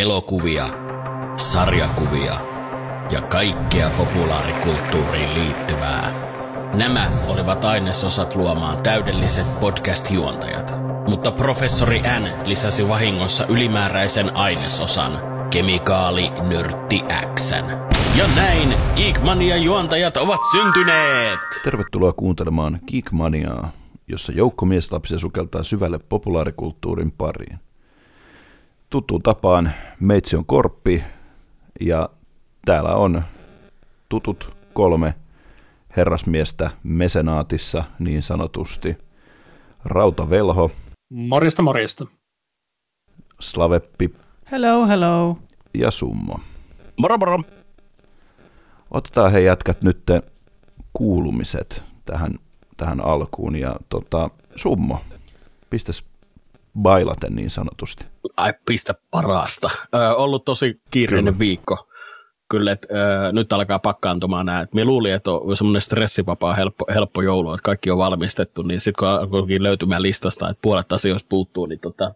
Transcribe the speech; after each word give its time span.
elokuvia, 0.00 0.66
sarjakuvia 1.36 2.34
ja 3.10 3.20
kaikkea 3.20 3.90
populaarikulttuuriin 3.96 5.34
liittyvää. 5.34 6.12
Nämä 6.74 7.10
olivat 7.28 7.64
ainesosat 7.64 8.34
luomaan 8.34 8.82
täydelliset 8.82 9.60
podcast-juontajat, 9.60 10.72
mutta 11.08 11.30
professori 11.30 11.98
N 11.98 12.48
lisäsi 12.48 12.88
vahingossa 12.88 13.46
ylimääräisen 13.46 14.36
ainesosan, 14.36 15.12
kemikaali 15.50 16.30
nörtti 16.30 17.02
X. 17.34 17.52
Ja 18.18 18.26
näin 18.36 18.74
Geekmania 18.96 19.56
juontajat 19.56 20.16
ovat 20.16 20.40
syntyneet! 20.52 21.38
Tervetuloa 21.64 22.12
kuuntelemaan 22.12 22.80
Geekmaniaa, 22.86 23.70
jossa 24.08 24.32
joukko 24.32 24.66
mieslapsia 24.66 25.18
sukeltaa 25.18 25.62
syvälle 25.62 25.98
populaarikulttuurin 25.98 27.12
pariin. 27.12 27.67
Tuttuun 28.90 29.22
tapaan 29.22 29.72
meitsi 30.00 30.36
on 30.36 30.46
Korppi 30.46 31.04
ja 31.80 32.08
täällä 32.64 32.94
on 32.94 33.22
tutut 34.08 34.56
kolme 34.72 35.14
herrasmiestä 35.96 36.70
mesenaatissa 36.82 37.84
niin 37.98 38.22
sanotusti. 38.22 38.96
Rautavelho, 39.84 40.70
Morjesta, 41.10 41.62
morjesta. 41.62 42.06
Slaveppi 43.40 44.14
Hello, 44.50 44.86
hello. 44.86 45.38
ja 45.74 45.90
Summo. 45.90 46.40
Moro 46.96 47.18
moro! 47.18 47.42
Otetaan 48.90 49.32
he 49.32 49.40
jätkät 49.40 49.82
nyt 49.82 50.02
kuulumiset 50.92 51.84
tähän, 52.06 52.38
tähän 52.76 53.00
alkuun 53.04 53.56
ja 53.56 53.76
tota, 53.88 54.30
Summo, 54.56 55.00
pistäs 55.70 56.04
bailaten 56.82 57.34
niin 57.34 57.50
sanotusti. 57.50 58.04
Ai 58.36 58.52
pistä 58.66 58.94
parasta. 59.10 59.70
Ö, 59.94 60.14
ollut 60.14 60.44
tosi 60.44 60.80
kiireinen 60.90 61.34
Kyllä. 61.34 61.38
viikko. 61.38 61.88
Kyllä, 62.50 62.72
että 62.72 62.86
ö, 62.90 63.32
nyt 63.32 63.52
alkaa 63.52 63.78
pakkaantumaan 63.78 64.46
nämä. 64.46 64.60
Et 64.60 64.74
Mä 64.74 64.84
luulin, 64.84 65.14
että 65.14 65.30
on 65.30 65.56
semmoinen 65.56 65.82
stressivapaa, 65.82 66.54
helppo, 66.54 66.84
helppo 66.94 67.22
joulu, 67.22 67.52
että 67.54 67.62
kaikki 67.64 67.90
on 67.90 67.98
valmistettu, 67.98 68.62
niin 68.62 68.80
sitten 68.80 68.98
kun 68.98 69.08
alkoikin 69.08 69.62
löytymään 69.62 70.02
listasta, 70.02 70.48
että 70.50 70.62
puolet 70.62 70.92
asioista 70.92 71.26
puuttuu, 71.28 71.66
niin 71.66 71.80
tota, 71.80 72.14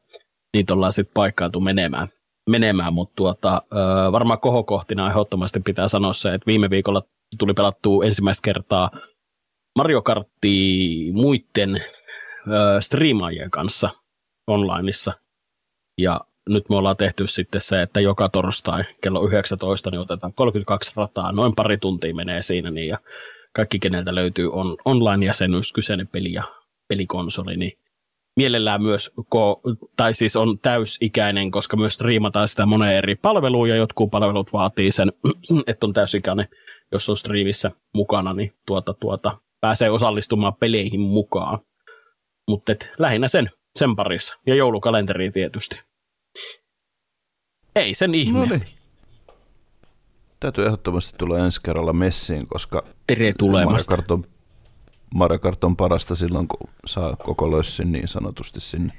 niitä 0.56 0.72
ollaan 0.72 0.92
sitten 0.92 1.14
paikkaantu 1.14 1.60
menemään. 1.60 2.08
menemään. 2.50 2.94
Mutta 2.94 3.12
tuota, 3.16 3.62
ö, 3.72 4.12
varmaan 4.12 4.40
kohokohtina 4.40 5.10
ehdottomasti 5.10 5.60
pitää 5.60 5.88
sanoa 5.88 6.12
se, 6.12 6.34
että 6.34 6.46
viime 6.46 6.70
viikolla 6.70 7.02
tuli 7.38 7.54
pelattua 7.54 8.04
ensimmäistä 8.04 8.44
kertaa 8.44 8.90
Mario 9.78 10.02
Karttia 10.02 11.12
muiden 11.12 11.76
ö, 11.76 12.80
striimaajien 12.80 13.50
kanssa 13.50 13.90
onlineissa. 14.46 15.12
Ja 15.98 16.20
nyt 16.48 16.68
me 16.68 16.76
ollaan 16.76 16.96
tehty 16.96 17.26
sitten 17.26 17.60
se, 17.60 17.82
että 17.82 18.00
joka 18.00 18.28
torstai 18.28 18.84
kello 19.00 19.26
19 19.26 19.90
niin 19.90 20.00
otetaan 20.00 20.32
32 20.32 20.92
rataa, 20.96 21.32
noin 21.32 21.54
pari 21.54 21.78
tuntia 21.78 22.14
menee 22.14 22.42
siinä, 22.42 22.70
niin 22.70 22.88
ja 22.88 22.98
kaikki 23.52 23.78
keneltä 23.78 24.14
löytyy 24.14 24.52
on, 24.52 24.76
online-jäsenyys, 24.84 25.72
kyseinen 25.72 26.08
peli 26.08 26.32
ja 26.32 26.42
pelikonsoli, 26.88 27.56
niin 27.56 27.78
mielellään 28.36 28.82
myös, 28.82 29.12
ko- 29.20 29.76
tai 29.96 30.14
siis 30.14 30.36
on 30.36 30.58
täysikäinen, 30.58 31.50
koska 31.50 31.76
myös 31.76 31.94
striimataan 31.94 32.48
sitä 32.48 32.66
moneen 32.66 32.96
eri 32.96 33.14
palveluun, 33.14 33.68
ja 33.68 33.76
jotkut 33.76 34.10
palvelut 34.10 34.52
vaatii 34.52 34.92
sen, 34.92 35.12
että 35.66 35.86
on 35.86 35.92
täysikäinen, 35.92 36.48
jos 36.92 37.10
on 37.10 37.16
striimissä 37.16 37.70
mukana, 37.94 38.32
niin 38.32 38.52
tuota, 38.66 38.94
tuota, 38.94 39.38
pääsee 39.60 39.90
osallistumaan 39.90 40.54
peleihin 40.54 41.00
mukaan. 41.00 41.58
Mutta 42.48 42.72
lähinnä 42.98 43.28
sen, 43.28 43.50
sen 43.78 43.96
parissa, 43.96 44.34
ja 44.46 44.54
joulukalenteri 44.54 45.32
tietysti. 45.32 45.80
Ei 47.76 47.94
sen 47.94 48.14
ihme. 48.14 48.38
No 48.38 48.44
niin. 48.44 48.66
Täytyy 50.40 50.66
ehdottomasti 50.66 51.18
tulla 51.18 51.38
ensi 51.38 51.60
kerralla 51.62 51.92
messiin, 51.92 52.46
koska 52.46 52.84
Tere 53.06 53.32
Mario. 53.64 53.84
Kart 53.88 54.10
on, 54.10 54.24
Mario 55.14 55.38
Kart 55.38 55.64
on 55.64 55.76
parasta 55.76 56.14
silloin, 56.14 56.48
kun 56.48 56.70
saa 56.86 57.16
koko 57.16 57.50
lössin 57.50 57.92
niin 57.92 58.08
sanotusti 58.08 58.60
sinne. 58.60 58.92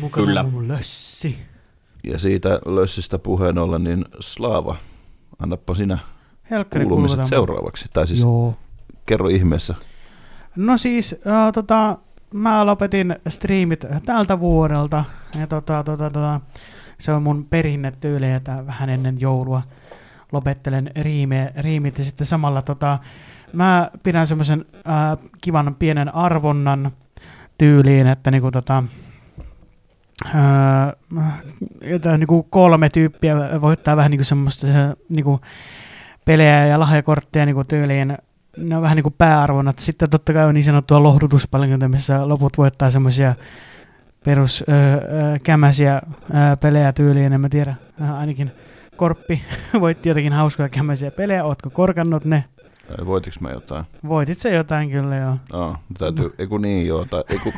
Mukana 0.00 0.26
Kyllä. 0.26 0.44
lössi. 0.66 1.38
Ja 2.04 2.18
siitä 2.18 2.60
lössistä 2.66 3.18
puheen 3.18 3.58
ollen, 3.58 3.84
niin 3.84 4.04
Slaava, 4.20 4.76
annappa 5.38 5.74
sinä 5.74 5.98
Helkkari 6.50 6.84
kuulumiset 6.84 7.16
kuulutaan. 7.16 7.28
seuraavaksi. 7.28 7.86
Tai 7.92 8.06
siis 8.06 8.20
Joo. 8.20 8.54
kerro 9.06 9.28
ihmeessä. 9.28 9.74
No 10.56 10.76
siis, 10.76 11.12
äh, 11.26 11.52
tota, 11.52 11.98
mä 12.34 12.66
lopetin 12.66 13.16
striimit 13.28 13.84
tältä 14.04 14.40
vuodelta. 14.40 15.04
Ja 15.40 15.46
tota, 15.46 15.84
tota, 15.84 16.10
tota, 16.10 16.40
se 16.98 17.12
on 17.12 17.22
mun 17.22 17.46
perinnetyyli, 17.50 18.32
että 18.32 18.66
vähän 18.66 18.90
ennen 18.90 19.20
joulua 19.20 19.62
lopettelen 20.32 20.90
riime, 20.96 21.52
riimit. 21.56 21.98
Ja 21.98 22.04
sitten 22.04 22.26
samalla 22.26 22.62
tota, 22.62 22.98
mä 23.52 23.90
pidän 24.02 24.26
semmoisen 24.26 24.64
kivan 25.40 25.76
pienen 25.78 26.14
arvonnan 26.14 26.90
tyyliin, 27.58 28.06
että 28.06 28.30
niinku 28.30 28.50
tota, 28.50 28.84
Öö, 30.34 32.18
niinku 32.18 32.42
kolme 32.42 32.88
tyyppiä 32.88 33.36
voittaa 33.60 33.96
vähän 33.96 34.10
niinku 34.10 34.24
semmoista 34.24 34.66
se, 34.66 34.72
niinku 35.08 35.40
pelejä 36.24 36.66
ja 36.66 36.80
lahjakortteja 36.80 37.46
niinku 37.46 37.64
tyyliin. 37.64 38.18
Ne 38.56 38.76
on 38.76 38.82
vähän 38.82 38.96
niinku 38.96 39.14
pääarvonnat. 39.18 39.78
Sitten 39.78 40.10
totta 40.10 40.32
kai 40.32 40.44
on 40.44 40.54
niin 40.54 40.64
sanottua 40.64 41.02
lohdutuspalkintoa, 41.02 41.88
missä 41.88 42.28
loput 42.28 42.58
voittaa 42.58 42.90
semmoisia 42.90 43.34
perus 44.24 44.64
kämäsiä 45.42 45.94
öö, 45.94 46.56
pelejä 46.62 46.92
tyyliin, 46.92 47.32
en 47.32 47.40
mä 47.40 47.48
tiedä. 47.48 47.74
Äh, 48.02 48.14
ainakin 48.14 48.50
Korppi 48.96 49.42
voitti 49.80 50.08
jotakin 50.08 50.32
hauskaa 50.32 50.68
kämäsiä 50.68 51.10
pelejä. 51.10 51.44
Ootko 51.44 51.70
korkannut 51.70 52.24
ne? 52.24 52.44
Voitiko 53.06 53.36
mä 53.40 53.50
jotain? 53.50 53.84
Voitit 54.08 54.38
se 54.38 54.54
jotain 54.54 54.90
kyllä 54.90 55.16
joo. 55.16 55.36
Aa, 55.52 55.82
täytyy, 55.98 56.34
eiku 56.38 56.58
niin 56.58 56.86
joo, 56.86 57.04
tai 57.04 57.24
eiku 57.28 57.52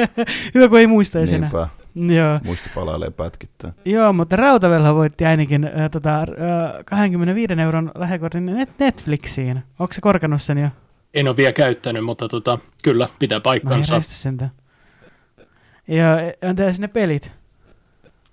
Hyvä 0.54 0.68
kun 0.68 0.78
ei 0.78 0.86
muista 0.86 1.18
enää. 1.18 1.38
niinpä, 1.40 1.68
Joo. 2.16 2.40
muisti 2.44 2.70
palailee 2.74 3.10
pätkittäin. 3.10 3.74
Joo, 3.84 4.12
mutta 4.12 4.36
Rautavelho 4.36 4.94
voitti 4.94 5.24
ainakin 5.24 5.64
äh, 5.66 5.90
tota, 5.90 6.20
äh, 6.20 6.26
25 6.84 7.52
euron 7.60 7.92
lähekortin 7.94 8.46
net- 8.46 8.70
Netflixiin. 8.78 9.62
Onko 9.78 9.92
se 9.92 10.00
korkannut 10.00 10.42
sen 10.42 10.58
jo? 10.58 10.68
En 11.14 11.28
ole 11.28 11.36
vielä 11.36 11.52
käyttänyt, 11.52 12.04
mutta 12.04 12.28
tota, 12.28 12.58
kyllä, 12.82 13.08
pitää 13.18 13.36
Mä 13.36 13.38
en 13.38 13.42
paikkansa. 13.42 13.94
reistä 13.94 14.14
sentä. 14.14 14.48
Ja 15.88 16.04
entäs 16.42 16.80
ne 16.80 16.88
pelit? 16.88 17.32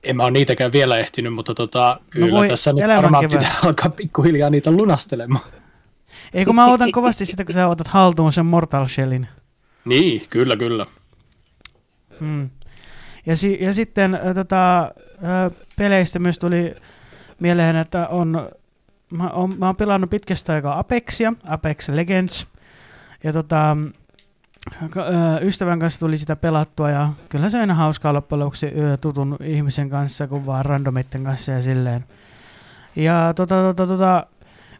En 0.04 0.16
mä 0.18 0.24
ole 0.24 0.32
niitäkään 0.32 0.72
vielä 0.72 0.98
ehtinyt, 0.98 1.34
mutta 1.34 1.56
tota, 1.56 2.00
kyllä 2.10 2.28
No 2.28 2.38
voi, 2.38 2.48
tässä 2.48 2.74
nyt 2.74 2.88
varmaan 2.88 3.28
kevät. 3.28 3.40
pitää 3.44 3.56
alkaa 3.66 3.90
pikkuhiljaa 3.90 4.50
niitä 4.50 4.72
lunastelemaan. 4.72 5.44
Ei 6.34 6.46
kun 6.46 6.56
mä 6.56 6.66
otan 6.72 6.92
kovasti 6.92 7.26
sitä, 7.26 7.46
kun 7.46 7.54
sä 7.54 7.68
otat 7.68 7.88
haltuun 7.88 8.32
sen 8.32 8.46
Mortal 8.46 8.88
Shellin. 8.88 9.28
Niin, 9.86 10.28
kyllä, 10.30 10.56
kyllä. 10.58 10.86
Hmm. 12.20 12.50
Ja, 13.26 13.36
si- 13.36 13.58
ja 13.62 13.74
sitten 13.74 14.16
äh, 14.16 14.36
tota, 14.36 14.82
äh, 14.84 15.52
peleistä 15.78 16.20
myös 16.20 16.40
tuli 16.40 16.76
mieleen, 17.40 17.76
että 17.76 18.08
on, 18.08 18.50
mä, 19.10 19.30
on, 19.30 19.54
mä 19.58 19.66
oon 19.66 19.76
pelannut 19.76 20.10
pitkästä 20.10 20.54
aikaa 20.54 20.80
Apexia, 20.80 21.34
Apex 21.48 21.90
Legends. 21.90 22.48
Ja 23.24 23.34
tota, 23.34 23.78
äh, 24.84 25.42
ystävän 25.42 25.80
kanssa 25.80 26.00
tuli 26.00 26.18
sitä 26.18 26.36
pelattua 26.36 26.90
ja 26.90 27.10
kyllä 27.30 27.50
se 27.50 27.58
on 27.58 27.62
aina 27.62 27.74
hauskaa 27.74 28.14
loppujen 28.14 28.40
lopuksi 28.40 28.72
tutun 29.02 29.38
ihmisen 29.44 29.90
kanssa 29.90 30.28
kuin 30.28 30.46
vaan 30.46 30.66
randomitten 30.66 31.24
kanssa 31.24 31.52
ja 31.52 31.62
silleen. 31.62 32.06
Ja 32.96 33.34
tota, 33.36 33.56
tota, 33.56 33.88
tota, 33.88 34.28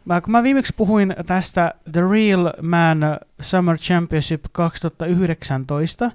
mä, 0.04 0.20
kun 0.20 0.32
mä 0.32 0.42
viimeksi 0.42 0.72
puhuin 0.76 1.14
tästä 1.26 1.74
The 1.92 2.00
Real 2.00 2.52
Man 2.62 3.18
Summer 3.40 3.78
Championship 3.78 4.44
2019, 4.52 6.10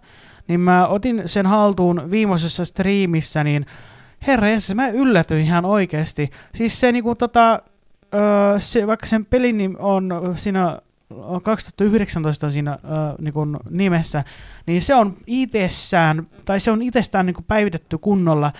niin 0.48 0.60
mä 0.60 0.88
otin 0.88 1.22
sen 1.26 1.46
haltuun 1.46 2.12
viimeisessä 2.12 2.66
striimissä, 2.66 3.44
niin 3.44 3.66
herra 4.28 4.50
jäsen, 4.50 4.76
mä 4.76 4.88
yllätyin 4.88 5.46
ihan 5.46 5.66
oikeasti. 5.66 6.30
Siis 6.56 6.80
se 6.80 6.92
niinku 6.92 7.16
tota, 7.16 7.62
öö, 8.14 8.60
se, 8.60 8.88
vaikka 8.88 9.06
sen 9.06 9.26
pelin 9.26 9.58
nim- 9.58 9.78
on 9.80 10.10
siinä 10.36 10.80
2019 11.44 12.48
on 12.48 12.52
siinä 12.52 12.72
öö, 12.72 12.80
niinku 13.22 13.48
nimessä, 13.70 14.24
niin 14.66 14.82
se 14.82 14.96
on 14.96 15.18
itsessään, 15.28 16.28
tai 16.46 16.60
se 16.60 16.72
on 16.72 16.82
itsestään 16.82 17.26
niinku 17.26 17.42
päivitetty 17.48 17.98
kunnolla 17.98 18.54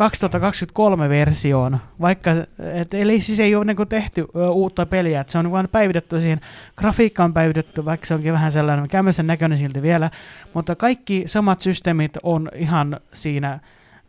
2023 0.00 1.08
versioon, 1.08 1.78
vaikka, 2.00 2.30
et, 2.74 2.94
eli 2.94 3.20
siis 3.20 3.40
ei 3.40 3.54
ole 3.54 3.64
niinku 3.64 3.86
tehty 3.86 4.26
ö, 4.36 4.50
uutta 4.50 4.86
peliä, 4.86 5.20
että 5.20 5.30
se 5.30 5.38
on 5.38 5.50
vain 5.50 5.68
päivitetty 5.68 6.20
siihen, 6.20 6.40
grafiikka 6.76 7.24
on 7.24 7.34
päivitetty, 7.34 7.84
vaikka 7.84 8.06
se 8.06 8.14
onkin 8.14 8.32
vähän 8.32 8.52
sellainen 8.52 8.88
kämmäisen 8.88 9.26
näköinen 9.26 9.58
silti 9.58 9.82
vielä, 9.82 10.10
mutta 10.54 10.76
kaikki 10.76 11.22
samat 11.26 11.60
systeemit 11.60 12.12
on 12.22 12.48
ihan 12.54 13.00
siinä 13.12 13.60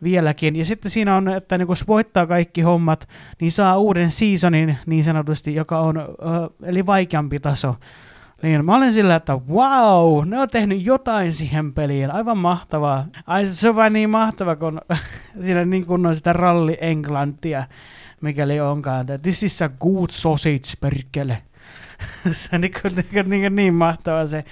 vieläkin. 0.02 0.56
Ja 0.56 0.64
sitten 0.64 0.90
siinä 0.90 1.16
on, 1.16 1.28
että 1.28 1.58
niin 1.58 1.68
voittaa 1.88 2.26
kaikki 2.26 2.60
hommat, 2.60 3.08
niin 3.40 3.52
saa 3.52 3.78
uuden 3.78 4.10
seasonin 4.10 4.78
niin 4.86 5.04
sanotusti, 5.04 5.54
joka 5.54 5.78
on, 5.78 5.98
ö, 5.98 6.04
eli 6.62 6.86
vaikeampi 6.86 7.40
taso 7.40 7.76
Niin, 8.42 8.64
mä 8.64 8.76
olin 8.76 8.92
sillä, 8.92 9.16
että 9.16 9.32
wow, 9.32 10.28
ne 10.28 10.38
on 10.38 10.48
tehnyt 10.48 10.86
jotain 10.86 11.32
siihen 11.32 11.72
peliin, 11.72 12.10
aivan 12.10 12.38
mahtavaa. 12.38 13.06
Ai 13.26 13.46
se 13.46 13.68
on 13.68 13.76
vain 13.76 13.92
niin 13.92 14.10
mahtava, 14.10 14.56
kun 14.56 14.80
siinä 15.44 15.64
niin 15.64 15.86
kunnon 15.86 16.16
sitä 16.16 16.32
ralli 16.32 16.78
englantia, 16.80 17.64
mikäli 18.20 18.60
onkaan, 18.60 19.06
this 19.22 19.42
is 19.42 19.62
a 19.62 19.68
good 19.68 20.10
sausage, 20.10 20.76
perkele. 20.80 21.42
se 22.30 22.48
on 22.52 22.60
niin, 22.60 22.72
kuin, 22.82 22.94
niin, 22.94 23.06
kuin, 23.12 23.30
niin, 23.30 23.56
niin 23.56 23.74
mahtava 23.74 24.26
se 24.26 24.44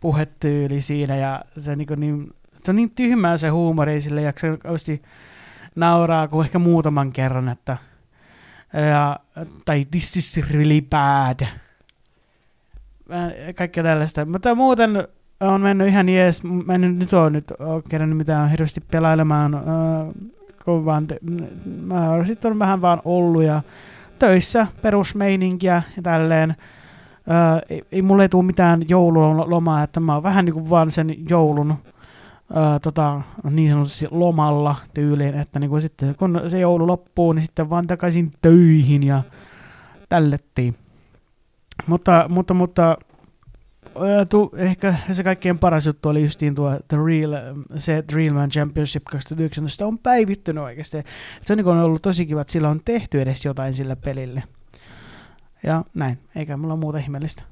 puhetyyli 0.00 0.80
siinä 0.80 1.16
ja 1.16 1.44
se, 1.58 1.76
niin, 1.76 1.86
kuin 1.86 2.00
niin, 2.00 2.30
se 2.62 2.70
on 2.70 2.76
niin 2.76 2.90
tyhmää 2.90 3.36
se 3.36 3.48
huumori, 3.48 4.00
sille 4.00 4.22
jaksaa 4.22 4.56
kauheasti 4.56 5.02
nauraa 5.74 6.28
kuin 6.28 6.44
ehkä 6.44 6.58
muutaman 6.58 7.12
kerran, 7.12 7.48
että 7.48 7.76
ja, 8.90 9.20
tai 9.64 9.86
this 9.90 10.16
is 10.16 10.50
really 10.50 10.80
bad. 10.80 11.46
Kaikkea 13.56 13.82
tällaista. 13.84 14.24
Mutta 14.24 14.54
muuten 14.54 15.08
on 15.40 15.60
mennyt 15.60 15.88
ihan 15.88 16.08
jees. 16.08 16.42
Mä 16.44 16.74
en 16.74 16.98
nyt 16.98 17.12
ole 17.12 17.30
nyt 17.30 17.52
kerännyt 17.88 18.18
mitään 18.18 18.50
hirveästi 18.50 18.80
pelailemaan. 18.90 19.54
Äh, 19.54 19.62
kun 20.64 20.84
vaan 20.84 21.06
te, 21.06 21.18
mä 21.86 22.24
sitten 22.24 22.58
vähän 22.58 22.80
vaan 22.80 23.00
ollut 23.04 23.42
ja 23.42 23.62
töissä 24.18 24.66
perusmeininkiä 24.82 25.82
ja 25.96 26.02
tälleen. 26.02 26.50
Äh, 26.50 27.62
ei, 27.68 27.82
ei 27.92 28.02
mulle 28.02 28.22
ei 28.22 28.28
tule 28.28 28.44
mitään 28.44 28.82
joululomaa, 28.88 29.82
että 29.82 30.00
mä 30.00 30.14
oon 30.14 30.22
vähän 30.22 30.44
niin 30.44 30.54
kuin 30.54 30.70
vaan 30.70 30.90
sen 30.90 31.14
joulun 31.30 31.74
ää, 32.54 32.78
tota, 32.78 33.20
niin 33.50 33.70
sanotusti 33.70 34.06
lomalla 34.10 34.76
tyyliin, 34.94 35.34
että 35.34 35.58
niin 35.58 35.70
kuin 35.70 35.80
sitten 35.80 36.14
kun 36.14 36.40
se 36.46 36.58
joulu 36.58 36.86
loppuu, 36.86 37.32
niin 37.32 37.42
sitten 37.42 37.70
vaan 37.70 37.86
takaisin 37.86 38.32
töihin 38.42 39.02
ja 39.02 39.22
tällettiin. 40.08 40.74
Mutta, 41.88 42.26
mutta, 42.28 42.54
mutta 42.54 42.98
tu, 44.30 44.52
ehkä 44.56 44.94
se 45.12 45.24
kaikkein 45.24 45.58
paras 45.58 45.86
juttu 45.86 46.08
oli 46.08 46.22
justiin 46.22 46.54
tuo 46.54 46.78
The 46.88 46.96
Real, 47.06 47.32
se 47.76 48.02
The 48.06 48.16
Real 48.16 48.34
Man 48.34 48.50
Championship 48.50 49.04
2019 49.04 49.86
on 49.86 49.98
päivittynyt 49.98 50.64
oikeasti. 50.64 50.96
Se 51.42 51.52
on, 51.52 51.56
niin 51.56 51.68
on 51.68 51.78
ollut 51.78 52.02
tosi 52.02 52.26
kiva, 52.26 52.40
että 52.40 52.52
sillä 52.52 52.68
on 52.68 52.80
tehty 52.84 53.20
edes 53.20 53.44
jotain 53.44 53.74
sille 53.74 53.96
pelille. 53.96 54.42
Ja 55.62 55.84
näin, 55.94 56.18
eikä 56.36 56.56
mulla 56.56 56.76
muuta 56.76 56.98
ihmeellistä. 56.98 57.42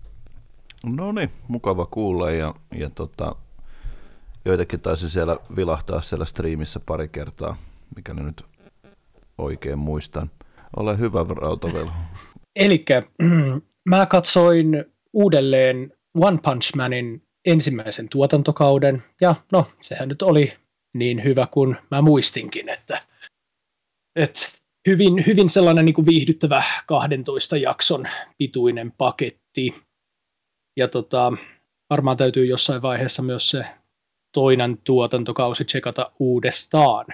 No 0.87 1.13
niin, 1.13 1.31
mukava 1.49 1.87
kuulla 1.87 2.31
ja, 2.31 2.55
ja 2.75 2.91
tota, 2.91 3.37
joitakin 4.45 4.81
taisi 4.81 5.11
siellä 5.11 5.37
vilahtaa 5.57 6.01
siellä 6.01 6.25
striimissä 6.25 6.81
pari 6.87 7.09
kertaa, 7.09 7.57
mikä 7.97 8.15
nyt 8.15 8.45
oikein 9.39 9.79
muistan. 9.79 10.31
Ole 10.77 10.99
hyvä, 10.99 11.27
Rautavelho. 11.29 11.93
Eli 12.57 12.85
mä 13.89 14.07
katsoin 14.07 14.85
uudelleen 15.13 15.93
One 16.15 16.39
Punch 16.43 16.77
Manin 16.77 17.23
ensimmäisen 17.45 18.09
tuotantokauden, 18.09 19.03
ja 19.21 19.35
no, 19.53 19.67
sehän 19.81 20.09
nyt 20.09 20.23
oli 20.23 20.53
niin 20.95 21.25
hyvä 21.25 21.47
kuin 21.51 21.77
mä 21.91 22.03
muistinkin, 22.03 22.69
että, 22.69 23.03
että 24.17 24.41
hyvin, 24.89 25.27
hyvin 25.27 25.51
sellainen 25.51 25.85
niin 25.85 25.95
kuin 25.95 26.07
viihdyttävä 26.07 26.63
12 26.87 27.57
jakson 27.57 28.05
pituinen 28.39 28.93
paketti. 28.93 29.75
Ja 30.77 30.89
tota, 30.89 31.33
varmaan 31.91 32.17
täytyy 32.17 32.47
jossain 32.47 32.83
vaiheessa 32.83 33.23
myös 33.23 33.51
se 33.51 33.65
toinen 34.35 34.79
tuotantokausi 34.85 35.65
tsekata 35.65 36.13
uudestaan. 36.19 37.07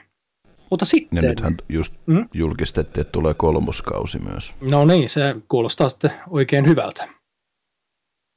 Mutta 0.73 0.85
sitten... 0.85 1.25
Ja 1.25 1.29
nythän 1.29 1.57
just 1.69 1.95
mm? 2.07 2.29
julkistettiin, 2.35 3.03
että 3.03 3.13
tulee 3.13 3.35
kolmoskausi 3.35 4.19
myös. 4.19 4.55
No 4.61 4.85
niin, 4.85 5.11
se 5.11 5.37
kuulostaa 5.49 5.89
sitten 5.89 6.11
oikein 6.31 6.67
hyvältä. 6.67 7.09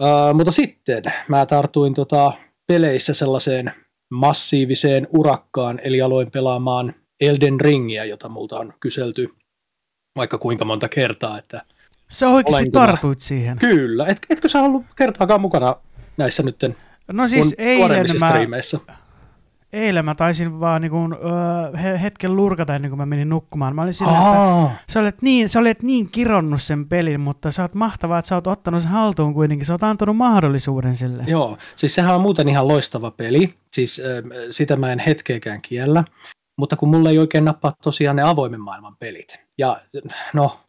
Uh, 0.02 0.34
mutta 0.34 0.52
sitten 0.52 1.04
mä 1.28 1.46
tartuin 1.46 1.94
tota 1.94 2.32
peleissä 2.68 3.14
sellaiseen 3.14 3.72
massiiviseen 4.12 5.08
urakkaan, 5.10 5.80
eli 5.84 6.02
aloin 6.02 6.32
pelaamaan 6.32 6.94
Elden 7.22 7.62
Ringiä, 7.62 8.06
jota 8.06 8.30
multa 8.30 8.60
on 8.60 8.74
kyselty 8.80 9.30
vaikka 10.16 10.38
kuinka 10.38 10.66
monta 10.66 10.90
kertaa. 10.90 11.38
Että 11.38 11.62
Sä 12.08 12.30
oikeasti 12.30 12.70
tartuit 12.70 13.20
siihen? 13.20 13.60
Kyllä. 13.60 14.08
Et, 14.08 14.18
etkö 14.30 14.50
sä 14.50 14.62
ollut 14.62 14.86
kertaakaan 14.96 15.42
mukana 15.42 15.76
näissä 16.18 16.44
nytten 16.44 16.76
No 17.14 17.28
siis 17.28 17.56
eilen 17.58 18.06
mä, 18.20 18.34
eilen 19.75 20.06
mä 20.06 20.16
taisin 20.16 20.60
vaan 20.60 20.81
niin 20.81 20.92
kuin, 20.92 21.13
uh, 21.13 22.01
hetken 22.01 22.36
lurkata 22.36 22.75
ennen 22.75 22.92
kuin 22.92 22.98
mä 22.98 23.06
menin 23.06 23.30
nukkumaan. 23.30 23.75
Mä 23.75 23.81
olin 23.81 23.94
sillä, 23.94 24.18
että 24.18 24.83
sä 24.89 25.00
olet, 25.00 25.22
niin, 25.22 25.50
sä 25.50 25.60
olet 25.60 25.83
niin 25.83 26.12
kironnut 26.12 26.62
sen 26.62 26.89
pelin, 26.89 27.19
mutta 27.19 27.51
sä 27.51 27.62
oot 27.62 27.74
mahtavaa, 27.74 28.19
että 28.19 28.30
sä 28.30 28.36
oot 28.36 28.48
ottanut 28.48 28.81
sen 28.81 28.92
haltuun 28.92 29.33
kuitenkin. 29.33 29.66
Sä 29.66 29.74
oot 29.74 29.83
antanut 29.83 30.18
mahdollisuuden 30.18 30.95
sille. 30.95 31.24
Joo, 31.27 31.57
siis 31.75 31.95
sehän 31.95 32.16
on 32.16 32.22
muuten 32.22 32.50
ihan 32.50 32.68
loistava 32.68 33.12
peli. 33.12 33.54
Siis 33.72 34.01
äh, 34.06 34.31
sitä 34.50 34.75
mä 34.75 34.92
en 34.92 35.00
hetkeäkään 35.00 35.62
kiellä. 35.62 36.04
Mutta 36.57 36.75
kun 36.75 36.89
mulla 36.89 37.10
ei 37.10 37.19
oikein 37.19 37.45
nappaa 37.45 37.74
tosiaan 37.83 38.16
ne 38.16 38.24
avoimen 38.24 38.62
maailman 38.62 38.95
pelit. 39.00 39.39
Ja 39.57 39.77
no, 40.33 40.60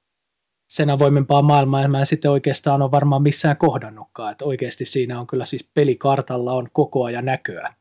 sen 0.72 0.90
avoimempaa 0.90 1.42
maailmaa 1.42 1.88
mä 1.88 2.00
en 2.00 2.06
sitten 2.06 2.30
oikeastaan 2.30 2.82
ole 2.82 2.90
varmaan 2.90 3.22
missään 3.22 3.56
kohdannutkaan. 3.56 4.32
Että 4.32 4.44
oikeasti 4.44 4.84
siinä 4.84 5.20
on 5.20 5.26
kyllä 5.26 5.44
siis 5.44 5.70
pelikartalla 5.74 6.52
on 6.52 6.68
koko 6.72 7.04
ajan 7.04 7.24
näköä. 7.24 7.74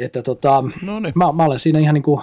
Että 0.00 0.22
tota, 0.22 0.64
mä, 1.14 1.32
mä, 1.32 1.44
olen 1.44 1.58
siinä 1.58 1.78
ihan 1.78 1.94
niin 1.94 2.02
kuin 2.02 2.20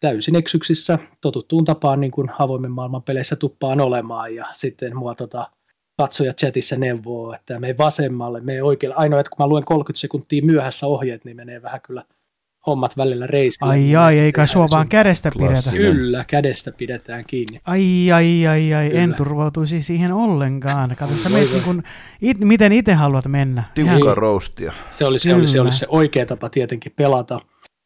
täysin 0.00 0.36
eksyksissä 0.36 0.98
totuttuun 1.20 1.64
tapaan 1.64 2.00
niin 2.00 2.10
kuin 2.10 2.30
avoimen 2.38 2.70
maailman 2.70 3.02
peleissä 3.02 3.36
tuppaan 3.36 3.80
olemaan 3.80 4.34
ja 4.34 4.46
sitten 4.52 4.96
mua 4.96 5.14
tota, 5.14 5.50
katsojat 5.96 6.36
chatissa 6.36 6.76
neuvoo, 6.76 7.34
että 7.34 7.60
me 7.60 7.74
vasemmalle, 7.78 8.40
me 8.40 8.62
oikealle. 8.62 8.96
Ainoa, 8.96 9.20
että 9.20 9.30
kun 9.30 9.44
mä 9.44 9.48
luen 9.48 9.64
30 9.64 10.00
sekuntia 10.00 10.42
myöhässä 10.42 10.86
ohjeet, 10.86 11.24
niin 11.24 11.36
menee 11.36 11.62
vähän 11.62 11.80
kyllä 11.80 12.04
hommat 12.66 12.96
välillä 12.96 13.26
reisillä. 13.26 13.70
Ai 13.70 13.96
ai, 13.96 14.18
eikä 14.18 14.46
sua 14.46 14.66
vaan 14.70 14.88
kädestä 14.88 15.30
pidetä. 15.38 15.70
Kyllä, 15.70 16.24
kädestä 16.28 16.72
pidetään 16.72 17.24
kiinni. 17.26 17.60
Ai 17.64 18.12
ai 18.12 18.46
ai 18.46 18.74
ai, 18.74 18.88
Kyllä. 18.88 19.02
en 19.02 19.14
turvautuisi 19.14 19.82
siihen 19.82 20.12
ollenkaan. 20.12 20.96
Kato, 20.96 21.16
sä 21.16 21.28
meet 21.28 21.48
niin 21.52 21.82
it, 22.20 22.38
miten 22.38 22.72
itse 22.72 22.92
haluat 22.92 23.26
mennä. 23.26 23.64
Tiukka 23.74 24.14
roustia. 24.14 24.72
Se 24.90 25.04
oli 25.04 25.18
se, 25.18 25.34
oli, 25.34 25.48
se 25.48 25.60
oli 25.60 25.72
se 25.72 25.86
oikea 25.88 26.26
tapa 26.26 26.48
tietenkin 26.48 26.92
pelata. 26.96 27.40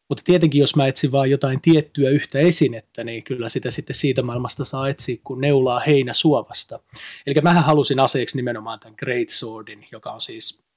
Mutta 0.09 0.23
tietenkin, 0.27 0.61
jos 0.61 0.77
mä 0.77 0.87
etsin 0.87 1.13
vaan 1.13 1.31
jotain 1.31 1.61
tiettyä 1.61 2.11
yhtä 2.11 2.39
esinettä, 2.39 3.05
niin 3.05 3.25
kyllä 3.25 3.49
sitä 3.49 3.71
sitten 3.71 3.97
siitä 3.97 4.23
maailmasta 4.23 4.65
saa 4.65 4.89
etsiä, 4.89 5.17
kun 5.25 5.41
neulaa 5.41 5.81
heinä 5.81 6.15
suovasta. 6.15 6.81
Eli 7.27 7.35
mähän 7.43 7.65
halusin 7.65 8.01
aseeksi 8.01 8.37
nimenomaan 8.37 8.81
tämän 8.81 8.95
Great 8.99 9.29
Swordin, 9.29 9.87
joka 9.93 10.13
on 10.13 10.21
siis 10.21 10.68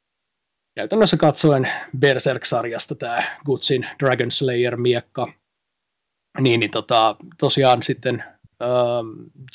käytännössä 0.75 1.17
katsoen 1.17 1.69
Berserk-sarjasta 1.99 2.95
tämä 2.95 3.23
Gutsin 3.45 3.87
Dragon 3.99 4.31
Slayer-miekka. 4.31 5.33
Niin, 6.39 6.59
niin 6.59 6.71
tota, 6.71 7.15
tosiaan 7.37 7.83
sitten 7.83 8.23
äh, 8.61 8.69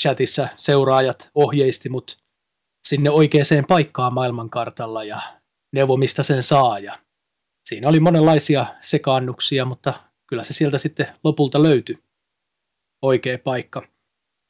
chatissa 0.01 0.49
seuraajat 0.57 1.31
ohjeisti 1.35 1.89
mut 1.89 2.19
sinne 2.89 3.11
oikeaan 3.11 3.65
paikkaan 3.69 4.15
maailmankartalla 4.15 5.05
ja 5.05 5.21
neuvo, 5.73 5.97
mistä 5.97 6.23
sen 6.23 6.43
saa. 6.43 6.79
Ja 6.79 6.99
siinä 7.65 7.89
oli 7.89 8.01
monenlaisia 8.01 8.67
sekaannuksia, 8.81 9.65
mutta 9.65 9.95
kyllä 10.27 10.45
se 10.45 10.53
sieltä 10.53 10.79
sitten 10.79 11.07
lopulta 11.25 11.63
löytyi 11.63 11.99
oikea 13.03 13.39
paikka. 13.39 13.83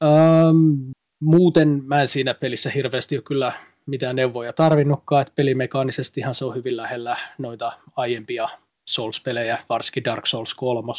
Ähm, 0.04 0.90
muuten 1.26 1.82
mä 1.84 2.00
en 2.00 2.08
siinä 2.08 2.34
pelissä 2.34 2.70
hirveästi 2.70 3.16
ole 3.16 3.22
kyllä 3.22 3.52
mitään 3.86 4.16
neuvoja 4.16 4.52
tarvinnutkaan, 4.52 5.22
että 5.22 5.32
pelimekaanisestihan 5.36 6.34
se 6.34 6.44
on 6.44 6.54
hyvin 6.54 6.76
lähellä 6.76 7.16
noita 7.38 7.72
aiempia 7.96 8.48
Souls-pelejä, 8.90 9.58
varsinkin 9.68 10.04
Dark 10.04 10.26
Souls 10.26 10.54
3. 10.54 10.92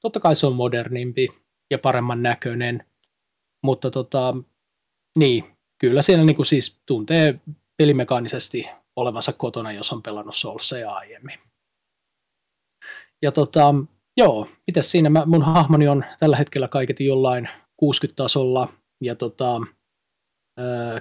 Totta 0.00 0.20
kai 0.20 0.36
se 0.36 0.46
on 0.46 0.56
modernimpi 0.56 1.28
ja 1.70 1.78
paremman 1.78 2.22
näköinen, 2.22 2.84
mutta 3.64 3.90
tota, 3.90 4.34
niin, 5.18 5.44
kyllä 5.78 6.02
siellä 6.02 6.24
niinku 6.24 6.44
siis 6.44 6.80
tuntee 6.86 7.40
pelimekaanisesti 7.76 8.68
olevansa 8.96 9.32
kotona, 9.32 9.72
jos 9.72 9.92
on 9.92 10.02
pelannut 10.02 10.36
Soulsia 10.36 10.92
aiemmin. 10.92 11.38
Ja 13.22 13.32
tota, 13.32 13.74
joo, 14.16 14.48
itse 14.68 14.82
siinä 14.82 15.10
mä, 15.10 15.26
mun 15.26 15.42
hahmoni 15.42 15.88
on 15.88 16.04
tällä 16.18 16.36
hetkellä 16.36 16.68
kaiketi 16.68 17.04
jollain 17.04 17.48
60-tasolla, 17.84 18.68
ja 19.00 19.14
tota, 19.14 19.60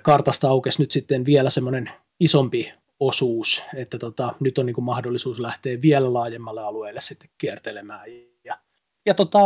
kartasta 0.02 0.50
aukesi 0.50 0.82
nyt 0.82 0.92
sitten 0.92 1.26
vielä 1.26 1.50
semmoinen 1.50 1.92
isompi 2.20 2.74
osuus, 3.00 3.64
että 3.76 3.98
tota, 3.98 4.34
nyt 4.40 4.58
on 4.58 4.66
niin 4.66 4.74
kuin 4.74 4.86
mahdollisuus 4.86 5.40
lähteä 5.40 5.82
vielä 5.82 6.14
laajemmalle 6.14 6.62
alueelle 6.62 7.02
sitten 7.02 7.30
kiertelemään. 7.38 8.02
Ja, 8.44 8.58
ja 9.06 9.14
tota, 9.14 9.40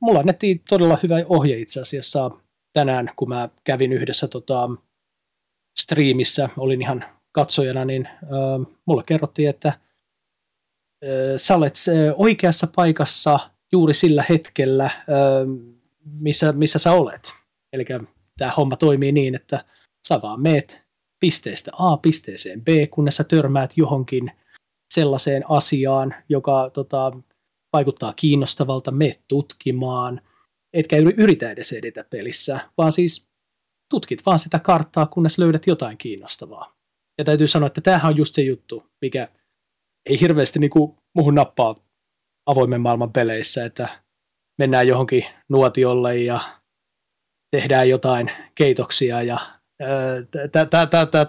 mulla 0.00 0.20
annettiin 0.20 0.62
todella 0.68 0.98
hyvä 1.02 1.16
ohje 1.28 1.58
itse 1.58 1.80
asiassa 1.80 2.30
tänään, 2.72 3.10
kun 3.16 3.28
mä 3.28 3.48
kävin 3.64 3.92
yhdessä 3.92 4.28
tota, 4.28 4.70
striimissä, 5.80 6.48
olin 6.56 6.82
ihan 6.82 7.04
katsojana, 7.32 7.84
niin 7.84 8.06
äh, 8.06 8.76
mulle 8.86 9.02
kerrottiin, 9.06 9.48
että 9.48 9.68
äh, 9.68 9.78
sä 11.36 11.56
olet 11.56 11.74
oikeassa 12.16 12.66
paikassa 12.66 13.38
juuri 13.72 13.94
sillä 13.94 14.24
hetkellä, 14.28 14.84
äh, 14.84 14.94
missä, 16.20 16.52
missä 16.52 16.78
sä 16.78 16.92
olet. 16.92 17.37
Eli 17.72 17.84
tämä 18.36 18.50
homma 18.50 18.76
toimii 18.76 19.12
niin, 19.12 19.34
että 19.34 19.64
sä 20.08 20.22
vaan 20.22 20.40
meet 20.40 20.86
pisteestä 21.20 21.70
A 21.78 21.96
pisteeseen 21.96 22.64
B, 22.64 22.68
kunnes 22.90 23.16
sä 23.16 23.24
törmäät 23.24 23.76
johonkin 23.76 24.30
sellaiseen 24.94 25.44
asiaan, 25.50 26.14
joka 26.28 26.70
tota, 26.70 27.12
vaikuttaa 27.72 28.12
kiinnostavalta, 28.12 28.90
me 28.90 29.20
tutkimaan, 29.28 30.20
etkä 30.72 30.96
yritä 30.96 31.50
edes 31.50 31.72
edetä 31.72 32.04
pelissä, 32.04 32.60
vaan 32.78 32.92
siis 32.92 33.28
tutkit 33.90 34.26
vaan 34.26 34.38
sitä 34.38 34.58
karttaa, 34.58 35.06
kunnes 35.06 35.38
löydät 35.38 35.66
jotain 35.66 35.98
kiinnostavaa. 35.98 36.72
Ja 37.18 37.24
täytyy 37.24 37.48
sanoa, 37.48 37.66
että 37.66 37.80
tämähän 37.80 38.12
on 38.12 38.16
just 38.16 38.34
se 38.34 38.42
juttu, 38.42 38.86
mikä 39.00 39.28
ei 40.06 40.20
hirveästi 40.20 40.58
niin 40.58 40.70
muuhun 41.14 41.34
nappaa 41.34 41.74
avoimen 42.46 42.80
maailman 42.80 43.12
peleissä, 43.12 43.64
että 43.64 43.88
mennään 44.58 44.88
johonkin 44.88 45.24
nuotiolle 45.48 46.16
ja 46.16 46.40
tehdään 47.50 47.88
jotain 47.88 48.30
keitoksia 48.54 49.22
ja 49.22 49.38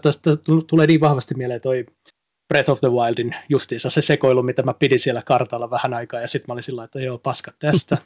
tästä 0.02 0.30
tulee 0.68 0.88
niin 0.88 1.00
vahvasti 1.00 1.36
mieleen 1.36 1.62
toi 1.62 1.86
Breath 2.48 2.70
of 2.70 2.80
the 2.80 2.90
Wildin 2.90 3.36
justiinsa 3.50 3.90
se 3.90 4.02
sekoilu, 4.02 4.44
mitä 4.44 4.64
mä 4.64 4.74
pidin 4.74 5.00
siellä 5.00 5.22
kartalla 5.26 5.70
vähän 5.70 5.94
aikaa, 5.94 6.20
ja 6.22 6.28
sitten 6.28 6.46
mä 6.48 6.54
olin 6.54 6.64
sillä 6.64 6.84
että 6.84 7.02
joo, 7.02 7.18
paska 7.18 7.52
tästä. 7.60 7.98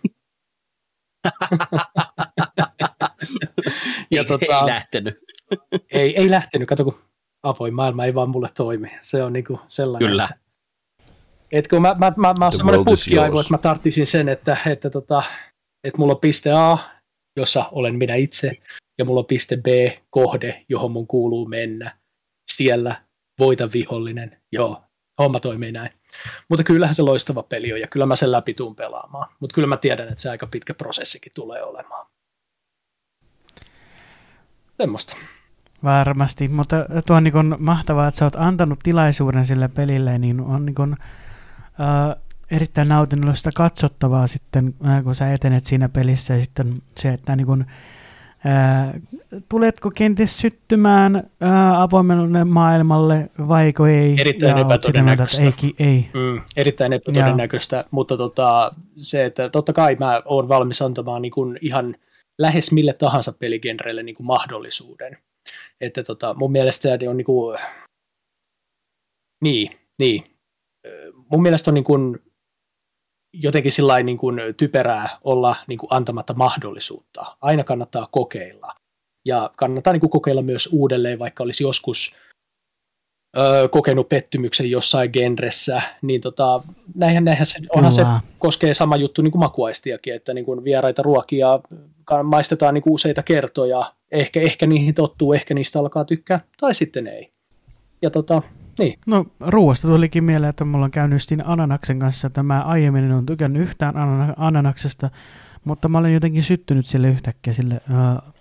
ja 4.11 4.21
ei, 4.21 4.25
tota, 4.25 4.59
ei 4.59 4.65
lähtenyt. 4.65 5.19
ei, 5.91 6.17
ei 6.17 6.31
lähtenyt, 6.31 6.67
kato 6.67 6.83
kun 6.83 6.97
avoin 7.43 7.73
maailma 7.73 8.05
ei 8.05 8.15
vaan 8.15 8.29
mulle 8.29 8.49
toimi. 8.53 8.91
Se 9.01 9.23
on 9.23 9.33
niinku 9.33 9.59
sellainen. 9.67 10.09
Kyllä. 10.09 10.23
Että, 10.23 10.37
et 11.51 11.67
kun 11.67 11.81
mä, 11.81 11.95
mä, 11.99 12.13
mä, 12.17 12.33
mä 12.33 12.45
oon 12.45 12.51
semmoinen 12.51 12.85
putkiaivo, 12.85 13.39
että 13.39 13.53
mä 13.53 13.57
tarttisin 13.57 14.07
sen, 14.07 14.29
että, 14.29 14.57
että, 14.67 14.89
tota, 14.89 15.23
että 15.83 15.97
mulla 15.97 16.13
on 16.13 16.19
piste 16.19 16.51
A, 16.51 16.77
jossa 17.35 17.65
olen 17.71 17.95
minä 17.95 18.15
itse, 18.15 18.51
ja 18.97 19.05
mulla 19.05 19.19
on 19.19 19.25
piste 19.25 19.57
B, 19.57 19.65
kohde, 20.09 20.65
johon 20.69 20.91
mun 20.91 21.07
kuuluu 21.07 21.45
mennä. 21.45 21.97
Siellä 22.51 22.95
voita 23.39 23.69
vihollinen. 23.73 24.41
Joo, 24.51 24.83
homma 25.21 25.39
toimii 25.39 25.71
näin. 25.71 25.89
Mutta 26.49 26.63
kyllähän 26.63 26.95
se 26.95 27.01
loistava 27.01 27.43
peli 27.43 27.73
on, 27.73 27.81
ja 27.81 27.87
kyllä 27.87 28.05
mä 28.05 28.15
sen 28.15 28.31
läpi 28.31 28.53
tuun 28.53 28.75
pelaamaan. 28.75 29.29
Mutta 29.39 29.53
kyllä 29.53 29.67
mä 29.67 29.77
tiedän, 29.77 30.07
että 30.07 30.21
se 30.21 30.29
aika 30.29 30.47
pitkä 30.47 30.73
prosessikin 30.73 31.31
tulee 31.35 31.63
olemaan. 31.63 32.05
Semmosta. 34.77 35.15
Varmasti, 35.83 36.47
mutta 36.47 36.85
tuo 37.07 37.15
on 37.15 37.23
niin 37.23 37.33
mahtavaa, 37.59 38.07
että 38.07 38.17
sä 38.17 38.25
oot 38.25 38.35
antanut 38.35 38.79
tilaisuuden 38.83 39.45
sille 39.45 39.67
pelille, 39.67 40.17
niin 40.17 40.41
on 40.41 40.65
niin 40.65 40.75
kuin, 40.75 40.95
äh, 41.79 42.23
erittäin 42.51 42.87
nautinnollista 42.87 43.49
katsottavaa 43.55 44.27
sitten, 44.27 44.73
äh, 44.87 45.03
kun 45.03 45.15
sä 45.15 45.33
etenet 45.33 45.63
siinä 45.63 45.89
pelissä 45.89 46.33
ja 46.33 46.39
sitten 46.39 46.73
se, 46.97 47.09
että 47.09 47.35
niin 47.35 47.47
kuin, 47.47 47.65
äh, 48.45 49.01
tuletko 49.49 49.91
kenties 49.91 50.37
syttymään 50.37 51.15
äh, 51.15 51.81
avoimelle 51.81 52.43
maailmalle 52.43 53.29
vaiko 53.47 53.87
ei? 53.87 54.15
Erittäin 54.19 54.57
epätodennäköistä. 54.57 55.41
Mieltä, 55.41 55.57
ei, 55.63 55.75
ei. 55.79 56.09
Mm, 56.13 56.41
erittäin 56.55 56.93
epätodennäköistä, 56.93 57.75
ja. 57.75 57.83
mutta 57.91 58.17
tota, 58.17 58.71
se, 58.97 59.25
että 59.25 59.49
totta 59.49 59.73
kai 59.73 59.95
mä 59.99 60.21
oon 60.25 60.49
valmis 60.49 60.81
antamaan 60.81 61.21
niin 61.21 61.31
kuin 61.31 61.59
ihan 61.61 61.95
lähes 62.37 62.71
mille 62.71 62.93
tahansa 62.93 63.33
peligenreille 63.39 64.03
niin 64.03 64.15
kuin 64.15 64.27
mahdollisuuden. 64.27 65.17
Että 65.81 66.03
tota, 66.03 66.33
mun 66.33 66.51
mielestä 66.51 66.81
se 66.81 67.09
on 67.09 67.17
niin 67.17 67.25
kuin, 67.25 67.57
niin, 69.43 69.71
niin. 69.99 70.23
Mun 71.31 71.41
mielestä 71.41 71.71
on 71.71 71.75
niin 71.75 71.83
kuin 71.83 72.19
jotenkin 73.33 73.71
sillä 73.71 74.03
niin 74.03 74.17
kuin 74.17 74.41
typerää 74.57 75.17
olla 75.23 75.55
niin 75.67 75.79
kuin 75.79 75.87
antamatta 75.91 76.33
mahdollisuutta. 76.33 77.25
Aina 77.41 77.63
kannattaa 77.63 78.07
kokeilla. 78.11 78.75
Ja 79.25 79.51
kannattaa 79.55 79.93
niin 79.93 80.01
kuin 80.01 80.09
kokeilla 80.09 80.41
myös 80.41 80.69
uudelleen, 80.71 81.19
vaikka 81.19 81.43
olisi 81.43 81.63
joskus 81.63 82.15
ö, 83.37 83.69
kokenut 83.71 84.09
pettymyksen 84.09 84.71
jossain 84.71 85.09
genressä, 85.13 85.81
niin 86.01 86.21
tota, 86.21 86.61
näinhän, 86.95 87.23
näinhän 87.23 87.45
se, 87.45 87.59
onhan 87.75 87.91
se 87.91 88.05
koskee 88.39 88.73
sama 88.73 88.95
juttu 88.95 89.21
niin 89.21 89.31
kuin 89.31 89.39
makuaistiakin, 89.39 90.15
että 90.15 90.33
niin 90.33 90.45
kuin 90.45 90.63
vieraita 90.63 91.01
ruokia 91.01 91.59
maistetaan 92.23 92.73
niin 92.73 92.81
kuin 92.81 92.93
useita 92.93 93.23
kertoja, 93.23 93.93
ehkä, 94.11 94.41
ehkä 94.41 94.67
niihin 94.67 94.93
tottuu, 94.93 95.33
ehkä 95.33 95.53
niistä 95.53 95.79
alkaa 95.79 96.05
tykkää, 96.05 96.39
tai 96.59 96.73
sitten 96.73 97.07
ei. 97.07 97.31
Ja 98.01 98.09
tota, 98.09 98.41
niin. 98.79 98.99
No 99.05 99.25
ruoasta 99.39 99.87
tulikin 99.87 100.23
mieleen, 100.23 100.49
että 100.49 100.65
mulla 100.65 100.85
on 100.85 100.91
käynyt 100.91 101.21
Ananaksen 101.45 101.99
kanssa, 101.99 102.27
että 102.27 102.43
mä 102.43 102.61
aiemmin 102.61 103.03
en 103.03 103.13
ole 103.13 103.23
tykännyt 103.25 103.61
yhtään 103.61 103.93
Ananaksesta, 104.37 105.09
mutta 105.63 105.89
mä 105.89 105.97
olen 105.97 106.13
jotenkin 106.13 106.43
syttynyt 106.43 106.85
sille 106.85 107.07
yhtäkkiä 107.07 107.53
sille 107.53 107.75
uh, 107.75 108.33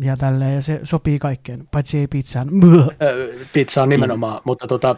ja 0.00 0.16
tälleen, 0.16 0.54
ja 0.54 0.62
se 0.62 0.80
sopii 0.82 1.18
kaikkeen, 1.18 1.68
paitsi 1.70 1.98
ei 1.98 2.06
pizzaan. 2.06 2.48
Pizza 3.52 3.82
on 3.82 3.88
nimenomaan, 3.88 4.36
mm. 4.36 4.42
mutta 4.44 4.66
tota, 4.66 4.96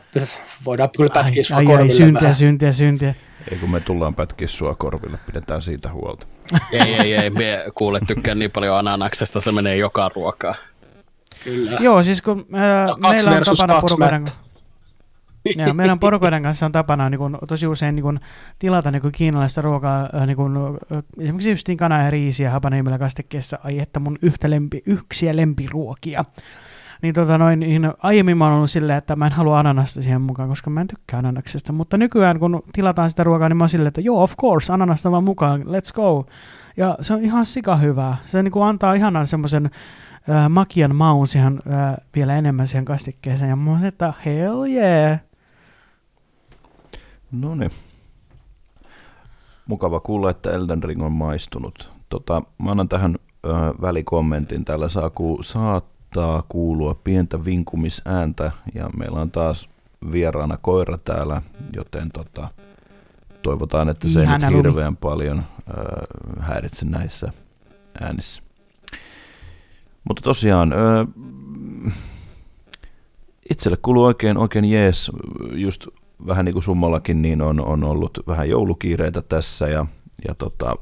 voidaan 0.65 0.89
kyllä 0.97 1.11
pätkiä 1.15 1.45
sua 1.45 1.57
ai, 1.57 1.67
ai, 1.67 1.89
syntiä, 1.89 2.33
syntiä, 2.33 2.73
syntiä. 2.73 3.15
Ei 3.51 3.59
kun 3.59 3.71
me 3.71 3.81
tullaan 3.81 4.15
pätkiä 4.15 4.49
sua 4.49 4.75
korville, 4.75 5.19
pidetään 5.27 5.63
siitä 5.63 5.93
huolta. 5.93 6.27
ei, 6.73 6.95
ei, 6.95 7.15
ei, 7.15 7.31
me 7.31 7.65
kuule 7.75 8.01
tykkään 8.07 8.39
niin 8.39 8.51
paljon 8.51 8.77
ananaksesta, 8.77 9.41
se 9.41 9.53
menee 9.53 9.77
joka 9.77 10.11
ruokaa. 10.15 10.55
Kyllä. 11.45 11.79
Joo, 11.81 12.03
siis 12.03 12.23
kun 12.23 12.47
ää, 12.53 12.87
no, 12.87 12.97
meillä 13.09 13.31
on 13.31 13.57
tapana 13.57 13.81
porukoiden, 13.81 14.25
ja 15.57 15.75
meidän 15.75 15.99
porukoiden 15.99 16.43
kanssa 16.43 16.67
on 16.67 16.73
tapana 16.73 17.11
niin 17.11 17.19
kun, 17.19 17.39
tosi 17.49 17.67
usein 17.67 17.95
niin 17.95 18.03
kun, 18.03 18.21
tilata 18.59 18.91
niin 18.91 19.03
kun, 19.03 19.13
kiinalaista 19.13 19.63
ruokaa, 19.63 20.09
äh, 20.15 20.27
niin 20.27 20.37
kun, 20.37 20.79
äh, 20.93 21.03
esimerkiksi 21.19 21.51
just 21.51 21.69
niin 21.69 21.79
kanaa 21.79 22.03
ja 22.03 22.11
riisiä 22.11 22.51
hapanimellä 22.51 22.99
kastekkeessa, 22.99 23.59
ai 23.65 23.79
että 23.79 24.01
mun 24.01 24.19
yhtä 24.23 24.51
lempi, 24.51 24.83
yksiä 24.87 25.37
lempiruokia. 25.37 26.25
Niin, 27.03 27.15
tota 27.15 27.39
noin, 27.39 27.61
niin 27.61 27.93
aiemmin 27.99 28.39
mä 28.39 28.45
oon 28.45 28.55
ollut 28.55 28.71
silleen, 28.71 28.99
että 28.99 29.17
mä 29.17 29.27
en 29.27 29.33
halua 29.33 29.59
ananasta 29.59 30.03
siihen 30.03 30.21
mukaan, 30.21 30.49
koska 30.49 30.71
mä 30.71 30.81
en 30.81 30.89
tykkää 30.89 31.19
ananaksesta. 31.19 31.73
Mutta 31.73 31.97
nykyään 31.97 32.39
kun 32.39 32.63
tilataan 32.73 33.11
sitä 33.11 33.25
ruokaa, 33.25 33.49
niin 33.49 33.57
mä 33.57 33.63
oon 33.63 33.69
silleen, 33.69 33.89
että 33.89 34.01
joo, 34.01 34.23
of 34.23 34.37
course, 34.37 34.73
ananasta 34.73 35.11
vaan 35.11 35.25
mukaan, 35.25 35.63
let's 35.63 35.93
go. 35.95 36.27
Ja 36.77 36.99
se 37.01 37.15
on 37.15 37.21
ihan 37.21 37.47
sika 37.47 37.77
hyvää. 37.77 38.17
Se 38.25 38.43
niin 38.43 38.63
antaa 38.65 38.95
ihanan 38.95 39.27
semmoisen 39.27 39.71
äh, 40.31 40.49
makian 40.49 40.97
maun 40.97 41.27
siihen 41.27 41.61
äh, 41.73 41.97
vielä 42.15 42.37
enemmän 42.37 42.67
siihen 42.67 42.85
kastikkeeseen. 42.85 43.49
Ja 43.49 43.57
mä 43.57 43.71
oon 43.71 43.85
että 43.85 44.13
hell 44.25 44.65
yeah. 44.65 45.19
No 47.33 47.55
niin. 47.55 47.71
Mukava 49.67 50.01
kuulla, 50.01 50.31
että 50.31 50.51
Elden 50.51 50.83
Ring 50.83 51.03
on 51.03 51.13
maistunut. 51.13 51.91
Tota, 52.09 52.43
mä 52.59 52.71
annan 52.71 52.89
tähän 52.89 53.17
ö, 53.47 53.49
välikommentin. 53.81 54.65
Täällä 54.65 54.89
saa, 54.89 55.11
ku, 55.11 55.39
saattaa 55.43 56.43
kuulua 56.49 56.95
pientä 57.05 57.45
vinkumisääntä 57.45 58.53
ja 58.75 58.91
meillä 58.97 59.21
on 59.21 59.31
taas 59.31 59.69
vieraana 60.13 60.57
koira 60.57 60.99
täällä, 60.99 61.43
joten 61.77 62.11
tota, 62.13 62.49
toivotaan, 63.43 63.89
että 63.89 64.09
se 64.09 64.23
Ihana 64.23 64.47
ei 64.47 64.53
nyt 64.55 64.65
hirveän 64.65 64.87
lumi. 64.87 64.99
paljon 65.01 65.45
ö, 65.71 65.73
häiritse 66.41 66.85
näissä 66.85 67.33
äänissä. 68.01 68.43
Mutta 70.05 70.23
tosiaan, 70.23 70.73
ö, 70.73 71.07
itselle 73.51 73.77
kuuluu 73.83 74.05
oikein, 74.05 74.37
oikein 74.39 74.65
jees 74.65 75.11
just 75.53 75.87
vähän 76.27 76.45
niin 76.45 76.53
kuin 76.53 76.63
summallakin, 76.63 77.23
niin 77.23 77.43
on, 77.43 77.61
on 77.61 77.85
ollut 77.85 78.19
vähän 78.27 78.49
joulukiireitä 78.49 79.23
tässä 79.23 79.69
ja, 79.69 79.87
ja 80.29 80.35
tota, 80.35 80.77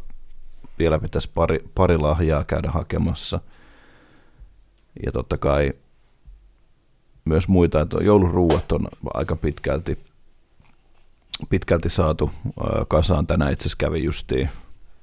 vielä 0.79 0.99
pitäisi 0.99 1.31
pari, 1.35 1.65
pari 1.75 1.99
lahjaa 1.99 2.45
käydä 2.45 2.71
hakemassa. 2.71 3.41
Ja 5.07 5.13
totta 5.13 5.39
kai 5.39 5.73
myös 7.25 7.49
muita, 7.49 7.81
että 7.81 7.97
jouluruuat 7.97 8.73
on 8.73 8.89
aika 9.15 9.37
pitkälti, 9.37 9.99
pitkälti 11.49 11.91
saatu 11.91 12.31
kasaan. 12.89 13.27
Tänään 13.27 13.53
itse 13.53 13.63
asiassa 13.63 13.79
kävin 13.79 14.05
justiin 14.05 14.51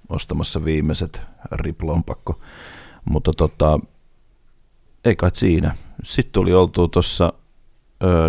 ostamassa 0.09 0.65
viimeiset 0.65 1.21
riplompakko. 1.51 2.39
Mutta 3.05 3.31
tota, 3.37 3.79
ei 5.05 5.15
kai 5.15 5.31
siinä. 5.33 5.75
Sitten 6.03 6.33
tuli 6.33 6.53
oltu 6.53 6.87
tuossa 6.87 7.33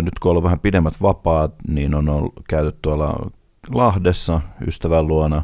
nyt 0.01 0.19
kun 0.19 0.29
on 0.29 0.31
ollut 0.31 0.43
vähän 0.43 0.59
pidemmät 0.59 1.01
vapaat, 1.01 1.53
niin 1.67 1.95
on 1.95 2.09
ollut, 2.09 2.33
käyty 2.49 2.77
tuolla 2.81 3.31
Lahdessa 3.73 4.41
ystävän 4.67 5.07
luona. 5.07 5.43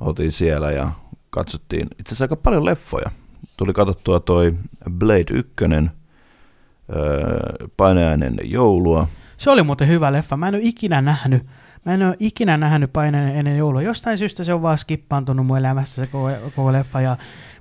Oltiin 0.00 0.32
siellä 0.32 0.70
ja 0.70 0.90
katsottiin 1.30 1.88
itse 1.98 2.08
asiassa 2.08 2.24
aika 2.24 2.36
paljon 2.36 2.64
leffoja. 2.64 3.10
Tuli 3.56 3.72
katsottua 3.72 4.20
toi 4.20 4.54
Blade 4.90 5.24
1, 5.30 5.52
öö, 6.96 7.68
painajainen 7.76 8.36
joulua. 8.42 9.08
Se 9.36 9.50
oli 9.50 9.62
muuten 9.62 9.88
hyvä 9.88 10.12
leffa. 10.12 10.36
Mä 10.36 10.48
en 10.48 10.54
ole 10.54 10.62
ikinä 10.64 11.00
nähnyt 11.00 11.46
Mä 11.84 11.94
en 11.94 12.02
ole 12.02 12.16
ikinä 12.18 12.56
nähnyt 12.56 12.92
paineen 12.92 13.36
ennen 13.36 13.58
joulua. 13.58 13.82
Jostain 13.82 14.18
syystä 14.18 14.44
se 14.44 14.54
on 14.54 14.62
vaan 14.62 14.78
skippaantunut 14.78 15.46
mun 15.46 15.58
elämässä 15.58 16.00
se 16.00 16.06
koko, 16.06 16.30
koko 16.56 16.72
leffa 16.72 17.00
ja 17.00 17.16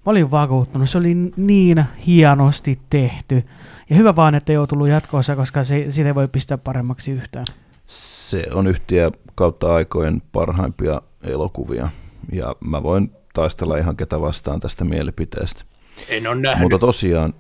mä 0.08 0.12
olin 0.12 0.32
vakuuttunut. 0.32 0.90
Se 0.90 0.98
oli 0.98 1.16
niin 1.38 1.86
hienosti 2.08 2.80
tehty. 2.90 3.44
Ja 3.90 3.96
hyvä 3.96 4.16
vaan, 4.16 4.36
että 4.36 4.54
ei 4.54 4.58
ole 4.58 4.68
tullut 4.68 4.88
jatkoossa, 4.88 5.36
koska 5.36 5.64
se, 5.64 5.86
siitä 5.90 6.10
ei 6.10 6.16
voi 6.16 6.28
pistää 6.28 6.58
paremmaksi 6.58 7.12
yhtään. 7.12 7.46
Se 7.88 8.44
on 8.54 8.68
yhtiö 8.68 9.12
kautta 9.36 9.74
aikojen 9.74 10.22
parhaimpia 10.32 11.02
elokuvia. 11.24 11.90
Ja 12.32 12.56
mä 12.60 12.84
voin 12.84 13.12
taistella 13.34 13.78
ihan 13.78 13.98
ketä 13.98 14.22
vastaan 14.22 14.60
tästä 14.60 14.86
mielipiteestä. 14.86 15.64
En 16.10 16.28
ole 16.28 16.36
nähnyt. 16.36 16.62
Mutta 16.62 16.80
tosiaan... 16.80 17.34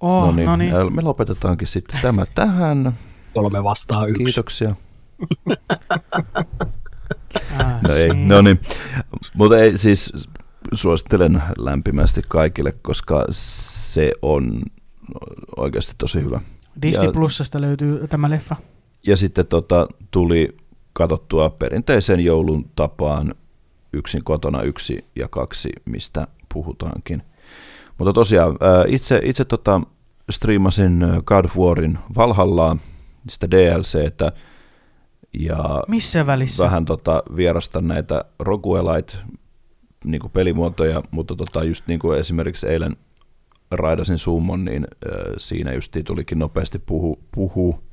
Oh, 0.00 0.26
no 0.26 0.32
niin, 0.32 0.46
no 0.46 0.56
niin. 0.56 0.94
me 0.94 1.02
lopetetaankin 1.02 1.68
sitten 1.68 1.98
tämä 2.02 2.26
tähän. 2.34 2.92
Kolme 3.34 3.64
vastaan 3.64 4.10
yksi. 4.10 4.24
Kiitoksia. 4.24 4.70
Ah, 7.58 7.82
No 7.88 7.94
ei, 7.94 8.08
no 8.14 8.42
niin. 8.42 8.60
Mutta 9.34 9.58
ei, 9.58 9.76
siis 9.76 10.12
suosittelen 10.72 11.42
lämpimästi 11.58 12.22
kaikille, 12.28 12.72
koska 12.82 13.24
se 13.30 14.12
on 14.22 14.62
oikeasti 15.56 15.94
tosi 15.98 16.22
hyvä. 16.22 16.40
Disney 16.82 17.06
ja- 17.06 17.12
Plusasta 17.12 17.60
löytyy 17.60 18.08
tämä 18.08 18.30
leffa. 18.30 18.56
Ja 19.06 19.16
sitten 19.16 19.46
tota, 19.46 19.88
tuli 20.10 20.56
katsottua 20.92 21.50
perinteisen 21.50 22.20
joulun 22.20 22.70
tapaan 22.76 23.34
yksin 23.92 24.24
kotona 24.24 24.62
yksi 24.62 25.04
ja 25.16 25.28
kaksi, 25.28 25.70
mistä 25.84 26.26
puhutaankin. 26.54 27.22
Mutta 27.98 28.12
tosiaan 28.12 28.58
itse, 28.86 29.20
itse 29.24 29.44
tota, 29.44 29.80
striimasin 30.30 31.04
God 31.24 31.44
of 31.44 31.56
Warin 31.56 31.98
Valhallaa, 32.16 32.76
sitä 33.30 33.50
DLCtä, 33.50 34.32
ja 35.38 35.82
Missä 35.88 36.26
välissä? 36.26 36.64
vähän 36.64 36.84
tota, 36.84 37.22
vierastan 37.36 37.88
näitä 37.88 38.24
roguelite 38.38 39.16
niin 40.04 40.30
pelimuotoja, 40.32 41.02
mutta 41.10 41.36
tota, 41.36 41.64
just 41.64 41.86
niin 41.86 42.00
kuin 42.00 42.18
esimerkiksi 42.18 42.66
eilen 42.66 42.96
raidasin 43.70 44.18
summon, 44.18 44.64
niin 44.64 44.86
äh, 45.06 45.34
siinä 45.38 45.72
just 45.72 45.96
tulikin 46.04 46.38
nopeasti 46.38 46.78
puhu, 46.78 47.18
puhu 47.34 47.84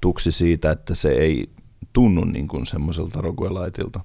tuksi 0.00 0.32
siitä, 0.32 0.70
että 0.70 0.94
se 0.94 1.10
ei 1.10 1.50
tunnu 1.92 2.24
niin 2.24 2.48
kuin 2.48 2.66
semmoiselta 2.66 3.20
rogueliteilta. 3.20 4.00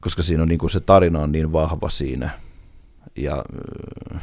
Koska 0.00 0.22
siinä 0.22 0.42
on 0.42 0.48
niin 0.48 0.58
kuin 0.58 0.70
se 0.70 0.80
tarina 0.80 1.20
on 1.20 1.32
niin 1.32 1.52
vahva 1.52 1.88
siinä. 1.88 2.30
Ja 3.16 3.44
äh, 4.14 4.22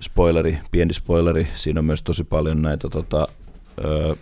spoileri, 0.00 0.58
pieni 0.70 0.94
spoileri, 0.94 1.48
siinä 1.54 1.80
on 1.80 1.84
myös 1.84 2.02
tosi 2.02 2.24
paljon 2.24 2.62
näitä 2.62 2.88
tota, 2.88 3.28
äh, 3.84 4.18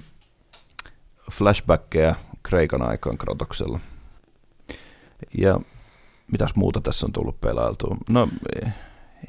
flashbackkejä 1.32 2.14
Kreikan 2.42 2.82
aikaan 2.82 3.18
Krotoksella. 3.18 3.80
Ja 5.38 5.60
mitäs 6.32 6.54
muuta 6.54 6.80
tässä 6.80 7.06
on 7.06 7.12
tullut 7.12 7.40
pelailtua? 7.40 7.96
No 8.10 8.28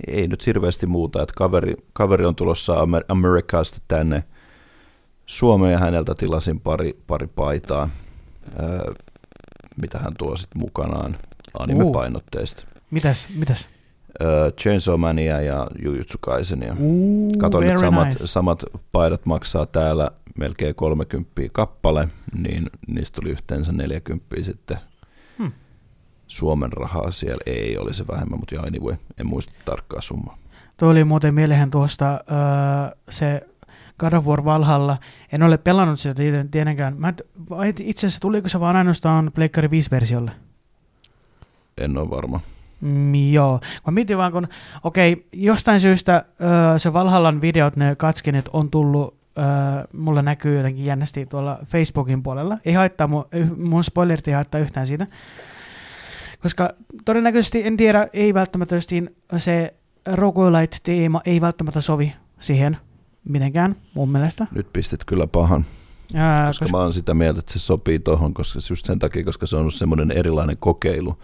ei 0.07 0.27
nyt 0.27 0.45
hirveästi 0.45 0.85
muuta, 0.85 1.21
että 1.21 1.33
kaveri, 1.37 1.75
kaveri 1.93 2.25
on 2.25 2.35
tulossa 2.35 2.73
Amer- 2.73 3.05
Amerikasta 3.07 3.79
tänne 3.87 4.23
Suomeen 5.25 5.73
ja 5.73 5.79
häneltä 5.79 6.15
tilasin 6.15 6.59
pari, 6.59 6.99
pari 7.07 7.27
paitaa, 7.27 7.89
öö, 8.59 8.93
mitä 9.81 9.99
hän 9.99 10.13
tuo 10.17 10.35
sitten 10.35 10.61
mukanaan 10.61 11.17
anime-painotteista. 11.59 12.65
Mitäs, 12.91 13.27
mitäs? 13.35 13.69
Öö, 14.21 14.51
Chainsaw 14.51 14.99
Mania 14.99 15.41
ja 15.41 15.67
Jujutsu 15.83 16.17
Kaisenia. 16.21 16.75
Ooh, 16.81 17.37
Katoin, 17.37 17.67
että 17.67 17.79
samat, 17.79 18.07
nice. 18.07 18.27
samat 18.27 18.63
paidat 18.91 19.25
maksaa 19.25 19.65
täällä 19.65 20.11
melkein 20.37 20.75
30 20.75 21.41
kappale, 21.51 22.07
niin 22.37 22.69
niistä 22.87 23.15
tuli 23.21 23.31
yhteensä 23.31 23.71
40 23.71 24.35
sitten. 24.41 24.77
Hmm. 25.37 25.51
Suomen 26.33 26.73
rahaa 26.73 27.11
siellä 27.11 27.43
ei 27.45 27.77
oli 27.77 27.93
se 27.93 28.07
vähemmän, 28.07 28.39
mutta 28.39 28.55
joo, 28.55 28.63
anyway, 28.65 28.95
en 29.19 29.27
muista 29.27 29.53
tarkkaa 29.65 30.01
summaa. 30.01 30.37
Tuo 30.77 30.89
oli 30.89 31.03
muuten 31.03 31.33
mieleen 31.33 31.71
tuosta 31.71 32.11
öö, 32.11 32.97
se 33.09 33.41
God 33.99 34.13
of 34.13 34.25
War 34.25 34.45
Valhalla. 34.45 34.97
En 35.31 35.43
ole 35.43 35.57
pelannut 35.57 35.99
sitä 35.99 36.13
tieten- 36.23 36.49
tietenkään. 36.51 36.95
Mä, 36.97 37.13
et- 37.67 37.79
itse 37.79 38.07
asiassa 38.07 38.21
tuliko 38.21 38.49
se 38.49 38.59
vaan 38.59 38.75
ainoastaan 38.75 39.31
Pleikkari 39.35 39.67
5-versiolle? 39.67 40.31
En 41.77 41.97
ole 41.97 42.09
varma. 42.09 42.39
Mm, 42.81 43.15
joo. 43.15 43.59
Mä 43.87 43.91
mietin 43.91 44.17
vaan, 44.17 44.31
kun 44.31 44.47
okei, 44.83 45.27
jostain 45.33 45.79
syystä 45.79 46.25
öö, 46.41 46.79
se 46.79 46.93
Valhallan 46.93 47.41
videot, 47.41 47.75
ne 47.75 47.95
katskinit 47.95 48.45
on 48.53 48.69
tullut, 48.69 49.15
öö, 49.37 49.43
mulla 49.97 50.21
näkyy 50.21 50.57
jotenkin 50.57 50.85
jännästi 50.85 51.25
tuolla 51.25 51.57
Facebookin 51.65 52.23
puolella. 52.23 52.57
Ei 52.65 52.73
haittaa, 52.73 53.07
mun, 53.07 53.25
mun 53.57 53.83
spoilerit 53.83 54.27
ei 54.27 54.33
haittaa 54.33 54.61
yhtään 54.61 54.85
siitä. 54.87 55.07
Koska 56.43 56.73
todennäköisesti, 57.05 57.67
en 57.67 57.77
tiedä, 57.77 58.07
ei 58.13 58.33
välttämättä 58.33 58.75
justiin 58.75 59.15
se 59.37 59.73
roguelite-teema 60.05 61.21
ei 61.25 61.41
välttämättä 61.41 61.81
sovi 61.81 62.13
siihen 62.39 62.77
mitenkään, 63.29 63.75
mun 63.93 64.09
mielestä. 64.09 64.47
Nyt 64.51 64.73
pistit 64.73 65.05
kyllä 65.05 65.27
pahan, 65.27 65.65
Ää, 66.15 66.47
koska 66.47 66.65
mä 66.71 66.77
oon 66.77 66.93
sitä 66.93 67.13
mieltä, 67.13 67.39
että 67.39 67.53
se 67.53 67.59
sopii 67.59 67.99
tohon, 67.99 68.33
koska 68.33 68.59
just 68.69 68.85
sen 68.85 68.99
takia, 68.99 69.23
koska 69.23 69.45
se 69.45 69.55
on 69.55 69.59
ollut 69.59 69.73
semmoinen 69.73 70.11
erilainen 70.11 70.57
kokeilu, 70.57 71.19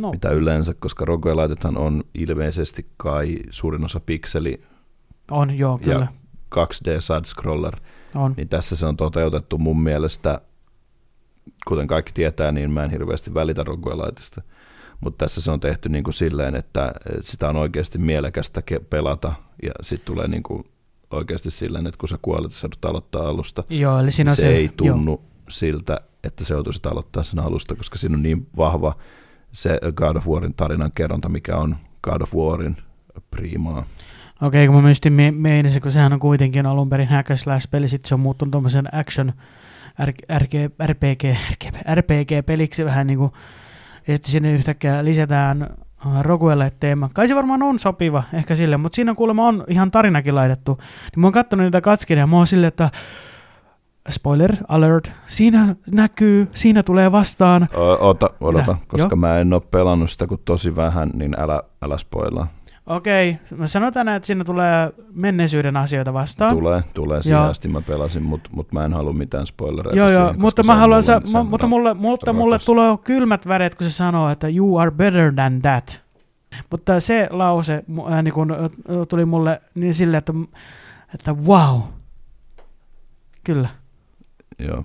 no, 0.00 0.10
mitä 0.10 0.30
yleensä, 0.30 0.74
koska 0.74 1.04
rogueliteethan 1.04 1.78
on 1.78 2.04
ilmeisesti 2.14 2.86
kai 2.96 3.38
suurin 3.50 3.84
osa 3.84 4.00
pikseli 4.00 4.62
on, 5.30 5.58
joo, 5.58 5.78
kyllä. 5.78 6.06
2D 6.54 6.88
side-scroller, 7.00 7.80
On. 8.14 8.34
niin 8.36 8.48
tässä 8.48 8.76
se 8.76 8.86
on 8.86 8.96
toteutettu 8.96 9.58
mun 9.58 9.82
mielestä, 9.82 10.40
kuten 11.66 11.86
kaikki 11.86 12.12
tietää, 12.12 12.52
niin 12.52 12.70
mä 12.72 12.84
en 12.84 12.90
hirveästi 12.90 13.34
välitä 13.34 13.64
rogueliteista, 13.64 14.42
mutta 15.00 15.24
tässä 15.24 15.40
se 15.40 15.50
on 15.50 15.60
tehty 15.60 15.88
niin 15.88 16.04
kuin 16.04 16.14
silleen, 16.14 16.54
että 16.54 16.92
sitä 17.20 17.48
on 17.48 17.56
oikeasti 17.56 17.98
mielekästä 17.98 18.62
pelata, 18.90 19.32
ja 19.62 19.70
sitten 19.82 20.06
tulee 20.06 20.28
niin 20.28 20.42
kuin 20.42 20.64
oikeasti 21.10 21.50
silleen, 21.50 21.86
että 21.86 21.98
kun 21.98 22.08
sä 22.08 22.18
kuolet, 22.22 22.52
sä 22.52 22.66
joudut 22.66 22.84
aloittaa 22.84 23.28
alusta, 23.28 23.64
Joo, 23.70 24.00
eli 24.00 24.10
siinä 24.10 24.30
niin 24.30 24.36
se, 24.36 24.40
se, 24.40 24.48
ei 24.48 24.64
joo. 24.64 24.72
tunnu 24.76 25.20
siltä, 25.48 26.00
että 26.24 26.44
se 26.44 26.54
joutuisi 26.54 26.80
aloittaa 26.84 27.22
sen 27.22 27.38
alusta, 27.40 27.76
koska 27.76 27.98
siinä 27.98 28.16
on 28.16 28.22
niin 28.22 28.46
vahva 28.56 28.96
se 29.52 29.78
God 29.94 30.16
of 30.16 30.28
Warin 30.28 30.54
tarinan 30.54 30.92
kerronta, 30.94 31.28
mikä 31.28 31.56
on 31.56 31.76
God 32.02 32.20
of 32.20 32.34
Warin 32.34 32.76
priimaa. 33.30 33.84
Okei, 34.42 34.66
kun 34.66 34.76
mä 34.76 34.82
myös 34.82 35.00
me- 35.10 35.30
meinasin, 35.30 35.82
kun 35.82 35.92
sehän 35.92 36.12
on 36.12 36.20
kuitenkin 36.20 36.66
alun 36.66 36.90
perin 36.90 37.08
hack 37.08 37.28
slash 37.36 37.70
peli, 37.70 37.88
sitten 37.88 38.08
se 38.08 38.14
on 38.14 38.20
muuttunut 38.20 38.50
tuommoisen 38.50 38.94
action 38.94 39.32
R- 40.04 40.38
RG, 40.38 40.54
RPG, 40.86 41.22
RG, 41.50 41.76
RPG-peliksi 41.94 42.84
vähän 42.84 43.06
niin 43.06 43.18
kuin, 43.18 43.32
että 44.08 44.28
sinne 44.30 44.52
yhtäkkiä 44.52 45.04
lisätään 45.04 45.62
äh, 45.62 46.22
Roguelle 46.22 46.72
teema. 46.80 47.10
Kai 47.12 47.28
se 47.28 47.34
varmaan 47.34 47.62
on 47.62 47.78
sopiva 47.80 48.22
ehkä 48.32 48.54
sille, 48.54 48.76
mutta 48.76 48.96
siinä 48.96 49.14
kuulemma 49.14 49.48
on 49.48 49.64
ihan 49.68 49.90
tarinakin 49.90 50.34
laitettu. 50.34 50.78
Niin 50.80 51.20
mä 51.20 51.26
oon 51.26 51.32
katsonut 51.32 51.64
niitä 51.64 51.80
katskeja 51.80 52.20
ja 52.20 52.26
mä 52.26 52.36
oon 52.36 52.46
silleen, 52.46 52.68
että 52.68 52.90
spoiler 54.10 54.52
alert, 54.68 55.12
siinä 55.28 55.76
näkyy, 55.92 56.48
siinä 56.54 56.82
tulee 56.82 57.12
vastaan. 57.12 57.68
O- 57.74 58.08
Ota, 58.08 58.30
odota, 58.40 58.72
Mitä? 58.72 58.86
koska 58.88 59.08
Joo. 59.10 59.16
mä 59.16 59.38
en 59.38 59.52
ole 59.52 59.62
pelannut 59.70 60.10
sitä 60.10 60.26
kuin 60.26 60.40
tosi 60.44 60.76
vähän, 60.76 61.10
niin 61.14 61.34
älä, 61.40 61.62
älä 61.82 61.98
spoilaa. 61.98 62.46
Okei, 62.86 63.38
mä 63.56 63.66
sanotaan, 63.66 64.08
että 64.08 64.26
siinä 64.26 64.44
tulee 64.44 64.92
menneisyyden 65.12 65.76
asioita 65.76 66.12
vastaan. 66.12 66.56
Tulee, 66.56 66.82
tulee 66.94 67.22
siihen 67.22 67.38
Joo. 67.40 67.50
asti 67.50 67.68
mä 67.68 67.80
pelasin, 67.80 68.22
mutta 68.22 68.50
mut 68.52 68.72
mä 68.72 68.84
en 68.84 68.92
halua 68.94 69.12
mitään 69.12 69.46
spoilereita 69.46 69.98
Joo, 69.98 70.08
siihen, 70.08 70.24
joo, 70.24 70.34
mutta 70.38 70.62
mä 70.62 70.74
haluan, 70.74 71.02
mulle 71.10 71.28
sa- 71.28 71.40
mu- 71.40 71.44
mutta 71.44 71.66
mulle, 71.66 71.94
mutta 71.94 72.32
mulle 72.32 72.58
tulee 72.58 72.98
kylmät 73.04 73.48
väreet, 73.48 73.74
kun 73.74 73.86
se 73.86 73.90
sanoo, 73.92 74.30
että 74.30 74.48
you 74.48 74.76
are 74.78 74.90
better 74.90 75.32
than 75.34 75.62
that. 75.62 76.04
Mutta 76.70 77.00
se 77.00 77.28
lause 77.30 77.84
äh, 78.12 78.22
niin 78.22 78.34
kun, 78.34 78.50
äh, 78.50 78.58
tuli 79.08 79.24
mulle 79.24 79.62
niin 79.74 79.94
sille, 79.94 80.16
että, 80.16 80.32
että 81.14 81.32
wow. 81.32 81.80
Kyllä. 83.44 83.68
Joo. 84.58 84.84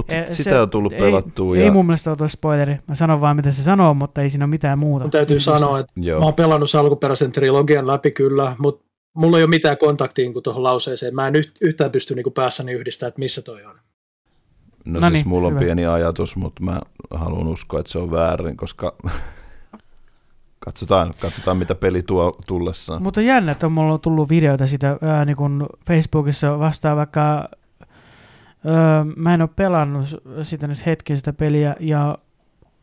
Mutta 0.00 0.14
Eh, 0.14 0.26
sitä 0.36 0.50
se- 0.50 0.60
on 0.60 0.70
tullut 0.70 0.92
ei, 0.92 0.98
pelattua. 0.98 1.56
Ei 1.56 1.66
ja, 1.66 1.72
mun 1.72 1.86
mielestä 1.86 2.10
ole 2.10 2.16
tuo 2.16 2.28
spoileri. 2.28 2.76
Mä 2.88 2.94
sanon 2.94 3.20
vaan, 3.20 3.36
mitä 3.36 3.50
se 3.50 3.62
sanoo, 3.62 3.94
mutta 3.94 4.22
ei 4.22 4.30
siinä 4.30 4.44
ole 4.44 4.50
mitään 4.50 4.78
muuta. 4.78 5.04
Mun 5.04 5.10
täytyy 5.10 5.40
sanoa, 5.40 5.78
että 5.78 5.92
joo. 5.96 6.18
mä 6.20 6.24
oon 6.24 6.34
pelannut 6.34 6.70
sen 6.70 6.80
alkuperäisen 6.80 7.32
trilogian 7.32 7.86
läpi 7.86 8.10
kyllä, 8.10 8.56
mutta 8.58 8.84
mulla 9.16 9.36
ei 9.38 9.44
ole 9.44 9.50
mitään 9.50 9.78
kontaktia 9.78 10.24
niin 10.30 10.42
tuohon 10.42 10.62
lauseeseen. 10.62 11.14
Mä 11.14 11.26
en 11.28 11.34
yht- 11.34 11.56
yhtään 11.60 11.90
pysty 11.90 12.14
niin 12.14 12.32
päässäni 12.34 12.72
yhdistämään, 12.72 13.08
että 13.08 13.18
missä 13.18 13.42
toi 13.42 13.64
on. 13.64 13.74
No, 14.84 15.00
No 15.00 15.08
siis 15.10 15.12
niin, 15.12 15.28
mulla 15.28 15.46
on 15.48 15.52
hyvä. 15.54 15.60
pieni 15.64 15.86
ajatus, 15.86 16.36
mutta 16.36 16.62
mä 16.62 16.80
haluan 17.10 17.48
uskoa, 17.48 17.80
että 17.80 17.92
se 17.92 17.98
on 17.98 18.10
väärin, 18.10 18.56
koska 18.56 18.94
katsotaan, 20.58 21.10
katsotaan 21.20 21.56
mitä 21.56 21.74
peli 21.74 22.02
tuo 22.02 22.32
tullessaan. 22.46 23.02
Mutta 23.02 23.20
jännä, 23.20 23.52
että 23.52 23.68
mulla 23.68 23.92
on 23.94 24.00
tullut 24.00 24.28
videoita 24.30 24.66
sitä 24.66 24.96
ää, 25.02 25.24
niin 25.24 25.36
kun 25.36 25.66
Facebookissa 25.86 26.58
vastaan, 26.58 26.96
vaikka 26.96 27.48
ää, 28.66 29.06
mä 29.16 29.34
en 29.34 29.42
ole 29.42 29.50
pelannut 29.56 30.22
sitä 30.42 30.66
nyt 30.66 30.86
hetken 30.86 31.16
sitä 31.16 31.32
peliä, 31.32 31.76
ja 31.80 32.18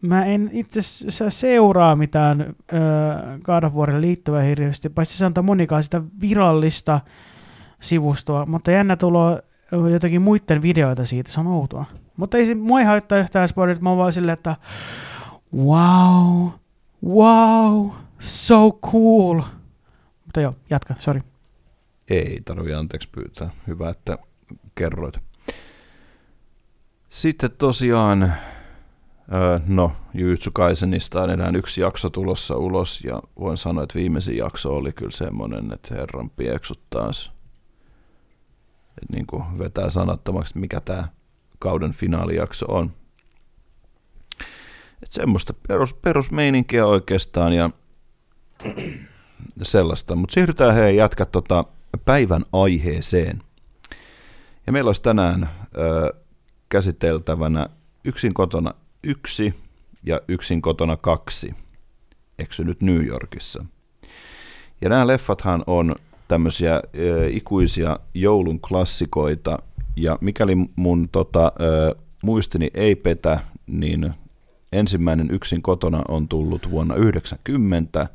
mä 0.01 0.25
en 0.25 0.49
itse 0.53 0.79
asiassa 0.79 1.29
seuraa 1.29 1.95
mitään 1.95 2.41
ää, 2.41 3.39
God 3.43 3.63
of 3.63 3.73
Warin 3.73 4.01
liittyvää 4.01 4.41
hirveästi, 4.41 4.89
paitsi 4.89 5.17
se 5.17 5.25
antaa 5.25 5.43
monikaan 5.43 5.83
sitä 5.83 6.01
virallista 6.21 7.01
sivustoa, 7.79 8.45
mutta 8.45 8.71
jännä 8.71 8.95
tuloa 8.95 9.39
jotakin 9.91 10.21
muiden 10.21 10.61
videoita 10.61 11.05
siitä, 11.05 11.31
se 11.31 11.39
on 11.39 11.47
outoa. 11.47 11.85
Mutta 12.17 12.37
ei 12.37 12.55
mua 12.55 12.79
ei 12.79 12.85
haittaa 12.85 13.17
yhtään 13.17 13.49
spoilerit, 13.49 13.81
mä 13.81 13.89
oon 13.89 13.97
vaan 13.97 14.13
silleen, 14.13 14.33
että 14.33 14.55
wow, 15.55 16.47
wow, 17.05 17.89
so 18.19 18.71
cool. 18.71 19.41
Mutta 20.25 20.41
joo, 20.41 20.53
jatka, 20.69 20.93
sorry. 20.99 21.21
Ei 22.09 22.41
tarvi 22.45 22.73
anteeksi 22.73 23.09
pyytää. 23.11 23.49
Hyvä, 23.67 23.89
että 23.89 24.17
kerroit. 24.75 25.26
Sitten 27.17 27.51
tosiaan 27.51 28.33
no, 29.67 29.91
Jujutsu 30.13 30.51
Kaisenista 30.53 31.23
on 31.23 31.29
enää 31.29 31.51
yksi 31.55 31.81
jakso 31.81 32.09
tulossa 32.09 32.55
ulos, 32.55 33.03
ja 33.03 33.21
voin 33.39 33.57
sanoa, 33.57 33.83
että 33.83 33.99
viimeisin 33.99 34.37
jakso 34.37 34.75
oli 34.75 34.91
kyllä 34.91 35.11
semmoinen, 35.11 35.73
että 35.73 35.95
herran 35.95 36.29
pieksut 36.29 36.81
taas. 36.89 37.31
Että 38.87 39.13
niin 39.13 39.27
kuin 39.27 39.59
vetää 39.59 39.89
sanattomaksi, 39.89 40.59
mikä 40.59 40.81
tämä 40.81 41.07
kauden 41.59 41.91
finaalijakso 41.91 42.65
on. 42.69 42.93
Että 44.93 45.09
semmoista 45.09 45.53
perus, 45.67 45.93
perusmeininkiä 45.93 46.85
oikeastaan, 46.85 47.53
ja 47.53 47.69
sellaista. 49.61 50.15
Mutta 50.15 50.33
siirrytään 50.33 50.75
hei 50.75 50.95
jatka 50.95 51.25
tota 51.25 51.65
päivän 52.05 52.43
aiheeseen. 52.53 53.43
Ja 54.67 54.73
meillä 54.73 54.89
olisi 54.89 55.01
tänään 55.01 55.49
ö, 55.77 56.26
käsiteltävänä 56.69 57.69
yksin 58.03 58.33
kotona 58.33 58.73
yksi 59.03 59.53
ja 60.03 60.21
yksin 60.27 60.61
kotona 60.61 60.97
kaksi. 60.97 61.53
Eksynyt 62.39 62.81
New 62.81 63.05
Yorkissa. 63.05 63.65
Ja 64.81 64.89
nämä 64.89 65.07
leffathan 65.07 65.63
on 65.67 65.95
tämmöisiä 66.27 66.73
ö, 66.75 67.29
ikuisia 67.29 67.99
joulun 68.13 68.59
klassikoita, 68.59 69.59
ja 69.95 70.17
mikäli 70.21 70.55
mun 70.75 71.09
tota, 71.11 71.51
ö, 71.61 71.95
muistini 72.23 72.71
ei 72.73 72.95
petä, 72.95 73.39
niin 73.67 74.13
ensimmäinen 74.71 75.31
yksin 75.31 75.61
kotona 75.61 76.01
on 76.07 76.27
tullut 76.27 76.71
vuonna 76.71 76.95
90 76.95 78.07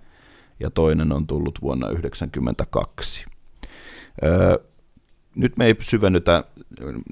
ja 0.61 0.71
toinen 0.71 1.12
on 1.12 1.27
tullut 1.27 1.59
vuonna 1.62 1.87
1992. 1.87 3.27
Öö, 4.25 4.59
nyt 5.35 5.57
me 5.57 5.66
ei 5.66 5.77
syvennytä 5.81 6.45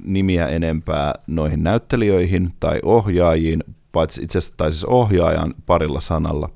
nimiä 0.04 0.48
enempää 0.48 1.14
noihin 1.26 1.62
näyttelijöihin 1.62 2.54
tai 2.60 2.80
ohjaajiin, 2.84 3.64
paitsi 3.92 4.22
itse 4.22 4.38
asiassa 4.38 4.56
tai 4.56 4.72
siis 4.72 4.84
ohjaajan 4.84 5.54
parilla 5.66 6.00
sanalla. 6.00 6.48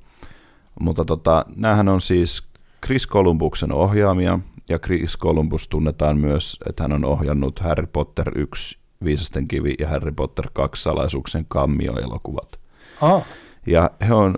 Mutta 0.80 1.04
tota, 1.04 1.44
näähän 1.56 1.88
on 1.88 2.00
siis 2.00 2.42
Chris 2.86 3.08
Columbuksen 3.08 3.72
ohjaamia, 3.72 4.38
ja 4.68 4.78
Chris 4.78 5.18
Columbus 5.18 5.68
tunnetaan 5.68 6.18
myös, 6.18 6.58
että 6.68 6.82
hän 6.82 6.92
on 6.92 7.04
ohjannut 7.04 7.60
Harry 7.60 7.86
Potter 7.86 8.38
1, 8.38 8.78
Viisasten 9.04 9.48
kivi 9.48 9.74
ja 9.78 9.88
Harry 9.88 10.12
Potter 10.12 10.50
2 10.52 10.82
salaisuuksien 10.82 11.46
kammio-elokuvat. 11.48 12.60
Oh. 13.00 13.26
Ja 13.66 13.90
he 14.08 14.14
on 14.14 14.34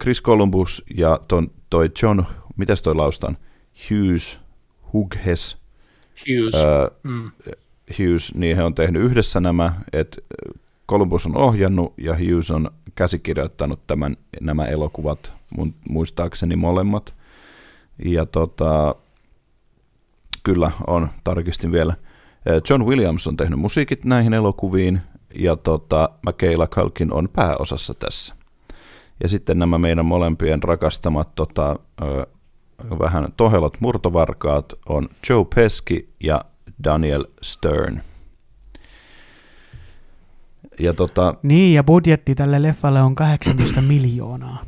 Chris 0.00 0.22
Columbus 0.22 0.84
ja 0.96 1.20
ton, 1.28 1.50
toi 1.70 1.90
John, 2.02 2.22
mitäs 2.56 2.82
toi 2.82 2.94
laustan? 2.94 3.38
Hughes, 3.90 4.40
Hughes, 4.92 5.56
Hughes. 6.26 6.54
Ää, 6.54 6.90
mm. 7.02 7.30
Hughes, 7.98 8.34
niin 8.34 8.56
he 8.56 8.62
on 8.62 8.74
tehnyt 8.74 9.02
yhdessä 9.02 9.40
nämä, 9.40 9.72
että 9.92 10.20
Columbus 10.88 11.26
on 11.26 11.36
ohjannut 11.36 11.94
ja 11.98 12.14
Hughes 12.14 12.50
on 12.50 12.70
käsikirjoittanut 12.94 13.86
tämän, 13.86 14.16
nämä 14.40 14.64
elokuvat, 14.66 15.32
mun, 15.56 15.74
muistaakseni 15.88 16.56
molemmat. 16.56 17.14
Ja 18.04 18.26
tota, 18.26 18.94
kyllä 20.42 20.70
on, 20.86 21.08
tarkistin 21.24 21.72
vielä. 21.72 21.94
John 22.70 22.84
Williams 22.84 23.26
on 23.26 23.36
tehnyt 23.36 23.58
musiikit 23.58 24.04
näihin 24.04 24.34
elokuviin 24.34 25.00
ja 25.34 25.56
tota, 25.56 26.10
Michaela 26.26 26.66
Culkin 26.66 27.12
on 27.12 27.28
pääosassa 27.32 27.94
tässä. 27.94 28.34
Ja 29.22 29.28
sitten 29.28 29.58
nämä 29.58 29.78
meidän 29.78 30.06
molempien 30.06 30.62
rakastamat 30.62 31.34
tota, 31.34 31.76
vähän 32.98 33.32
tohelot 33.36 33.80
murtovarkaat 33.80 34.72
on 34.88 35.08
Joe 35.30 35.44
Pesci 35.54 36.14
ja 36.22 36.44
Daniel 36.84 37.24
Stern. 37.42 38.00
Ja 40.80 40.94
tota, 40.94 41.34
Niin, 41.42 41.74
ja 41.74 41.84
budjetti 41.84 42.34
tälle 42.34 42.62
leffalle 42.62 43.02
on 43.02 43.14
18 43.14 43.82
miljoonaa. 43.92 44.62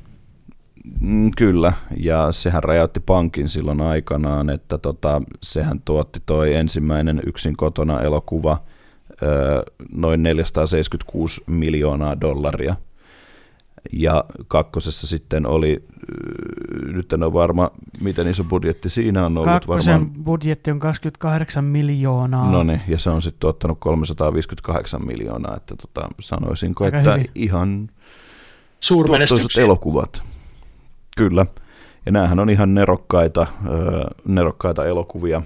mm, 1.00 1.30
kyllä, 1.36 1.72
ja 1.96 2.32
sehän 2.32 2.64
räjäytti 2.64 3.00
pankin 3.00 3.48
silloin 3.48 3.80
aikanaan, 3.80 4.50
että 4.50 4.78
tota, 4.78 5.22
sehän 5.42 5.80
tuotti 5.84 6.20
toi 6.26 6.54
ensimmäinen 6.54 7.22
yksin 7.26 7.56
kotona 7.56 8.00
elokuva 8.00 8.62
noin 9.92 10.22
476 10.22 11.42
miljoonaa 11.46 12.20
dollaria– 12.20 12.76
ja 13.92 14.24
kakkosessa 14.48 15.06
sitten 15.06 15.46
oli, 15.46 15.84
nyt 16.92 17.12
en 17.12 17.22
ole 17.22 17.32
varma, 17.32 17.70
miten 18.00 18.28
iso 18.28 18.44
budjetti 18.44 18.88
siinä 18.90 19.26
on 19.26 19.38
ollut. 19.38 19.44
Kakkosen 19.52 19.92
varmaan, 20.00 20.24
budjetti 20.24 20.70
on 20.70 20.78
28 20.78 21.64
miljoonaa. 21.64 22.50
no 22.50 22.62
niin, 22.62 22.80
ja 22.88 22.98
se 22.98 23.10
on 23.10 23.22
sitten 23.22 23.40
tuottanut 23.40 23.78
358 23.80 25.06
miljoonaa, 25.06 25.56
että 25.56 25.74
tota, 25.76 26.08
sanoisinko, 26.20 26.84
Aika 26.84 26.98
että 26.98 27.12
hyvin. 27.12 27.30
ihan 27.34 27.78
tuottoisat 27.78 28.00
Suurmenestyksiä. 28.80 29.64
elokuvat. 29.64 30.22
Kyllä. 31.16 31.46
Ja 32.06 32.12
näähän 32.12 32.38
on 32.38 32.50
ihan 32.50 32.74
nerokkaita, 32.74 33.46
nerokkaita 34.24 34.84
elokuvia. 34.86 35.42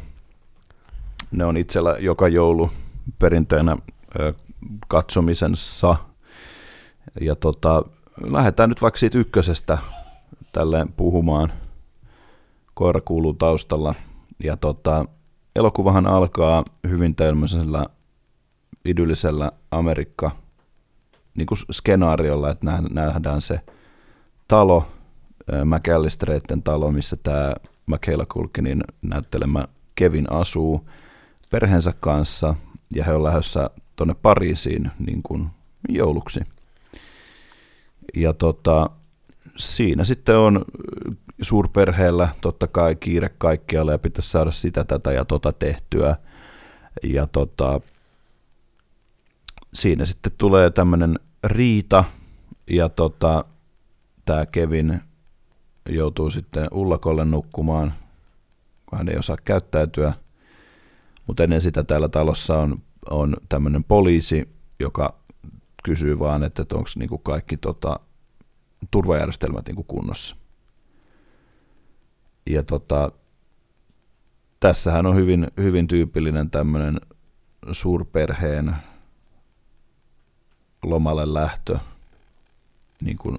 Ne 1.30 1.44
on 1.44 1.56
itsellä 1.56 1.96
joka 2.00 2.28
joulu 2.28 2.70
perinteenä 3.18 3.76
katsomisensa. 4.88 5.96
Ja 7.20 7.34
tota, 7.34 7.82
lähdetään 8.22 8.68
nyt 8.68 8.82
vaikka 8.82 8.98
siitä 8.98 9.18
ykkösestä 9.18 9.78
tälleen 10.52 10.92
puhumaan. 10.92 11.52
Koira 12.74 13.00
kuuluu 13.00 13.34
taustalla. 13.34 13.94
Ja 14.44 14.56
tota, 14.56 15.04
elokuvahan 15.56 16.06
alkaa 16.06 16.64
hyvin 16.88 17.14
tämmöisellä 17.14 17.86
idyllisellä 18.84 19.52
Amerikka 19.70 20.30
niin 21.34 21.46
kuin 21.46 21.58
skenaariolla, 21.70 22.50
että 22.50 22.66
nä- 22.66 22.82
nähdään 22.90 23.40
se 23.40 23.60
talo, 24.48 24.86
McAllistereiden 25.64 26.62
talo, 26.62 26.92
missä 26.92 27.16
tämä 27.22 27.54
Michaela 27.86 28.26
Culkinin 28.26 28.84
näyttelemä 29.02 29.64
Kevin 29.94 30.32
asuu 30.32 30.88
perheensä 31.50 31.92
kanssa, 32.00 32.54
ja 32.94 33.04
he 33.04 33.14
on 33.14 33.22
lähdössä 33.22 33.70
tuonne 33.96 34.14
Pariisiin 34.14 34.90
niin 34.98 35.22
kuin 35.22 35.46
jouluksi. 35.88 36.40
Ja 38.14 38.32
tota, 38.32 38.90
siinä 39.56 40.04
sitten 40.04 40.36
on 40.36 40.64
suurperheellä 41.42 42.28
totta 42.40 42.66
kai 42.66 42.96
kiire 42.96 43.28
kaikkialle 43.38 43.92
ja 43.92 43.98
pitäisi 43.98 44.30
saada 44.30 44.50
sitä, 44.50 44.84
tätä 44.84 45.12
ja 45.12 45.24
tota 45.24 45.52
tehtyä. 45.52 46.16
Ja 47.02 47.26
tota, 47.26 47.80
siinä 49.74 50.04
sitten 50.04 50.32
tulee 50.38 50.70
tämmöinen 50.70 51.18
riita 51.44 52.04
ja 52.70 52.88
tota, 52.88 53.44
tämä 54.24 54.46
Kevin 54.46 55.00
joutuu 55.88 56.30
sitten 56.30 56.68
ullakolle 56.72 57.24
nukkumaan, 57.24 57.94
kun 58.86 58.98
hän 58.98 59.08
ei 59.08 59.18
osaa 59.18 59.36
käyttäytyä. 59.44 60.12
Mutta 61.26 61.42
ennen 61.42 61.60
sitä 61.60 61.84
täällä 61.84 62.08
talossa 62.08 62.58
on, 62.58 62.82
on 63.10 63.36
tämmöinen 63.48 63.84
poliisi, 63.84 64.48
joka 64.80 65.23
kysyy 65.84 66.18
vaan, 66.18 66.42
että 66.42 66.62
onko 66.62 66.90
niinku 66.96 67.18
kaikki 67.18 67.56
tota, 67.56 68.00
turvajärjestelmät 68.90 69.66
niinku 69.66 69.84
kunnossa. 69.84 70.36
Ja 72.46 72.62
tota, 72.62 73.12
tässähän 74.60 75.06
on 75.06 75.16
hyvin, 75.16 75.46
hyvin 75.56 75.86
tyypillinen 75.86 76.50
tämmöinen 76.50 77.00
suurperheen 77.72 78.76
lomalle 80.82 81.34
lähtö 81.34 81.78
niin 83.02 83.18
kuin 83.18 83.38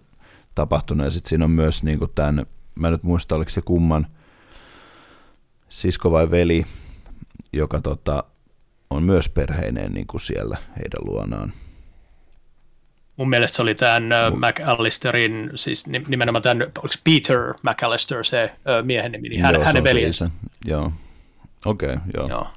tapahtunut. 0.55 1.05
Ja 1.05 1.11
sitten 1.11 1.29
siinä 1.29 1.45
on 1.45 1.51
myös 1.51 1.83
niin 1.83 1.99
kuin 1.99 2.11
tämän, 2.15 2.45
mä 2.75 2.91
nyt 2.91 3.03
muista 3.03 3.35
oliko 3.35 3.51
se 3.51 3.61
kumman 3.61 4.07
sisko 5.69 6.11
vai 6.11 6.31
veli, 6.31 6.65
joka 7.53 7.81
tota, 7.81 8.23
on 8.89 9.03
myös 9.03 9.29
perheineen 9.29 9.91
niin 9.91 10.07
kuin 10.07 10.21
siellä 10.21 10.57
heidän 10.67 11.05
luonaan. 11.05 11.53
Mun 13.17 13.29
mielestä 13.29 13.55
se 13.55 13.61
oli 13.61 13.75
tämän 13.75 14.03
McAllisterin, 14.35 15.51
siis 15.55 15.87
ni- 15.87 16.05
nimenomaan 16.07 16.41
tämän, 16.41 16.61
oliko 16.61 16.95
Peter 17.03 17.53
McAllister 17.63 18.23
se 18.23 18.55
miehen 18.83 19.11
nimi, 19.11 19.29
niin 19.29 19.41
hän, 19.41 19.55
Joo, 19.55 19.63
hänen 19.63 19.83
veljensä. 19.83 20.29
Joo. 20.65 20.91
Okei, 21.65 21.93
okay, 21.93 22.01
joo. 22.13 22.29
Joo. 22.29 22.47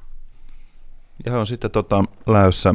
Ja 1.27 1.39
on 1.39 1.47
sitten 1.47 1.71
tota, 1.71 2.05
lähdössä 2.27 2.75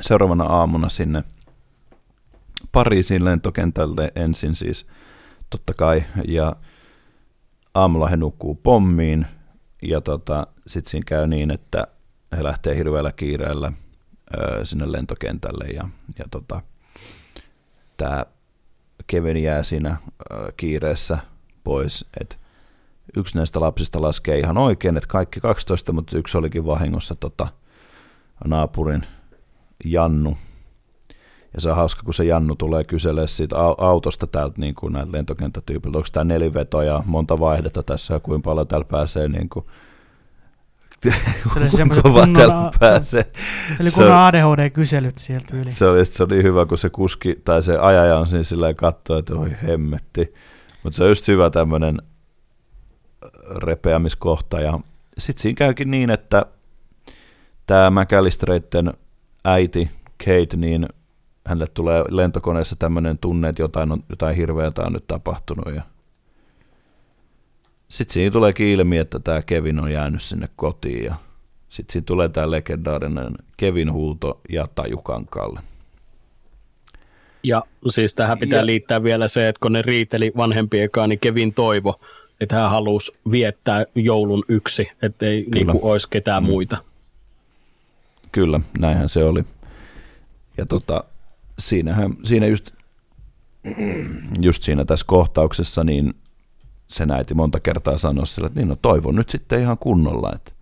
seuraavana 0.00 0.44
aamuna 0.44 0.88
sinne 0.88 1.24
Pariisin 2.72 3.24
lentokentälle 3.24 4.12
ensin 4.16 4.54
siis 4.54 4.86
totta 5.50 5.74
kai, 5.74 6.04
ja 6.28 6.56
aamulla 7.74 8.08
he 8.08 8.16
nukkuu 8.16 8.54
pommiin, 8.54 9.26
ja 9.82 10.00
tota, 10.00 10.46
sitten 10.66 10.90
siinä 10.90 11.04
käy 11.06 11.26
niin, 11.26 11.50
että 11.50 11.86
he 12.36 12.44
lähtee 12.44 12.76
hirveällä 12.76 13.12
kiireellä 13.12 13.72
sinne 14.64 14.92
lentokentälle, 14.92 15.64
ja, 15.64 15.88
ja 16.18 16.24
tota, 16.30 16.62
tämä 17.96 18.26
Kevin 19.06 19.36
jää 19.36 19.62
siinä 19.62 19.96
kiireessä 20.56 21.18
pois, 21.64 22.04
että 22.20 22.36
yksi 23.16 23.36
näistä 23.36 23.60
lapsista 23.60 24.02
laskee 24.02 24.38
ihan 24.38 24.58
oikein, 24.58 24.96
että 24.96 25.08
kaikki 25.08 25.40
12, 25.40 25.92
mutta 25.92 26.18
yksi 26.18 26.38
olikin 26.38 26.66
vahingossa 26.66 27.14
tota, 27.14 27.48
naapurin 28.44 29.06
Jannu. 29.84 30.36
Ja 31.54 31.60
se 31.60 31.70
on 31.70 31.76
hauska, 31.76 32.02
kun 32.02 32.14
se 32.14 32.24
Jannu 32.24 32.56
tulee 32.56 32.84
kyselemään 32.84 33.28
siitä 33.28 33.56
autosta 33.78 34.26
täältä 34.26 34.54
niin 34.60 34.74
kuin 34.74 34.92
näiltä 34.92 35.12
lentokenttätyypiltä, 35.12 35.98
onko 35.98 36.08
tämä 36.12 36.24
neliveto 36.24 36.82
ja 36.82 37.02
monta 37.06 37.40
vaihdetta 37.40 37.82
tässä 37.82 38.14
ja 38.14 38.20
kuinka 38.20 38.50
paljon 38.50 38.68
täällä 38.68 38.86
pääsee 38.90 39.28
niin 39.28 39.48
kuin 39.48 39.66
kova 42.02 42.26
täällä 42.34 42.70
pääsee. 42.80 43.24
Eli 43.80 43.90
kun 43.90 44.12
ADHD-kyselyt 44.12 45.18
sieltä 45.18 45.56
yli. 45.56 45.72
Se 45.72 45.86
oli, 45.86 46.04
se 46.04 46.22
oli 46.22 46.42
hyvä, 46.42 46.66
kun 46.66 46.78
se 46.78 46.90
kuski 46.90 47.40
tai 47.44 47.62
se 47.62 47.76
ajaja 47.76 48.18
on 48.18 48.26
siinä 48.26 48.42
sillä 48.42 48.74
katsoo, 48.74 49.18
että 49.18 49.34
oi 49.34 49.56
hemmetti. 49.66 50.34
Mutta 50.82 50.96
se 50.96 51.04
on 51.04 51.08
just 51.08 51.28
hyvä 51.28 51.50
tämmöinen 51.50 51.98
repeämiskohta. 53.56 54.60
Ja 54.60 54.78
sitten 55.18 55.42
siinä 55.42 55.56
käykin 55.56 55.90
niin, 55.90 56.10
että 56.10 56.46
tämä 57.66 57.90
McAllistereiden 57.90 58.92
äiti 59.44 59.90
Kate, 60.24 60.56
niin 60.56 60.88
hänelle 61.46 61.66
tulee 61.74 62.04
lentokoneessa 62.10 62.76
tämmöinen 62.76 63.18
tunne, 63.18 63.48
että 63.48 63.62
jotain, 63.62 63.92
on, 63.92 64.04
jotain 64.08 64.36
hirveätä 64.36 64.82
on 64.82 64.92
nyt 64.92 65.06
tapahtunut. 65.06 65.74
Ja 65.74 65.82
sitten 67.88 68.14
siinä 68.14 68.30
tulee 68.30 68.52
ilmi, 68.58 68.98
että 68.98 69.20
tämä 69.20 69.42
Kevin 69.42 69.80
on 69.80 69.92
jäänyt 69.92 70.22
sinne 70.22 70.48
kotiin 70.56 71.04
ja 71.04 71.14
sitten 71.68 71.92
siinä 71.92 72.04
tulee 72.04 72.28
tämä 72.28 72.50
legendaarinen 72.50 73.34
Kevin 73.56 73.92
huuto 73.92 74.40
ja 74.48 74.66
tajukankaalle. 74.74 75.60
Ja 77.42 77.62
siis 77.88 78.14
tähän 78.14 78.38
pitää 78.38 78.58
ja... 78.58 78.66
liittää 78.66 79.02
vielä 79.02 79.28
se, 79.28 79.48
että 79.48 79.60
kun 79.60 79.72
ne 79.72 79.82
riiteli 79.82 80.32
vanhempien 80.36 80.90
kanssa, 80.90 81.08
niin 81.08 81.18
Kevin 81.18 81.54
toivo, 81.54 82.00
että 82.40 82.56
hän 82.56 82.70
halusi 82.70 83.12
viettää 83.30 83.84
joulun 83.94 84.44
yksi, 84.48 84.88
ettei 85.02 85.46
niin 85.54 85.66
kuin 85.66 85.78
olisi 85.82 86.10
ketään 86.10 86.42
mm. 86.42 86.46
muita. 86.46 86.76
Kyllä, 88.32 88.60
näinhän 88.78 89.08
se 89.08 89.24
oli. 89.24 89.44
Ja 90.56 90.66
tota, 90.66 91.04
siinähän, 91.58 92.16
siinä 92.24 92.46
just, 92.46 92.70
just 94.40 94.62
siinä 94.62 94.84
tässä 94.84 95.06
kohtauksessa, 95.08 95.84
niin 95.84 96.14
se 96.86 97.06
näiti 97.06 97.34
monta 97.34 97.60
kertaa 97.60 97.98
sanoa 97.98 98.26
sille, 98.26 98.46
että 98.46 98.60
niin 98.60 98.68
no 98.68 98.76
toivon 98.76 99.14
nyt 99.14 99.28
sitten 99.28 99.60
ihan 99.60 99.78
kunnolla, 99.78 100.32
että 100.34 100.52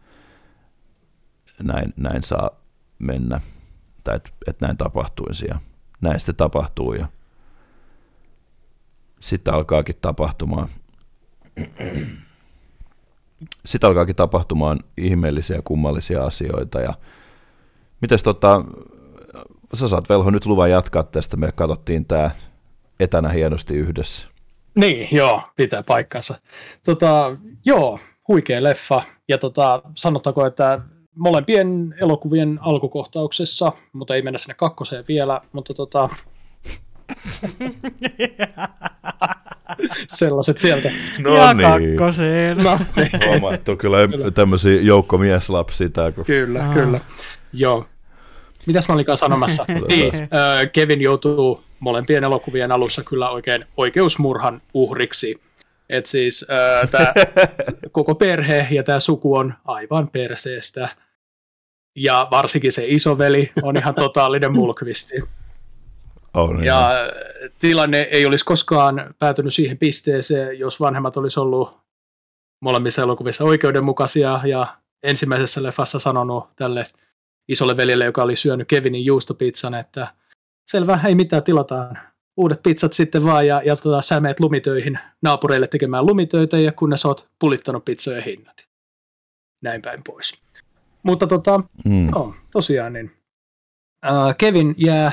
näin, 1.63 1.95
näin 1.97 2.23
saa 2.23 2.51
mennä, 2.99 3.41
tai 4.05 4.17
että, 4.17 4.31
että 4.47 4.67
näin 4.67 4.77
tapahtuisi 4.77 5.47
ja 5.49 5.59
näin 6.01 6.21
sitten 6.21 6.37
tapahtuu 6.37 6.95
ja 6.95 7.07
sitten 9.21 9.55
alkaakin 9.55 9.97
tapahtumaan 10.03 10.69
sitten 13.67 13.89
alkaakin 13.89 14.17
tapahtumaan 14.17 14.81
ihmeellisiä 14.97 15.63
kummallisia 15.65 16.25
asioita 16.25 16.81
ja 16.81 16.95
mites 18.01 18.23
tota, 18.23 18.65
sä 19.75 19.89
saat 19.89 20.09
Velho 20.09 20.31
nyt 20.31 20.47
luvan 20.47 20.71
jatkaa 20.71 21.03
tästä, 21.03 21.37
me 21.37 21.53
katsottiin 21.53 22.05
tämä 22.07 22.31
etänä 23.01 23.29
hienosti 23.29 23.75
yhdessä. 23.75 24.34
Niin, 24.75 25.09
joo, 25.13 25.43
pitää 25.57 25.83
paikkansa. 25.83 26.35
Tota, 26.85 27.37
joo, 27.65 27.99
huikea 28.29 28.63
leffa. 28.63 29.03
Ja 29.29 29.39
tota, 29.39 29.83
sanottako, 29.95 30.47
että 30.47 30.81
molempien 31.17 31.95
elokuvien 32.01 32.59
alkukohtauksessa, 32.61 33.73
mutta 33.93 34.15
ei 34.15 34.23
mennä 34.23 34.39
sinne 34.39 34.55
kakkoseen 34.55 35.05
vielä, 35.09 35.41
mutta 35.53 35.75
tota, 35.75 36.09
Sellaiset 40.09 40.59
sieltä. 40.59 40.91
No 41.19 41.37
ja 41.37 41.55
niin. 41.55 41.97
kakkoseen. 41.97 42.59
No, 42.59 42.79
Huomattu 43.27 43.77
kyllä 43.77 43.99
tämmöisiä 44.35 44.81
joukkomieslapsia. 44.81 45.89
Tää, 45.89 46.13
kun... 46.13 46.25
Kyllä, 46.25 46.61
Aha. 46.61 46.75
kyllä. 46.75 47.01
Joo. 47.53 47.87
Mitäs 48.67 48.89
mä 48.89 48.95
olikaan 48.95 49.19
sanomassa? 49.19 49.65
niin, 49.89 50.13
Kevin 50.73 51.01
joutuu 51.01 51.65
molempien 51.81 52.25
elokuvien 52.25 52.73
alussa 52.73 53.03
kyllä 53.03 53.31
oikein 53.31 53.65
oikeusmurhan 53.77 54.63
uhriksi. 54.75 55.41
Et 55.89 56.07
siis 56.07 56.47
äh, 56.51 56.91
tämä 56.91 57.13
koko 57.93 58.15
perhe 58.15 58.69
ja 58.71 58.83
tämä 58.83 59.01
suku 59.01 59.35
on 59.37 59.55
aivan 59.65 60.09
perseestä. 60.09 60.89
Ja 61.97 62.29
varsinkin 62.31 62.73
se 62.73 62.85
isoveli 62.87 63.53
on 63.63 63.77
ihan 63.77 63.95
totaalinen 63.95 64.53
mulkvisti. 64.61 65.15
Oh, 66.35 66.53
niin. 66.53 66.65
Ja 66.65 66.91
tilanne 67.59 68.01
ei 68.01 68.27
olisi 68.27 68.45
koskaan 68.45 69.15
päätynyt 69.19 69.55
siihen 69.55 69.79
pisteeseen, 69.79 70.59
jos 70.59 70.81
vanhemmat 70.81 71.17
olisi 71.17 71.41
ollut 71.41 71.77
molemmissa 72.61 73.03
elokuvissa 73.03 73.45
oikeudenmukaisia 73.45 74.41
ja 74.45 74.67
ensimmäisessä 75.03 75.63
leffassa 75.63 75.99
sanonut 75.99 76.49
tälle 76.57 76.87
isolle 77.49 77.77
veljelle, 77.77 78.05
joka 78.05 78.23
oli 78.23 78.37
syönyt 78.37 78.69
Kevinin 78.69 79.05
juustopizzan, 79.05 79.75
että 79.75 80.09
selvä, 80.71 81.01
ei 81.09 81.15
mitään, 81.15 81.43
tilataan 81.43 81.99
uudet 82.37 82.63
pizzat 82.63 82.93
sitten 82.93 83.25
vaan 83.25 83.47
ja, 83.47 83.63
ja 83.65 83.77
tota, 83.77 84.03
sä 84.03 84.21
meet 84.21 84.41
lumitöihin 84.41 84.99
naapureille 85.23 85.67
tekemään 85.67 86.07
lumitöitä 86.07 86.59
ja 86.59 86.73
kunnes 86.73 87.05
oot 87.07 87.31
pulittanut 87.39 87.85
pizzojen 87.85 88.25
hinnat. 88.25 88.57
Näin 89.63 89.83
päin 89.83 90.01
pois. 90.05 90.43
Mutta 91.03 91.27
tota, 91.27 91.61
mm. 91.85 92.11
no, 92.15 92.35
tosiaan 92.53 92.93
niin 92.93 93.11
äh, 94.07 94.37
Kevin 94.39 94.75
jää 94.79 95.07
äh, 95.07 95.13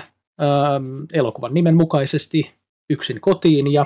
elokuvan 1.13 1.53
nimen 1.53 1.75
mukaisesti 1.75 2.51
yksin 2.89 3.21
kotiin 3.21 3.73
ja, 3.73 3.85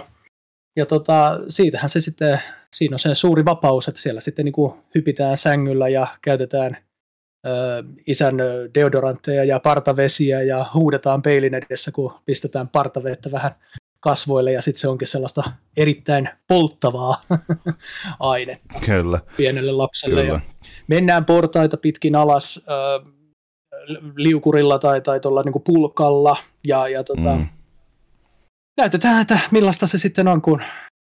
ja 0.76 0.86
tota, 0.86 1.40
siitähän 1.48 1.90
se 1.90 2.00
sitten, 2.00 2.42
siinä 2.74 2.96
on 2.96 3.00
se 3.00 3.16
suuri 3.16 3.46
vapaus, 3.46 3.88
että 3.88 4.02
siellä 4.02 4.22
sitten 4.22 4.46
niin 4.46 4.54
kuin 4.54 4.74
hypitään 4.96 5.38
sängyllä 5.38 5.90
ja 5.90 6.08
käytetään 6.22 6.78
isän 8.08 8.36
deodorantteja 8.76 9.44
ja 9.44 9.60
partavesiä 9.60 10.42
ja 10.42 10.66
huudetaan 10.74 11.22
peilin 11.22 11.54
edessä, 11.54 11.92
kun 11.92 12.14
pistetään 12.26 12.68
partavettä 12.68 13.32
vähän 13.32 13.56
kasvoille 14.00 14.52
ja 14.52 14.62
sitten 14.62 14.82
se 14.82 14.88
onkin 14.88 15.08
sellaista 15.08 15.44
erittäin 15.78 16.30
polttavaa 16.48 17.22
ainetta 18.20 18.80
Kyllä. 18.86 19.20
pienelle 19.38 19.72
lapselle. 19.72 20.22
Kyllä. 20.22 20.34
Ja 20.34 20.40
mennään 20.88 21.26
portaita 21.26 21.78
pitkin 21.78 22.16
alas 22.16 22.66
äh, 22.70 23.12
liukurilla 24.16 24.80
tai, 24.80 25.02
tai 25.02 25.20
tuolla 25.20 25.44
niin 25.44 25.64
pulkalla 25.66 26.38
ja, 26.64 26.88
ja 26.88 27.04
tota, 27.04 27.36
mm. 27.36 27.48
näytetään, 28.78 29.22
että 29.22 29.40
millaista 29.52 29.88
se 29.88 29.98
sitten 29.98 30.28
on, 30.28 30.42
kun 30.42 30.62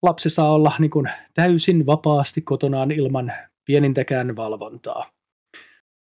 lapsi 0.04 0.30
saa 0.30 0.52
olla 0.52 0.72
niin 0.80 0.92
kuin 0.92 1.10
täysin 1.34 1.86
vapaasti 1.86 2.42
kotonaan 2.42 2.92
ilman 2.92 3.34
pienintäkään 3.66 4.36
valvontaa. 4.36 5.06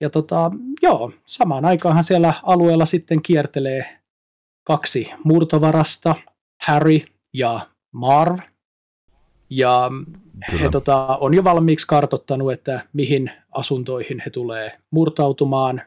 Ja 0.01 0.11
tota, 0.11 0.51
joo, 0.83 1.13
samaan 1.27 1.65
aikaanhan 1.65 2.05
siellä 2.05 2.35
alueella 2.43 2.87
sitten 2.87 3.23
kiertelee 3.23 4.01
kaksi 4.65 5.11
murtovarasta, 5.25 6.15
Harry 6.63 7.01
ja 7.35 7.61
Marv. 7.93 8.39
Ja 9.51 9.91
Kyllä. 10.51 10.63
he 10.63 10.69
tota, 10.69 11.07
on 11.21 11.35
jo 11.35 11.45
valmiiksi 11.45 11.87
kartottanut, 11.87 12.53
että 12.53 12.81
mihin 12.93 13.31
asuntoihin 13.55 14.23
he 14.25 14.31
tulee 14.31 14.79
murtautumaan 14.91 15.83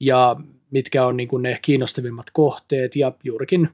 ja 0.00 0.36
mitkä 0.70 1.06
on 1.06 1.16
niin 1.16 1.28
kuin 1.28 1.42
ne 1.42 1.58
kiinnostavimmat 1.62 2.26
kohteet. 2.32 2.96
Ja 2.96 3.12
juurikin 3.24 3.70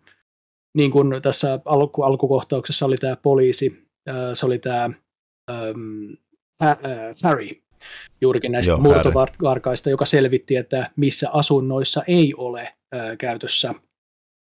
niin 0.74 0.90
kuin 0.90 1.22
tässä 1.22 1.60
alku, 1.64 2.02
alkukohtauksessa 2.02 2.86
oli 2.86 2.96
tämä 2.96 3.16
poliisi, 3.16 3.86
se 4.34 4.46
oli 4.46 4.58
tämä 4.58 4.90
ähm, 5.50 6.12
Harry, 7.22 7.48
juurikin 8.20 8.52
näistä 8.52 8.72
Joo, 8.72 8.78
murtovarkaista, 8.78 9.90
joka 9.90 10.04
selvitti, 10.04 10.56
että 10.56 10.90
missä 10.96 11.30
asunnoissa 11.32 12.02
ei 12.06 12.34
ole 12.36 12.74
ää, 12.92 13.16
käytössä 13.16 13.74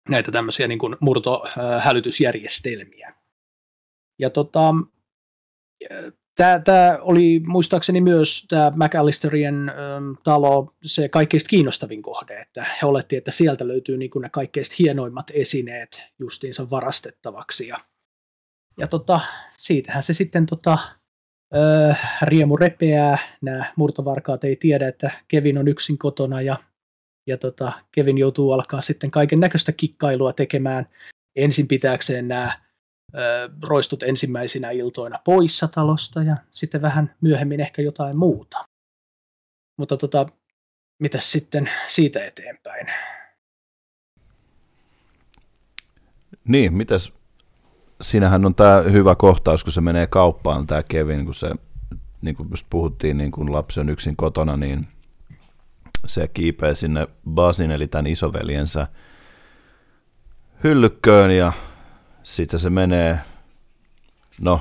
näitä 0.09 0.33
tämmöisiä 0.33 0.68
niin 0.68 0.78
kuin 0.78 0.96
murtohälytysjärjestelmiä. 1.00 3.14
Ja 4.18 4.30
tota, 4.30 4.74
tämä 6.64 6.98
oli 7.00 7.42
muistaakseni 7.46 8.00
myös 8.00 8.46
tämä 8.48 8.72
McAllisterien 8.76 9.68
ä, 9.68 9.72
talo 10.24 10.74
se 10.85 11.09
kaikkein 11.09 11.40
kiinnostavin 11.48 12.02
kohde, 12.02 12.40
että 12.40 12.66
he 12.83 12.87
oletti, 12.87 13.16
että 13.16 13.30
sieltä 13.30 13.68
löytyy 13.68 13.96
niin 13.96 14.11
kuin 14.11 14.22
ne 14.22 14.28
kaikkein 14.28 14.66
hienoimmat 14.78 15.30
esineet 15.35 16.02
justiinsa 16.18 16.70
varastettavaksi. 16.70 17.68
Ja, 17.68 17.78
ja 18.78 18.87
tota, 18.87 19.20
siitähän 19.52 20.02
se 20.02 20.12
sitten 20.12 20.46
tota, 20.46 20.78
Öö, 21.54 21.94
riemu 22.22 22.56
repeää, 22.56 23.18
nämä 23.40 23.72
murtovarkaat 23.76 24.44
ei 24.44 24.56
tiedä, 24.56 24.88
että 24.88 25.10
Kevin 25.28 25.58
on 25.58 25.68
yksin 25.68 25.98
kotona 25.98 26.40
ja, 26.42 26.56
ja 27.26 27.38
tota, 27.38 27.72
Kevin 27.92 28.18
joutuu 28.18 28.52
alkaa 28.52 28.80
sitten 28.80 29.10
kaiken 29.10 29.40
näköistä 29.40 29.72
kikkailua 29.72 30.32
tekemään 30.32 30.86
ensin 31.36 31.68
pitääkseen 31.68 32.28
nämä 32.28 32.60
öö, 33.16 33.48
roistut 33.68 34.02
ensimmäisinä 34.02 34.70
iltoina 34.70 35.18
poissa 35.24 35.68
talosta 35.68 36.22
ja 36.22 36.36
sitten 36.50 36.82
vähän 36.82 37.14
myöhemmin 37.20 37.60
ehkä 37.60 37.82
jotain 37.82 38.16
muuta. 38.16 38.64
Mutta 39.78 39.96
tota, 39.96 40.26
mitä 40.98 41.20
sitten 41.20 41.70
siitä 41.88 42.24
eteenpäin? 42.24 42.86
Niin, 46.44 46.74
mitäs 46.74 47.12
siinähän 48.00 48.44
on 48.44 48.54
tämä 48.54 48.80
hyvä 48.80 49.14
kohtaus, 49.14 49.64
kun 49.64 49.72
se 49.72 49.80
menee 49.80 50.06
kauppaan, 50.06 50.66
tämä 50.66 50.82
Kevin, 50.82 51.24
kun 51.24 51.34
se, 51.34 51.50
niin 52.22 52.36
kuin 52.36 52.48
just 52.50 52.66
puhuttiin, 52.70 53.18
niin 53.18 53.30
kun 53.30 53.52
lapsi 53.52 53.80
on 53.80 53.88
yksin 53.88 54.16
kotona, 54.16 54.56
niin 54.56 54.88
se 56.06 56.28
kiipeää 56.28 56.74
sinne 56.74 57.08
Basin, 57.30 57.70
eli 57.70 57.88
tämän 57.88 58.06
isoveljensä 58.06 58.88
hyllykköön 60.64 61.30
ja 61.30 61.52
sitten 62.22 62.60
se 62.60 62.70
menee, 62.70 63.20
no, 64.40 64.60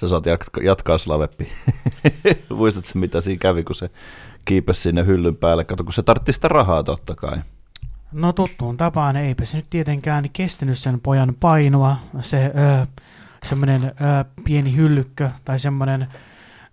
sä 0.00 0.08
saat 0.08 0.24
jatkaa 0.62 0.98
Slaveppi. 0.98 1.48
Muistatko 2.56 2.90
mitä 2.94 3.20
siinä 3.20 3.38
kävi, 3.38 3.64
kun 3.64 3.74
se 3.74 3.90
kiipesi 4.44 4.80
sinne 4.80 5.06
hyllyn 5.06 5.36
päälle? 5.36 5.64
Kato, 5.64 5.84
kun 5.84 5.92
se 5.92 6.02
tartti 6.02 6.32
sitä 6.32 6.48
rahaa 6.48 6.82
totta 6.82 7.14
kai. 7.14 7.38
No 8.12 8.32
tuttuun 8.32 8.76
tapaan, 8.76 9.16
eipä 9.16 9.44
se 9.44 9.56
nyt 9.56 9.66
tietenkään 9.70 10.24
kestänyt 10.32 10.78
sen 10.78 11.00
pojan 11.00 11.34
painoa, 11.40 11.96
se 12.20 12.52
öö, 12.58 12.84
semmoinen 13.46 13.84
öö, 13.84 14.24
pieni 14.44 14.76
hyllykkö 14.76 15.30
tai 15.44 15.58
semmoinen, 15.58 16.02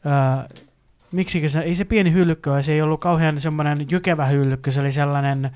öö, 0.06 0.58
miksi 1.12 1.50
se, 1.50 1.60
ei 1.60 1.76
se 1.76 1.86
pieni 1.86 2.12
hyllykkö, 2.14 2.62
se 2.64 2.72
ei 2.74 2.82
ollut 2.82 3.00
kauhean 3.02 3.42
semmoinen 3.42 3.86
jykevä 3.92 4.26
hyllykkö, 4.26 4.72
se 4.72 4.82
oli 4.82 4.92
sellainen, 4.92 5.52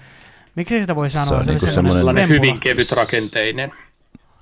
miksi 0.56 0.80
sitä 0.80 0.96
voi 0.96 1.10
sanoa? 1.10 1.26
Se 1.28 1.36
on 1.36 1.46
se 1.46 1.52
niinku 1.52 1.66
oli 1.66 1.74
semmoinen- 1.74 2.00
Sellainen 2.00 2.30
vempula. 2.30 2.46
hyvin 2.48 2.60
kevyt 2.60 2.92
rakenteinen. 2.92 3.72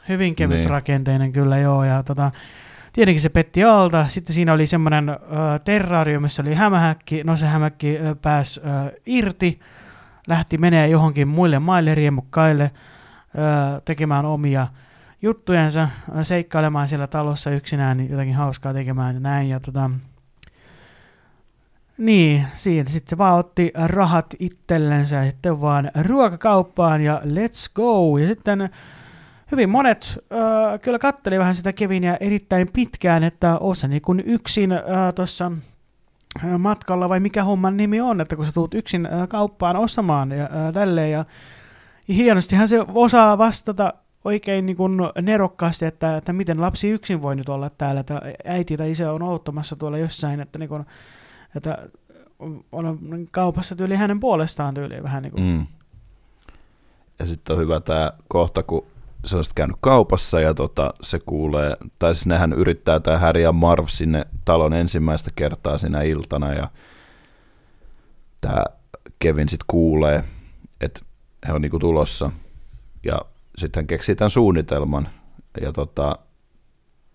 Hyvin 0.10 0.36
kevyt 0.36 0.54
Niin. 0.56 0.60
niin. 0.62 0.70
rakenteinen 0.70 1.32
kyllä 1.32 1.58
joo, 1.58 1.84
ja 1.84 2.04
tota, 2.04 2.32
tietenkin 2.94 3.22
se 3.22 3.30
petti 3.30 3.64
alta. 3.64 4.08
Sitten 4.08 4.34
siinä 4.36 4.54
oli 4.54 4.66
semmoinen 4.66 5.10
ö, 5.10 5.16
terrario, 5.66 6.20
missä 6.20 6.42
oli 6.42 6.54
hämähäkki. 6.56 7.24
No 7.24 7.36
se 7.36 7.46
hämähäkki 7.46 7.98
ö, 7.98 8.16
pääsi 8.22 8.60
ö, 8.60 9.00
irti, 9.06 9.60
lähti 10.28 10.58
menee 10.58 10.88
johonkin 10.88 11.28
muille 11.28 11.60
maille 11.60 11.96
riemukkaille 11.96 12.72
tekemään 13.86 14.26
omia 14.26 14.68
juttujensa, 15.22 15.88
seikkailemaan 16.24 16.88
siellä 16.88 17.08
talossa 17.08 17.52
yksinään, 17.52 17.98
niin 17.98 18.12
jotakin 18.12 18.36
hauskaa 18.36 18.74
tekemään 18.74 19.16
ja 19.16 19.20
näin. 19.20 19.50
Ja 19.50 19.60
tota, 19.60 19.90
niin, 21.98 22.46
siitä 22.56 22.90
sitten 22.90 23.10
se 23.10 23.18
vaan 23.18 23.40
otti 23.40 23.72
rahat 23.86 24.26
itsellensä 24.40 25.26
sitten 25.26 25.62
vaan 25.62 25.92
ruokakauppaan 26.02 27.02
ja 27.02 27.22
let's 27.24 27.72
go. 27.76 28.18
Ja 28.18 28.28
sitten 28.28 28.70
hyvin 29.52 29.70
monet 29.70 30.20
äh, 30.32 30.80
kyllä 30.82 31.00
katteli 31.00 31.40
vähän 31.40 31.56
sitä 31.56 31.74
Kevinia 31.74 32.18
erittäin 32.20 32.68
pitkään, 32.74 33.24
että 33.24 33.58
osa 33.58 33.88
niin 33.88 34.02
kun 34.02 34.20
yksin 34.20 34.72
äh, 34.72 34.82
tuossa 35.16 35.52
matkalla, 36.58 37.10
vai 37.10 37.20
mikä 37.20 37.44
homman 37.44 37.78
nimi 37.78 38.02
on, 38.02 38.22
että 38.22 38.36
kun 38.36 38.46
sä 38.46 38.52
tulet 38.52 38.74
yksin 38.74 39.08
kauppaan 39.30 39.76
ostamaan 39.76 40.32
ja 40.32 40.50
tälleen, 40.74 41.12
ja, 41.12 41.26
ja 42.08 42.14
hienostihan 42.14 42.68
se 42.68 42.86
osaa 42.94 43.38
vastata 43.38 43.94
oikein 44.26 44.66
niin 44.66 44.78
kun 44.78 45.12
nerokkaasti, 45.22 45.86
että, 45.86 46.18
että 46.18 46.34
miten 46.34 46.62
lapsi 46.62 46.90
yksin 46.90 47.22
voi 47.22 47.36
nyt 47.36 47.50
olla 47.50 47.70
täällä, 47.70 48.00
että 48.00 48.22
äiti 48.46 48.78
tai 48.78 48.92
isä 48.92 49.12
on 49.12 49.22
odottamassa 49.22 49.76
tuolla 49.76 49.98
jossain, 49.98 50.40
että, 50.40 50.60
niin 50.60 50.70
kun, 50.70 50.86
että 51.56 51.78
on 52.72 53.00
kaupassa 53.32 53.76
tyyli 53.76 53.96
hänen 53.96 54.20
puolestaan 54.20 54.74
tyyli 54.74 55.04
vähän 55.04 55.24
niin 55.24 55.32
kuin. 55.32 55.44
Mm. 55.44 55.66
Ja 57.20 57.26
sitten 57.26 57.56
on 57.56 57.62
hyvä 57.62 57.80
tämä 57.80 58.12
kohta, 58.28 58.64
kun 58.64 58.86
se 59.26 59.38
käynyt 59.56 59.78
kaupassa 59.82 60.40
ja 60.40 60.54
tota, 60.54 60.94
se 61.02 61.20
kuulee, 61.26 61.78
tai 62.00 62.16
siis 62.16 62.28
nehän 62.28 62.54
yrittää 62.54 63.00
tämä 63.00 63.18
Harry 63.18 63.42
ja 63.42 63.52
Marv 63.52 63.86
sinne 63.88 64.26
talon 64.46 64.74
ensimmäistä 64.74 65.30
kertaa 65.36 65.78
sinä 65.78 66.02
iltana 66.02 66.54
ja 66.54 66.70
tämä 68.42 68.64
Kevin 69.20 69.50
sitten 69.50 69.66
kuulee, 69.68 70.24
että 70.82 71.00
he 71.48 71.54
on 71.54 71.62
niinku 71.62 71.80
tulossa 71.80 72.32
ja 73.04 73.20
sitten 73.58 73.82
hän 73.82 73.88
keksii 73.88 74.16
tämän 74.16 74.32
suunnitelman 74.32 75.10
ja 75.62 75.72
tota, 75.72 76.20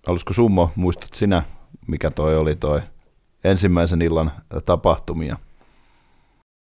olisiko 0.06 0.32
Summo, 0.32 0.70
muistat 0.76 1.14
sinä, 1.14 1.42
mikä 1.86 2.10
toi 2.10 2.36
oli 2.36 2.56
toi 2.56 2.80
ensimmäisen 3.44 4.02
illan 4.02 4.32
tapahtumia? 4.64 5.36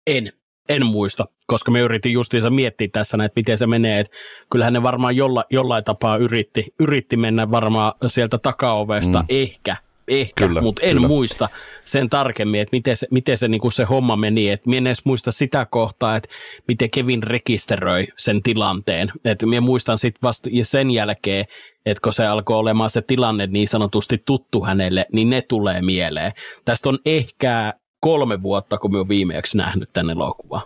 En, 0.06 0.32
en 0.68 0.86
muista, 0.86 1.26
koska 1.46 1.70
me 1.70 1.80
yritin 1.80 2.12
justiinsa 2.12 2.50
miettiä 2.50 2.88
tässä, 2.92 3.16
että 3.24 3.40
miten 3.40 3.58
se 3.58 3.66
menee. 3.66 4.00
Että 4.00 4.16
kyllähän 4.52 4.72
ne 4.72 4.82
varmaan 4.82 5.16
jolla, 5.16 5.44
jollain 5.50 5.84
tapaa 5.84 6.16
yritti, 6.16 6.74
yritti 6.80 7.16
mennä 7.16 7.50
varmaan 7.50 7.92
sieltä 8.06 8.38
takaovesta, 8.38 9.18
Mm. 9.20 9.26
ehkä, 9.28 9.76
ehkä 10.08 10.46
Kyllä, 10.46 10.60
mutta 10.60 10.82
en 10.82 10.92
kyllä. 10.92 11.08
muista 11.08 11.48
sen 11.84 12.10
tarkemmin, 12.10 12.60
että 12.60 12.76
miten 12.76 12.96
se, 12.96 13.06
miten 13.10 13.38
se, 13.38 13.48
niinku 13.48 13.70
se 13.70 13.84
homma 13.84 14.16
meni. 14.16 14.50
Et 14.50 14.66
minä 14.66 14.78
en 14.78 14.86
edes 14.86 15.04
muista 15.04 15.32
sitä 15.32 15.66
kohtaa, 15.70 16.16
että 16.16 16.28
miten 16.68 16.90
Kevin 16.90 17.22
rekisteröi 17.22 18.06
sen 18.16 18.42
tilanteen. 18.42 19.12
Et 19.24 19.42
minä 19.42 19.60
muistan 19.60 19.98
sitten 19.98 20.22
vasta 20.22 20.48
ja 20.52 20.64
sen 20.64 20.90
jälkeen, 20.90 21.46
että 21.86 22.00
kun 22.04 22.12
se 22.12 22.26
alkoi 22.26 22.56
olemaan 22.56 22.90
se 22.90 23.02
tilanne 23.02 23.46
niin 23.46 23.68
sanotusti 23.68 24.22
tuttu 24.26 24.64
hänelle, 24.64 25.06
niin 25.12 25.30
ne 25.30 25.42
tulee 25.42 25.82
mieleen. 25.82 26.32
Tästä 26.64 26.88
on 26.88 26.98
ehkä 27.06 27.72
kolme 28.00 28.42
vuotta, 28.42 28.78
kun 28.78 28.90
minä 28.90 28.98
olen 28.98 29.08
viimeksi 29.08 29.56
nähnyt 29.56 29.90
tänne 29.92 30.12
elokuvan. 30.12 30.62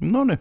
No 0.00 0.24
niin, 0.24 0.38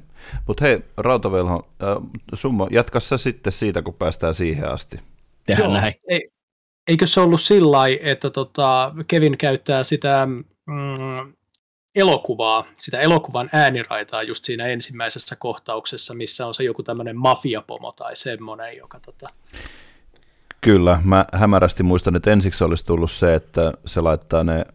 mutta 0.47 0.65
hei 0.65 0.79
Rautavelho, 0.97 1.69
äh, 1.83 1.97
Summo, 2.33 2.67
jatka 2.71 2.99
sä 2.99 3.17
sitten 3.17 3.53
siitä, 3.53 3.81
kun 3.81 3.93
päästään 3.93 4.33
siihen 4.33 4.71
asti. 4.71 4.99
Tehdään 5.45 5.73
näin. 5.73 5.93
Ei, 6.09 6.29
eikö 6.87 7.07
se 7.07 7.19
ollut 7.19 7.41
sillä 7.41 7.77
että 8.01 8.29
tota, 8.29 8.93
Kevin 9.07 9.37
käyttää 9.37 9.83
sitä 9.83 10.25
mm, 10.25 11.33
elokuvaa, 11.95 12.65
sitä 12.73 12.99
elokuvan 12.99 13.49
ääniraitaa 13.53 14.23
just 14.23 14.43
siinä 14.43 14.67
ensimmäisessä 14.67 15.35
kohtauksessa, 15.35 16.13
missä 16.13 16.47
on 16.47 16.53
se 16.53 16.63
joku 16.63 16.83
tämmöinen 16.83 17.17
mafiapomo 17.17 17.91
tai 17.91 18.15
semmoinen, 18.15 18.77
joka 18.77 18.99
tota, 18.99 19.29
Kyllä, 20.61 20.99
mä 21.03 21.25
hämärästi 21.33 21.83
muistan, 21.83 22.15
että 22.15 22.31
ensiksi 22.31 22.63
olisi 22.63 22.85
tullut 22.85 23.11
se, 23.11 23.35
että 23.35 23.73
se 23.85 24.01
laittaa 24.01 24.43
ne 24.43 24.65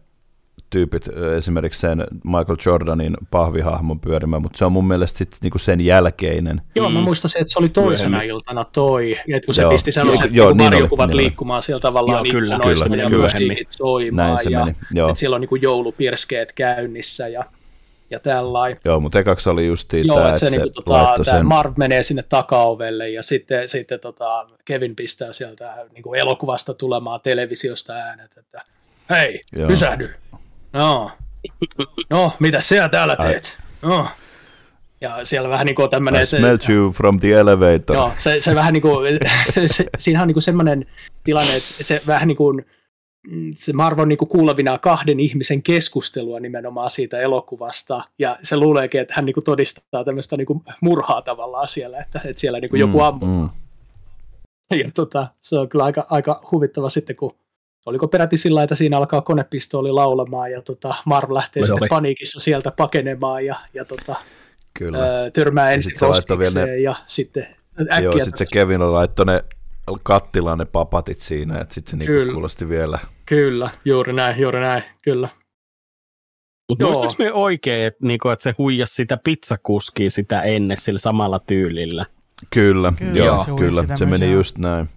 tyypit 0.73 1.09
esimerkiksi 1.37 1.81
sen 1.81 2.07
Michael 2.25 2.57
Jordanin 2.67 3.17
pahvihahmon 3.31 4.01
pyörimään, 4.01 4.43
mutta 4.43 4.59
se 4.59 4.65
on 4.65 4.73
mun 4.73 4.89
mielestä 4.89 5.19
sitten 5.19 5.39
niinku 5.43 5.59
sen 5.59 5.81
jälkeinen. 5.81 6.63
Joo, 6.75 6.91
mä 6.91 6.99
Mm. 6.99 7.05
muistan 7.05 7.31
se, 7.31 7.39
että 7.39 7.53
se 7.53 7.59
oli 7.59 7.69
toisena 7.69 8.11
Myöhemmin. 8.11 8.31
iltana 8.31 8.65
toi, 8.65 9.13
että 9.35 9.47
kun 9.47 9.55
se 9.55 9.63
Joo. 9.63 9.71
pisti 9.71 9.93
sellaiset 9.93 10.27
Joo, 10.33 10.47
joo, 10.47 10.55
niin 10.55 10.61
oli, 10.61 10.71
varjokuvat 10.75 11.07
niin 11.09 11.15
oli. 11.15 11.23
liikkumaan 11.23 11.63
siellä 11.63 11.81
tavallaan 11.81 12.27
Joo, 12.27 12.33
kyllä, 12.33 12.59
kyllä, 12.63 13.03
ja 13.03 13.11
kyllä. 13.11 13.23
musiikit 13.23 13.69
soimaan 13.71 14.29
Näin 14.29 14.43
se 14.45 14.51
ja 14.51 14.65
meni, 14.65 14.77
joo. 14.95 15.09
että 15.09 15.19
siellä 15.19 15.35
on 15.35 15.41
niinku 15.41 15.57
joulupirskeet 15.57 16.53
käynnissä 16.53 17.29
ja, 17.29 17.45
ja 18.11 18.21
tällainen. 18.21 18.81
Joo, 18.85 19.01
mutta 19.01 19.19
ekaksi 19.19 19.49
oli 19.51 19.67
justiin 19.67 20.07
Joo, 20.07 20.17
tämä, 20.17 20.29
että 20.29 20.39
se, 20.41 20.47
että 20.47 20.57
se 20.59 20.63
niinku, 20.65 20.83
tota, 20.83 21.25
sen, 21.25 21.47
Marv 21.47 21.73
menee 21.77 22.03
sinne 22.03 22.25
takaovelle 22.29 23.11
ja 23.11 23.23
sitten, 23.23 23.69
sitten 23.69 24.01
tota, 24.01 24.47
Kevin 24.65 24.97
pistää 24.97 25.33
sieltä 25.33 25.75
niinku 25.95 26.15
elokuvasta 26.15 26.75
tulemaan 26.75 27.21
televisiosta 27.21 27.93
äänet, 27.93 28.35
että 28.39 28.63
hei. 29.11 29.41
Joo. 29.57 29.69
pysähdy. 29.69 30.11
No, 30.73 31.11
no, 32.11 32.33
mitä 32.39 32.61
sinä 32.61 32.89
täällä 32.89 33.17
teet? 33.17 33.59
No. 33.83 34.07
Ja 35.01 35.25
siellä 35.25 35.49
vähän 35.49 35.67
niin 35.67 35.75
kuin 35.75 35.91
tämmöinen... 35.91 36.23
I 36.23 36.27
smelled 36.27 36.69
you 36.69 36.93
from 36.93 37.19
the 37.19 37.33
elevator. 37.33 37.97
Joo, 37.97 38.13
se, 38.19 38.41
se 38.41 38.55
vähän 38.55 38.73
niin 38.73 38.83
kuin, 38.83 39.19
se, 39.67 39.87
siinähän 39.99 40.25
on 40.25 40.29
niin 40.29 40.35
kuin 40.35 40.43
semmoinen 40.43 40.87
tilanne, 41.25 41.57
että 41.57 41.85
se 41.85 42.03
vähän 42.07 42.29
niin 42.29 42.37
kuin, 42.37 42.67
mm, 43.31 43.53
se 43.57 43.73
Marv 43.73 43.99
on 43.99 44.09
niin 44.09 44.19
kuin 44.19 44.29
kuulevina 44.29 44.79
kahden 44.79 45.21
ihmisen 45.21 45.63
keskustelua 45.63 46.41
nimenomaan 46.41 46.91
siitä 46.91 47.21
elokuvasta, 47.21 48.05
ja 48.19 48.37
se 48.43 48.57
luuleekin, 48.57 49.01
että 49.01 49.15
hän 49.17 49.25
niin 49.25 49.35
kuin 49.35 49.45
todistaa 49.45 50.05
tämmöistä 50.05 50.37
niin 50.37 50.47
kuin 50.47 50.63
murhaa 50.81 51.23
tavallaan 51.23 51.69
siellä, 51.69 52.01
että, 52.01 52.21
että 52.25 52.41
siellä 52.41 52.61
niin 52.61 52.71
kuin 52.71 52.81
joku 52.81 53.01
ampuu. 53.01 53.29
Mm. 53.29 53.49
Ja 54.79 54.91
tota, 54.95 55.29
se 55.41 55.59
on 55.59 55.69
kyllä 55.69 55.85
aika, 55.85 56.07
aika 56.11 56.49
huvittava 56.53 56.89
sitten, 56.89 57.17
kun 57.17 57.35
oliko 57.87 58.09
peräti 58.09 58.37
sillä 58.37 58.63
että 58.63 58.75
siinä 58.75 58.97
alkaa 58.97 59.23
konepistooli 59.23 59.93
laulamaan, 59.93 60.53
ja 60.53 60.63
tota, 60.63 60.95
Marv 61.05 61.33
lähtee 61.33 61.63
sitten 61.63 61.83
oli. 61.83 61.89
paniikissa 61.89 62.41
sieltä 62.41 62.71
pakenemaan, 62.71 63.47
ja, 63.47 63.57
ja 63.75 63.85
tota, 63.85 64.15
Kyllä. 64.75 64.99
ää, 64.99 65.31
törmää 65.31 65.67
Ja 65.67 65.73
ensin 65.73 65.91
sit 65.91 65.99
se 65.99 66.07
laittoi 66.07 66.39
vielä 66.39 66.67
ne- 66.67 66.79
ja 66.79 66.95
sitten 67.07 67.47
äkkiä 67.81 68.01
Joo, 68.01 68.13
sitten 68.13 68.37
se 68.37 68.47
Kevin 68.53 68.93
laittoi 68.93 69.27
ne 69.27 69.45
kattilaan 70.03 70.59
ne 70.59 70.65
papatit 70.65 71.21
siinä, 71.21 71.61
että 71.61 71.75
sitten 71.75 71.91
se 71.91 71.97
niinku 71.97 72.13
Kyllä. 72.13 72.33
kuulosti 72.33 72.69
vielä. 72.69 72.99
Kyllä, 73.27 73.71
juuri 73.85 74.13
näin, 74.13 74.41
juuri 74.41 74.61
näin, 74.61 74.83
kyllä. 75.03 75.29
Mutta 76.69 76.85
muistaaks 76.85 77.19
me 77.19 77.33
oikein, 77.33 77.87
että, 77.87 78.07
niinku, 78.07 78.29
että 78.29 78.43
se 78.43 78.55
huijasi 78.59 78.95
sitä 78.95 79.19
pizzakuskia 79.25 80.11
sitä 80.11 80.41
ennen 80.41 80.77
sillä 80.77 80.99
samalla 80.99 81.39
tyylillä? 81.39 82.07
Kyllä, 82.51 82.93
Kyllä, 82.99 83.25
joo, 83.25 83.45
se 83.45 83.51
kyllä, 83.59 83.97
se 83.97 84.07
meni 84.07 84.33
just 84.33 84.59
näin. 84.59 84.89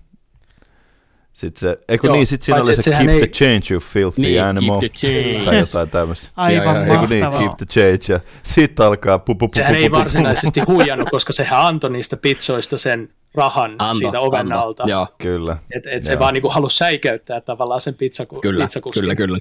Sitten 1.36 1.60
se, 1.60 1.80
eikö 1.90 2.08
Joo, 2.08 2.16
niin, 2.16 2.28
sitten 2.28 2.46
siinä 2.46 2.58
oli 2.62 2.66
se 2.66 2.72
keep 2.84 2.84
sehän 2.84 3.06
the 3.06 3.14
ei- 3.16 3.28
change 3.28 3.62
you 3.74 3.80
filthy 3.80 4.22
Niin, 4.22 4.44
animal. 4.44 4.80
keep 4.80 4.94
the 4.94 5.08
change. 5.08 5.46
Tai 5.46 5.60
jotain 5.60 5.90
tämmöistä. 5.90 6.28
Aivan 6.36 6.76
joo, 6.88 6.94
Eikö 7.02 7.08
niin, 7.08 7.24
mahtavaa. 7.24 7.40
keep 7.40 7.58
the 7.58 7.66
change. 7.66 8.00
Ja 8.14 8.20
sitten 8.44 8.86
alkaa 8.86 9.20
pu, 9.20 9.36
pu, 9.36 9.48
pu, 9.48 9.52
Sehän 9.56 9.72
pu, 9.76 9.78
ei 9.78 9.90
pu, 9.90 9.94
pu, 9.96 10.00
varsinaisesti 10.00 10.60
huijannut, 10.60 11.10
koska 11.10 11.34
sehän 11.34 11.60
antoi 11.66 11.90
niistä 11.90 12.18
pizzoista 12.18 12.78
sen 12.78 13.10
rahan 13.34 13.76
Anto, 13.80 13.98
siitä 13.98 14.20
oven 14.20 14.40
anto. 14.40 14.60
alta. 14.60 14.84
Joo, 14.88 15.08
Kyllä. 15.18 15.58
Et, 15.76 15.84
et 15.88 16.04
se 16.04 16.12
Joo. 16.12 16.20
vaan 16.20 16.34
niinku 16.34 16.50
halusi 16.50 16.78
säikäyttää 16.78 17.42
tavallaan 17.42 17.82
sen 17.82 17.94
pizzaku, 17.94 18.42
kyllä, 18.42 18.66
pizzakuskin. 18.66 19.02
kyllä, 19.02 19.16
kyllä. 19.16 19.38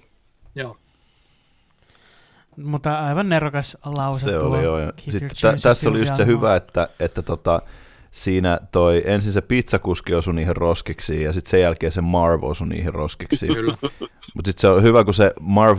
Joo. 0.55 0.77
Mutta 2.57 2.99
aivan 3.07 3.29
nerokas 3.29 3.77
lause 3.85 4.21
Se 4.21 4.39
tuo. 4.39 4.49
oli 4.49 4.63
joo. 4.65 4.79
Ja 4.79 4.93
sitten 5.09 5.31
tä, 5.41 5.55
tässä 5.63 5.91
oli 5.91 5.99
just 5.99 6.19
hyvä, 6.27 6.57
että, 6.57 6.89
että 7.01 7.23
tota, 7.23 7.63
siinä 8.15 8.61
toi, 8.73 9.03
ensin 9.07 9.33
se 9.33 9.41
pizzakuski 9.41 10.15
osui 10.15 10.35
niihin 10.35 10.57
roskiksiin 10.57 11.23
ja 11.23 11.33
sitten 11.33 11.51
sen 11.51 11.61
jälkeen 11.61 11.93
se 11.93 12.01
Marv 12.01 12.43
osui 12.43 12.69
niihin 12.69 12.95
roskiksiin. 12.95 13.55
Kyllä. 13.55 13.75
Mutta 14.35 14.49
sitten 14.49 14.61
se 14.61 14.69
on 14.69 14.83
hyvä, 14.83 15.05
kun 15.05 15.15
se 15.15 15.33
Marv 15.41 15.79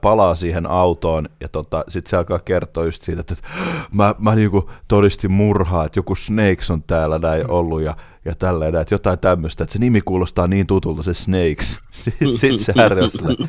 palaa 0.00 0.34
siihen 0.34 0.66
autoon 0.66 1.28
ja 1.40 1.48
tota, 1.48 1.84
sitten 1.88 2.10
se 2.10 2.16
alkaa 2.16 2.38
kertoa 2.38 2.84
just 2.84 3.02
siitä, 3.02 3.20
että, 3.20 3.34
mä, 3.92 4.14
mä 4.18 4.34
niinku 4.34 4.70
todistin 4.88 5.32
murhaa, 5.32 5.84
että 5.84 5.98
joku 5.98 6.14
Snakes 6.14 6.70
on 6.70 6.82
täällä 6.82 7.18
näin 7.18 7.50
ollut 7.50 7.82
ja, 7.82 7.96
ja 8.24 8.34
tälleen, 8.34 8.74
että 8.74 8.94
jotain 8.94 9.18
tämmöistä, 9.18 9.64
että 9.64 9.72
se 9.72 9.78
nimi 9.78 10.00
kuulostaa 10.00 10.46
niin 10.46 10.66
tutulta 10.66 11.02
se 11.02 11.14
Snakes. 11.14 11.78
Sitten 11.90 12.30
sit 12.30 12.58
se 12.58 12.72
Harry 12.76 13.02
on 13.02 13.10
sille, 13.10 13.48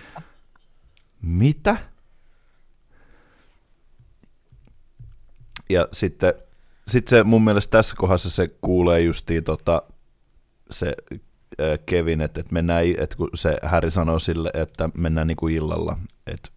mitä? 1.22 1.78
Ja 5.70 5.88
sitten 5.92 6.34
sit 6.88 7.08
se 7.08 7.24
mun 7.24 7.44
mielestä 7.44 7.78
tässä 7.78 7.96
kohdassa 7.96 8.30
se 8.30 8.48
kuulee 8.62 9.02
justiin 9.02 9.44
tota, 9.44 9.82
se 10.72 10.96
Kevin, 11.86 12.22
että, 12.22 12.40
että 12.40 12.54
mennään, 12.54 12.86
että 12.98 13.16
kun 13.16 13.30
se 13.36 13.58
Harry 13.64 13.92
sanoo 13.92 14.20
sille, 14.20 14.52
että 14.54 14.90
mennään 14.98 15.28
niin 15.28 15.38
kuin 15.38 15.56
illalla, 15.56 15.98
että 16.28 16.50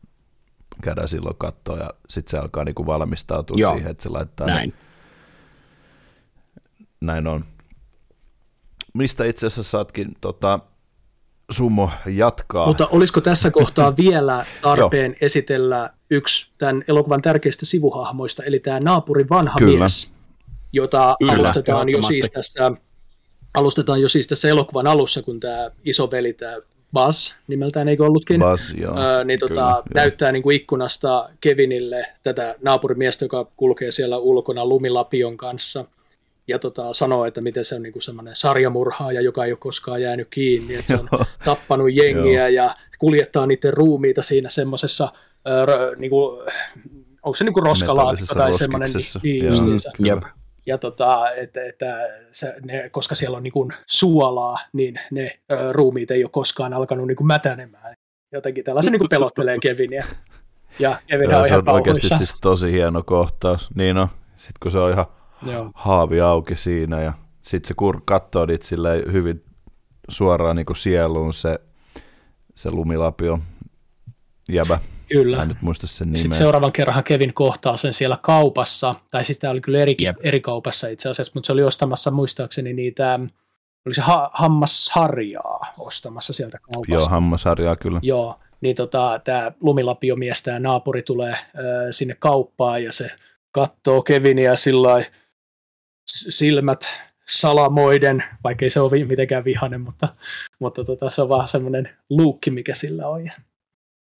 käydään 0.83 1.09
silloin 1.09 1.37
kattoa 1.39 1.77
ja 1.77 1.91
sitten 2.09 2.31
se 2.31 2.39
alkaa 2.39 2.64
niin 2.64 2.74
kuin 2.74 2.87
valmistautua 2.87 3.57
Joo. 3.61 3.72
siihen, 3.72 3.91
että 3.91 4.03
se 4.03 4.09
laittaa 4.09 4.47
Näin. 4.47 4.70
Ne. 4.70 4.77
Näin 7.01 7.27
on. 7.27 7.45
Mistä 8.95 9.24
itse 9.24 9.47
asiassa 9.47 9.70
saatkin 9.70 10.16
tota, 10.20 10.61
Summo 11.51 11.91
jatkaa. 12.07 12.66
Mutta 12.66 12.87
olisiko 12.87 13.20
tässä 13.20 13.51
kohtaa 13.51 13.97
vielä 14.05 14.47
tarpeen 14.62 15.16
esitellä 15.20 15.91
yksi 16.11 16.51
tämän 16.59 16.85
elokuvan 16.89 17.22
tärkeistä 17.22 17.66
sivuhahmoista, 17.66 18.43
eli 18.43 18.59
tämä 18.59 18.81
naapuri 18.81 19.29
vanha 19.29 19.59
Kyllä. 19.59 19.79
mies, 19.79 20.15
jota 20.72 21.16
Kyllä, 21.18 21.32
alustetaan 21.32 21.88
jo 21.88 22.02
siis 22.02 22.30
tässä 22.30 22.72
alustetaan 23.54 24.00
jo 24.00 24.08
siis 24.08 24.26
tässä 24.26 24.48
elokuvan 24.48 24.86
alussa, 24.86 25.22
kun 25.22 25.40
tämä 25.40 25.70
isoveli, 25.84 26.32
tämä 26.32 26.56
Buzz 26.92 27.32
nimeltään, 27.48 27.88
eikö 27.88 28.04
ollutkin? 28.04 28.40
Buzz, 28.40 28.74
joo. 28.74 28.98
Ää, 28.98 29.24
niin 29.24 29.38
tota, 29.38 29.54
Kyllä, 29.54 29.82
näyttää 29.94 30.32
niin 30.32 30.42
kuin 30.42 30.56
ikkunasta 30.56 31.28
Kevinille 31.40 32.06
tätä 32.22 32.54
naapurimiestä, 32.62 33.24
joka 33.24 33.46
kulkee 33.56 33.90
siellä 33.90 34.18
ulkona 34.18 34.66
lumilapion 34.66 35.36
kanssa 35.36 35.84
ja 36.48 36.58
tota, 36.58 36.92
sanoo, 36.92 37.24
että 37.24 37.40
miten 37.40 37.64
se 37.64 37.74
on 37.74 37.82
niin 37.82 38.02
semmoinen 38.02 38.36
sarjamurhaaja, 38.36 39.20
joka 39.20 39.44
ei 39.44 39.52
ole 39.52 39.58
koskaan 39.58 40.02
jäänyt 40.02 40.28
kiinni, 40.30 40.74
että 40.74 40.96
se 40.96 41.02
on 41.02 41.08
tappanut 41.44 41.92
jengiä 41.92 42.48
ja 42.48 42.74
kuljettaa 42.98 43.46
niiden 43.46 43.74
ruumiita 43.74 44.22
siinä 44.22 44.48
semmoisessa, 44.48 45.08
niin 45.96 46.12
onko 47.22 47.36
se 47.36 47.44
niin 47.44 47.52
kuin 47.52 47.62
roskalaatikko 47.62 48.34
tai 48.34 48.54
semmoinen, 48.54 48.88
niin, 49.22 49.46
justiinsa. 49.46 49.90
Mm, 49.98 50.20
ja 50.66 50.78
tota, 50.78 51.30
että, 51.30 51.64
että 51.64 52.08
se, 52.30 52.54
ne, 52.64 52.88
koska 52.88 53.14
siellä 53.14 53.36
on 53.36 53.42
niin 53.42 53.52
kuin 53.52 53.72
suolaa, 53.86 54.58
niin 54.72 55.00
ne 55.10 55.38
ö, 55.52 55.72
ruumiit 55.72 56.10
ei 56.10 56.24
ole 56.24 56.30
koskaan 56.30 56.72
alkanut 56.72 57.06
niin 57.06 57.16
kuin 57.16 57.26
mätänemään. 57.26 57.94
Jotenkin 58.32 58.64
tällaisen 58.64 58.92
niin 58.92 59.00
kuin 59.00 59.08
pelottelee 59.08 59.58
Kevinia. 59.62 60.04
Ja 60.78 61.00
Kevin 61.06 61.34
on, 61.34 61.48
se 61.48 61.56
on 61.56 61.68
oikeasti 61.68 62.08
siis 62.08 62.40
tosi 62.40 62.72
hieno 62.72 63.02
kohtaus. 63.02 63.68
Niin 63.74 63.98
on. 63.98 64.08
Sitten 64.36 64.58
kun 64.62 64.70
se 64.70 64.78
on 64.78 64.92
ihan 64.92 65.06
Joo. 65.52 65.70
haavi 65.74 66.20
auki 66.20 66.56
siinä 66.56 67.02
ja 67.02 67.12
sitten 67.42 67.68
se 67.68 67.74
kur- 67.74 68.02
katsoo 68.04 68.46
niitä 68.46 68.66
hyvin 69.12 69.44
suoraan 70.08 70.56
niin 70.56 70.66
kuin 70.66 70.76
sieluun 70.76 71.34
se, 71.34 71.58
se 72.54 72.70
lumilapio 72.70 73.38
jäbä. 74.48 74.78
Kyllä. 75.09 75.36
Mä 75.36 75.42
en 75.42 75.48
nyt 75.48 75.62
muista 75.62 75.86
sen 75.86 76.09
nimeä. 76.09 76.22
Sitten 76.22 76.38
seuraavan 76.38 76.72
kerran 76.72 77.04
Kevin 77.04 77.34
kohtaa 77.34 77.76
sen 77.76 77.92
siellä 77.92 78.18
kaupassa, 78.22 78.94
tai 79.11 79.24
sitten 79.24 79.40
tämä 79.40 79.50
oli 79.50 79.61
kyllä 79.61 79.78
eri, 79.78 79.96
yep. 80.02 80.16
eri 80.22 80.40
kaupassa 80.40 80.88
itse 80.88 81.09
asiassa, 81.09 81.32
mutta 81.34 81.46
se 81.46 81.52
oli 81.52 81.62
ostamassa 81.62 82.11
muistaakseni 82.11 82.72
niitä, 82.72 83.20
oli 83.86 83.94
se 83.94 84.00
ha- 84.00 84.30
hammasharjaa 84.32 85.66
ostamassa 85.78 86.32
sieltä 86.32 86.59
kaupasta. 86.59 86.92
Joo, 86.92 87.09
hammasharjaa 87.09 87.76
kyllä. 87.76 88.00
Joo, 88.02 88.40
niin 88.61 88.76
tota, 88.76 89.20
tämä 89.24 89.52
lumilapiomies, 89.61 90.42
tämä 90.42 90.59
naapuri 90.59 91.02
tulee 91.02 91.32
äh, 91.32 91.42
sinne 91.90 92.16
kauppaan 92.18 92.84
ja 92.84 92.92
se 92.92 93.11
katsoo 93.52 94.02
Kevinia 94.02 94.57
sillä 94.57 95.04
silmät 96.07 96.86
salamoiden, 97.28 98.24
vaikka 98.44 98.64
ei 98.64 98.70
se 98.70 98.80
ole 98.80 99.04
mitenkään 99.04 99.44
vihainen, 99.44 99.80
mutta, 99.80 100.09
mutta 100.59 100.84
tota, 100.84 101.11
se 101.11 101.22
on 101.22 101.28
vaan 101.28 101.48
semmoinen 101.48 101.88
luukki, 102.11 102.50
mikä 102.50 102.74
sillä 102.74 103.07
on. 103.07 103.24
Ja 103.24 103.32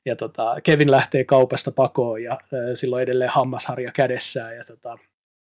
ja 0.07 0.17
tota, 0.17 0.57
Kevin 0.63 0.91
lähtee 0.91 1.25
kaupasta 1.25 1.71
pakoon 1.71 2.23
ja 2.23 2.39
silloin 2.75 3.03
edelleen 3.03 3.31
hammasharja 3.31 3.93
kädessään 3.93 4.57
ja 4.57 4.65
tota, 4.65 4.99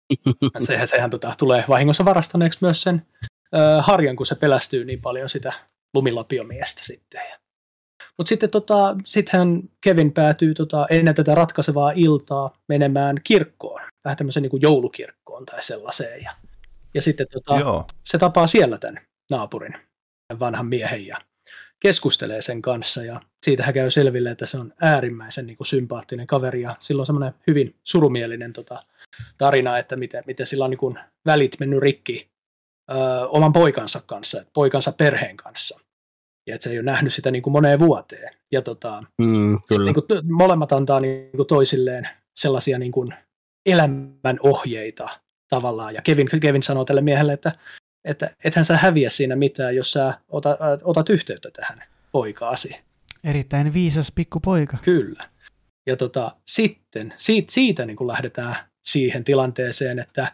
sehän, 0.67 0.87
sehän 0.87 1.09
tota, 1.09 1.33
tulee 1.37 1.65
vahingossa 1.69 2.05
varastaneeksi 2.05 2.59
myös 2.61 2.81
sen 2.81 3.05
ö, 3.55 3.81
harjan, 3.81 4.15
kun 4.15 4.25
se 4.25 4.35
pelästyy 4.35 4.85
niin 4.85 5.01
paljon 5.01 5.29
sitä 5.29 5.53
lumilapiomiestä 5.93 6.81
sitten. 6.83 7.21
Mutta 8.17 8.29
sitten 8.29 8.51
tota, 8.51 8.95
sittenhän 9.05 9.63
Kevin 9.81 10.13
päätyy 10.13 10.53
tota, 10.53 10.87
ennen 10.89 11.15
tätä 11.15 11.35
ratkaisevaa 11.35 11.91
iltaa 11.95 12.53
menemään 12.67 13.17
kirkkoon, 13.23 13.81
vähän 14.05 14.17
tämmöiseen 14.17 14.43
niin 14.43 14.61
joulukirkkoon 14.61 15.45
tai 15.45 15.63
sellaiseen. 15.63 16.23
Ja, 16.23 16.35
ja 16.93 17.01
sitten 17.01 17.27
tota, 17.31 17.85
se 18.05 18.17
tapaa 18.17 18.47
siellä 18.47 18.77
tämän 18.77 19.01
naapurin, 19.31 19.73
vanhan 20.39 20.65
miehen 20.65 21.07
ja 21.07 21.17
keskustelee 21.79 22.41
sen 22.41 22.61
kanssa 22.61 23.03
ja 23.03 23.21
siitä 23.45 23.63
hän 23.63 23.73
käy 23.73 23.89
selville, 23.89 24.31
että 24.31 24.45
se 24.45 24.57
on 24.57 24.73
äärimmäisen 24.81 25.47
niin 25.47 25.57
kuin 25.57 25.67
sympaattinen 25.67 26.27
kaveri 26.27 26.61
ja 26.61 26.75
sillä 26.79 26.99
on 26.99 27.05
semmoinen 27.05 27.33
hyvin 27.47 27.75
surumielinen 27.83 28.53
tota, 28.53 28.83
tarina, 29.37 29.77
että 29.77 29.95
miten, 29.95 30.23
miten 30.27 30.45
sillä 30.45 30.65
on 30.65 30.69
niin 30.71 30.77
kuin 30.77 30.99
välit 31.25 31.59
mennyt 31.59 31.79
rikki 31.79 32.29
ö, 32.91 32.95
oman 33.27 33.53
poikansa 33.53 34.01
kanssa, 34.05 34.45
poikansa 34.53 34.91
perheen 34.91 35.37
kanssa. 35.37 35.79
Ja 36.47 36.55
että 36.55 36.63
se 36.63 36.69
ei 36.69 36.77
ole 36.77 36.85
nähnyt 36.85 37.13
sitä 37.13 37.31
niin 37.31 37.41
kuin 37.41 37.51
moneen 37.51 37.79
vuoteen. 37.79 38.33
Ja 38.51 38.61
tota, 38.61 39.03
mm, 39.17 39.59
kyllä. 39.69 39.85
Niin 39.85 39.93
kuin, 39.93 40.05
molemmat 40.31 40.71
antaa 40.71 40.99
niin 40.99 41.31
kuin 41.31 41.47
toisilleen 41.47 42.09
sellaisia 42.35 42.79
niin 42.79 42.91
kuin 42.91 43.13
elämän 43.65 44.39
ohjeita 44.39 45.09
tavallaan. 45.49 45.93
Ja 45.93 46.01
Kevin, 46.01 46.29
Kevin 46.41 46.63
sanoo 46.63 46.85
tälle 46.85 47.01
miehelle, 47.01 47.33
että 47.33 47.51
että 48.07 48.35
ethän 48.43 48.65
sä 48.65 48.77
häviä 48.77 49.09
siinä 49.09 49.35
mitään, 49.35 49.75
jos 49.75 49.91
sä 49.91 50.13
otat, 50.27 50.59
otat 50.83 51.09
yhteyttä 51.09 51.51
tähän 51.51 51.83
poikaasi. 52.11 52.75
Erittäin 53.23 53.73
viisas 53.73 54.11
pikkupoika. 54.15 54.77
Kyllä. 54.81 55.29
Ja 55.87 55.95
tota, 55.95 56.31
sitten 56.47 57.13
siitä, 57.17 57.51
siitä 57.51 57.85
niin 57.85 57.97
kuin 57.97 58.07
lähdetään 58.07 58.55
siihen 58.85 59.23
tilanteeseen, 59.23 59.99
että, 59.99 60.31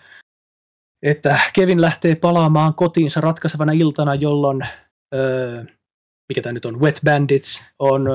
että 1.02 1.40
Kevin 1.54 1.82
lähtee 1.82 2.16
palaamaan 2.16 2.74
kotiinsa 2.74 3.22
ratkaisevana 3.22 3.72
iltana, 3.72 4.16
jolloin 4.16 4.62
öö, 5.16 5.64
mikä 6.34 6.42
tämä 6.42 6.54
nyt 6.54 6.66
on, 6.66 6.80
Wet 6.80 7.00
Bandits, 7.06 7.64
on, 7.80 8.08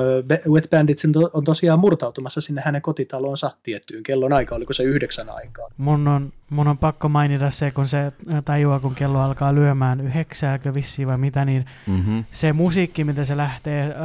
Wet 0.47 0.69
Bandits 0.69 1.05
on, 1.05 1.11
to, 1.11 1.29
on 1.33 1.43
tosiaan 1.43 1.79
murtautumassa 1.79 2.41
sinne 2.41 2.61
hänen 2.65 2.81
kotitalonsa 2.81 3.51
tiettyyn 3.63 4.03
kellon 4.03 4.33
aikaan, 4.33 4.59
oliko 4.59 4.73
se 4.73 4.83
yhdeksän 4.83 5.29
aikaa. 5.29 5.67
Mun 5.77 6.07
on, 6.07 6.33
mun 6.49 6.67
on 6.67 6.77
pakko 6.77 7.09
mainita 7.09 7.49
se, 7.49 7.71
kun 7.71 7.87
se 7.87 8.11
tajuaa, 8.45 8.79
kun 8.79 8.95
kello 8.95 9.19
alkaa 9.19 9.55
lyömään 9.55 10.01
yhdeksääkö 10.01 10.73
vissiin 10.73 11.07
vai 11.07 11.17
mitä, 11.17 11.45
niin 11.45 11.65
mm-hmm. 11.87 12.25
se 12.31 12.53
musiikki, 12.53 13.03
mitä 13.03 13.25
se 13.25 13.37
lähtee 13.37 13.95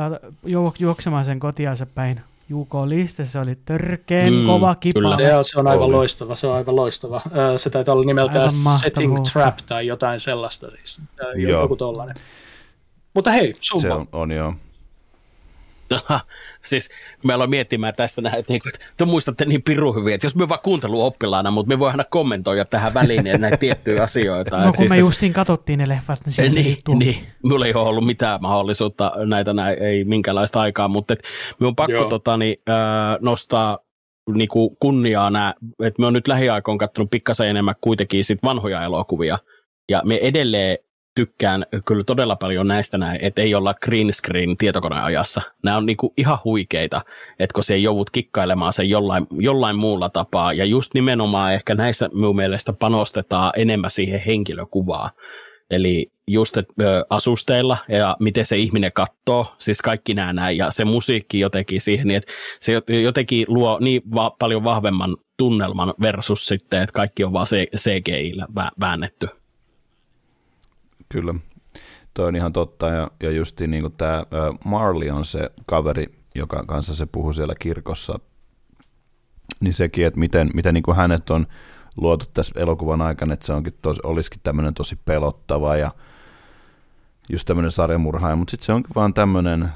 ju, 0.46 0.74
juoksemaan 0.78 1.24
sen 1.24 1.40
kotiansa 1.40 1.86
päin, 1.86 2.20
Juko 2.48 2.88
Liste, 2.88 3.24
se 3.24 3.38
oli 3.38 3.58
törkeen 3.64 4.34
mm, 4.34 4.46
kova 4.46 4.74
kipa. 4.74 5.16
Se 5.16 5.34
on, 5.34 5.44
se 5.44 5.58
on 5.58 5.66
aivan 5.66 5.84
oli. 5.84 5.92
loistava, 5.92 6.36
se 6.36 6.46
on 6.46 6.54
aivan 6.54 6.76
loistava. 6.76 7.20
Se 7.56 7.70
taitaa 7.70 7.94
olla 7.94 8.04
nimeltään 8.04 8.50
Setting 8.80 9.22
Trap 9.32 9.56
tai 9.66 9.86
jotain 9.86 10.20
sellaista, 10.20 10.70
siis 10.70 11.02
joku 11.36 11.76
tollainen. 11.76 12.16
Mutta 13.14 13.30
hei, 13.30 13.54
summa. 13.60 13.82
Se 13.82 13.92
on, 13.92 14.08
on 14.12 14.32
joo. 14.32 14.54
siis 16.62 16.90
me 17.24 17.34
ollaan 17.34 17.50
miettimään 17.50 17.94
tästä 17.96 18.22
näin, 18.22 18.38
että, 18.38 18.52
niinku, 18.52 18.68
että 18.68 18.86
te 18.96 19.04
muistatte 19.04 19.44
niin 19.44 19.62
piru 19.62 19.92
hyvin, 19.92 20.14
että 20.14 20.26
jos 20.26 20.34
me 20.34 20.48
vaan 20.48 20.60
oppilaana, 20.92 21.50
mutta 21.50 21.68
me 21.68 21.78
voidaan 21.78 22.04
kommentoida 22.10 22.64
tähän 22.64 22.94
väliin 22.94 23.24
näitä 23.38 23.56
tiettyjä 23.56 24.02
asioita. 24.12 24.58
No 24.58 24.64
kun 24.64 24.76
siis, 24.76 24.90
me 24.90 24.96
justiin 24.96 25.32
katsottiin 25.32 25.78
ne 25.78 25.88
leffat, 25.88 26.20
niin 26.36 26.54
niin, 26.54 26.98
niin, 26.98 27.16
mulla 27.42 27.66
ei 27.66 27.74
ole 27.74 27.88
ollut 27.88 28.06
mitään 28.06 28.42
mahdollisuutta 28.42 29.12
näitä 29.26 29.52
näin, 29.52 29.82
ei 29.82 30.04
minkäänlaista 30.04 30.60
aikaa, 30.60 30.88
mutta 30.88 31.12
et, 31.12 31.22
me 31.60 31.66
on 31.66 31.76
pakko 31.76 32.04
tota, 32.04 32.36
niin, 32.36 32.56
äh, 32.68 32.76
nostaa 33.20 33.78
niinku 34.34 34.76
kunniaa 34.80 35.30
nämä, 35.30 35.54
että 35.84 36.00
me 36.00 36.06
on 36.06 36.12
nyt 36.12 36.28
lähiaikoina 36.28 36.78
katsonut 36.78 37.10
pikkasen 37.10 37.48
enemmän 37.48 37.74
kuitenkin 37.80 38.24
sit 38.24 38.38
vanhoja 38.44 38.84
elokuvia, 38.84 39.38
ja 39.88 40.02
me 40.04 40.18
edelleen 40.22 40.78
tykkään 41.14 41.66
kyllä 41.84 42.04
todella 42.04 42.36
paljon 42.36 42.68
näistä 42.68 42.98
näin, 42.98 43.18
että 43.24 43.42
ei 43.42 43.54
olla 43.54 43.74
green 43.74 44.12
screen 44.12 44.56
tietokoneajassa. 44.56 45.42
Nämä 45.62 45.76
on 45.76 45.86
niinku 45.86 46.12
ihan 46.16 46.38
huikeita, 46.44 47.02
että 47.38 47.54
kun 47.54 47.64
se 47.64 47.76
joudut 47.76 48.10
kikkailemaan 48.10 48.72
sen 48.72 48.88
jollain, 48.88 49.26
jollain 49.38 49.76
muulla 49.76 50.08
tapaa. 50.08 50.52
Ja 50.52 50.64
just 50.64 50.94
nimenomaan 50.94 51.54
ehkä 51.54 51.74
näissä 51.74 52.10
minun 52.12 52.36
mielestä 52.36 52.72
panostetaan 52.72 53.52
enemmän 53.56 53.90
siihen 53.90 54.20
henkilökuvaan. 54.26 55.10
Eli 55.70 56.10
just 56.26 56.56
et, 56.56 56.66
ö, 56.82 57.04
asusteilla 57.10 57.76
ja 57.88 58.16
miten 58.20 58.46
se 58.46 58.56
ihminen 58.56 58.92
katsoo, 58.92 59.54
siis 59.58 59.82
kaikki 59.82 60.14
nämä 60.14 60.32
näin, 60.32 60.56
ja 60.56 60.70
se 60.70 60.84
musiikki 60.84 61.40
jotenkin 61.40 61.80
siihen, 61.80 62.08
niin 62.08 62.16
että 62.16 62.32
se 62.60 62.82
jotenkin 63.02 63.44
luo 63.48 63.78
niin 63.80 64.02
va- 64.14 64.36
paljon 64.38 64.64
vahvemman 64.64 65.16
tunnelman 65.36 65.94
versus 66.00 66.46
sitten, 66.46 66.82
että 66.82 66.92
kaikki 66.92 67.24
on 67.24 67.32
vaan 67.32 67.46
CGI-llä 67.76 68.46
väännetty. 68.80 69.28
Kyllä, 71.14 71.34
toi 72.14 72.28
on 72.28 72.36
ihan 72.36 72.52
totta, 72.52 72.88
ja, 72.88 73.10
ja 73.22 73.30
justiin 73.30 73.70
niin 73.70 73.92
tämä 73.92 74.24
Marley 74.64 75.10
on 75.10 75.24
se 75.24 75.50
kaveri, 75.66 76.06
joka 76.34 76.64
kanssa 76.66 76.94
se 76.94 77.06
puhui 77.06 77.34
siellä 77.34 77.54
kirkossa, 77.58 78.18
niin 79.60 79.74
sekin, 79.74 80.06
että 80.06 80.20
miten, 80.20 80.50
miten 80.54 80.74
niin 80.74 80.82
kuin 80.82 80.96
hänet 80.96 81.30
on 81.30 81.46
luotu 81.96 82.24
tässä 82.34 82.60
elokuvan 82.60 83.02
aikana, 83.02 83.34
että 83.34 83.46
se 83.46 83.52
onkin 83.52 83.74
tos, 83.82 84.00
olisikin 84.00 84.40
tämmöinen 84.42 84.74
tosi 84.74 84.98
pelottava 85.04 85.76
ja 85.76 85.90
just 87.30 87.46
tämmöinen 87.46 87.72
sarjamurhaaja, 87.72 88.36
mutta 88.36 88.50
sitten 88.50 88.66
se 88.66 88.72
onkin 88.72 88.94
vaan 88.94 89.14
tämmöinen, 89.14 89.68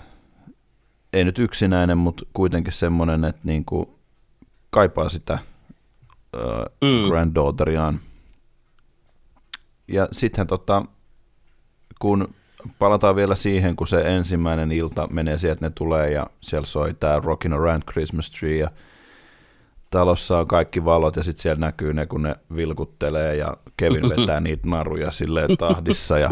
ei 1.13 1.25
nyt 1.25 1.39
yksinäinen, 1.39 1.99
mutta 1.99 2.27
kuitenkin 2.33 2.73
semmoinen, 2.73 3.25
että 3.25 3.41
niin 3.45 3.65
kuin 3.65 3.89
kaipaa 4.71 5.09
sitä 5.09 5.39
uh, 6.37 6.89
mm. 6.89 7.09
granddaughteriaan. 7.09 8.01
Ja 9.89 10.09
sitten 10.13 10.47
tota, 10.47 10.85
kun 11.99 12.35
palataan 12.79 13.17
vielä 13.17 13.35
siihen, 13.35 13.77
kun 13.77 13.87
se 13.87 14.17
ensimmäinen 14.17 14.73
ilta 14.73 15.07
menee 15.07 15.39
sieltä, 15.39 15.67
ne 15.67 15.71
tulee 15.71 16.11
ja 16.11 16.27
siellä 16.41 16.67
soi 16.67 16.95
tämä 16.95 17.21
Rockin' 17.21 17.55
Around 17.55 17.83
Christmas 17.91 18.31
Tree 18.31 18.57
ja 18.57 18.71
talossa 19.91 20.39
on 20.39 20.47
kaikki 20.47 20.85
valot 20.85 21.17
ja 21.17 21.23
sitten 21.23 21.43
siellä 21.43 21.61
näkyy 21.61 21.93
ne, 21.93 22.07
kun 22.07 22.23
ne 22.23 22.37
vilkuttelee 22.57 23.37
ja 23.37 23.57
Kevin 23.77 24.09
vetää 24.17 24.41
niitä 24.41 24.69
naruja 24.69 25.11
silleen 25.11 25.57
tahdissa 25.57 26.19
ja 26.19 26.31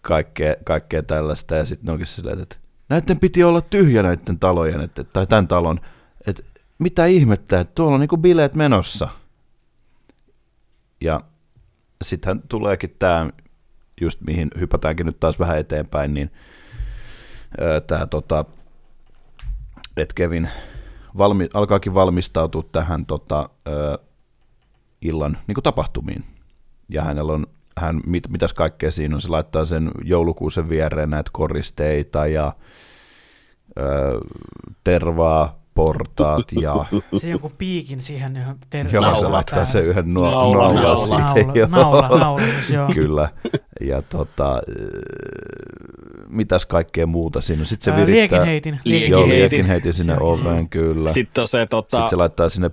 kaikkea, 0.00 0.54
kaikkea 0.64 1.02
tällaista. 1.02 1.54
Ja 1.54 1.64
sitten 1.64 1.90
onkin 1.90 2.06
silleen, 2.06 2.40
että 2.40 2.56
näiden 2.88 3.20
piti 3.20 3.44
olla 3.44 3.60
tyhjä 3.60 4.02
näiden 4.02 4.38
talojen, 4.38 4.80
että, 4.80 5.04
tai 5.04 5.26
tämän 5.26 5.48
talon, 5.48 5.80
että 6.26 6.42
mitä 6.78 7.06
ihmettä, 7.06 7.60
että 7.60 7.74
tuolla 7.74 7.94
on 7.94 8.00
niinku 8.00 8.16
bileet 8.16 8.54
menossa. 8.54 9.08
Ja 11.00 11.20
sittenhän 12.02 12.42
tuleekin 12.48 12.96
tämä, 12.98 13.30
just 14.00 14.20
mihin 14.20 14.50
hypätäänkin 14.58 15.06
nyt 15.06 15.20
taas 15.20 15.38
vähän 15.38 15.58
eteenpäin, 15.58 16.14
niin 16.14 16.30
tämä 17.86 18.06
tota, 18.06 18.44
että 19.96 20.14
Kevin 20.14 20.48
valmi, 21.18 21.48
alkaakin 21.54 21.94
valmistautua 21.94 22.64
tähän 22.72 23.06
tota, 23.06 23.48
ö, 23.68 23.98
illan 25.02 25.38
niin 25.46 25.62
tapahtumiin. 25.62 26.24
Ja 26.88 27.02
hänellä 27.02 27.32
on, 27.32 27.46
hän, 27.76 28.00
mit, 28.06 28.28
mitäs 28.28 28.52
kaikkea 28.52 28.90
siinä 28.90 29.14
on, 29.14 29.20
se 29.20 29.28
laittaa 29.28 29.64
sen 29.64 29.90
joulukuusen 30.04 30.68
viereen 30.68 31.10
näitä 31.10 31.30
koristeita 31.32 32.26
ja 32.26 32.52
ö, 33.78 34.20
tervaa, 34.84 35.65
portaat 35.76 36.52
ja... 36.60 36.74
Se 37.20 37.28
joku 37.28 37.52
piikin 37.58 38.00
siihen 38.00 38.36
yhden 38.36 38.56
ter- 38.70 38.88
Joo, 38.92 39.16
se 39.16 39.28
laittaa 39.28 39.64
sen 39.64 39.84
yhden 39.84 40.14
nuo, 40.14 40.30
naula, 40.30 40.72
naula, 40.72 41.18
naula, 41.18 41.66
naula, 41.68 42.18
naula, 42.18 42.40
siis 42.40 42.70
joo. 42.70 42.88
Kyllä. 42.94 43.28
Ja 43.80 44.02
tota, 44.02 44.62
mitäs 46.28 46.66
kaikkea 46.66 47.06
muuta 47.06 47.40
siinä 47.40 47.64
Sitten 47.64 47.94
se 47.94 48.00
virittää... 48.00 48.38
Liekinheitin. 48.38 48.80
Joo, 49.08 49.28
liekinheitin 49.28 49.92
sinne 49.92 50.16
oveen, 50.20 50.68
kyllä. 50.68 51.10
Sitten 51.10 51.48
se, 51.48 51.66
tota, 51.66 51.96
Sitten 51.96 52.10
se 52.10 52.16
laittaa 52.16 52.48
sinne 52.48 52.70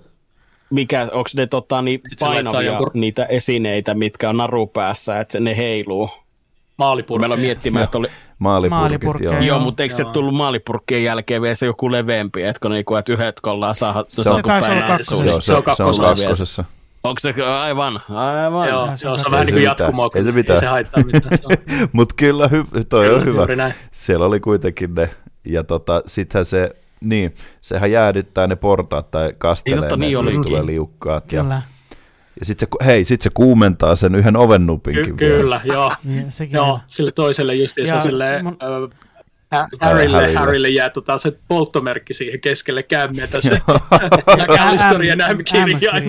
mikä, 0.74 1.01
onko 1.12 1.30
ne 1.36 1.47
tota, 1.47 1.82
niin 1.82 2.01
painavia 2.20 2.62
joku... 2.62 2.91
niitä 2.93 3.26
esineitä, 3.26 3.93
mitkä 3.93 4.30
on 4.30 4.38
narupäässä, 4.38 5.20
että 5.20 5.39
ne 5.39 5.58
heiluu? 5.58 6.10
Maalipurkkeja. 6.78 7.19
Meillä 7.19 7.34
on 7.34 7.39
miettimään, 7.39 7.84
että 7.84 7.97
oli... 7.97 8.07
Maalipurkit, 8.39 9.26
joo. 9.26 9.39
joo. 9.39 9.59
mutta 9.59 9.84
eikö 9.84 9.95
se 9.95 10.05
tullut 10.13 10.36
maalipurkkien 10.36 11.03
jälkeen 11.03 11.41
vielä 11.41 11.55
se 11.55 11.65
joku 11.65 11.91
leveämpi, 11.91 12.43
että 12.43 12.59
kun 12.59 12.71
niinku, 12.71 12.95
että 12.95 13.13
yhdet 13.13 13.39
kollaan 13.39 13.76
saa... 13.76 13.93
Se, 14.07 14.30
on, 14.30 14.36
se, 14.36 14.38
se, 14.38 14.41
kakkosessa. 14.41 15.15
Joo, 15.15 15.41
se, 15.41 15.41
se, 15.41 15.53
on 15.53 15.63
kakkosessa. 15.63 16.65
Onko 17.03 17.19
se 17.19 17.43
aivan? 17.43 18.01
Aivan. 18.09 18.69
Joo, 18.69 18.91
se 18.95 19.09
on, 19.09 19.19
se 19.19 19.26
on 19.26 19.32
vähän 19.32 19.45
niin 19.45 19.53
kuin 19.53 19.63
jatkumoa, 19.63 20.09
ei 20.15 20.24
se, 20.24 20.32
mitään. 20.32 20.57
ei 20.57 20.59
se 20.59 20.65
haittaa 20.65 21.03
mitään. 21.03 21.39
Mutta 21.91 22.15
kyllä, 22.17 22.47
hy- 22.47 22.84
toi 22.89 23.05
kyllä, 23.05 23.17
on 23.17 23.26
hyvä. 23.26 23.71
Siellä 23.91 24.26
oli 24.26 24.39
kuitenkin 24.39 24.95
ne, 24.95 25.09
ja 25.45 25.63
tota, 25.63 26.01
sittenhän 26.05 26.45
se, 26.45 26.76
niin, 27.01 27.36
sehän 27.61 27.91
jäädyttää 27.91 28.47
ne 28.47 28.55
portaat 28.55 29.11
tai 29.11 29.34
kastelee 29.38 29.80
niin, 29.80 29.99
ne, 29.99 30.05
niin, 30.05 30.26
niin 30.26 30.41
tulee 30.41 30.65
liukkaat. 30.65 31.26
Kyllä. 31.28 31.53
Ja, 31.53 31.61
ja 32.39 32.45
sitten 32.45 32.67
se, 32.71 32.86
hei, 32.86 33.05
sit 33.05 33.21
se 33.21 33.29
kuumentaa 33.34 33.95
sen 33.95 34.15
yhden 34.15 34.38
ovennupinkin 34.38 35.17
Ky- 35.17 35.27
Kyllä, 35.27 35.61
joo. 35.63 35.91
Ja, 36.05 36.47
joo 36.51 36.79
sille 36.88 37.11
toiselle 37.11 37.55
justiinsa 37.55 37.99
silleen, 37.99 38.45
mun... 38.45 38.57
Harrylle, 39.81 40.34
Harrylle 40.34 40.69
jää 40.69 40.89
tota, 40.89 41.17
se 41.17 41.34
polttomerkki 41.47 42.13
siihen 42.13 42.41
keskelle 42.41 42.84
kämmetä, 42.84 43.41
se 43.41 43.61
McAllisterin 44.38 45.09
ja 45.19 45.27
kirjain, 45.43 46.03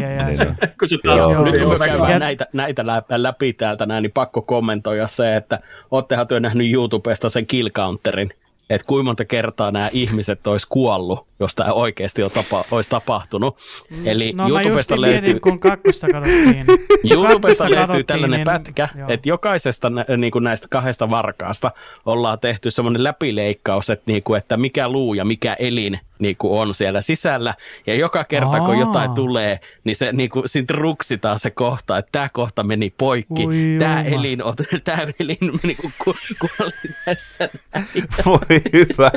kun 0.79 0.89
se 0.89 0.97
tarvitsee. 1.07 2.19
Näitä, 2.19 2.47
näitä 2.53 2.85
läpi 3.11 3.53
täältä 3.53 3.87
näin, 3.87 4.03
niin 4.03 4.13
pakko 4.13 4.43
kommentoida 4.43 5.07
se, 5.07 5.35
että 5.35 5.59
oottehan 5.91 6.27
työ 6.27 6.41
nähnyt 6.41 6.73
YouTubesta 6.73 7.29
sen 7.31 7.47
kill 7.47 7.69
counterin, 7.69 8.31
että 8.71 8.87
kuinka 8.87 9.05
monta 9.05 9.25
kertaa 9.25 9.71
nämä 9.71 9.89
ihmiset 9.93 10.47
olisi 10.47 10.67
kuollut, 10.69 11.27
jos 11.41 11.55
tämä 11.55 11.73
oikeasti 11.73 12.23
on 12.23 12.31
tapa, 12.31 12.65
olisi 12.71 12.91
tapahtunut. 12.91 13.57
Mm. 13.91 14.07
Eli 14.07 14.33
no, 14.33 14.49
YouTubesta 14.49 15.01
löytyy... 15.01 15.21
Mietin, 15.21 15.41
kun 15.41 15.61
kakkosta 15.61 16.07
katsottiin. 16.07 16.67
YouTubesta 17.13 17.71
löytyy 17.71 18.05
tällainen 18.05 18.39
niin, 18.39 18.45
pätkä, 18.45 18.89
joo. 18.99 19.09
että 19.09 19.29
jokaisesta 19.29 19.93
niin 20.17 20.31
kuin 20.31 20.45
näistä 20.45 20.69
kahdesta 20.71 21.11
varkaasta 21.11 21.71
ollaan 22.07 22.39
tehty 22.39 22.71
semmoinen 22.71 23.05
läpileikkaus, 23.05 23.91
että, 23.91 24.11
niin 24.11 24.23
kuin, 24.23 24.39
että 24.39 24.57
mikä 24.57 24.89
luu 24.89 25.15
ja 25.15 25.25
mikä 25.25 25.55
elin 25.55 26.01
niin 26.25 26.37
kuin 26.37 26.61
on 26.61 26.75
siellä 26.75 27.01
sisällä. 27.01 27.55
Ja 27.87 27.95
joka 27.95 28.25
kerta, 28.25 28.49
Aa. 28.49 28.67
kun 28.67 28.79
jotain 28.79 29.11
tulee, 29.11 29.61
niin 29.85 29.97
se 29.97 30.13
niin 30.13 30.31
kuin, 30.31 30.49
sit 30.49 30.71
ruksitaan 30.71 31.39
se 31.39 31.51
kohta, 31.51 31.99
että 31.99 32.09
tämä 32.13 32.29
kohta 32.29 32.63
meni 32.63 32.95
poikki. 32.99 33.47
Ui, 33.47 33.77
tämä 33.79 34.03
elin, 34.03 34.43
on, 34.43 34.55
tämä 34.85 34.99
elin 35.21 35.39
niin 35.63 35.77
kuin, 35.81 35.93
ku, 36.05 36.15
kuoli 36.41 36.73
tässä. 37.05 37.49
Voi 38.27 38.61
hyvä. 38.73 39.11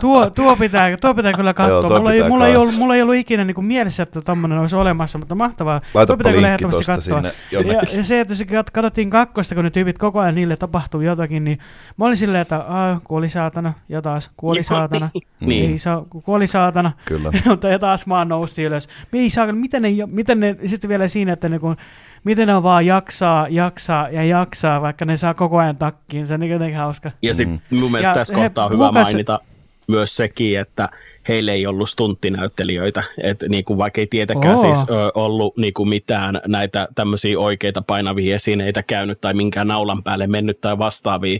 tuo, 0.00 0.30
tuo, 0.30 0.56
pitää, 0.56 0.96
tuo 0.96 1.14
pitää 1.14 1.32
kyllä 1.32 1.54
katsoa. 1.54 1.90
Joo, 1.90 1.98
mulla, 1.98 2.12
ei, 2.12 2.28
mulla, 2.28 2.48
ei 2.48 2.56
ollut, 2.56 2.74
mulla 2.74 2.94
ei 2.96 3.02
ollut 3.02 3.14
ikinä 3.14 3.44
niin 3.44 3.54
kuin 3.54 3.64
mielessä, 3.64 4.02
että 4.02 4.20
tämmöinen 4.20 4.58
olisi 4.58 4.76
olemassa, 4.76 5.18
mutta 5.18 5.34
mahtavaa. 5.34 5.80
Laitapa 5.94 6.06
tuo 6.06 6.16
pitää 6.16 6.32
kyllä 6.32 6.48
ehdottomasti 6.48 6.84
katsoa. 6.84 7.22
Sinne 7.22 7.32
ja, 7.50 7.82
ja, 7.96 8.04
se, 8.04 8.20
että 8.20 8.32
jos 8.32 8.64
katsottiin 8.72 9.10
kakkosta, 9.10 9.54
kun 9.54 9.64
ne 9.64 9.70
tyypit 9.70 9.98
koko 9.98 10.20
ajan 10.20 10.34
niille 10.34 10.56
tapahtuu 10.56 11.00
jotakin, 11.00 11.44
niin 11.44 11.58
mä 11.96 12.04
olin 12.04 12.16
silleen, 12.16 12.42
että 12.42 12.64
kuoli 13.04 13.28
saatana, 13.28 13.72
ja 13.88 14.02
taas 14.02 14.30
kuoli 14.36 14.62
saatana. 14.62 15.10
niin. 15.40 15.70
Ei 15.70 15.78
saa, 15.78 16.04
kuoli 16.24 16.46
saatana. 16.52 16.92
Kyllä. 17.04 17.30
Mutta 17.46 17.68
ja 17.68 17.78
taas 17.78 18.06
maan 18.06 18.28
nousti 18.28 18.62
ylös. 18.62 18.88
Ei 19.12 19.30
saa, 19.30 19.52
miten 19.52 19.82
ne, 19.82 19.88
miten 20.06 20.40
ne, 20.40 20.56
sitten 20.66 20.88
vielä 20.88 21.08
siinä, 21.08 21.32
että 21.32 21.48
ne 21.48 21.58
kun, 21.58 21.76
miten 22.24 22.48
ne 22.48 22.62
vaan 22.62 22.86
jaksaa, 22.86 23.48
jaksaa 23.48 24.08
ja 24.08 24.24
jaksaa, 24.24 24.82
vaikka 24.82 25.04
ne 25.04 25.16
saa 25.16 25.34
koko 25.34 25.58
ajan 25.58 25.76
takkiin. 25.76 26.26
Se 26.26 26.34
on 26.34 26.40
niin 26.40 26.52
jotenkin 26.52 26.78
hauska. 26.78 27.10
Ja 27.22 27.34
sitten 27.34 27.62
mm. 27.70 27.78
mun 27.80 27.90
mielestä 27.90 28.10
ja 28.10 28.14
tässä 28.14 28.34
kohtaa 28.34 28.66
on 28.66 28.72
hyvä 28.72 28.92
mainita 28.92 29.40
myös 29.88 30.16
sekin, 30.16 30.58
että 30.58 30.88
heille 31.28 31.52
ei 31.52 31.66
ollut 31.66 31.90
stunttinäyttelijöitä, 31.90 33.02
että 33.22 33.48
niin 33.48 33.64
kuin 33.64 33.78
vaikka 33.78 34.00
ei 34.00 34.06
tietenkään 34.06 34.58
Oo. 34.58 34.62
siis 34.62 34.78
ö, 34.90 35.10
ollut 35.14 35.56
niin 35.56 35.74
kuin 35.74 35.88
mitään 35.88 36.40
näitä 36.46 36.88
tämmöisiä 36.94 37.38
oikeita 37.38 37.82
painavia 37.82 38.34
esineitä 38.34 38.82
käynyt 38.82 39.20
tai 39.20 39.34
minkään 39.34 39.68
naulan 39.68 40.02
päälle 40.02 40.26
mennyt 40.26 40.60
tai 40.60 40.78
vastaavia, 40.78 41.38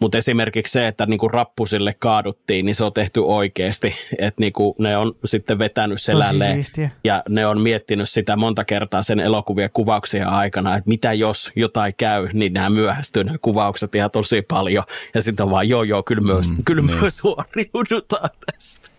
mutta 0.00 0.18
esimerkiksi 0.18 0.72
se, 0.72 0.86
että 0.86 1.06
niin 1.06 1.18
kuin 1.18 1.34
rappusille 1.34 1.94
kaaduttiin, 1.98 2.66
niin 2.66 2.74
se 2.74 2.84
on 2.84 2.92
tehty 2.92 3.20
oikeasti, 3.20 3.94
että 4.18 4.40
niin 4.40 4.52
kuin 4.52 4.74
ne 4.78 4.96
on 4.96 5.16
sitten 5.24 5.58
vetänyt 5.58 6.02
selälleen 6.02 6.62
ja 7.04 7.22
ne 7.28 7.46
on 7.46 7.60
miettinyt 7.60 8.10
sitä 8.10 8.36
monta 8.36 8.64
kertaa 8.64 9.02
sen 9.02 9.20
elokuvien 9.20 9.70
kuvauksia 9.72 10.28
aikana, 10.28 10.76
että 10.76 10.88
mitä 10.88 11.12
jos 11.12 11.52
jotain 11.56 11.94
käy, 11.96 12.28
niin 12.32 12.52
nämä 12.52 12.70
myöhästyy 12.70 13.24
ne 13.24 13.38
kuvaukset 13.42 13.94
ihan 13.94 14.10
tosi 14.10 14.42
paljon 14.42 14.84
ja 15.14 15.22
sitten 15.22 15.44
on 15.44 15.50
vaan 15.50 15.68
joo 15.68 15.82
joo, 15.82 16.02
kyllä 16.02 16.22
myös, 16.22 16.50
mm, 16.50 16.56
kyllä 16.64 16.82
niin. 16.82 17.00
myös 17.00 17.16
suoriudutaan 17.16 18.30
tästä. 18.46 18.93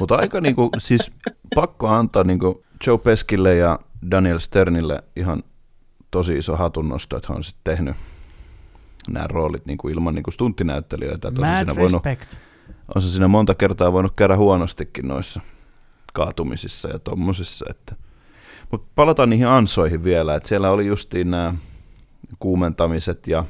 Mutta 0.00 0.14
aika 0.14 0.40
niinku, 0.40 0.70
siis 0.78 1.12
pakko 1.54 1.88
antaa 1.88 2.24
niinku 2.24 2.64
Joe 2.86 2.98
Peskille 2.98 3.54
ja 3.54 3.78
Daniel 4.10 4.38
Sternille 4.38 5.02
ihan 5.16 5.42
tosi 6.10 6.38
iso 6.38 6.56
hatunnosto, 6.56 7.16
että 7.16 7.28
hän 7.28 7.36
on 7.36 7.44
sitten 7.44 7.76
tehnyt 7.76 7.96
nämä 9.08 9.26
roolit 9.26 9.66
niinku 9.66 9.88
ilman 9.88 10.14
niinku 10.14 10.30
stunttinäyttelijöitä. 10.30 11.30
Mad 11.30 11.56
siinä 11.56 11.76
voinut, 11.76 12.02
on 12.94 13.02
se 13.02 13.10
siinä 13.10 13.28
monta 13.28 13.54
kertaa 13.54 13.92
voinut 13.92 14.12
käydä 14.16 14.36
huonostikin 14.36 15.08
noissa 15.08 15.40
kaatumisissa 16.12 16.88
ja 16.88 16.98
tommosissa. 16.98 17.66
Että. 17.70 17.94
Mutta 18.70 18.88
palataan 18.94 19.30
niihin 19.30 19.46
ansoihin 19.46 20.04
vielä, 20.04 20.34
että 20.34 20.48
siellä 20.48 20.70
oli 20.70 20.86
justiin 20.86 21.30
nämä 21.30 21.54
kuumentamiset 22.38 23.26
ja 23.26 23.44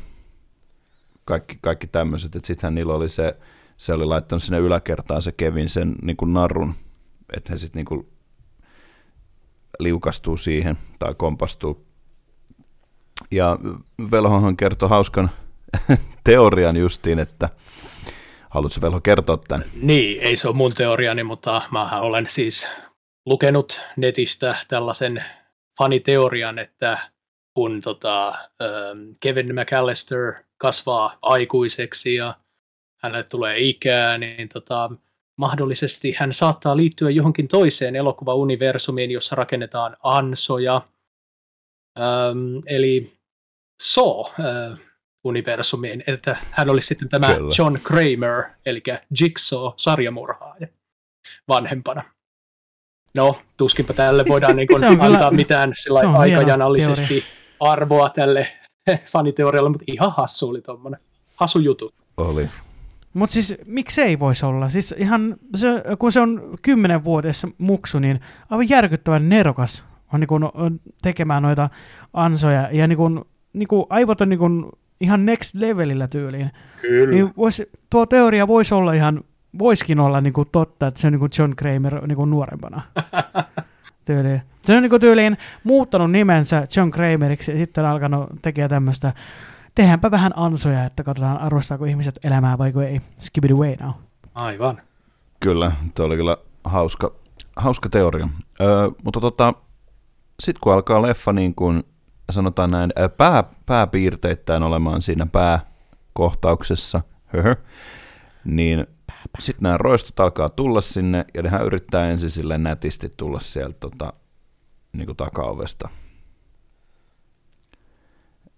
kaikki, 1.25 1.59
kaikki 1.61 1.87
tämmöiset, 1.87 2.37
että 2.37 2.47
sittenhän 2.47 2.75
niillä 2.75 2.95
oli 2.95 3.09
se 3.09 3.37
se 3.81 3.93
oli 3.93 4.05
laittanut 4.05 4.43
sinne 4.43 4.59
yläkertaan 4.59 5.23
se 5.23 5.33
Kevin 5.33 5.69
sen 5.69 5.95
niin 6.03 6.17
kuin 6.17 6.33
narun, 6.33 6.75
että 7.37 7.53
he 7.53 7.59
sitten 7.59 7.85
niin 7.91 8.07
liukastuu 9.79 10.37
siihen 10.37 10.79
tai 10.99 11.15
kompastuu. 11.15 11.87
Ja 13.31 13.59
Velhohan 14.11 14.57
kertoi 14.57 14.89
hauskan 14.89 15.31
teorian 16.25 16.77
justiin, 16.77 17.19
että 17.19 17.49
haluatko 18.51 18.81
Velho 18.83 19.01
kertoa 19.01 19.37
tämän? 19.37 19.67
Niin, 19.83 20.21
ei 20.21 20.37
se 20.37 20.49
ole 20.49 20.57
mun 20.57 20.75
teoriani, 20.75 21.25
mutta 21.25 21.63
mä 21.71 22.01
olen 22.01 22.27
siis 22.29 22.69
lukenut 23.27 23.81
netistä 23.97 24.55
tällaisen 24.69 25.25
faniteorian, 25.79 26.59
että 26.59 26.99
kun 27.55 27.81
tota, 27.81 28.39
Kevin 29.21 29.55
McAllister 29.55 30.35
kasvaa 30.59 31.19
aikuiseksi 31.23 32.15
ja 32.15 32.35
hänelle 33.03 33.25
tulee 33.25 33.59
ikää, 33.59 34.19
niin 34.19 34.49
tota, 34.49 34.91
mahdollisesti 35.37 36.15
hän 36.19 36.33
saattaa 36.33 36.77
liittyä 36.77 37.11
johonkin 37.11 37.49
toiseen 37.49 37.97
elokuvauniversumiin, 37.97 39.11
jossa 39.11 39.37
rakennetaan 39.37 39.97
ansoja. 40.03 40.83
Öm, 41.99 42.61
eli 42.67 43.13
Saw-universumiin, 43.83 46.03
että 46.07 46.37
hän 46.51 46.71
olisi 46.71 46.87
sitten 46.87 47.09
tämä 47.09 47.35
Kyllä. 47.35 47.51
John 47.59 47.79
Kramer, 47.83 48.43
eli 48.67 48.83
Jigsaw-sarjamurhaaja 49.21 50.67
vanhempana. 51.49 52.03
No, 53.15 53.37
tuskinpä 53.57 53.93
tälle 53.93 54.25
voidaan 54.29 54.57
niin 54.67 54.69
kuin 54.69 54.85
antaa 54.85 55.07
kyllä, 55.07 55.31
mitään 55.31 55.73
aikajanallisesti 56.19 57.25
arvoa 57.61 58.09
tälle 58.09 58.49
faniteorialle, 59.13 59.71
mutta 59.71 59.85
ihan 59.87 60.13
hassu 60.17 60.49
oli 60.49 60.63
tuommoinen. 60.63 61.01
Hasu 61.37 61.59
jutu. 61.59 61.95
Oli. 62.17 62.49
Mutta 63.15 63.33
siis 63.33 63.55
miksei 63.67 64.19
voisi 64.19 64.47
olla? 64.47 64.69
Siis 64.69 64.95
ihan, 64.99 65.37
se, 65.55 65.69
kun 65.99 66.13
se 66.13 66.21
on 66.21 66.55
kymmenen 66.63 67.05
vuodessa 67.05 67.49
muksu, 67.59 67.99
niin 67.99 68.21
aivan 68.51 68.69
järkyttävän 68.69 69.29
nerokas 69.29 69.85
on, 70.13 70.21
niin 70.21 70.29
kun, 70.29 70.51
on 70.55 70.81
tekemään 71.03 71.43
noita 71.43 71.71
ansoja. 72.13 72.69
Ja 72.73 72.87
niin 72.87 72.97
kun, 72.97 73.27
niin 73.53 73.69
kun, 73.69 73.87
aivot 73.91 74.21
on 74.21 74.29
niin 74.29 74.39
kun, 74.39 74.73
ihan 75.01 75.27
next 75.27 75.55
levelillä 75.55 76.09
tyyliin. 76.09 76.51
Kyllä. 76.81 77.15
Niin 77.15 77.33
vois, 77.37 77.63
tuo 77.91 78.07
teoria 78.07 78.49
voisi 78.49 78.75
olla 78.75 78.93
ihan, 78.93 79.25
voiskin 79.59 80.01
olla 80.01 80.21
niin 80.21 80.33
kuin 80.33 80.49
totta, 80.53 80.87
että 80.87 81.01
se 81.01 81.07
on 81.07 81.13
niin 81.13 81.21
kuin 81.21 81.31
John 81.39 81.53
Kramer 81.57 82.07
niin 82.07 82.17
kuin 82.17 82.31
nuorempana. 82.31 82.83
tyyliin. 84.05 84.43
Se 84.63 84.77
on 84.77 84.83
niin 84.83 84.91
kuin 84.91 85.01
tyyliin 85.01 85.39
muuttanut 85.65 86.11
nimensä 86.11 86.67
John 86.77 86.91
Krameriksi 86.91 87.51
ja 87.51 87.57
sitten 87.57 87.85
alkanut 87.85 88.29
tekemään 88.43 88.71
tämmöistä 88.71 89.13
tehdäänpä 89.75 90.11
vähän 90.11 90.33
ansoja, 90.37 90.85
että 90.85 91.03
katsotaan 91.03 91.39
arvostaako 91.39 91.85
ihmiset 91.85 92.19
elämää 92.25 92.59
vai 92.59 92.73
ei. 92.87 93.01
Skibidi 93.19 93.55
way 93.55 93.77
now. 93.81 93.93
Aivan. 94.35 94.83
Kyllä, 95.41 95.73
tuo 95.95 96.07
oli 96.07 96.17
kyllä 96.17 96.37
hauska, 96.65 97.13
hauska 97.57 97.89
teoria. 97.89 98.29
Öö, 98.61 98.91
mutta 99.05 99.21
tota, 99.21 99.55
sitten 100.41 100.61
kun 100.61 100.73
alkaa 100.73 101.03
leffa 101.03 101.33
niin 101.33 101.55
kuin 101.55 101.85
sanotaan 102.31 102.71
näin 102.71 102.91
pää, 103.17 103.45
pääpiirteittäin 103.67 104.63
olemaan 104.63 105.03
siinä 105.03 105.27
pääkohtauksessa, 105.27 107.01
höhö, 107.27 107.57
niin 108.45 108.87
sitten 109.39 109.63
nämä 109.63 109.79
roistot 109.79 110.21
alkaa 110.21 110.49
tulla 110.49 110.81
sinne, 110.81 111.25
ja 111.35 111.43
nehän 111.43 111.67
yrittää 111.67 112.11
ensin 112.11 112.31
sille 112.31 112.59
nätisti 112.59 113.11
tulla 113.17 113.41
sieltä 113.41 113.77
tota, 113.81 114.13
niin 114.93 115.07
kuin 115.07 115.17
takaovesta. 115.17 115.89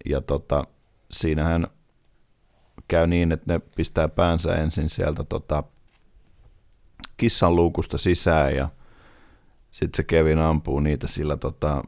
Ja 0.04 0.20
tota, 0.20 0.64
siinähän 1.12 1.66
käy 2.88 3.06
niin, 3.06 3.32
että 3.32 3.52
ne 3.52 3.60
pistää 3.76 4.08
päänsä 4.08 4.54
ensin 4.54 4.90
sieltä 4.90 5.24
tota, 5.24 5.62
kissan 7.16 7.56
luukusta 7.56 7.98
sisään 7.98 8.56
ja 8.56 8.68
sitten 9.70 9.96
se 9.96 10.02
Kevin 10.02 10.38
ampuu 10.38 10.80
niitä 10.80 11.06
sillä 11.06 11.36
tota, 11.36 11.84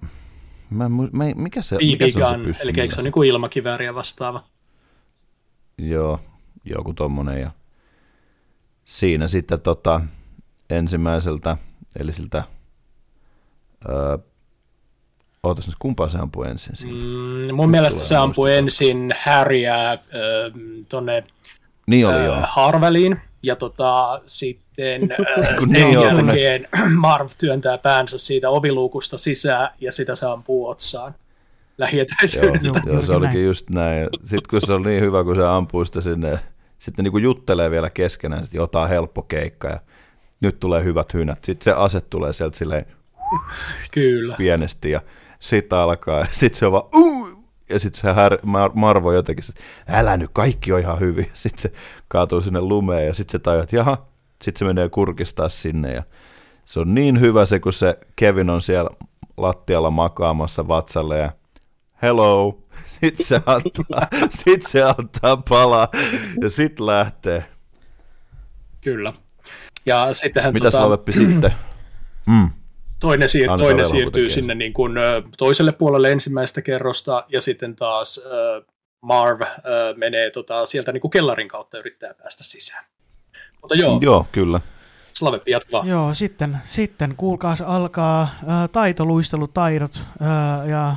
mä, 0.70 0.88
mä, 0.88 1.24
mikä 1.34 1.62
se, 1.62 1.76
mikä 1.76 2.10
se 2.10 2.24
on 2.24 2.38
se 2.38 2.44
pyssy? 2.44 2.62
Eli 2.62 2.72
eikö 2.76 2.94
se 2.94 3.00
on 3.00 3.04
niin 3.04 3.24
ilmakivääriä 3.24 3.94
vastaava? 3.94 4.44
Joo, 5.78 6.20
joku 6.64 6.94
tommonen 6.94 7.40
ja 7.40 7.50
siinä 8.84 9.28
sitten 9.28 9.60
tota, 9.60 10.00
ensimmäiseltä, 10.70 11.56
eli 11.98 12.12
siltä 12.12 12.44
öö, 13.88 14.18
Ootas 15.44 15.66
nyt, 15.66 15.76
kumpaa 15.78 16.08
se 16.08 16.18
ampui 16.18 16.48
ensin? 16.48 16.88
Mm, 16.88 17.54
mun 17.54 17.70
mielestä 17.70 18.04
se 18.04 18.16
ampui 18.16 18.56
ensin 18.56 19.14
Harryä 19.24 19.92
äh, 19.92 19.98
tonne 20.88 21.24
niin 21.86 22.06
oli, 22.06 22.28
äh, 22.28 22.48
Harveliin, 22.48 23.20
ja 23.42 23.56
tota, 23.56 24.20
sitten 24.26 25.02
äh, 25.12 25.56
sen 25.58 25.72
niin 25.72 25.92
jälkeen 25.92 26.68
Marv 26.96 27.28
työntää 27.38 27.78
päänsä 27.78 28.18
siitä 28.18 28.50
oviluukusta 28.50 29.18
sisään, 29.18 29.68
ja 29.80 29.92
sitä 29.92 30.14
se 30.14 30.26
ampuu 30.26 30.68
otsaan 30.68 31.14
lähietäisyydeltä. 31.78 32.80
Joo, 32.86 32.94
joo, 32.94 33.02
se 33.02 33.12
olikin 33.12 33.44
just 33.44 33.70
näin. 33.70 34.08
Sitten 34.24 34.50
kun 34.50 34.60
se 34.60 34.72
oli 34.72 34.88
niin 34.88 35.02
hyvä, 35.02 35.24
kun 35.24 35.36
se 35.36 35.44
ampuu 35.44 35.84
sitä 35.84 36.00
sinne, 36.00 36.38
sitten 36.78 37.02
niin 37.02 37.12
kuin 37.12 37.24
juttelee 37.24 37.70
vielä 37.70 37.90
keskenään, 37.90 38.44
että 38.44 38.56
jotain 38.56 38.88
helppo 38.88 39.22
keikka, 39.22 39.68
ja 39.68 39.80
nyt 40.40 40.60
tulee 40.60 40.84
hyvät 40.84 41.14
hynät. 41.14 41.44
Sitten 41.44 41.64
se 41.64 41.72
ase 41.72 42.00
tulee 42.00 42.32
sieltä 42.32 42.58
silleen 42.58 42.86
Kyllä. 43.90 44.34
pienesti, 44.38 44.90
ja 44.90 45.00
sitten 45.44 45.78
alkaa, 45.78 46.18
ja 46.18 46.26
sitten 46.30 46.58
se 46.58 46.66
on 46.66 46.72
vaan, 46.72 46.84
uh! 46.94 47.44
ja 47.68 47.78
sitten 47.78 48.00
se 48.00 48.12
här, 48.12 48.32
Mar- 48.32 48.74
Marvo 48.74 49.12
jotenkin, 49.12 49.44
älä 49.88 50.16
nyt, 50.16 50.30
kaikki 50.32 50.72
on 50.72 50.80
ihan 50.80 51.00
hyvin, 51.00 51.30
sitten 51.34 51.62
se 51.62 51.72
kaatuu 52.08 52.40
sinne 52.40 52.60
lumeen, 52.60 53.06
ja 53.06 53.14
sitten 53.14 53.32
se 53.32 53.38
tajuaa, 53.38 53.62
että 53.62 53.76
jaha, 53.76 54.06
sitten 54.42 54.58
se 54.58 54.64
menee 54.64 54.88
kurkistaa 54.88 55.48
sinne, 55.48 55.92
ja 55.92 56.02
se 56.64 56.80
on 56.80 56.94
niin 56.94 57.20
hyvä 57.20 57.46
se, 57.46 57.60
kun 57.60 57.72
se 57.72 57.98
Kevin 58.16 58.50
on 58.50 58.62
siellä 58.62 58.90
lattialla 59.36 59.90
makaamassa 59.90 60.68
vatsalle, 60.68 61.18
ja 61.18 61.32
hello, 62.02 62.58
sitten 63.00 63.26
se 63.26 63.36
antaa, 63.46 64.08
sit 64.28 64.62
se 64.62 64.82
antaa 64.82 65.36
palaa, 65.48 65.88
ja 66.42 66.50
sitten 66.50 66.86
lähtee. 66.86 67.44
Kyllä. 68.80 69.12
Ja 69.86 70.12
sittenhän 70.12 70.52
Mitä 70.52 70.70
tota... 70.70 71.12
sitten? 71.12 71.54
Mm 72.26 72.50
toinen, 73.04 73.28
siir- 73.28 73.58
toinen 73.58 73.84
siirtyy 73.84 74.28
sinne 74.28 74.54
niin 74.54 74.72
kuin, 74.72 74.92
toiselle 75.38 75.72
puolelle 75.72 76.12
ensimmäistä 76.12 76.62
kerrosta 76.62 77.24
ja 77.28 77.40
sitten 77.40 77.76
taas 77.76 78.20
äh, 78.26 78.74
Marv 79.00 79.42
äh, 79.42 79.50
menee 79.96 80.30
tota, 80.30 80.66
sieltä 80.66 80.92
niin 80.92 81.00
kuin 81.00 81.10
kellarin 81.10 81.48
kautta 81.48 81.78
yrittää 81.78 82.14
päästä 82.14 82.44
sisään. 82.44 82.84
Mutta 83.60 83.74
joo, 83.74 83.98
joo 84.02 84.26
kyllä. 84.32 84.60
Slavepi 85.18 85.50
jatkaa. 85.50 85.82
Joo, 85.86 86.14
sitten, 86.14 86.58
sitten 86.64 87.14
kuulkaas 87.16 87.62
alkaa 87.62 88.22
äh, 88.22 88.28
taitoluistelutaidot 88.72 90.02
äh, 90.22 90.68
ja 90.68 90.96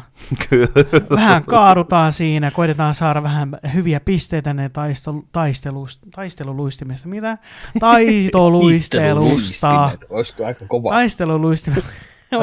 vähän 1.15 1.43
kaarutaan 1.43 2.13
siinä, 2.13 2.51
koitetaan 2.51 2.95
saada 2.95 3.23
vähän 3.23 3.59
hyviä 3.73 3.99
pisteitä 3.99 4.53
ne 4.53 4.69
taistelu, 4.69 5.25
taistelu, 5.31 5.87
taisteluluistimista. 6.15 7.07
Mitä? 7.07 7.37
Taitoluistelusta. 7.79 9.91
Olisiko 10.09 10.45
aika 10.45 10.65
kova? 10.67 10.89
Taisteluluistimet. 10.89 11.83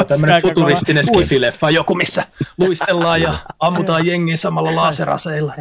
Tämmöinen 0.09 0.43
futuristinen 0.43 1.05
skisileffa, 1.05 1.71
joku 1.71 1.95
missä 1.95 2.25
luistellaan 2.59 3.23
ja 3.23 3.35
ammutaan 3.61 4.07
jengiä 4.07 4.37
samalla 4.37 4.77
laaseraseilla. 4.77 5.55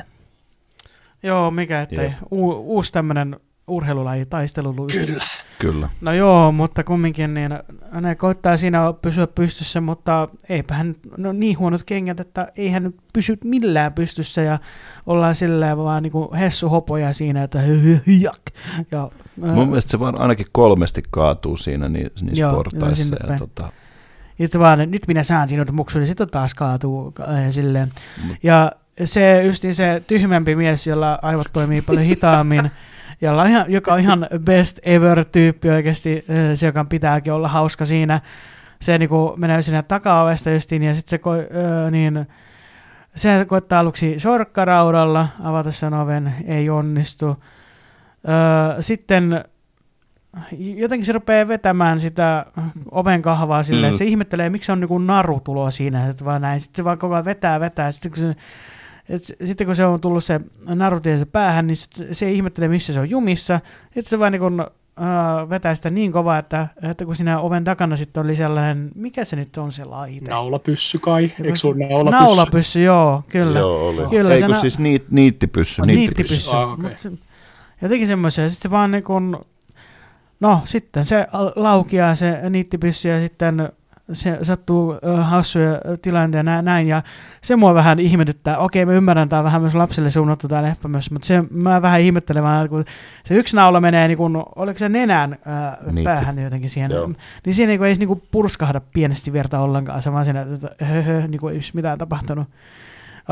Joo, 1.24 1.51
mikä 1.51 1.82
ettei. 1.82 2.14
U- 2.32 2.76
uusi 2.76 2.93
tämmöinen 2.93 3.39
urheilulaji, 3.68 4.26
taisteluluistelu. 4.26 5.05
Kyllä. 5.05 5.24
Kyllä. 5.59 5.89
No 6.01 6.14
joo, 6.14 6.51
mutta 6.51 6.84
kumminkin 6.84 7.34
niin 7.34 7.51
ne 8.01 8.16
koittaa 8.16 8.57
siinä 8.57 8.93
pysyä 9.01 9.28
pystyssä, 9.28 9.82
mutta 9.82 10.28
eipä 10.49 10.74
hän, 10.74 10.95
no 11.18 11.32
niin 11.32 11.59
huonot 11.59 11.84
kengät, 11.84 12.20
että 12.20 12.47
ei 12.57 12.70
hän 12.70 12.93
pysy 13.14 13.38
millään 13.43 13.93
pystyssä 13.93 14.41
ja 14.41 14.59
ollaan 15.05 15.36
silleen 15.36 15.78
vaan 15.78 16.03
niin 16.03 16.11
kuin 16.11 16.36
hessu 16.36 16.70
hopoja 16.70 17.14
siinä, 17.14 17.43
että 17.43 17.59
jak. 18.22 18.41
Ja, 18.91 19.09
Mun 19.36 19.68
mielestä 19.68 19.91
se 19.91 19.99
vaan 19.99 20.22
ainakin 20.22 20.47
kolmesti 20.51 21.03
kaatuu 21.11 21.57
siinä 21.57 21.89
niissä 21.89 22.16
joo, 22.34 22.53
portaissa. 22.53 23.16
Ja, 23.30 23.38
tota... 23.38 23.70
Itse 24.39 24.59
vaan, 24.59 24.80
nyt 24.91 25.07
minä 25.07 25.24
saan 25.24 25.47
sinut 25.47 25.72
muksun, 25.72 25.99
niin 25.99 26.07
sitten 26.07 26.30
taas 26.30 26.53
kaatuu 26.53 27.14
ja 27.45 27.51
silleen. 27.51 27.91
Mm. 28.24 28.36
Ja 28.43 28.72
se 29.05 29.43
justiin 29.43 29.76
se 29.76 30.03
tyhmempi 30.07 30.55
mies, 30.55 30.88
jolla 30.88 31.20
aivot 31.22 31.47
toimii 31.53 31.82
paljon 31.82 32.05
hitaammin, 32.05 32.72
jolla 33.24 33.42
on 33.42 33.48
ihan, 33.48 33.66
joka 33.68 33.94
on 33.94 34.00
ihan 34.00 34.28
best 34.40 34.80
ever 34.84 35.26
tyyppi 35.26 35.70
oikeasti, 35.70 36.26
se 36.56 36.66
joka 36.66 36.86
pitääkin 36.86 37.34
olla 37.34 37.48
hauska 37.48 37.86
siinä. 37.86 38.22
Se 38.82 38.98
niin 38.98 39.10
kuin 39.10 39.40
menee 39.40 39.62
sinne 39.62 39.84
takaovesta 39.84 40.50
justiin 40.50 40.84
ja 40.84 40.96
sitten 40.96 41.20
se, 41.24 41.56
öö, 41.56 41.92
niin, 41.92 42.28
se 43.16 43.46
koittaa 43.48 43.80
aluksi 43.80 44.20
sorkkaraudalla 44.20 45.28
avata 45.44 45.72
sen 45.72 45.94
oven, 45.94 46.34
ei 46.48 46.70
onnistu. 46.70 47.28
Öö, 48.30 48.82
sitten 48.82 49.44
jotenkin 50.76 51.06
se 51.06 51.12
rupeaa 51.12 51.48
vetämään 51.48 52.00
sitä 52.00 52.46
oven 52.92 53.22
kahvaa 53.22 53.64
silleen, 53.64 53.94
mm. 53.94 53.98
se 53.98 54.06
ihmettelee, 54.06 54.50
miksi 54.50 54.72
on 54.72 54.80
niin 54.80 55.08
naru 55.08 55.40
tulo 55.40 55.72
siinä, 55.72 56.08
että 56.08 56.26
vaan 56.26 56.42
näin. 56.42 56.62
Sitten 56.62 56.78
se 56.78 56.84
vaan 56.84 56.98
koko 56.98 57.14
ajan 57.14 57.26
vetää, 57.26 57.60
vetää. 57.60 57.92
Sitten 57.92 58.12
kun 58.12 58.22
se 58.22 58.36
et 59.10 59.24
sitten 59.24 59.68
kun 59.68 59.76
se 59.76 59.86
on 59.86 60.01
tullut 60.01 60.24
se 60.24 60.41
se 61.20 61.26
päähän, 61.26 61.68
niin 61.68 61.78
sit 61.78 61.91
se 62.12 62.26
ei 62.26 62.36
ihmettele, 62.36 62.68
missä 62.68 62.93
se 62.93 62.99
on 62.99 63.10
jumissa. 63.10 63.60
Sitten 63.86 64.04
se 64.04 64.20
vaan 64.20 64.32
niin 64.32 64.39
kun, 64.39 64.62
uh, 64.62 65.49
vetää 65.49 65.76
sitä 65.76 65.89
niin 65.89 66.12
kovaa, 66.12 66.38
että, 66.38 66.68
että 66.91 67.06
kun 67.06 67.16
siinä 67.16 67.39
oven 67.39 67.64
takana 67.64 67.95
sitten 67.95 68.24
oli 68.24 68.36
sellainen, 68.36 68.91
mikä 68.95 69.26
se 69.26 69.36
nyt 69.36 69.58
on 69.58 69.72
se 69.72 69.86
laite? 69.86 70.30
Naulapyssy 70.30 70.97
kai, 70.99 71.32
eikö 71.43 71.56
sun 71.56 71.80
naulapyssy? 71.80 72.24
Naulapyssy, 72.24 72.82
joo, 72.82 73.22
kyllä. 73.30 73.60
Joo, 73.60 73.89
oli. 73.89 74.10
Kyllä, 74.10 74.34
Ei 74.34 74.41
kun 74.41 74.49
na- 74.49 74.62
siis 74.62 74.80
niit, 74.80 75.06
niittipyssy. 75.12 75.82
Oh, 75.82 75.86
niittipyssy. 75.88 76.34
niittipyssy. 76.34 76.56
Ah, 76.56 76.74
okay. 76.74 76.91
se, 76.97 77.12
jotenkin 77.82 78.08
semmoisia, 78.08 78.49
sitten 78.49 78.70
se 78.70 78.72
vaan 78.72 78.91
niin 78.91 79.04
kun, 79.04 79.45
no 80.39 80.62
sitten 80.66 81.06
se 81.06 81.28
laukiaa 81.56 82.16
se 82.16 82.49
niittipyssy 82.49 83.10
ja 83.10 83.20
sitten 83.20 83.70
se 84.12 84.38
sattuu 84.41 84.95
hassuja 85.22 85.82
tilanteita 86.01 86.62
näin, 86.62 86.88
ja 86.88 87.01
se 87.41 87.56
mua 87.56 87.74
vähän 87.74 87.99
ihmetyttää. 87.99 88.58
Okei, 88.58 88.86
mä 88.86 88.93
ymmärrän, 88.93 89.30
tämä 89.30 89.39
on 89.39 89.43
vähän 89.43 89.62
myös 89.62 89.76
lapsille 89.76 90.10
suunnattu 90.10 90.47
tämä 90.47 90.64
leffa 90.64 90.88
myös, 90.88 91.12
mutta 91.12 91.26
se 91.26 91.43
mä 91.51 91.82
vähän 91.82 92.01
ihmettelen 92.01 92.43
vaan, 92.43 92.70
kun 92.70 92.86
se 93.26 93.36
yksi 93.36 93.56
naula 93.56 93.82
menee, 93.82 94.08
niin 94.08 94.18
kun, 94.18 94.43
oliko 94.56 94.80
se 94.80 94.89
nenään 94.89 95.38
uh, 95.86 95.93
niin, 95.93 96.04
päähän 96.04 96.39
jotenkin 96.39 96.70
siihen, 96.70 96.91
Joo. 96.91 97.12
niin 97.45 97.54
siinä 97.54 97.70
niin 97.70 97.84
ei 97.84 97.95
niin 97.95 98.22
purskahda 98.32 98.82
pienesti 98.93 99.34
verta 99.34 99.60
ollenkaan, 99.60 100.01
se 100.01 100.12
vaan 100.12 100.26
siinä, 100.26 100.41
että 100.41 100.86
höhö, 100.86 101.28
niin 101.28 101.39
kuin 101.39 101.56
ei 101.56 101.62
mitään 101.74 101.97
tapahtunut. 101.97 102.47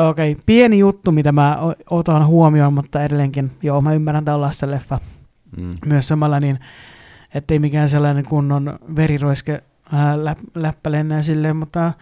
Okei, 0.10 0.32
okay, 0.32 0.44
pieni 0.46 0.80
juttu, 0.80 1.12
mitä 1.12 1.32
mä 1.32 1.60
otan 1.90 2.28
huomioon, 2.28 2.74
mutta 2.74 3.04
edelleenkin, 3.04 3.52
joo, 3.62 3.82
mä 3.82 3.94
ymmärrän, 3.94 4.22
että 4.22 4.36
on 4.36 4.50
leffa. 4.66 5.00
Mm. 5.58 5.76
Myös 5.86 6.08
samalla 6.08 6.40
niin, 6.40 6.60
ettei 7.34 7.60
mikään 7.60 7.90
sellainen 7.90 8.26
kunnon 8.26 8.80
veriroiske 8.96 9.64
ää, 9.94 10.26
läp, 10.26 10.38
läppä 10.56 10.92
lennää 10.92 11.22
silleen, 11.22 11.56
mutta 11.56 11.94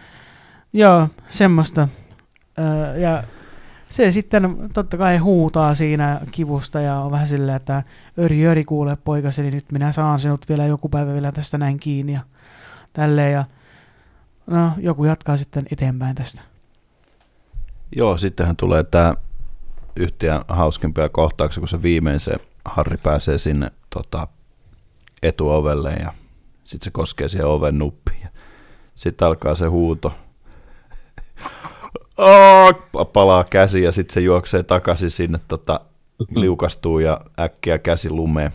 joo, 0.72 1.08
semmoista. 1.28 1.88
Ja 3.00 3.22
se 3.88 4.10
sitten 4.10 4.56
totta 4.72 4.96
kai 4.96 5.18
huutaa 5.18 5.74
siinä 5.74 6.20
kivusta 6.30 6.80
ja 6.80 6.96
on 6.96 7.10
vähän 7.10 7.28
silleen, 7.28 7.56
että 7.56 7.82
öri 8.18 8.46
öri 8.46 8.64
kuule 8.64 8.96
poikasi, 9.04 9.42
niin 9.42 9.54
nyt 9.54 9.72
minä 9.72 9.92
saan 9.92 10.20
sinut 10.20 10.48
vielä 10.48 10.66
joku 10.66 10.88
päivä 10.88 11.12
vielä 11.12 11.32
tästä 11.32 11.58
näin 11.58 11.78
kiinni 11.78 12.12
ja 12.12 12.20
tälleen. 12.92 13.32
Ja 13.32 13.44
no, 14.46 14.72
joku 14.78 15.04
jatkaa 15.04 15.36
sitten 15.36 15.66
eteenpäin 15.72 16.14
tästä. 16.14 16.42
Joo, 17.96 18.18
sittenhän 18.18 18.56
tulee 18.56 18.84
tämä 18.84 19.14
yhtiä 19.96 20.40
hauskimpia 20.48 21.08
kohtauksia, 21.08 21.60
kun 21.60 21.68
se 21.68 21.82
viimein 21.82 22.20
se 22.20 22.32
Harri 22.64 22.96
pääsee 22.96 23.38
sinne 23.38 23.70
tota, 23.90 24.28
etuovelle 25.22 25.92
ja 25.92 26.12
sitten 26.70 26.84
se 26.84 26.90
koskee 26.90 27.28
siihen 27.28 27.46
oven 27.46 27.78
nuppiin. 27.78 28.28
Sitten 28.94 29.28
alkaa 29.28 29.54
se 29.54 29.66
huuto. 29.66 30.12
Oh, 32.16 33.12
palaa 33.12 33.44
käsi 33.44 33.82
ja 33.82 33.92
sitten 33.92 34.14
se 34.14 34.20
juoksee 34.20 34.62
takaisin 34.62 35.10
sinne, 35.10 35.40
tota, 35.48 35.80
liukastuu 36.34 36.98
ja 36.98 37.20
äkkiä 37.40 37.78
käsi 37.78 38.10
lumeen. 38.10 38.52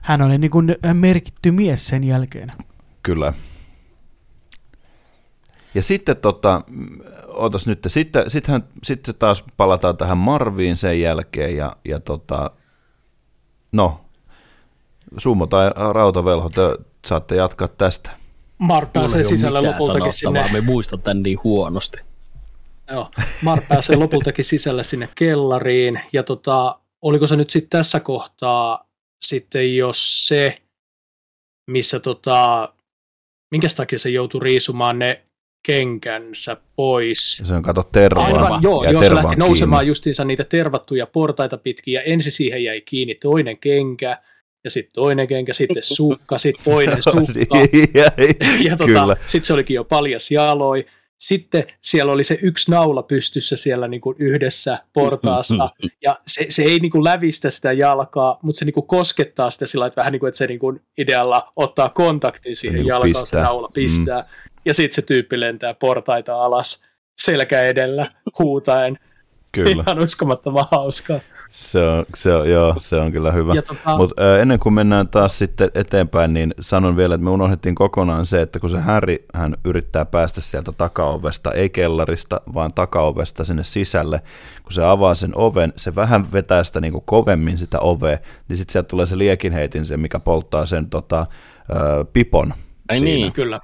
Hän 0.00 0.22
oli 0.22 0.38
niin 0.38 0.50
kuin 0.50 0.76
merkitty 0.92 1.50
mies 1.50 1.86
sen 1.86 2.04
jälkeen. 2.04 2.52
Kyllä. 3.02 3.32
Ja 5.74 5.82
sitten 5.82 6.16
tota, 6.16 6.62
ootas 7.26 7.66
nyt, 7.66 7.86
sitten, 7.86 8.30
sittenhän, 8.30 8.64
sitten 8.82 9.14
taas 9.14 9.44
palataan 9.56 9.96
tähän 9.96 10.18
Marviin 10.18 10.76
sen 10.76 11.00
jälkeen 11.00 11.56
ja, 11.56 11.76
ja 11.84 12.00
tota, 12.00 12.50
no, 13.72 14.01
Summo 15.18 15.46
tai 15.46 15.70
Rautavelho, 15.92 16.48
te 16.48 16.60
saatte 17.06 17.36
jatkaa 17.36 17.68
tästä. 17.68 18.10
Mark 18.58 18.92
pääsee 18.92 19.24
sisällä 19.24 19.62
lopultakin 19.62 20.12
sinne. 20.12 20.50
Me 20.52 20.60
muistan 20.60 21.02
tämän 21.02 21.22
niin 21.22 21.38
huonosti. 21.44 21.98
Joo, 22.90 23.10
Mark 23.42 23.68
pääsee 23.68 23.96
lopultakin 23.96 24.44
sisälle 24.44 24.82
sinne 24.82 25.08
kellariin, 25.14 26.00
ja 26.12 26.22
tota, 26.22 26.78
oliko 27.02 27.26
se 27.26 27.36
nyt 27.36 27.50
sitten 27.50 27.70
tässä 27.70 28.00
kohtaa 28.00 28.84
sitten 29.22 29.76
jos 29.76 30.28
se, 30.28 30.62
missä 31.70 32.00
tota, 32.00 32.68
minkä 33.50 33.68
takia 33.76 33.98
se 33.98 34.10
joutui 34.10 34.40
riisumaan 34.40 34.98
ne 34.98 35.24
kenkänsä 35.66 36.56
pois. 36.76 37.42
Se 37.44 37.54
on 37.54 37.62
kato 37.62 37.82
terva. 37.92 38.24
Aivan, 38.24 38.62
joo, 38.62 38.84
joo 38.84 39.02
se 39.02 39.14
lähti 39.14 39.36
nousemaan 39.36 39.86
justiinsa 39.86 40.24
niitä 40.24 40.44
tervattuja 40.44 41.06
portaita 41.06 41.58
pitkin 41.58 41.94
ja 41.94 42.02
ensin 42.02 42.32
siihen 42.32 42.64
jäi 42.64 42.80
kiinni 42.80 43.14
toinen 43.14 43.58
kenkä 43.58 44.18
ja 44.64 44.70
sitten 44.70 44.92
toinen 44.94 45.28
kenkä, 45.28 45.52
sitten 45.52 45.82
sukka, 45.82 46.38
sitten 46.38 46.64
toinen 46.64 47.02
sukka. 47.12 47.58
ja 48.68 48.76
tota, 48.76 49.16
sitten 49.26 49.46
se 49.46 49.52
olikin 49.52 49.74
jo 49.74 49.84
paljas 49.84 50.30
jaloi. 50.30 50.86
Sitten 51.18 51.64
siellä 51.80 52.12
oli 52.12 52.24
se 52.24 52.38
yksi 52.42 52.70
naula 52.70 53.02
pystyssä 53.02 53.56
siellä 53.56 53.88
niin 53.88 54.00
kuin 54.00 54.16
yhdessä 54.18 54.78
portaassa, 54.92 55.70
ja 56.04 56.18
se, 56.26 56.46
se 56.48 56.62
ei 56.62 56.78
niin 56.78 56.90
kuin 56.90 57.04
lävistä 57.04 57.50
sitä 57.50 57.72
jalkaa, 57.72 58.38
mutta 58.42 58.58
se 58.58 58.64
niin 58.64 58.74
kuin 58.74 58.86
koskettaa 58.86 59.50
sitä 59.50 59.66
sillä 59.66 59.86
että 59.86 60.00
vähän 60.00 60.12
niin 60.12 60.20
kuin, 60.20 60.28
että 60.28 60.38
se 60.38 60.46
niin 60.46 60.58
kuin 60.58 60.80
idealla 60.98 61.52
ottaa 61.56 61.88
kontaktin 61.88 62.56
siihen 62.56 62.78
niin 62.78 62.86
jalkaan, 62.86 63.26
se 63.26 63.36
naula 63.36 63.70
pistää. 63.74 64.20
Mm 64.20 64.52
ja 64.64 64.74
sitten 64.74 64.94
se 64.94 65.02
tyyppi 65.02 65.40
lentää 65.40 65.74
portaita 65.74 66.44
alas 66.44 66.84
selkä 67.18 67.62
edellä 67.62 68.06
huutaen. 68.38 68.98
Kyllä. 69.52 69.70
Ihan 69.70 70.02
uskomattoman 70.02 70.68
hauskaa. 70.70 71.20
Se 71.52 71.78
on, 71.78 72.04
se 72.14 72.34
on, 72.34 72.50
joo, 72.50 72.76
se 72.80 72.96
on 72.96 73.12
kyllä 73.12 73.32
hyvä. 73.32 73.52
Tota... 73.62 73.96
Mutta 73.96 74.38
ennen 74.40 74.58
kuin 74.58 74.72
mennään 74.72 75.08
taas 75.08 75.38
sitten 75.38 75.70
eteenpäin, 75.74 76.34
niin 76.34 76.54
sanon 76.60 76.96
vielä, 76.96 77.14
että 77.14 77.24
me 77.24 77.30
unohdettiin 77.30 77.74
kokonaan 77.74 78.26
se, 78.26 78.42
että 78.42 78.60
kun 78.60 78.70
se 78.70 78.78
Harry 78.78 79.16
hän 79.34 79.56
yrittää 79.64 80.04
päästä 80.04 80.40
sieltä 80.40 80.72
takaovesta, 80.72 81.52
ei 81.52 81.70
kellarista, 81.70 82.40
vaan 82.54 82.72
takaovesta 82.72 83.44
sinne 83.44 83.64
sisälle, 83.64 84.22
kun 84.62 84.72
se 84.72 84.84
avaa 84.84 85.14
sen 85.14 85.32
oven, 85.34 85.72
se 85.76 85.94
vähän 85.94 86.32
vetää 86.32 86.64
sitä 86.64 86.80
niin 86.80 86.92
kuin 86.92 87.04
kovemmin 87.06 87.58
sitä 87.58 87.80
ovea, 87.80 88.18
niin 88.48 88.56
sitten 88.56 88.72
sieltä 88.72 88.88
tulee 88.88 89.06
se 89.06 89.18
liekinheitin, 89.18 89.86
se 89.86 89.96
mikä 89.96 90.20
polttaa 90.20 90.66
sen 90.66 90.90
tota, 90.90 91.26
ö, 91.70 92.04
pipon. 92.12 92.54
Ai 92.88 92.98
siinä. 92.98 93.16
niin, 93.16 93.32
kyllä 93.32 93.60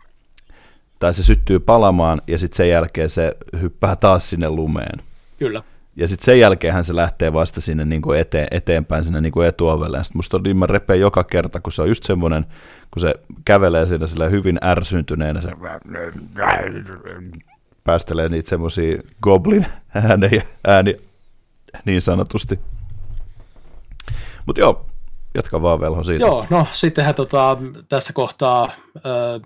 tai 0.99 1.15
se 1.15 1.23
syttyy 1.23 1.61
palamaan 1.61 2.23
ja 2.27 2.39
sitten 2.39 2.57
sen 2.57 2.69
jälkeen 2.69 3.09
se 3.09 3.37
hyppää 3.61 3.97
taas 3.97 4.31
sinne 4.31 4.49
lumeen. 4.49 5.03
Kyllä. 5.39 5.63
Ja 5.99 6.09
sitten 6.09 6.25
sen 6.25 6.41
jälkeen 6.41 6.85
se 6.85 6.97
lähtee 6.97 7.33
vasta 7.33 7.61
sinne 7.61 7.85
niin 7.85 8.03
kuin 8.03 8.21
eteen, 8.21 8.49
eteenpäin 8.51 9.05
sinne 9.05 9.21
niin 9.21 9.33
kuin 9.33 9.49
etuovelle. 9.49 10.05
Sitten 10.05 10.19
musta 10.19 10.39
niin 10.39 10.69
repee 10.69 10.97
joka 10.97 11.25
kerta, 11.25 11.61
kun 11.61 11.73
se 11.73 11.83
on 11.83 11.89
just 11.89 12.03
semmoinen, 12.03 12.47
kun 12.91 13.01
se 13.01 13.15
kävelee 13.45 13.87
siinä 13.87 14.07
sillä 14.07 14.29
hyvin 14.29 14.59
ärsyntyneenä, 14.65 15.41
se 15.41 15.49
päästelee 17.85 18.29
niitä 18.29 18.49
semmoisia 18.49 18.99
goblin 19.23 19.67
äänejä, 19.95 20.43
ääni 20.67 20.97
niin 21.85 22.03
sanotusti. 22.03 22.61
Mutta 24.47 24.61
joo, 24.61 24.87
Jatka 25.35 25.63
vaan 25.63 25.81
velho 25.81 26.05
siitä. 26.05 26.25
Joo, 26.25 26.47
no 26.51 26.67
sittenhän 26.73 27.15
tota, 27.15 27.57
tässä 27.89 28.13
kohtaa 28.13 28.65
äh, 28.65 28.73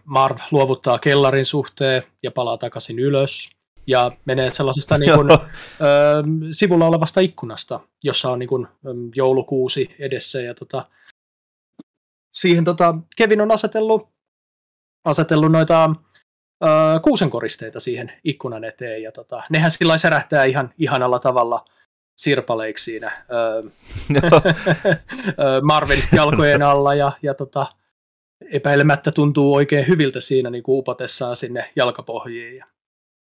Marv 0.05 0.37
luovuttaa 0.51 0.99
kellarin 0.99 1.47
suhteen 1.47 2.03
ja 2.23 2.31
palaa 2.31 2.57
takaisin 2.57 2.99
ylös 2.99 3.51
ja 3.87 4.13
menee 4.25 4.51
sellaisesta 4.51 4.99
niin 4.99 5.15
kuin, 5.15 5.31
äh, 5.33 5.39
sivulla 6.51 6.87
olevasta 6.87 7.21
ikkunasta, 7.21 7.81
jossa 8.05 8.31
on 8.31 8.39
niin 8.39 8.49
kuin, 8.49 8.69
joulukuusi 9.15 9.95
edessä 9.99 10.41
ja 10.41 10.55
tota, 10.55 10.87
siihen 12.35 12.65
tota, 12.65 12.95
Kevin 13.17 13.41
on 13.41 13.53
asetellut, 13.53 14.09
asetellut 15.05 15.53
noita 15.53 15.85
äh, 15.85 17.03
kuusenkoristeita 17.03 17.81
siihen 17.81 18.13
ikkunan 18.25 18.65
eteen 18.65 19.03
ja 19.03 19.13
tota, 19.13 19.43
nehän 19.51 19.71
sillä 19.71 19.99
särähtää 19.99 20.45
ihan 20.45 20.75
ihanalla 20.79 21.19
tavalla– 21.19 21.65
sirpaleiksi 22.17 22.85
siinä 22.85 23.13
öö, 23.33 23.63
Marvin 25.63 26.03
jalkojen 26.13 26.63
alla 26.63 26.95
ja, 26.95 27.13
ja 27.23 27.35
tota, 27.35 27.67
epäilemättä 28.53 29.11
tuntuu 29.11 29.55
oikein 29.55 29.89
hyviltä 29.89 30.21
siinä 30.21 30.51
niin 30.51 30.63
kuin 30.63 30.79
upotessaan 30.79 31.37
sinne 31.37 31.71
jalkapohjiin. 31.77 32.57
Ja, 32.57 32.67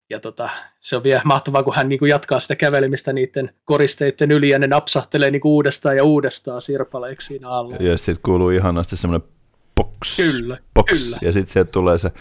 ja 0.10 0.20
tota, 0.20 0.49
se 0.80 0.95
on 0.95 1.03
vielä 1.03 1.22
mahtavaa, 1.26 1.64
kun 1.64 1.76
hän 1.76 1.89
niin 1.89 1.99
kuin 1.99 2.10
jatkaa 2.10 2.39
sitä 2.39 2.56
kävelemistä 2.56 3.14
niiden 3.14 3.56
koristeiden 3.66 4.32
yli 4.32 4.49
ja 4.49 4.60
ne 4.60 4.68
napsahtelee 4.68 5.32
niin 5.32 5.41
kuin 5.41 5.51
uudestaan 5.51 5.97
ja 5.97 6.03
uudestaan 6.03 6.62
sirpaleiksi 6.62 7.28
siinä 7.28 7.49
alla. 7.49 7.76
Ja 7.80 7.97
sitten 7.97 8.24
kuuluu 8.26 8.49
ihanasti 8.49 8.97
semmoinen 8.97 9.28
box, 9.76 10.16
kyllä, 10.18 10.58
box, 10.74 10.86
kyllä. 10.89 11.18
ja 11.22 11.32
sitten 11.32 11.53
sieltä 11.53 11.72
tulee 11.72 11.97
se 11.97 12.12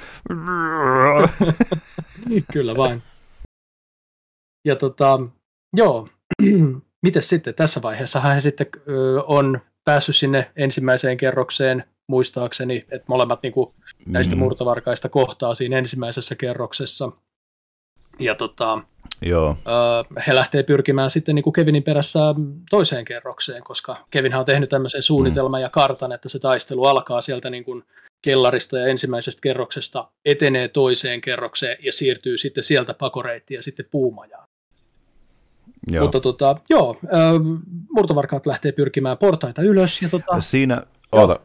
kyllä 2.52 2.76
vain. 2.76 3.02
Ja 4.64 4.76
tota, 4.76 5.20
joo, 5.76 6.08
miten 7.04 7.22
sitten 7.22 7.54
tässä 7.54 7.82
vaiheessa 7.82 8.20
hän 8.20 8.42
sitten 8.42 8.66
on 9.26 9.60
päässyt 9.84 10.16
sinne 10.16 10.50
ensimmäiseen 10.56 11.16
kerrokseen 11.16 11.84
muistaakseni, 12.08 12.76
että 12.90 13.04
molemmat 13.08 13.42
niin 13.42 13.52
kuin, 13.52 13.70
näistä 14.06 14.34
mm. 14.34 14.38
murtovarkaista 14.38 15.08
kohtaa 15.08 15.54
siinä 15.54 15.78
ensimmäisessä 15.78 16.34
kerroksessa. 16.34 17.12
Ja 18.18 18.34
tota, 18.34 18.78
Joo. 19.22 19.56
he 20.26 20.34
lähtee 20.34 20.62
pyrkimään 20.62 21.10
sitten 21.10 21.34
niin 21.34 21.42
kuin 21.42 21.52
Kevinin 21.52 21.82
perässä 21.82 22.20
toiseen 22.70 23.04
kerrokseen, 23.04 23.62
koska 23.62 23.96
Kevinhan 24.10 24.40
on 24.40 24.46
tehnyt 24.46 24.70
tämmöisen 24.70 25.02
suunnitelman 25.02 25.60
mm. 25.60 25.62
ja 25.62 25.68
kartan, 25.68 26.12
että 26.12 26.28
se 26.28 26.38
taistelu 26.38 26.84
alkaa 26.84 27.20
sieltä 27.20 27.50
niin 27.50 27.64
kuin 27.64 27.84
kellarista 28.22 28.78
ja 28.78 28.86
ensimmäisestä 28.86 29.40
kerroksesta, 29.40 30.08
etenee 30.24 30.68
toiseen 30.68 31.20
kerrokseen 31.20 31.76
ja 31.82 31.92
siirtyy 31.92 32.36
sitten 32.36 32.64
sieltä 32.64 32.94
pakoreittiin 32.94 33.58
ja 33.58 33.62
sitten 33.62 33.86
puumajaan. 33.90 34.48
Joo. 35.92 36.04
Mutta 36.04 36.20
tota, 36.20 36.56
joo, 36.70 36.96
murtovarkaat 37.92 38.46
lähtee 38.46 38.72
pyrkimään 38.72 39.18
portaita 39.18 39.62
ylös. 39.62 40.02
Ja 40.02 40.08
tota, 40.08 40.40
Siinä, 40.40 40.82
oota, 41.12 41.40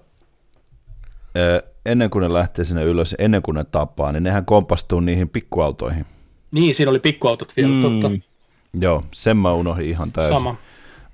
ennen 1.86 2.09
kuin 2.09 2.24
ne 2.24 2.34
lähtee 2.34 2.65
sinne 2.65 2.84
ylös, 2.84 3.15
ennen 3.17 3.41
kuin 3.41 3.55
ne 3.55 3.63
tapaa, 3.63 4.11
niin 4.11 4.24
nehän 4.24 4.45
kompastuu 4.45 4.99
niihin 4.99 5.30
pikkuautoihin. 5.30 6.05
Niin, 6.52 6.76
siinä 6.76 6.89
oli 6.89 7.00
pikkuautot 7.00 7.58
vielä, 7.58 7.74
mm. 7.74 7.82
totta. 7.82 8.12
Joo, 8.82 9.04
sen 9.12 9.38
mä 9.38 9.54
unohdin 9.54 9.89
ihan 9.89 10.12
täysin. 10.12 10.34
Sama. 10.34 10.56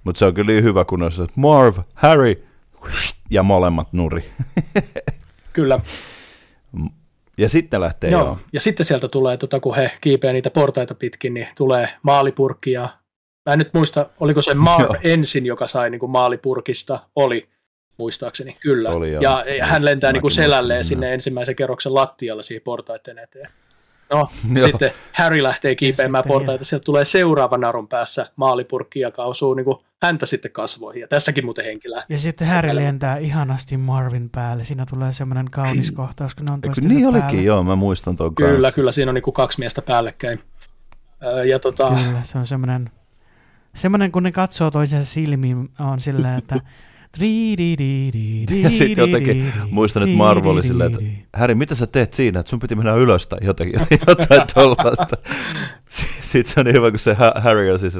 Mutta 0.04 0.20
se 0.20 0.26
on 0.26 0.34
kyllä 0.34 0.52
niin 0.52 0.64
hyvä, 0.64 0.86
kun 0.86 1.04
on 1.04 1.12
se, 1.12 1.26
Marv, 1.36 1.78
Harry, 1.94 2.46
ja 3.30 3.44
molemmat 3.44 3.94
nuri. 3.94 4.30
kyllä. 5.54 5.80
Ja 7.38 7.50
sitten 7.50 7.82
lähtee 7.82 8.12
Joo. 8.12 8.24
joo. 8.24 8.40
Ja 8.54 8.62
sitten 8.62 8.86
sieltä 8.86 9.08
tulee, 9.08 9.38
tota, 9.38 9.60
kun 9.60 9.76
he 9.76 9.92
kiipeää 10.02 10.34
niitä 10.34 10.50
portaita 10.50 10.96
pitkin, 10.96 11.34
niin 11.34 11.48
tulee 11.58 11.90
maalipurkki 12.02 12.72
ja 12.72 12.90
mä 13.46 13.54
en 13.54 13.60
nyt 13.60 13.74
muista, 13.74 14.10
oliko 14.20 14.42
se 14.42 14.54
Marv 14.70 14.84
Joo. 14.84 14.96
ensin, 15.04 15.46
joka 15.46 15.68
sai 15.68 15.90
niin 15.90 16.00
kuin 16.00 16.12
maalipurkista, 16.12 17.00
oli 17.16 17.50
muistaakseni, 17.98 18.58
kyllä. 18.60 18.90
Oli, 18.90 19.12
joo. 19.12 19.22
ja, 19.22 19.46
ja 19.58 19.66
hän 19.66 19.86
lentää 19.86 20.12
niin 20.12 20.22
kuin 20.22 20.32
selälleen 20.32 20.84
sinne 20.84 21.14
ensimmäisen 21.14 21.56
kerroksen 21.56 21.94
lattialle 21.94 22.44
siihen 22.44 22.64
portaiden 22.64 23.20
eteen. 23.20 23.50
No, 24.14 24.30
Joo. 24.56 24.68
sitten 24.68 24.92
Harry 25.14 25.44
lähtee 25.44 25.76
kiipeämään 25.76 26.24
sitten 26.24 26.34
portaita, 26.38 26.66
sieltä 26.66 26.84
tulee 26.86 27.06
seuraava 27.06 27.58
narun 27.58 27.88
päässä 27.88 28.32
maalipurkki, 28.36 29.00
joka 29.00 29.24
osuu 29.24 29.54
niin 29.54 29.66
kuin 29.66 29.78
häntä 30.04 30.26
sitten 30.26 30.52
kasvoihin. 30.52 31.02
Ja 31.02 31.08
tässäkin 31.08 31.46
muuten 31.46 31.66
henki 31.66 31.90
lähtee. 31.92 32.16
Ja 32.16 32.20
sitten 32.20 32.48
Harry 32.48 32.70
Älä- 32.70 32.82
lentää 32.82 33.18
ihanasti 33.18 33.78
Marvin 33.78 34.30
päälle. 34.30 34.64
Siinä 34.64 34.86
tulee 34.90 35.12
semmoinen 35.14 35.52
kaunis 35.52 35.92
kohtaus, 35.92 36.36
kun 36.36 36.46
ne 36.46 36.54
on 36.54 36.62
toistensa 36.62 36.94
niin 36.96 37.12
päällä. 37.12 37.26
olikin, 37.26 37.46
joo, 37.46 37.64
mä 37.64 37.76
muistan 37.76 38.16
tuon 38.16 38.36
Kyllä, 38.36 38.52
kanssa. 38.52 38.72
kyllä, 38.76 38.92
siinä 38.92 39.10
on 39.12 39.16
niin 39.16 39.24
kuin 39.24 39.34
kaksi 39.34 39.60
miestä 39.60 39.82
päällekkäin. 39.82 40.40
Öö, 41.24 41.46
Ja 41.46 41.60
tota, 41.60 41.88
Kyllä, 41.90 42.20
se 42.24 42.38
on 42.38 42.46
semmoinen, 42.46 42.90
semmoinen 43.76 44.12
kun 44.12 44.24
ne 44.24 44.32
katsoo 44.32 44.72
toisensa 44.72 45.12
silmiin, 45.14 45.70
on 45.80 46.00
silleen, 46.00 46.38
että 46.38 46.56
Ja 48.64 48.72
sit 48.72 48.98
jotenkin 48.98 49.54
muistan, 49.72 50.04
että 50.04 50.16
Marvel 50.18 50.50
oli 50.52 50.64
silleen, 50.64 50.94
että 50.94 51.06
Häri, 51.36 51.56
mitä 51.56 51.76
sä 51.76 51.88
teet 51.88 52.14
siinä, 52.14 52.40
että 52.40 52.50
sun 52.50 52.60
piti 52.60 52.76
mennä 52.76 52.94
ylös 52.96 53.28
tai 53.28 53.40
jotenkin, 53.42 53.80
jotain 54.08 54.42
tollaista. 54.54 55.18
Sitten 56.22 56.54
se 56.54 56.60
on 56.60 56.66
niin 56.66 56.74
hyvä, 56.76 56.90
kun 56.92 57.00
se 57.00 57.14
Ha- 57.14 57.34
Harry 57.36 57.72
on 57.72 57.80
siis 57.80 57.96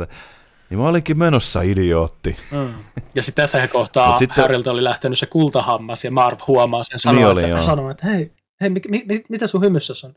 niin 0.70 0.80
mä 0.80 0.88
olinkin 0.88 1.18
menossa, 1.18 1.62
idiootti. 1.62 2.36
Mm. 2.52 2.74
Ja 3.16 3.24
sitten 3.24 3.44
tässä 3.44 3.68
kohtaa 3.68 4.20
sitten... 4.20 4.20
sitten- 4.36 4.42
Harrylta 4.44 4.72
oli 4.72 4.84
lähtenyt 4.84 5.20
se 5.20 5.26
kultahammas 5.26 6.04
ja 6.06 6.12
Marv 6.12 6.38
huomaa 6.48 6.84
sen 6.84 7.00
sanoa, 7.00 7.16
Niin 7.20 7.28
oli, 7.28 7.44
että, 7.44 7.62
sanoo, 7.62 7.90
että 7.90 8.08
hei, 8.08 8.32
hei 8.62 8.70
mi, 8.70 8.82
mi, 8.90 9.04
mi, 9.08 9.24
mitä 9.30 9.48
sun 9.48 9.62
hymyssä 9.62 9.94
on? 10.08 10.14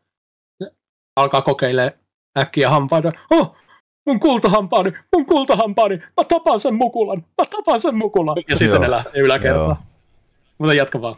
Alkaa 1.17 1.43
kokeilemaan 1.43 1.93
äkkiä 2.39 2.71
hampaita. 2.71 3.13
Oh, 3.31 3.57
mun 4.09 4.21
kultahampaani, 4.21 4.93
mun 5.17 5.27
kultahampaani, 5.27 5.97
mä 5.97 6.25
tapan 6.29 6.61
sen 6.61 6.75
mukulan, 6.75 7.19
mä 7.39 7.45
tapan 7.51 7.81
sen 7.81 7.97
mukulan. 7.97 8.37
Ja 8.49 8.57
sitten 8.57 8.75
Joo. 8.75 8.83
ne 8.83 8.91
lähtee 8.91 9.23
yläkertaan. 9.23 9.67
Joo. 9.67 9.77
Mutta 10.59 10.75
jatka 10.75 11.01
vaan. 11.01 11.17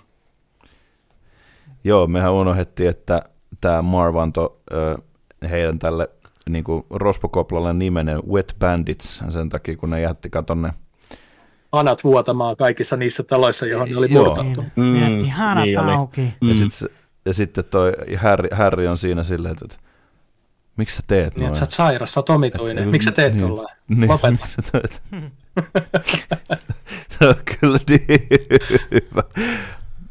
Joo, 1.84 2.06
mehän 2.06 2.32
unohdettiin, 2.32 2.90
että 2.90 3.22
tämä 3.60 3.82
Marv 3.82 4.16
antoi 4.16 4.56
ö, 4.72 4.98
heidän 5.50 5.78
tälle 5.78 6.08
niin 6.50 6.64
kuin 6.64 6.84
rospokoplalle 6.90 7.72
nimenen 7.72 8.22
Wet 8.32 8.56
Bandits 8.58 9.22
sen 9.30 9.48
takia, 9.48 9.76
kun 9.76 9.90
ne 9.90 10.00
jätti 10.00 10.30
katon 10.30 10.62
ne. 10.62 10.70
Anat 11.72 12.04
vuotamaan 12.04 12.56
kaikissa 12.56 12.96
niissä 12.96 13.22
taloissa, 13.22 13.66
johon 13.66 13.88
ne 13.88 13.96
oli 13.96 14.06
Joo. 14.10 14.24
murtattu. 14.24 14.60
Niin, 14.60 14.72
Mm, 14.76 14.82
mietti 14.84 15.28
hanat 15.28 15.64
niin 15.64 15.78
oli. 15.80 15.92
auki. 15.92 16.20
Mm. 16.20 16.48
Ja, 16.48 16.54
Mm. 16.54 16.70
sit, 16.70 16.90
ja 17.24 17.32
sitten 17.32 17.64
toi 17.64 17.92
Harry, 18.16 18.48
Harry 18.52 18.86
on 18.86 18.98
siinä 18.98 19.22
silleen, 19.22 19.56
että 19.62 19.76
miksi 20.80 20.96
sä 20.96 21.02
teet 21.06 21.34
Niin, 21.36 21.42
noin? 21.44 21.54
sä 21.54 21.62
oot 21.62 21.70
sairas, 21.70 22.12
sä 22.12 22.20
oot 22.20 22.30
omituinen. 22.30 22.88
Miksi 22.88 23.04
sä 23.04 23.12
teet 23.12 23.32
Niin. 23.34 23.40
tollaan? 23.48 23.76
Niin, 23.88 24.08
Lopeta. 24.10 24.30
miksi 24.30 24.52
sä 24.52 24.62
teet? 24.72 25.02
se 27.18 27.28
on 27.28 27.34
kyllä 27.60 27.78
niin 27.88 28.06
hyvä. 28.90 29.22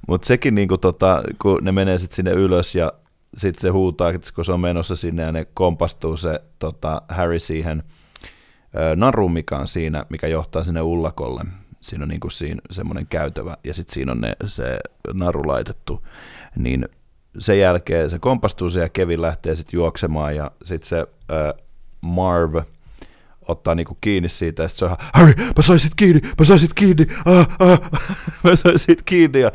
Mutta 0.08 0.26
sekin, 0.28 0.56
niinku 0.56 0.78
tota, 0.78 1.24
kun 1.42 1.60
ne 1.62 1.72
menee 1.72 1.98
sitten 1.98 2.16
sinne 2.16 2.32
ylös 2.32 2.76
ja 2.76 2.94
sitten 3.38 3.62
se 3.62 3.70
huutaa, 3.70 4.10
että 4.10 4.32
kun 4.36 4.46
se 4.46 4.52
on 4.52 4.60
menossa 4.60 4.96
sinne 4.96 5.24
ja 5.24 5.32
ne 5.32 5.48
kompastuu 5.54 6.18
se 6.18 6.40
tota, 6.60 7.02
Harry 7.10 7.40
siihen 7.40 7.84
ö, 8.76 8.96
naruun, 8.96 9.34
mikä 9.34 9.58
on 9.58 9.68
siinä, 9.68 10.06
mikä 10.10 10.28
johtaa 10.28 10.64
sinne 10.64 10.82
ullakolle. 10.82 11.44
Siinä 11.82 12.04
on 12.04 12.10
niinku 12.10 12.30
siinä 12.30 12.62
semmoinen 12.72 13.08
käytävä 13.08 13.58
ja 13.64 13.74
sitten 13.74 13.94
siinä 13.94 14.12
on 14.12 14.22
ne, 14.22 14.36
se 14.46 14.80
naru 15.14 15.48
laitettu. 15.48 16.08
Niin 16.56 16.90
sen 17.38 17.60
jälkeen 17.60 18.10
se 18.10 18.20
kompastuu 18.20 18.70
siihen 18.70 18.86
ja 18.86 18.90
Kevin 18.90 19.22
lähtee 19.22 19.56
sitten 19.56 19.78
juoksemaan 19.78 20.36
ja 20.36 20.52
sitten 20.64 20.90
se 20.90 20.98
ö, 21.00 21.54
Marv 22.02 22.56
ottaa 23.48 23.76
niinku 23.76 23.98
kiinni 24.02 24.30
siitä 24.30 24.64
ja 24.64 24.70
sitten 24.70 24.80
se 24.90 24.94
on 24.94 24.98
ihan, 25.02 25.12
Harry, 25.14 25.34
mä 25.56 25.62
sain 25.62 25.80
sit 25.80 25.96
kiinni, 25.96 26.22
mä 26.40 26.46
sain 26.46 26.60
sit 26.60 26.74
kiinni, 26.74 27.08
ah, 27.26 27.48
ah, 27.60 27.80
mä 28.44 28.56
sain 28.56 28.80
sit 28.80 29.02
kiinni 29.04 29.40
ja 29.40 29.52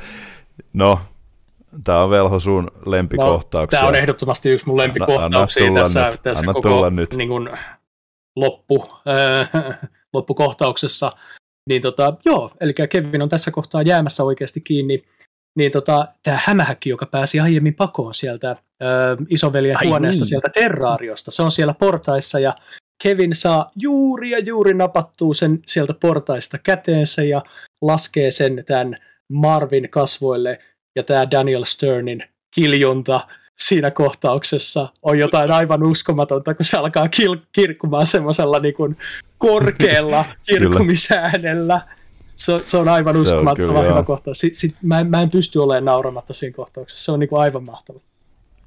no, 0.73 1.01
tää 1.85 2.03
on 2.03 2.11
Velho 2.11 2.41
sun 2.41 2.71
lempikohtauksia. 2.87 3.79
Tämä 3.79 3.83
No, 3.83 3.89
on 3.89 3.95
ehdottomasti 3.95 4.51
yksi 4.51 4.67
mun 4.67 4.77
lempikohtauksia 4.77 5.67
Anna- 5.67 5.81
anna 5.81 5.85
tässä, 5.85 6.11
nyt, 6.11 6.23
tässä 6.23 6.41
anna 6.41 6.53
koko 6.53 6.91
nyt. 6.91 7.15
Niin 7.15 7.31
loppu, 8.37 8.89
äh, 9.09 9.51
loppukohtauksessa. 10.15 11.13
Niin 11.69 11.83
tota, 11.83 12.15
joo, 12.25 12.51
eli 12.61 12.75
Kevin 12.91 13.23
on 13.23 13.29
tässä 13.29 13.51
kohtaa 13.51 13.83
jäämässä 13.83 14.25
oikeasti 14.25 14.61
kiinni. 14.61 15.05
Niin 15.57 15.73
tota, 15.73 16.09
tämä 16.23 16.39
hämähäkki, 16.45 16.91
joka 16.91 17.07
pääsi 17.07 17.41
aiemmin 17.41 17.75
pakoon 17.75 18.15
sieltä 18.15 18.51
äh, 18.51 18.59
isoveljen 19.29 19.79
Ai 19.79 19.87
huoneesta, 19.87 20.21
niin. 20.21 20.29
sieltä 20.29 20.49
terraariosta, 20.49 21.31
se 21.31 21.43
on 21.43 21.51
siellä 21.51 21.75
portaissa 21.75 22.39
ja 22.39 22.55
Kevin 23.03 23.35
saa 23.35 23.71
juuri 23.77 24.31
ja 24.31 24.39
juuri 24.39 24.75
napattua 24.75 25.35
sen 25.35 25.63
sieltä 25.67 25.95
portaista 26.01 26.59
käteensä 26.59 27.23
ja 27.23 27.43
laskee 27.83 28.31
sen 28.31 28.65
tämän 28.67 28.97
Marvin 29.33 29.91
kasvoille 29.91 30.59
ja 30.97 31.03
tämä 31.03 31.31
Daniel 31.31 31.65
Sternin 31.65 32.25
kiljunta 32.55 33.21
siinä 33.59 33.91
kohtauksessa 33.91 34.89
on 35.03 35.19
jotain 35.19 35.51
aivan 35.51 35.83
uskomatonta, 35.83 36.55
kun 36.55 36.65
se 36.65 36.77
alkaa 36.77 37.07
kil- 37.07 37.47
kirkkumaan 37.53 38.07
semmoisella 38.07 38.59
niin 38.59 38.97
korkealla 39.39 40.25
kirkkumisäänellä. 40.47 41.81
Se, 42.37 42.53
on- 42.53 42.61
se 42.65 42.77
on 42.77 42.89
aivan 42.89 43.17
uskomattoman 43.17 43.77
hyvä 43.85 43.95
joo. 43.95 44.03
kohtaus. 44.05 44.39
Sit, 44.39 44.57
sit, 44.57 44.75
mä, 44.83 44.99
en, 44.99 45.07
mä 45.11 45.23
en 45.23 45.31
pysty 45.31 45.59
olemaan 45.59 45.85
nauramatta 45.85 46.35
siinä 46.35 46.57
kohtauksessa. 46.57 47.05
Se 47.05 47.13
on 47.13 47.21
niin 47.21 47.29
kuin 47.29 47.41
aivan 47.41 47.65
mahtava. 47.67 48.01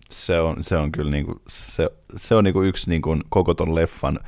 Se 0.10 0.40
on, 0.40 0.64
se 0.64 0.78
on 0.78 0.92
kyllä 0.92 1.12
niinku, 1.12 1.42
se, 1.48 1.90
se 2.16 2.36
on 2.36 2.44
niinku 2.44 2.62
yksi 2.62 2.90
niinku 2.90 3.18
koko 3.30 3.54
ton 3.54 3.76
leffan 3.76 4.20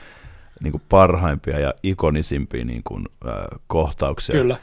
niinku 0.64 0.82
parhaimpia 0.90 1.60
ja 1.60 1.74
ikonisimpia 1.84 2.66
niinku, 2.66 3.00
äh, 3.28 3.34
kohtauksia. 3.68 4.36
Kyllä. 4.36 4.58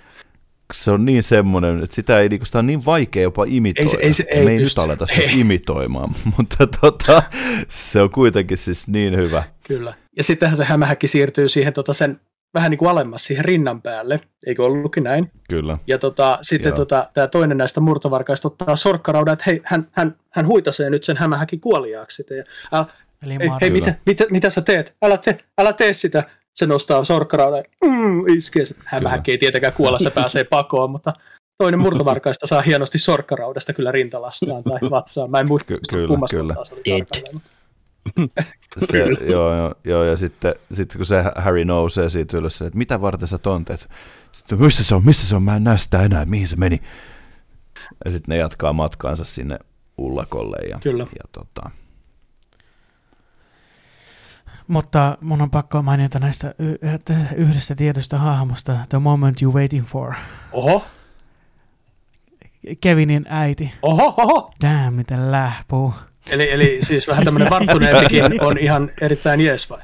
Se 0.72 0.90
on 0.90 1.04
niin 1.04 1.22
semmoinen, 1.22 1.82
että 1.82 1.96
sitä, 1.96 2.20
ei, 2.20 2.28
niinku, 2.28 2.44
sitä 2.44 2.58
on 2.58 2.66
niin 2.66 2.84
vaikea 2.84 3.22
jopa 3.22 3.44
imitoida. 3.48 3.90
Ei 3.90 3.96
se- 3.96 3.98
ei 4.02 4.12
se- 4.12 4.26
ei 4.30 4.44
Me 4.44 4.50
ei 4.52 4.58
pysty. 4.58 4.80
nyt 4.80 4.84
aleta 4.84 5.06
siis 5.14 5.34
imitoimaan, 5.34 6.14
mutta 6.36 6.66
tota, 6.80 7.22
se 7.68 8.00
on 8.02 8.10
kuitenkin 8.10 8.56
siis 8.56 8.88
niin 8.88 9.16
hyvä. 9.16 9.42
Kyllä. 9.68 9.94
Ja 10.16 10.24
sittenhän 10.24 10.56
se 10.56 10.64
hämähäkki 10.64 11.08
siirtyy 11.08 11.48
siihen 11.48 11.72
tota 11.72 11.92
sen 11.94 12.20
vähän 12.56 12.70
niin 12.70 12.78
kuin 12.78 12.88
alemmas 12.88 13.24
siihen 13.24 13.44
rinnan 13.44 13.82
päälle, 13.82 14.20
eikö 14.46 14.64
ollutkin 14.64 15.04
näin? 15.04 15.30
Kyllä. 15.48 15.78
Ja 15.86 15.98
tota, 15.98 16.38
sitten 16.42 16.70
Joo. 16.70 16.76
tota, 16.76 17.06
tämä 17.14 17.26
toinen 17.26 17.58
näistä 17.58 17.80
murtovarkaista 17.80 18.48
ottaa 18.48 18.76
sorkkaraudan, 18.76 19.32
että 19.32 19.44
hei, 19.46 19.60
hän, 19.64 19.88
hän, 19.92 20.16
hän 20.30 20.46
huitasee 20.46 20.90
nyt 20.90 21.04
sen 21.04 21.16
hämähäkin 21.16 21.60
kuoliaaksi. 21.60 22.16
sitten. 22.16 22.36
Ja, 22.36 22.44
ää, 22.72 22.86
Eli 23.22 23.38
hei, 23.38 23.50
hei 23.60 23.70
mitä, 23.70 23.94
mitä, 24.06 24.24
mitä 24.30 24.50
sä 24.50 24.60
teet? 24.60 24.96
Älä 25.02 25.18
tee, 25.18 25.38
älä 25.58 25.72
tee 25.72 25.92
sitä. 25.92 26.24
Se 26.54 26.66
nostaa 26.66 27.04
sorkkaraudan, 27.04 27.64
mm, 27.84 28.26
iskee. 28.28 28.64
Hämähäkki 28.84 29.30
ei 29.30 29.38
tietenkään 29.38 29.72
kuolla, 29.72 29.98
se 29.98 30.10
pääsee 30.10 30.44
pakoon, 30.50 30.90
mutta 30.90 31.12
toinen 31.58 31.80
murtovarkaista 31.80 32.46
saa 32.46 32.62
hienosti 32.62 32.98
sorkkaraudasta 32.98 33.72
kyllä 33.72 33.92
rintalastaan 33.92 34.64
tai 34.64 34.90
vatsaan. 34.90 35.30
Mä 35.30 35.40
en 35.40 35.48
muista, 35.48 35.66
Ky- 35.66 35.78
kyllä, 35.90 36.08
kummassa 36.08 36.36
kyllä. 36.36 36.54
se 36.62 36.74
oli 36.74 36.82
tarkalleen, 36.82 37.42
Se, 38.78 38.98
joo, 39.30 39.54
joo, 39.56 39.74
joo, 39.84 40.04
ja 40.04 40.16
sitten, 40.16 40.54
sitten 40.72 40.98
kun 40.98 41.06
se 41.06 41.24
Harry 41.36 41.64
nousee 41.64 42.08
siitä 42.08 42.36
ylös, 42.36 42.62
että 42.62 42.78
mitä 42.78 43.00
varten 43.00 43.28
sä 43.28 43.38
ton 43.38 43.64
teet? 43.64 43.88
Sitten, 44.32 44.60
missä 44.60 44.84
se 44.84 44.94
on, 44.94 45.04
missä 45.04 45.28
se 45.28 45.36
on, 45.36 45.42
mä 45.42 45.56
en 45.56 45.64
näe 45.64 45.78
sitä 45.78 46.02
enää, 46.02 46.24
mihin 46.24 46.48
se 46.48 46.56
meni? 46.56 46.82
Ja 48.04 48.10
sitten 48.10 48.32
ne 48.32 48.36
jatkaa 48.36 48.72
matkaansa 48.72 49.24
sinne 49.24 49.58
ullakolle. 49.98 50.56
Ja, 50.70 50.78
Kyllä. 50.82 51.02
Ja 51.02 51.28
tota, 51.32 51.70
Mutta 54.68 55.18
mun 55.20 55.42
on 55.42 55.50
pakko 55.50 55.82
mainita 55.82 56.18
näistä 56.18 56.54
yhdestä 57.36 57.74
tietystä 57.74 58.18
hahmosta, 58.18 58.76
The 58.88 58.98
Moment 58.98 59.42
You 59.42 59.54
Waiting 59.54 59.86
For. 59.86 60.14
Oho, 60.52 60.84
Kevinin 62.80 63.26
äiti. 63.28 63.72
oho, 63.82 64.14
oho. 64.16 64.50
Damn, 64.62 64.94
miten 64.94 65.32
lähpuu. 65.32 65.94
Eli, 66.30 66.52
eli 66.52 66.78
siis 66.82 67.08
vähän 67.08 67.24
tämmöinen 67.24 67.50
varttuneempikin 67.50 68.42
on 68.42 68.58
ihan 68.58 68.90
erittäin 69.00 69.40
jees 69.40 69.70
vai? 69.70 69.78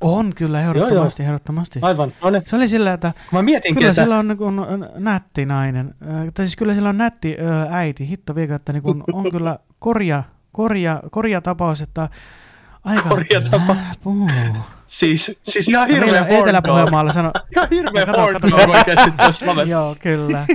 On 0.00 0.32
kyllä, 0.34 0.60
ehdottomasti, 0.60 1.22
ehdottomasti. 1.22 1.78
Aivan, 1.82 2.12
no 2.22 2.30
niin. 2.30 2.42
Se 2.46 2.56
oli 2.56 2.68
sillä, 2.68 2.92
että 2.92 3.12
Kun 3.30 3.38
mä 3.38 3.42
mietinkin, 3.42 3.74
kyllä 3.80 3.90
että 3.90 4.02
sillä 4.02 4.18
on 4.18 4.28
niin 4.28 4.38
kuin 4.38 4.56
nätti 4.94 5.46
nainen. 5.46 5.94
Ö, 6.02 6.30
Tai 6.34 6.44
siis 6.44 6.56
kyllä 6.56 6.74
sillä 6.74 6.88
on 6.88 6.98
nätti 6.98 7.36
ö, 7.40 7.66
äiti. 7.70 8.08
Hitto 8.08 8.34
viikko, 8.34 8.54
että 8.54 8.72
niin 8.72 8.82
kuin 8.82 9.02
on 9.12 9.30
kyllä 9.30 9.58
korja, 9.78 10.22
korja, 10.52 11.02
korja 11.10 11.40
tapaus, 11.40 11.80
että 11.82 12.08
aika 12.88 13.08
Korja 13.08 13.40
tapaus. 13.40 13.78
lähpuu. 13.78 14.28
siis, 14.86 15.38
siis 15.42 15.68
ihan 15.68 15.88
Meillä 15.90 16.06
hirveä 16.06 16.24
horn 16.24 16.32
Etelä-Pohjanmaalla 16.48 17.12
sano, 17.12 17.32
Ihan 17.56 17.68
hirveä 17.70 18.06
Kato, 18.06 18.20
horn 18.20 18.40
kato. 18.40 18.56
oikeasti 18.56 19.10
tuossa 19.24 19.46
lavessa. 19.46 19.70
Joo, 19.72 19.96
kyllä. 20.02 20.46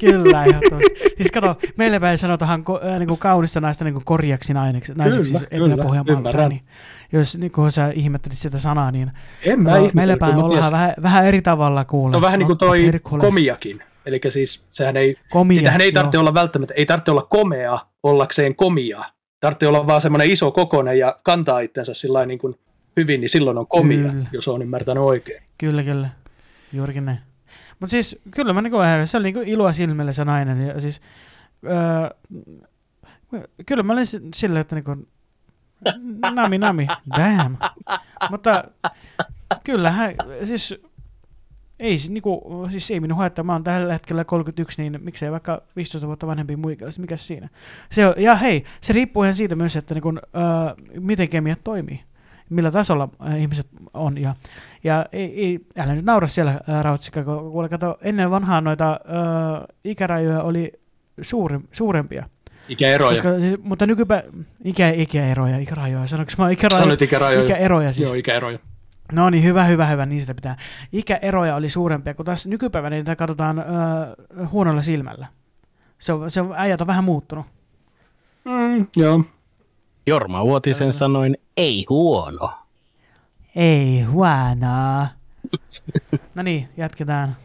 kyllä, 0.00 0.44
ehdottomasti. 0.44 0.90
Siis 1.16 1.32
kato, 1.32 1.58
meillä 1.76 2.00
päin 2.00 2.18
sanotaan 2.18 2.64
äh, 2.92 2.98
niin 2.98 3.08
kuin 3.08 3.18
kaunista 3.18 3.60
naista 3.60 3.84
niin 3.84 3.94
kuin 3.94 4.04
korjaksi 4.04 4.54
naiseksi, 4.54 4.92
naiseksi 4.94 5.32
Kyllä, 5.32 5.38
siis 5.38 5.48
Etelä-Pohjanmaalla. 5.50 6.48
Niin, 6.48 6.62
jos 7.12 7.38
niin 7.38 7.52
kuin 7.52 7.70
sä 7.72 7.90
ihmettelit 7.94 8.38
sitä 8.38 8.58
sanaa, 8.58 8.90
niin 8.90 9.10
En 9.44 9.62
mä 9.62 9.70
kato, 9.70 9.90
meillä 9.94 10.16
päin 10.16 10.36
ollaan 10.36 10.72
vähän, 10.72 10.94
vähän 11.02 11.26
eri 11.26 11.42
tavalla 11.42 11.84
kuulla. 11.84 12.10
Se 12.12 12.16
on 12.16 12.22
vähän 12.22 12.38
niin 12.38 12.46
kuin 12.46 12.58
toi 12.58 12.86
Herkules. 12.86 13.24
komiakin. 13.24 13.82
Eli 14.06 14.20
siis 14.28 14.64
sehän 14.70 14.96
ei, 14.96 15.16
Komia, 15.30 15.56
sitähän 15.56 15.80
ei 15.80 15.92
tarvitse 15.92 16.16
joo. 16.16 16.20
olla 16.20 16.34
välttämättä, 16.34 16.74
ei 16.74 16.86
tarvitse 16.86 17.10
olla 17.10 17.22
komea 17.22 17.78
ollakseen 18.02 18.54
komia. 18.56 19.04
Tarvitsee 19.46 19.68
olla 19.68 19.86
vaan 19.86 20.00
semmoinen 20.00 20.30
iso 20.30 20.50
kokonen 20.50 20.98
ja 20.98 21.18
kantaa 21.22 21.60
itsensä 21.60 21.94
sillä 21.94 22.26
niin 22.26 22.38
kuin 22.38 22.54
hyvin, 22.96 23.20
niin 23.20 23.28
silloin 23.28 23.58
on 23.58 23.66
komia, 23.66 24.10
Kyllä. 24.10 24.26
jos 24.32 24.48
on 24.48 24.62
ymmärtänyt 24.62 25.02
oikein. 25.02 25.42
Kyllä, 25.58 25.82
kyllä. 25.82 26.08
Juurikin 26.72 27.04
näin. 27.04 27.18
Mutta 27.80 27.90
siis 27.90 28.20
kyllä 28.30 28.52
mä 28.52 28.62
niinku, 28.62 28.76
se 29.04 29.16
oli 29.16 29.24
niinku 29.24 29.40
iloa 29.46 29.72
silmille 29.72 30.12
se 30.12 30.24
nainen. 30.24 30.66
Ja 30.66 30.80
siis, 30.80 31.00
öö, 31.64 33.40
kyllä 33.66 33.82
mä 33.82 33.92
olin 33.92 34.06
si- 34.06 34.20
silleen, 34.34 34.60
että 34.60 34.74
niinku, 34.74 34.96
nami 36.34 36.58
nami, 36.58 36.86
damn. 37.18 37.56
Mutta 38.30 38.64
kyllähän, 39.64 40.14
siis 40.44 40.74
ei, 41.80 41.98
se 41.98 42.12
niinku, 42.12 42.66
siis 42.68 42.90
ei 42.90 43.00
minun 43.00 43.18
haittaa, 43.18 43.44
mä 43.44 43.52
oon 43.52 43.64
tällä 43.64 43.92
hetkellä 43.92 44.24
31, 44.24 44.82
niin 44.82 44.98
miksei 45.02 45.30
vaikka 45.30 45.62
15 45.76 46.06
vuotta 46.06 46.26
vanhempi 46.26 46.56
muikalla, 46.56 46.90
siis 46.90 46.98
mikä 46.98 47.16
siinä. 47.16 47.48
Se 47.90 48.06
on, 48.06 48.14
ja 48.16 48.34
hei, 48.34 48.64
se 48.80 48.92
riippuu 48.92 49.22
ihan 49.22 49.34
siitä 49.34 49.54
myös, 49.54 49.76
että 49.76 49.94
niinku, 49.94 50.08
öö, 50.08 51.00
miten 51.00 51.28
kemiat 51.28 51.58
toimii 51.64 52.00
millä 52.50 52.70
tasolla 52.70 53.08
äh, 53.26 53.40
ihmiset 53.40 53.66
on. 53.94 54.18
Ja, 54.18 54.34
ja 54.84 55.06
ei, 55.12 55.40
ei, 55.44 55.60
älä 55.78 55.94
nyt 55.94 56.04
naura 56.04 56.26
siellä, 56.26 56.60
ää, 56.68 56.82
Rautsikka, 56.82 57.24
kun 57.24 57.50
kuule, 57.52 57.68
kato, 57.68 57.98
ennen 58.02 58.30
vanhaa 58.30 58.60
noita 58.60 58.88
ää, 58.88 59.66
ikärajoja 59.84 60.42
oli 60.42 60.72
suuri, 61.22 61.58
suurempia. 61.72 62.28
Ikäeroja. 62.68 63.10
Koska, 63.10 63.40
siis, 63.40 63.60
mutta 63.62 63.86
nykypä 63.86 64.22
ikä, 64.64 64.90
ikäeroja, 64.90 65.58
ikärajoja, 65.58 66.06
sanoinko 66.06 66.32
mä 66.38 66.50
ikärajoja? 66.50 66.82
Sanoit 66.82 67.02
ikärajoja. 67.02 67.44
Ikäeroja 67.44 67.92
siis. 67.92 68.08
Joo, 68.08 68.14
ikäeroja. 68.14 68.58
No 69.12 69.30
niin, 69.30 69.44
hyvä, 69.44 69.64
hyvä, 69.64 69.86
hyvä, 69.86 70.06
niin 70.06 70.20
sitä 70.20 70.34
pitää. 70.34 70.56
Ikäeroja 70.92 71.56
oli 71.56 71.70
suurempia, 71.70 72.14
kun 72.14 72.24
taas 72.24 72.46
nykypäivänä 72.46 72.96
niitä 72.96 73.16
katsotaan 73.16 73.58
öö, 73.58 74.46
huonolla 74.46 74.82
silmällä. 74.82 75.26
Se 75.98 76.12
on, 76.12 76.30
se 76.30 76.40
on, 76.40 76.54
äijät 76.56 76.80
on 76.80 76.86
vähän 76.86 77.04
muuttunut. 77.04 77.46
Mm, 78.44 78.86
joo. 78.96 79.24
Jorma 80.06 80.42
Uotisen 80.42 80.92
sanoin, 80.92 81.36
ei 81.56 81.86
huono. 81.90 82.50
Ei 83.56 84.02
huonoa. 84.02 85.06
no 86.34 86.42
niin, 86.42 86.68
jatketaan. 86.76 87.36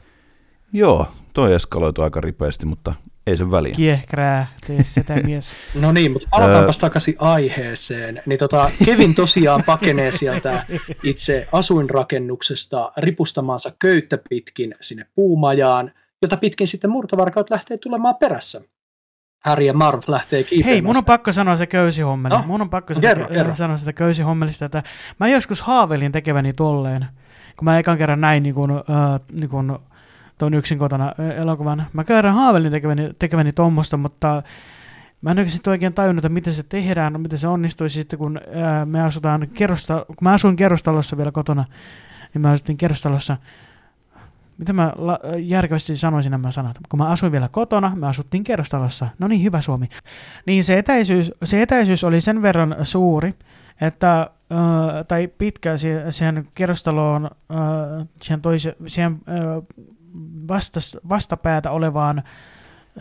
Joo, 0.74 1.08
toi 1.34 1.54
eskaloitu 1.54 2.02
aika 2.02 2.22
ripeästi, 2.22 2.66
mutta 2.66 2.94
ei 3.28 3.38
sen 3.38 3.52
väliä. 3.52 3.74
Kiehkrää, 3.76 4.48
tee 4.68 4.84
sitä 4.84 5.16
mies. 5.26 5.56
No 5.76 5.92
niin, 5.92 6.12
mutta 6.12 6.28
palataanpas 6.32 6.80
takaisin 6.80 7.16
aiheeseen. 7.20 8.22
Niin 8.26 8.40
tota, 8.40 8.72
Kevin 8.86 9.16
tosiaan 9.16 9.64
pakenee 9.66 10.12
sieltä 10.12 10.66
itse 11.04 11.48
asuinrakennuksesta 11.52 12.92
ripustamaansa 12.98 13.72
köyttä 13.80 14.18
pitkin 14.30 14.76
sinne 14.82 15.06
puumajaan, 15.16 15.92
jota 16.22 16.38
pitkin 16.38 16.68
sitten 16.68 16.90
murtovarkaat 16.90 17.50
lähtee 17.50 17.78
tulemaan 17.78 18.16
perässä. 18.16 18.62
Harry 19.46 19.66
ja 19.66 19.74
Marv 19.74 20.02
lähtee 20.08 20.44
kiipeämään. 20.44 20.74
Hei, 20.74 20.82
mun 20.82 20.98
on 20.98 21.06
pakko 21.06 21.32
sanoa 21.32 21.56
se 21.56 21.68
köysihommeli. 21.68 22.36
No, 22.36 22.44
mun 22.48 22.62
on 22.62 22.70
pakko 22.70 22.94
sitä, 22.94 23.08
kerro, 23.08 23.28
kerro. 23.28 23.56
sanoa 23.56 23.78
sitä 23.78 23.94
köysihommelista, 23.94 24.66
että 24.66 24.84
mä 25.20 25.28
joskus 25.28 25.62
haaveilin 25.62 26.12
tekeväni 26.12 26.54
tolleen, 26.54 27.06
kun 27.58 27.66
mä 27.66 27.80
ekan 27.80 27.98
kerran 27.98 28.22
näin 28.22 28.44
niin 28.44 28.56
kuin, 28.56 28.72
äh, 28.72 29.20
niin 29.32 29.50
kuin 29.50 29.72
tuon 30.42 30.54
yksin 30.54 30.80
kotona 30.80 31.14
elokuvan. 31.38 31.86
Mä 31.94 32.04
kerran 32.04 32.34
haaveilin 32.34 32.72
tekeväni, 32.72 33.10
tekeväni 33.20 33.52
tommosta, 33.52 33.98
mutta 33.98 34.44
mä 35.22 35.32
en 35.32 35.40
oikein 35.40 35.60
oikein 35.68 35.94
tajunnut, 35.94 36.26
että 36.26 36.34
miten 36.34 36.54
se 36.54 36.64
tehdään, 36.64 37.22
miten 37.22 37.38
se 37.38 37.48
onnistuisi 37.48 37.94
sitten, 37.94 38.20
kun 38.20 38.42
me 38.86 39.02
asutaan 39.02 39.48
kerrosta, 39.54 40.06
kun 40.08 40.18
mä 40.22 40.34
asuin 40.34 40.56
kerrostalossa 40.56 41.18
vielä 41.18 41.32
kotona, 41.32 41.66
niin 42.34 42.42
mä 42.42 42.52
asuttiin 42.52 42.78
kerrostalossa, 42.78 43.38
mitä 44.58 44.74
mä 44.74 44.94
la- 44.96 45.20
järkevästi 45.40 45.96
sanoisin 45.96 46.32
nämä 46.32 46.52
sanat. 46.52 46.78
Kun 46.90 47.00
mä 47.00 47.08
asuin 47.08 47.32
vielä 47.32 47.50
kotona, 47.52 47.92
me 47.96 48.08
asuttiin 48.08 48.44
kerrostalossa. 48.44 49.08
No 49.20 49.28
niin, 49.28 49.44
hyvä 49.44 49.62
Suomi. 49.62 49.90
Niin 50.46 50.64
se 50.64 50.78
etäisyys, 50.78 51.32
se 51.44 51.62
etäisyys 51.62 52.04
oli 52.04 52.22
sen 52.22 52.42
verran 52.42 52.76
suuri, 52.84 53.34
että, 53.82 54.22
äh, 54.22 55.06
tai 55.08 55.28
pitkä 55.28 55.78
siihen, 55.78 56.14
siihen 56.14 56.48
kerrostaloon, 56.56 57.26
äh, 57.26 58.08
siihen, 58.22 58.42
toise, 58.42 58.76
siihen 58.88 59.12
äh, 59.12 59.86
vastas, 60.48 60.98
vastapäätä 61.10 61.72
olevaan, 61.72 62.18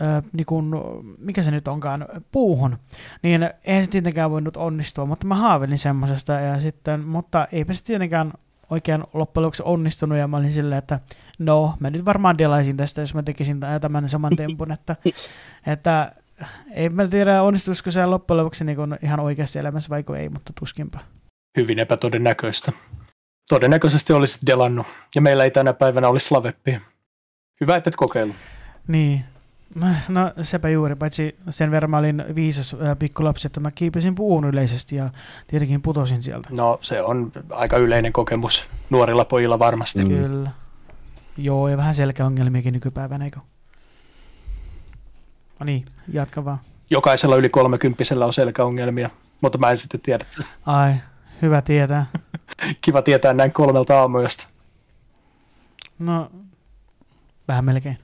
äh, 0.01 0.23
niin 0.33 0.45
kuin, 0.45 0.71
mikä 1.17 1.43
se 1.43 1.51
nyt 1.51 1.67
onkaan, 1.67 2.05
puuhun, 2.31 2.77
niin 3.23 3.49
eihän 3.63 3.85
se 3.85 3.91
tietenkään 3.91 4.31
voinut 4.31 4.57
onnistua, 4.57 5.05
mutta 5.05 5.27
mä 5.27 5.35
haaveilin 5.35 5.77
semmoisesta, 5.77 6.33
ja 6.33 6.59
sitten, 6.59 6.99
mutta 6.99 7.47
eipä 7.51 7.73
se 7.73 7.83
tietenkään 7.83 8.33
oikein 8.69 9.03
loppujen 9.13 9.45
lopuksi 9.45 9.63
onnistunut, 9.65 10.17
ja 10.17 10.27
mä 10.27 10.37
olin 10.37 10.53
silleen, 10.53 10.79
että 10.79 10.99
no, 11.39 11.73
mä 11.79 11.89
nyt 11.89 12.05
varmaan 12.05 12.37
delaisin 12.37 12.77
tästä, 12.77 13.01
jos 13.01 13.13
mä 13.13 13.23
tekisin 13.23 13.59
tämän 13.81 14.09
saman 14.09 14.35
tempun, 14.35 14.71
että, 14.71 14.95
että 15.73 16.11
ei 16.73 16.89
mä 16.89 17.07
tiedä, 17.07 17.43
onnistuisiko 17.43 17.91
se 17.91 18.05
loppujen 18.05 18.37
lopuksi 18.37 18.65
niin 18.65 18.75
kuin 18.75 18.97
ihan 19.03 19.19
oikeassa 19.19 19.59
elämässä 19.59 19.89
vai 19.89 20.03
ei, 20.17 20.29
mutta 20.29 20.53
tuskinpa. 20.59 20.99
Hyvin 21.57 21.79
epätodennäköistä. 21.79 22.71
Todennäköisesti 23.49 24.13
olisi 24.13 24.39
delannut, 24.45 24.87
ja 25.15 25.21
meillä 25.21 25.43
ei 25.43 25.51
tänä 25.51 25.73
päivänä 25.73 26.07
olisi 26.07 26.31
laveppia. 26.31 26.81
Hyvä, 27.61 27.75
että 27.75 27.89
et 27.89 27.95
kokeilu. 27.95 28.33
Niin. 28.87 29.25
No 30.07 30.31
sepä 30.41 30.69
juuri, 30.69 30.95
paitsi 30.95 31.35
sen 31.49 31.71
verran 31.71 31.89
mä 31.89 31.97
olin 31.97 32.23
viisas 32.35 32.75
ää, 32.81 32.95
pikkulapsi, 32.95 33.47
että 33.47 33.59
mä 33.59 33.71
kiipesin 33.75 34.15
puun 34.15 34.45
yleisesti 34.45 34.95
ja 34.95 35.09
tietenkin 35.47 35.81
putosin 35.81 36.23
sieltä. 36.23 36.49
No, 36.51 36.79
se 36.81 37.01
on 37.01 37.31
aika 37.49 37.77
yleinen 37.77 38.13
kokemus 38.13 38.67
nuorilla 38.89 39.25
pojilla 39.25 39.59
varmasti. 39.59 39.99
Mm. 40.03 40.07
Kyllä. 40.07 40.51
Joo, 41.37 41.67
ja 41.67 41.77
vähän 41.77 41.95
selkäongelmiakin 41.95 42.73
nykypäivänä, 42.73 43.25
eikö? 43.25 43.39
No 45.59 45.65
niin, 45.65 45.85
jatka 46.13 46.45
vaan. 46.45 46.59
Jokaisella 46.89 47.35
yli 47.35 47.49
kolmekymppisellä 47.49 48.25
on 48.25 48.33
selkäongelmia, 48.33 49.09
mutta 49.41 49.57
mä 49.57 49.71
en 49.71 49.77
sitten 49.77 49.99
tiedä. 49.99 50.25
Ai, 50.65 50.93
hyvä 51.41 51.61
tietää. 51.61 52.05
Kiva 52.81 53.01
tietää 53.01 53.33
näin 53.33 53.51
kolmelta 53.51 53.99
aamuyöstä. 53.99 54.43
No, 55.99 56.31
vähän 57.47 57.65
melkein. 57.65 57.97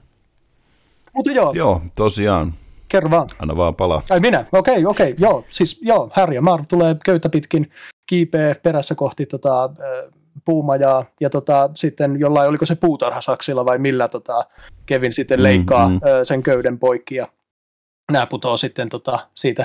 Mutta 1.14 1.32
joo, 1.32 1.52
Joo, 1.54 1.82
tosiaan. 1.96 2.54
kerro 2.88 3.10
vaan. 3.10 3.28
Anna 3.42 3.56
vaan 3.56 3.74
palaa. 3.74 4.02
Ai 4.10 4.20
minä, 4.20 4.44
okei, 4.52 4.86
okei, 4.86 5.14
joo, 5.18 5.44
siis 5.50 5.78
joo, 5.82 6.10
Harry 6.12 6.34
ja 6.34 6.42
Marv 6.42 6.64
tulee 6.68 6.96
köyttä 7.04 7.28
pitkin, 7.28 7.70
kiipee 8.08 8.54
perässä 8.54 8.94
kohti 8.94 9.26
tota, 9.26 9.64
äh, 9.64 10.12
puumajaa, 10.44 11.04
ja 11.20 11.30
tota, 11.30 11.70
sitten 11.74 12.20
jollain, 12.20 12.48
oliko 12.48 12.66
se 12.66 12.74
puutarhasaksilla 12.74 13.64
vai 13.64 13.78
millä 13.78 14.08
tota, 14.08 14.44
Kevin 14.86 15.12
sitten 15.12 15.42
leikkaa 15.42 15.88
Mm, 15.88 15.94
mm, 15.94 16.00
sen 16.22 16.42
köyden 16.42 16.78
poikki, 16.78 17.14
ja 17.14 17.28
nämä 18.12 18.26
putoo 18.26 18.56
sitten 18.56 18.88
tota, 18.88 19.18
siitä 19.34 19.62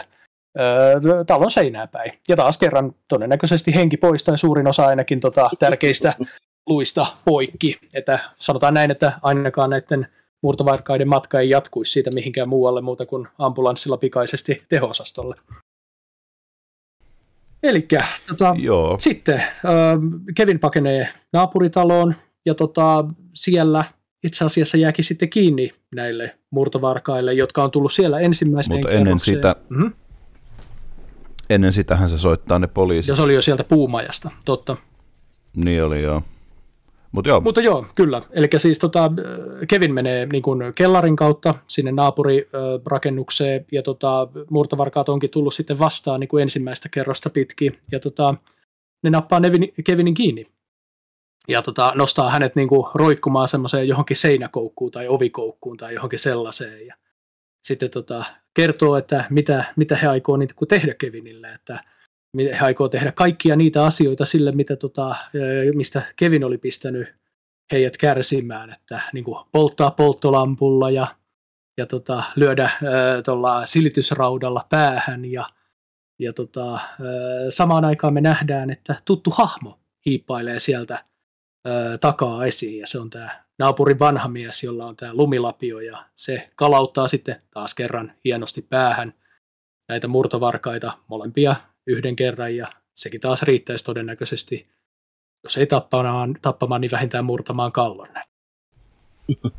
äh, 0.59 1.25
talon 1.27 1.51
seinää 1.51 1.87
päin. 1.87 2.11
Ja 2.27 2.35
taas 2.35 2.57
kerran 2.57 2.95
todennäköisesti 3.07 3.75
henki 3.75 3.97
pois, 3.97 4.23
tai 4.23 4.37
suurin 4.37 4.67
osa 4.67 4.85
ainakin 4.85 5.19
tota, 5.19 5.49
tärkeistä 5.59 6.13
luista 6.67 7.05
poikki, 7.25 7.79
että 7.93 8.19
sanotaan 8.37 8.73
näin, 8.73 8.91
että 8.91 9.19
ainakaan 9.21 9.69
näiden 9.69 10.07
murtovarkaiden 10.41 11.07
matka 11.07 11.39
ei 11.39 11.49
jatkuisi 11.49 11.91
siitä 11.91 12.09
mihinkään 12.13 12.49
muualle 12.49 12.81
muuta 12.81 13.05
kuin 13.05 13.27
ambulanssilla 13.37 13.97
pikaisesti 13.97 14.63
teho-osastolle. 14.69 15.35
Eli 17.63 17.87
tota, 18.27 18.55
Joo, 18.57 18.97
sitten 18.99 19.35
äh, 19.35 19.45
Kevin 20.35 20.59
pakenee 20.59 21.09
naapuritaloon 21.33 22.15
ja 22.45 22.55
tota, 22.55 23.05
siellä 23.33 23.85
itse 24.23 24.45
asiassa 24.45 24.77
jääkin 24.77 25.05
sitten 25.05 25.29
kiinni 25.29 25.73
näille 25.95 26.35
murtovarkaille, 26.49 27.33
jotka 27.33 27.63
on 27.63 27.71
tullut 27.71 27.93
siellä 27.93 28.19
ensimmäiseen 28.19 28.79
mutta 28.79 28.89
ennen 28.89 29.03
kerrokseen. 29.03 29.37
sitä, 29.37 29.55
Mm-hmm. 29.69 29.93
ennen 31.49 31.71
sitähän 31.71 32.09
se 32.09 32.17
soittaa 32.17 32.59
ne 32.59 32.67
poliisit. 32.67 33.09
Ja 33.09 33.15
se 33.15 33.21
oli 33.21 33.33
jo 33.33 33.41
sieltä 33.41 33.63
puumajasta, 33.63 34.31
totta. 34.45 34.77
Niin 35.55 35.83
oli 35.83 36.03
joo. 36.03 36.21
Mutta 37.13 37.29
joo, 37.29 37.41
Mutta 37.41 37.61
joo, 37.61 37.85
kyllä. 37.95 38.21
Eli 38.31 38.47
siis 38.57 38.79
tota, 38.79 39.11
Kevin 39.67 39.93
menee 39.93 40.27
niin 40.31 40.43
kuin 40.43 40.73
kellarin 40.75 41.15
kautta 41.15 41.55
sinne 41.67 41.91
naapurirakennukseen 41.91 43.65
ja 43.71 43.83
tota, 43.83 44.27
murtovarkaat 44.49 45.09
onkin 45.09 45.29
tullut 45.29 45.53
sitten 45.53 45.79
vastaan 45.79 46.19
niin 46.19 46.27
kuin 46.27 46.41
ensimmäistä 46.41 46.89
kerrosta 46.89 47.29
pitkin. 47.29 47.79
Ja 47.91 47.99
tota, 47.99 48.35
ne 49.03 49.09
nappaa 49.09 49.39
Nevin, 49.39 49.73
Kevinin 49.83 50.13
kiinni. 50.13 50.45
Ja 51.47 51.61
tota, 51.61 51.91
nostaa 51.95 52.29
hänet 52.29 52.55
niin 52.55 52.69
kuin 52.69 52.87
roikkumaan 52.93 53.47
semmoiseen 53.47 53.87
johonkin 53.87 54.17
seinäkoukkuun 54.17 54.91
tai 54.91 55.07
ovikoukkuun 55.07 55.77
tai 55.77 55.93
johonkin 55.93 56.19
sellaiseen. 56.19 56.87
Ja 56.87 56.95
sitten 57.63 57.89
tota, 57.89 58.23
kertoo, 58.53 58.97
että 58.97 59.23
mitä, 59.29 59.63
mitä 59.75 59.95
he 59.95 60.07
aikoo 60.07 60.37
niin 60.37 60.49
kuin 60.55 60.67
tehdä 60.67 60.93
Kevinille, 60.93 61.47
että 61.47 61.83
he 62.37 62.65
aikoo 62.65 62.89
tehdä 62.89 63.11
kaikkia 63.11 63.55
niitä 63.55 63.85
asioita 63.85 64.25
sille, 64.25 64.51
mitä 64.51 64.75
tota, 64.75 65.15
mistä 65.73 66.01
Kevin 66.15 66.43
oli 66.43 66.57
pistänyt 66.57 67.07
heidät 67.71 67.97
kärsimään, 67.97 68.73
että 68.73 69.01
niin 69.13 69.23
kuin 69.23 69.45
polttaa 69.51 69.91
polttolampulla 69.91 70.89
ja, 70.89 71.07
ja 71.77 71.85
tota, 71.85 72.23
lyödä 72.35 72.69
tuolla 73.25 73.65
silitysraudalla 73.65 74.65
päähän 74.69 75.25
ja, 75.25 75.45
ja 76.19 76.33
tota, 76.33 76.73
ää, 76.73 76.79
samaan 77.49 77.85
aikaan 77.85 78.13
me 78.13 78.21
nähdään, 78.21 78.69
että 78.69 78.95
tuttu 79.05 79.29
hahmo 79.29 79.79
hiippailee 80.05 80.59
sieltä 80.59 81.05
ää, 81.65 81.97
takaa 81.97 82.45
esiin 82.45 82.79
ja 82.79 82.87
se 82.87 82.99
on 82.99 83.09
tämä 83.09 83.43
naapurin 83.59 83.99
vanha 83.99 84.27
mies, 84.27 84.63
jolla 84.63 84.85
on 84.85 84.95
tämä 84.95 85.13
lumilapio 85.13 85.79
ja 85.79 86.05
se 86.15 86.51
kalauttaa 86.55 87.07
sitten 87.07 87.41
taas 87.51 87.75
kerran 87.75 88.11
hienosti 88.25 88.61
päähän 88.61 89.13
näitä 89.89 90.07
murtovarkaita 90.07 90.91
molempia 91.07 91.55
yhden 91.87 92.15
kerran 92.15 92.55
ja 92.55 92.67
sekin 92.93 93.21
taas 93.21 93.43
riittäisi 93.43 93.83
todennäköisesti, 93.83 94.67
jos 95.43 95.57
ei 95.57 95.67
tappamaan, 95.67 96.35
tappamaan 96.41 96.81
niin 96.81 96.91
vähintään 96.91 97.25
murtamaan 97.25 97.71
kallon. 97.71 98.07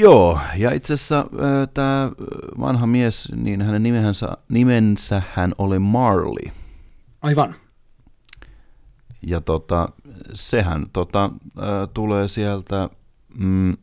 Joo, 0.00 0.40
ja 0.56 0.72
itse 0.72 0.94
asiassa 0.94 1.26
tämä 1.74 2.12
vanha 2.60 2.86
mies, 2.86 3.32
niin 3.36 3.62
hänen 3.62 3.82
nimensä, 3.82 4.36
nimensä 4.48 5.22
hän 5.34 5.54
oli 5.58 5.78
Marley. 5.78 6.52
Aivan. 7.22 7.54
Ja 9.22 9.40
tota, 9.40 9.88
sehän 10.34 10.86
tota, 10.92 11.30
tulee 11.94 12.28
sieltä 12.28 12.88
mm, 13.38 13.76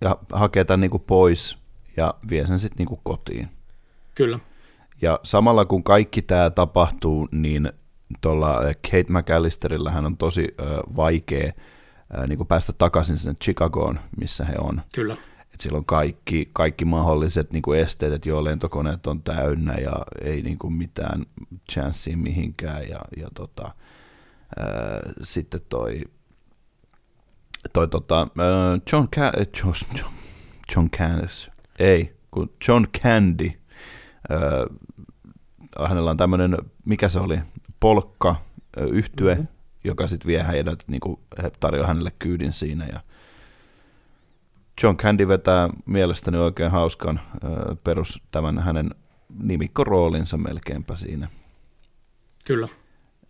ja 0.00 0.16
hakee 0.32 0.64
tämän 0.64 0.80
niinku 0.80 0.98
pois 0.98 1.58
ja 1.96 2.14
vie 2.30 2.46
sen 2.46 2.58
sitten 2.58 2.78
niinku 2.78 3.00
kotiin. 3.02 3.48
Kyllä. 4.18 4.38
Ja 5.02 5.20
samalla 5.22 5.64
kun 5.64 5.84
kaikki 5.84 6.22
tämä 6.22 6.50
tapahtuu, 6.50 7.28
niin 7.32 7.72
tuolla 8.20 8.60
Kate 8.90 9.06
McAllisterilla 9.08 9.90
hän 9.90 10.06
on 10.06 10.16
tosi 10.16 10.54
ö, 10.60 10.64
vaikea 10.96 11.52
niin 12.28 12.36
kuin 12.36 12.46
päästä 12.46 12.72
takaisin 12.72 13.16
sinne 13.16 13.36
Chicagoon, 13.44 14.00
missä 14.20 14.44
he 14.44 14.54
on. 14.58 14.82
Kyllä. 14.94 15.16
Et 15.54 15.60
siellä 15.60 15.78
on 15.78 15.84
kaikki, 15.84 16.50
kaikki 16.52 16.84
mahdolliset 16.84 17.52
niin 17.52 17.62
kuin 17.62 17.80
esteet, 17.80 18.12
että 18.12 18.28
joo, 18.28 18.44
lentokoneet 18.44 19.06
on 19.06 19.22
täynnä 19.22 19.74
ja 19.74 19.92
ei 20.24 20.42
niin 20.42 20.58
kuin 20.58 20.72
mitään 20.72 21.26
chanssiä 21.72 22.16
mihinkään. 22.16 22.88
Ja, 22.88 23.00
ja 23.16 23.28
tota, 23.34 23.74
ää, 24.58 24.66
sitten 25.22 25.60
toi, 25.68 26.04
toi 27.72 27.88
tota, 27.88 28.28
John, 28.92 29.08
Ca- 29.08 29.32
John, 29.62 29.74
John, 29.98 30.14
John 30.76 30.90
Candice, 30.90 31.50
ei, 31.78 32.16
kun 32.30 32.52
John 32.68 32.86
Candy, 33.02 33.50
hänellä 35.88 36.10
on 36.10 36.16
tämmöinen, 36.16 36.56
mikä 36.84 37.08
se 37.08 37.18
oli, 37.18 37.38
polkka, 37.80 38.36
yhtye, 38.76 39.34
mm-hmm 39.34 39.58
joka 39.84 40.06
sitten 40.06 40.26
vie 40.26 40.46
heidät, 40.46 40.84
niin 40.86 41.00
kuin 41.00 41.20
he 41.42 41.50
tarjoaa 41.60 41.88
hänelle 41.88 42.12
kyydin 42.18 42.52
siinä. 42.52 42.86
Ja 42.86 43.00
John 44.82 44.96
Candy 44.96 45.28
vetää 45.28 45.68
mielestäni 45.86 46.38
oikein 46.38 46.70
hauskan 46.70 47.20
perus 47.84 48.22
tämän 48.30 48.58
hänen 48.58 48.90
nimikkoroolinsa 49.42 50.36
melkeinpä 50.36 50.96
siinä. 50.96 51.28
Kyllä. 52.44 52.68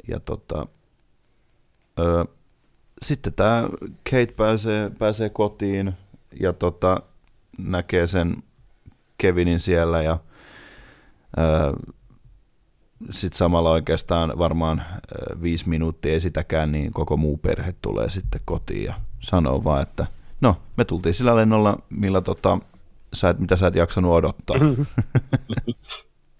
Ja 0.08 0.20
tota, 0.20 0.66
ö, 1.98 2.24
sitten 3.02 3.32
tämä 3.32 3.68
Kate 4.10 4.32
pääsee, 4.36 4.90
pääsee 4.98 5.28
kotiin 5.28 5.92
ja 6.40 6.52
tota, 6.52 7.02
näkee 7.58 8.06
sen 8.06 8.42
Kevinin 9.18 9.60
siellä 9.60 10.02
ja 10.02 10.18
sitten 13.10 13.38
samalla 13.38 13.70
oikeastaan 13.70 14.38
varmaan 14.38 14.82
viisi 15.42 15.68
minuuttia 15.68 16.12
ei 16.12 16.20
sitäkään, 16.20 16.72
niin 16.72 16.92
koko 16.92 17.16
muu 17.16 17.36
perhe 17.36 17.74
tulee 17.82 18.10
sitten 18.10 18.40
kotiin 18.44 18.84
ja 18.84 18.94
sanoo 19.20 19.64
vaan, 19.64 19.82
että 19.82 20.06
no, 20.40 20.56
me 20.76 20.84
tultiin 20.84 21.14
sillä 21.14 21.36
lennolla, 21.36 21.78
millä 21.90 22.20
tota, 22.20 22.58
sä 23.12 23.28
et, 23.28 23.38
mitä 23.38 23.56
sä 23.56 23.66
et 23.66 23.74
jaksanut 23.74 24.12
odottaa. 24.12 24.56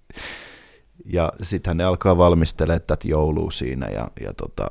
ja 1.14 1.32
sitten 1.42 1.76
ne 1.76 1.84
alkaa 1.84 2.18
valmistelemaan 2.18 2.80
tätä 2.86 3.08
joulua 3.08 3.50
siinä 3.50 3.86
ja, 3.86 4.08
ja 4.20 4.34
tota, 4.34 4.68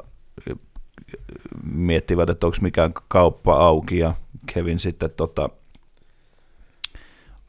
miettivät, 1.63 2.29
että 2.29 2.47
onko 2.47 2.57
mikään 2.61 2.93
kauppa 3.07 3.53
auki 3.53 3.97
ja 3.97 4.13
Kevin 4.53 4.79
sitten 4.79 5.09
tota, 5.17 5.49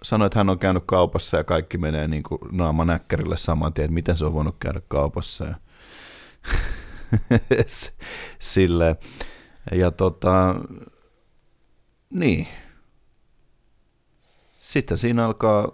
sanoi, 0.02 0.26
että 0.26 0.38
hän 0.38 0.50
on 0.50 0.58
käynyt 0.58 0.82
kaupassa 0.86 1.36
ja 1.36 1.44
kaikki 1.44 1.78
menee 1.78 2.08
niin 2.08 2.22
kuin 2.22 2.40
naama 2.52 2.84
näkkärille 2.84 3.36
saman 3.36 3.72
tien, 3.72 3.84
että 3.84 3.94
miten 3.94 4.16
se 4.16 4.24
on 4.24 4.32
voinut 4.32 4.56
käydä 4.60 4.80
kaupassa. 4.88 5.44
Ja 5.44 5.54
Sille. 8.38 8.96
Ja 9.72 9.90
tota, 9.90 10.54
niin. 12.10 12.48
Sitten 14.60 14.98
siinä 14.98 15.26
alkaa 15.26 15.72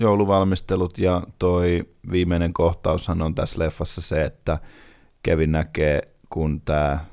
jouluvalmistelut 0.00 0.98
ja 0.98 1.22
toi 1.38 1.84
viimeinen 2.10 2.52
kohtaushan 2.52 3.22
on 3.22 3.34
tässä 3.34 3.58
leffassa 3.58 4.00
se, 4.00 4.22
että 4.22 4.58
Kevin 5.22 5.52
näkee, 5.52 6.14
kun 6.30 6.60
tämä 6.60 7.04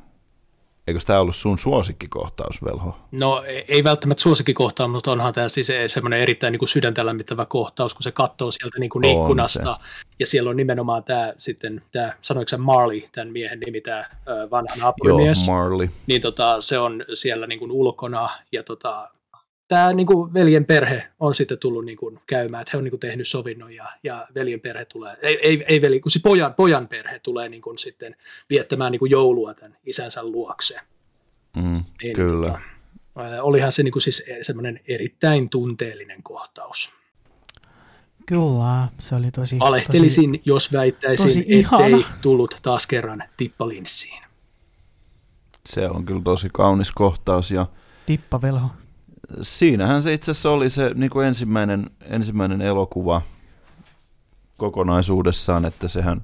Eikö 0.87 0.99
tämä 1.05 1.19
ollut 1.19 1.35
sun 1.35 1.57
suosikkikohtaus, 1.57 2.63
Velho? 2.65 2.97
No 3.11 3.43
ei 3.67 3.83
välttämättä 3.83 4.21
suosikkikohtaus, 4.21 4.91
mutta 4.91 5.11
onhan 5.11 5.33
tämä 5.33 5.49
siis 5.49 5.67
semmoinen 5.87 6.19
erittäin 6.19 6.51
niin 6.51 6.59
kuin 6.59 6.69
sydäntä 6.69 7.05
lämmittävä 7.05 7.45
kohtaus, 7.45 7.93
kun 7.93 8.03
se 8.03 8.11
katsoo 8.11 8.51
sieltä 8.51 8.79
niin 8.79 8.89
kuin 8.89 9.05
ikkunasta. 9.05 9.79
Ja 10.19 10.27
siellä 10.27 10.49
on 10.49 10.55
nimenomaan 10.55 11.03
tämä 11.03 11.33
sitten, 11.37 11.81
tämä, 11.91 12.13
sanoiko 12.21 12.49
se 12.49 12.57
Marley, 12.57 13.01
tämän 13.11 13.31
miehen 13.31 13.59
nimi, 13.59 13.81
tämä 13.81 14.05
vanha 14.51 14.75
naapurimies. 14.75 15.47
Joo, 15.47 15.57
Marley. 15.57 15.89
Niin 16.07 16.21
tota, 16.21 16.61
se 16.61 16.79
on 16.79 17.05
siellä 17.13 17.47
niin 17.47 17.59
kuin 17.59 17.71
ulkona 17.71 18.29
ja 18.51 18.63
tota, 18.63 19.09
tämä 19.67 19.93
niin 19.93 20.07
kuin 20.07 20.33
veljen 20.33 20.65
perhe 20.65 21.07
on 21.19 21.35
sitten 21.35 21.59
tullut 21.59 21.85
niin 21.85 21.97
kuin 21.97 22.19
käymään, 22.27 22.61
että 22.61 22.71
he 22.73 22.77
on 22.77 22.83
niin 22.83 22.91
kuin 22.91 22.99
tehnyt 22.99 23.27
sovinnon 23.27 23.73
ja, 23.73 23.85
ja 24.03 24.27
veljen 24.35 24.59
perhe 24.59 24.85
tulee, 24.85 25.17
ei, 25.21 25.39
ei, 25.41 25.65
ei 25.67 25.81
veli, 25.81 25.99
kun 25.99 26.11
se 26.11 26.19
pojan, 26.23 26.53
pojan 26.53 26.87
perhe 26.87 27.19
tulee 27.19 27.49
niin 27.49 27.61
kuin 27.61 27.77
sitten 27.77 28.15
viettämään 28.49 28.91
niin 28.91 28.99
kuin 28.99 29.11
joulua 29.11 29.53
tämän 29.53 29.77
isänsä 29.85 30.23
luokse. 30.23 30.79
Mm, 31.55 31.83
niin, 32.03 32.15
kyllä. 32.15 32.47
Tota, 32.47 33.43
olihan 33.43 33.71
se 33.71 33.83
niin 33.83 33.91
kuin 33.91 34.01
siis 34.01 34.23
semmoinen 34.41 34.79
erittäin 34.87 35.49
tunteellinen 35.49 36.23
kohtaus. 36.23 36.97
Kyllä, 38.25 38.87
se 38.99 39.15
oli 39.15 39.31
tosi... 39.31 39.57
Alehtelisin, 39.59 40.31
tosi, 40.31 40.41
jos 40.45 40.73
väittäisin, 40.73 41.27
tosi 41.27 41.39
ettei 41.39 41.59
ihana. 41.59 42.03
tullut 42.21 42.59
taas 42.61 42.87
kerran 42.87 43.23
tippalinssiin. 43.37 44.23
Se 45.69 45.89
on 45.89 46.05
kyllä 46.05 46.21
tosi 46.23 46.49
kaunis 46.53 46.91
kohtaus 46.91 47.51
ja... 47.51 47.65
Tippavelho 48.05 48.69
siinähän 49.41 50.03
se 50.03 50.13
itse 50.13 50.31
asiassa 50.31 50.51
oli 50.51 50.69
se 50.69 50.91
niin 50.95 51.09
kuin 51.09 51.27
ensimmäinen, 51.27 51.89
ensimmäinen 52.05 52.61
elokuva 52.61 53.21
kokonaisuudessaan, 54.57 55.65
että 55.65 55.87
sehän... 55.87 56.21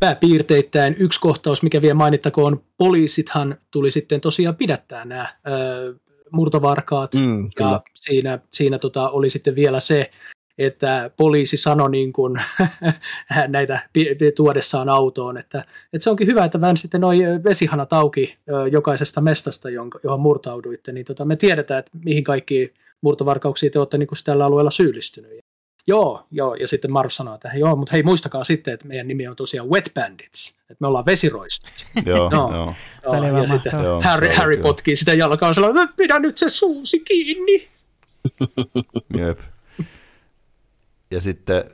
Pääpiirteittäin 0.00 0.96
yksi 0.98 1.20
kohtaus, 1.20 1.62
mikä 1.62 1.82
vielä 1.82 1.94
mainittakoon, 1.94 2.64
poliisithan 2.78 3.56
tuli 3.70 3.90
sitten 3.90 4.20
tosiaan 4.20 4.56
pidättää 4.56 5.04
nämä 5.04 5.26
ö, 5.48 5.94
murtovarkaat, 6.32 7.14
mm, 7.14 7.50
ja 7.60 7.82
siinä, 7.94 8.38
siinä 8.52 8.78
tota, 8.78 9.10
oli 9.10 9.30
sitten 9.30 9.54
vielä 9.54 9.80
se, 9.80 10.10
että 10.58 11.10
poliisi 11.16 11.56
sanoi 11.56 11.90
niin 11.90 12.12
kuin, 12.12 12.40
näitä 13.48 13.80
tuodessaan 14.36 14.88
autoon, 14.88 15.36
että, 15.36 15.58
että 15.92 16.04
se 16.04 16.10
onkin 16.10 16.26
hyvä, 16.26 16.44
että 16.44 16.60
vähän 16.60 16.76
sitten 16.76 17.00
noin 17.00 17.44
vesihanat 17.44 17.92
auki 17.92 18.38
jokaisesta 18.70 19.20
mestasta, 19.20 19.70
jonka, 19.70 20.00
johon 20.04 20.20
murtauduitte, 20.20 20.92
niin 20.92 21.06
tota, 21.06 21.24
me 21.24 21.36
tiedetään, 21.36 21.78
että 21.78 21.90
mihin 22.04 22.24
kaikki 22.24 22.74
murtovarkauksia 23.00 23.70
te 23.70 23.78
olette 23.78 23.98
niin 23.98 24.06
kuin 24.06 24.18
tällä 24.24 24.44
alueella 24.44 24.70
syyllistynyt. 24.70 25.42
Joo, 25.86 26.26
joo, 26.30 26.54
ja 26.54 26.68
sitten 26.68 26.92
Marv 26.92 27.10
sanoi, 27.10 27.34
että 27.34 27.50
joo, 27.54 27.76
mutta 27.76 27.92
hei 27.92 28.02
muistakaa 28.02 28.44
sitten, 28.44 28.74
että 28.74 28.88
meidän 28.88 29.08
nimi 29.08 29.28
on 29.28 29.36
tosiaan 29.36 29.70
Wet 29.70 29.90
Bandits, 29.94 30.48
että 30.60 30.76
me 30.80 30.86
ollaan 30.86 31.06
vesiroistut. 31.06 31.72
joo, 32.06 32.30
no, 32.30 32.54
joo. 32.54 32.74
joo. 33.04 33.40
ja 33.40 33.48
sitten 33.48 33.72
joo, 33.82 34.00
Harry, 34.02 34.28
Harry 34.34 34.56
potkii 34.56 34.96
sitä 34.96 35.12
jalkaa 35.12 35.54
sanoo, 35.54 35.70
että 35.70 35.96
pidä 35.96 36.18
nyt 36.18 36.38
se 36.38 36.50
suusi 36.50 37.00
kiinni. 37.00 37.68
Jep. 39.18 39.38
Ja 41.12 41.20
sitten 41.20 41.64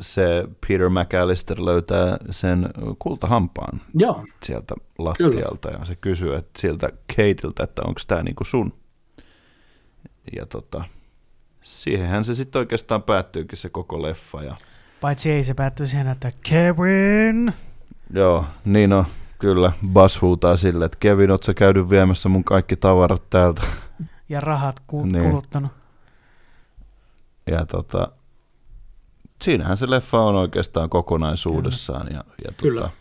se 0.00 0.44
Peter 0.68 0.88
McAllister 0.88 1.64
löytää 1.64 2.16
sen 2.30 2.68
kultahampaan 2.98 3.80
Joo. 3.94 4.24
sieltä 4.42 4.74
lattialta 4.98 5.68
Kyllä. 5.68 5.80
ja 5.80 5.84
se 5.84 5.96
kysyy 5.96 6.34
että 6.34 6.60
sieltä 6.60 6.88
Kateiltä, 7.16 7.62
että 7.62 7.82
onko 7.82 8.00
tämä 8.06 8.22
niinku 8.22 8.44
sun. 8.44 8.72
Ja 10.36 10.46
tota, 10.46 10.84
siihenhän 11.62 12.24
se 12.24 12.34
sitten 12.34 12.60
oikeastaan 12.60 13.02
päättyykin 13.02 13.58
se 13.58 13.68
koko 13.68 14.02
leffa. 14.02 14.42
Ja... 14.42 14.56
Paitsi 15.00 15.30
ei 15.30 15.44
se 15.44 15.54
päättyy 15.54 15.86
siihen, 15.86 16.08
että 16.08 16.32
Kevin! 16.42 17.52
Joo, 18.14 18.44
niin 18.64 18.92
on. 18.92 19.04
Kyllä, 19.38 19.72
Bas 19.92 20.22
huutaa 20.22 20.56
sille, 20.56 20.84
että 20.84 20.98
Kevin, 21.00 21.30
ootko 21.30 21.54
käynyt 21.54 21.90
viemässä 21.90 22.28
mun 22.28 22.44
kaikki 22.44 22.76
tavarat 22.76 23.22
täältä? 23.30 23.62
Ja 24.28 24.40
rahat 24.40 24.80
ku- 24.86 25.04
niin. 25.04 25.24
kuluttanut. 25.24 25.72
Ja 27.50 27.66
tota, 27.66 28.12
siinähän 29.42 29.76
se 29.76 29.90
leffa 29.90 30.20
on 30.20 30.34
oikeastaan 30.34 30.90
kokonaisuudessaan. 30.90 32.06
Kyllä. 32.06 32.18
Ja, 32.18 32.24
ja 32.44 32.52
Kyllä. 32.56 32.80
Tota, 32.80 32.92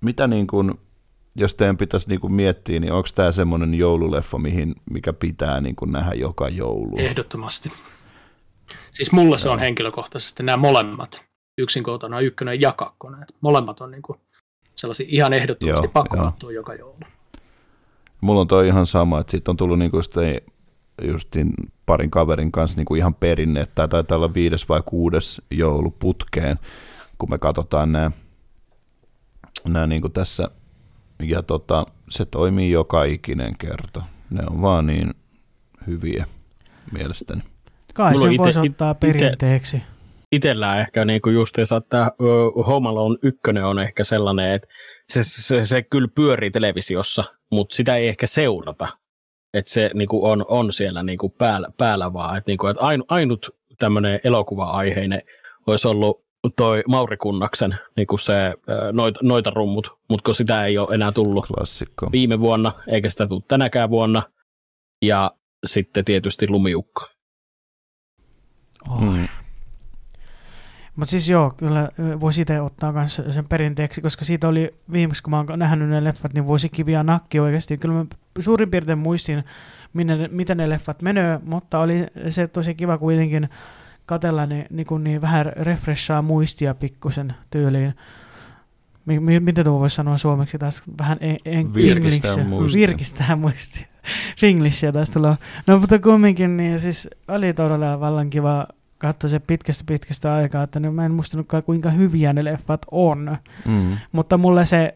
mitä 0.00 0.26
niin 0.26 0.46
kuin, 0.46 0.74
jos 1.36 1.54
teidän 1.54 1.76
pitäisi 1.76 2.08
niin 2.08 2.20
kuin 2.20 2.32
miettiä, 2.32 2.80
niin 2.80 2.92
onko 2.92 3.08
tämä 3.14 3.32
semmoinen 3.32 3.74
joululeffa, 3.74 4.38
mihin, 4.38 4.74
mikä 4.90 5.12
pitää 5.12 5.60
niin 5.60 5.76
kuin 5.76 5.92
nähdä 5.92 6.14
joka 6.14 6.48
joulu? 6.48 6.96
Ehdottomasti. 6.98 7.72
Siis 8.90 9.12
mulla 9.12 9.38
se 9.38 9.48
on 9.48 9.58
henkilökohtaisesti 9.58 10.42
nämä 10.42 10.56
molemmat, 10.56 11.24
yksin 11.58 11.82
kotona 11.82 12.20
ykkönen 12.20 12.60
ja 12.60 12.72
kakkonen. 12.72 13.26
Molemmat 13.40 13.80
on 13.80 13.90
niin 13.90 14.02
kuin 14.02 14.18
sellaisia 14.76 15.06
ihan 15.08 15.32
ehdottomasti 15.32 15.86
Joo, 15.86 15.92
pakko 15.92 16.50
joka 16.50 16.74
joulu. 16.74 16.98
Mulla 18.20 18.40
on 18.40 18.48
toi 18.48 18.66
ihan 18.66 18.86
sama, 18.86 19.20
että 19.20 19.30
siitä 19.30 19.50
on 19.50 19.56
tullut 19.56 19.78
niinku 19.78 20.02
sitten 20.02 20.40
justiin 21.02 21.52
parin 21.86 22.10
kaverin 22.10 22.52
kanssa 22.52 22.76
niinku 22.78 22.94
ihan 22.94 23.14
perinne, 23.14 23.60
että 23.60 23.88
taitaa 23.88 24.16
olla 24.16 24.34
viides 24.34 24.68
vai 24.68 24.82
kuudes 24.86 25.42
joulu 25.50 25.94
putkeen, 26.00 26.58
kun 27.18 27.30
me 27.30 27.38
katsotaan 27.38 27.92
nämä, 27.92 28.10
nämä 29.68 29.86
niinku 29.86 30.08
tässä, 30.08 30.48
ja 31.22 31.42
tota, 31.42 31.86
se 32.10 32.24
toimii 32.24 32.70
joka 32.70 33.04
ikinen 33.04 33.56
kerta. 33.58 34.02
Ne 34.30 34.42
on 34.50 34.62
vaan 34.62 34.86
niin 34.86 35.14
hyviä 35.86 36.26
mielestäni. 36.92 37.42
Kai 37.94 38.12
Mulla 38.12 38.26
on 38.26 38.32
se 38.32 38.36
ite- 38.36 38.38
voisi 38.38 38.58
ottaa 38.60 38.92
ite- 38.92 38.98
perinteeksi. 39.00 39.82
Itellään 40.32 40.78
ehkä 40.78 41.04
niinku 41.04 41.30
justiinsa, 41.30 41.76
että 41.76 42.12
Home 42.66 42.88
Alone 42.88 43.18
1 43.22 43.40
on 43.64 43.78
ehkä 43.78 44.04
sellainen, 44.04 44.54
että 44.54 44.68
se, 45.08 45.22
se, 45.22 45.64
se 45.64 45.82
kyllä 45.82 46.08
pyörii 46.14 46.50
televisiossa, 46.50 47.24
mutta 47.50 47.76
sitä 47.76 47.96
ei 47.96 48.08
ehkä 48.08 48.26
seurata. 48.26 48.88
Että 49.54 49.70
se 49.72 49.90
niinku 49.94 50.26
on, 50.26 50.44
on 50.48 50.72
siellä 50.72 51.02
niinku 51.02 51.28
päällä, 51.28 51.68
päällä 51.76 52.12
vaan. 52.12 52.38
Että 52.38 52.50
niinku, 52.50 52.66
et 52.66 52.76
ainu, 52.80 53.04
ainut 53.08 53.56
tämmöinen 53.78 54.20
elokuva-aiheinen 54.24 55.22
olisi 55.66 55.88
ollut 55.88 56.24
toi 56.56 56.82
Mauri 56.88 57.16
Kunnaksen 57.16 57.78
niinku 57.96 58.18
se, 58.18 58.54
noita, 58.92 59.20
noita 59.22 59.50
rummut, 59.50 59.98
mutta 60.08 60.22
kun 60.24 60.34
sitä 60.34 60.64
ei 60.64 60.78
ole 60.78 60.94
enää 60.94 61.12
tullut 61.12 61.46
Klassikko. 61.46 62.08
viime 62.12 62.40
vuonna, 62.40 62.72
eikä 62.88 63.08
sitä 63.08 63.26
tule 63.26 63.42
tänäkään 63.48 63.90
vuonna. 63.90 64.22
Ja 65.02 65.30
sitten 65.66 66.04
tietysti 66.04 66.48
Lumiukko. 66.48 67.06
Oh. 68.90 69.00
Mm. 69.00 69.28
Mutta 71.00 71.10
siis 71.10 71.28
joo, 71.28 71.50
kyllä 71.56 71.88
voisi 72.20 72.40
itse 72.40 72.60
ottaa 72.60 72.92
myös 72.92 73.22
sen 73.30 73.48
perinteeksi, 73.48 74.00
koska 74.00 74.24
siitä 74.24 74.48
oli 74.48 74.74
viimeksi, 74.92 75.22
kun 75.22 75.30
mä 75.30 75.36
oon 75.36 75.46
nähnyt 75.58 75.88
ne 75.88 76.04
leffat, 76.04 76.34
niin 76.34 76.46
voisi 76.46 76.68
kiviä 76.68 77.02
nakki 77.02 77.40
oikeasti. 77.40 77.78
Kyllä 77.78 77.94
mä 77.94 78.04
suurin 78.40 78.70
piirtein 78.70 78.98
muistin, 78.98 79.44
minne, 79.92 80.16
ne- 80.16 80.28
miten 80.32 80.56
ne 80.56 80.68
leffat 80.68 81.02
menee, 81.02 81.40
mutta 81.44 81.78
oli 81.78 82.06
se 82.28 82.46
tosi 82.46 82.74
kiva 82.74 82.98
kuitenkin 82.98 83.48
katella 84.06 84.46
ne 84.46 84.66
niin, 84.70 84.86
niin 85.04 85.20
vähän 85.22 85.46
refreshaa 85.56 86.22
muistia 86.22 86.74
pikkusen 86.74 87.34
tyyliin. 87.50 87.94
Mi- 89.04 89.40
miten 89.40 89.64
tuo 89.64 89.80
voisi 89.80 89.96
sanoa 89.96 90.18
suomeksi 90.18 90.58
taas? 90.58 90.82
Vähän 90.98 91.18
en, 91.20 91.36
en, 91.44 91.74
Virkistää 91.74 92.30
Englishia. 92.30 92.48
muistia. 92.48 92.80
Virkistää 92.80 93.36
muistia. 93.36 93.86
Finglishia 94.40 94.92
taas 94.92 95.10
tulee. 95.10 95.34
No 95.66 95.78
mutta 95.78 95.98
kumminkin, 95.98 96.56
niin 96.56 96.80
siis 96.80 97.08
oli 97.28 97.52
todella 97.52 98.00
vallan 98.00 98.30
kiva 98.30 98.66
katsoa 99.00 99.30
se 99.30 99.38
pitkästä 99.38 99.84
pitkästä 99.86 100.34
aikaa, 100.34 100.62
että 100.62 100.80
ne, 100.80 100.90
mä 100.90 101.06
en 101.06 101.12
muistanutkaan 101.12 101.62
kuinka 101.62 101.90
hyviä 101.90 102.32
ne 102.32 102.44
leffat 102.44 102.80
on. 102.90 103.36
Mm. 103.66 103.96
Mutta 104.12 104.38
mulle 104.38 104.66
se, 104.66 104.94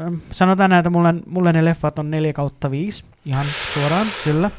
ähm, 0.00 0.14
sanotaan 0.30 0.70
näin, 0.70 0.80
että 0.80 0.90
mulle, 0.90 1.14
mulle 1.26 1.52
ne 1.52 1.64
leffat 1.64 1.98
on 1.98 2.10
4 2.10 2.32
kautta 2.32 2.70
5, 2.70 3.04
ihan 3.26 3.44
suoraan, 3.44 4.06
kyllä. 4.24 4.50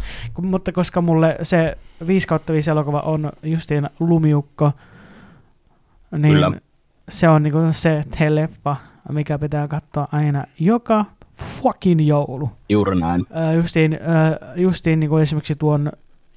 Mutta 0.41 0.72
koska 0.72 1.02
mulle 1.02 1.38
se 1.41 1.78
5 2.07 2.28
kautta 2.28 2.53
5 2.53 2.72
elokuva 2.72 2.99
on 2.99 3.32
justiin 3.44 3.90
Lumiukko, 3.99 4.72
niin 6.18 6.34
Kyllä. 6.34 6.52
se 7.10 7.30
on 7.30 7.44
niinku 7.44 7.60
se 7.72 8.03
leffa, 8.30 8.76
mikä 9.11 9.40
pitää 9.40 9.68
katsoa 9.68 10.07
aina 10.11 10.44
joka 10.60 11.06
fucking 11.61 12.07
joulu. 12.07 12.49
Juuri 12.70 12.99
näin. 12.99 13.26
Äh, 13.38 13.56
justiin, 13.56 13.94
äh, 13.94 14.56
justiin 14.56 14.99
niin 14.99 15.10
kuin 15.10 15.24
esimerkiksi 15.24 15.56
tuon 15.56 15.91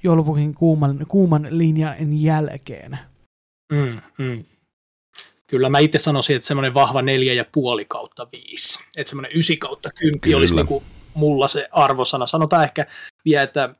joulupukin 0.07 0.53
kuuman, 0.53 1.05
kuuman 1.07 1.47
linjan 1.49 1.95
jälkeen. 2.21 2.99
Mm, 3.73 4.01
mm. 4.17 4.43
Kyllä 5.47 5.69
mä 5.69 5.79
itse 5.79 5.99
sanoisin, 5.99 6.35
että 6.35 6.47
semmoinen 6.47 6.73
vahva 6.73 7.01
neljä 7.01 7.33
ja 7.33 7.45
puoli 7.51 7.85
kautta 7.85 8.27
viisi. 8.31 8.79
Että 8.97 9.09
semmoinen 9.09 9.37
ysi 9.37 9.57
kautta 9.57 9.89
kymppi 9.99 10.35
olisi 10.35 10.55
niinku 10.55 10.83
mulla 11.13 11.47
se 11.47 11.67
arvosana. 11.71 12.25
Sanotaan 12.25 12.63
ehkä 12.63 12.85
vielä, 13.25 13.43
että 13.43 13.75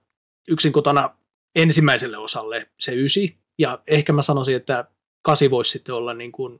yksin 0.49 0.71
kotona 0.71 1.15
ensimmäiselle 1.55 2.17
osalle 2.17 2.69
se 2.79 2.91
ysi. 2.95 3.37
Ja 3.59 3.79
ehkä 3.87 4.13
mä 4.13 4.21
sanoisin, 4.21 4.55
että 4.55 4.85
kasi 5.25 5.51
voisi 5.51 5.71
sitten 5.71 5.95
olla 5.95 6.13
niin 6.13 6.31
kuin 6.31 6.59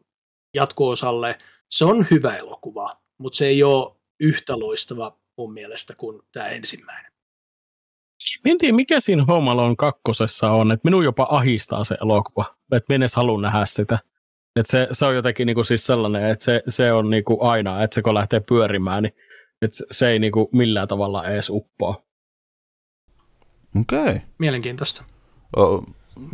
jatko-osalle. 0.56 1.38
Se 1.72 1.86
on 1.86 2.08
hyvä 2.12 2.36
elokuva, 2.36 2.98
mutta 3.18 3.38
se 3.38 3.46
ei 3.48 3.64
ole 3.64 3.96
yhtä 4.20 4.60
loistava 4.60 5.18
mun 5.38 5.54
mielestä 5.54 5.96
kuin 5.96 6.22
tämä 6.32 6.48
ensimmäinen. 6.48 7.12
Mä 8.46 8.52
en 8.52 8.58
tiedä, 8.58 8.76
mikä 8.76 9.00
siinä 9.00 9.26
Home 9.26 9.52
Alone 9.52 9.76
kakkosessa 9.78 10.52
on, 10.52 10.72
että 10.72 10.88
minun 10.88 11.04
jopa 11.04 11.28
ahistaa 11.30 11.84
se 11.84 11.98
elokuva, 12.02 12.56
että 12.72 12.86
minä 12.90 12.96
en 12.96 13.02
edes 13.02 13.16
halua 13.16 13.42
nähdä 13.42 13.66
sitä. 13.66 14.00
Että 14.56 14.72
se, 14.72 14.88
se 14.92 15.06
on 15.06 15.16
jotenkin 15.16 15.48
niinku 15.48 15.64
siis 15.64 15.86
sellainen, 15.86 16.26
että 16.26 16.46
se, 16.46 16.64
se 16.70 16.94
on 16.94 17.10
niinku 17.10 17.38
aina, 17.42 17.84
että 17.84 17.96
se 17.96 18.02
kun 18.02 18.14
lähtee 18.14 18.40
pyörimään, 18.40 19.04
niin 19.04 19.14
että 19.62 19.78
se, 19.78 19.86
se 19.92 20.10
ei 20.10 20.20
niinku 20.20 20.50
millään 20.54 20.88
tavalla 20.88 21.28
edes 21.28 21.50
uppoa. 21.50 22.04
Okei. 23.82 24.00
Okay. 24.00 24.20
Mielenkiintoista. 24.38 25.04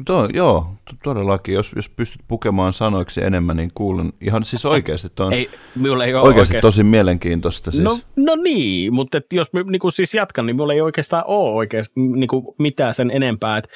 To, 0.05 0.29
joo, 0.33 0.67
to- 0.89 0.95
todellakin. 1.03 1.55
Jos, 1.55 1.71
jos 1.75 1.89
pystyt 1.89 2.21
pukemaan 2.27 2.73
sanoiksi 2.73 3.23
enemmän, 3.23 3.57
niin 3.57 3.71
kuulen 3.73 4.13
ihan 4.21 4.45
siis 4.45 4.65
oikeasti. 4.65 5.09
Toi 5.15 5.27
on 5.27 5.33
Ei, 5.33 5.49
minulla 5.75 6.05
ei 6.05 6.13
ole 6.13 6.21
oikeasti, 6.21 6.51
oikeastaan... 6.51 6.71
tosi 6.71 6.83
mielenkiintoista. 6.83 7.71
Siis. 7.71 7.83
No, 7.83 7.99
no 8.15 8.35
niin, 8.35 8.93
mutta 8.93 9.17
et 9.17 9.25
jos 9.33 9.53
mä 9.53 9.63
niinku 9.63 9.91
siis 9.91 10.13
jatkan, 10.13 10.45
niin 10.45 10.55
minulla 10.55 10.73
ei 10.73 10.81
oikeastaan 10.81 11.23
ole 11.27 11.53
oikeasti 11.53 11.99
niinku 11.99 12.55
mitään 12.59 12.93
sen 12.93 13.11
enempää. 13.11 13.57
Et, 13.57 13.67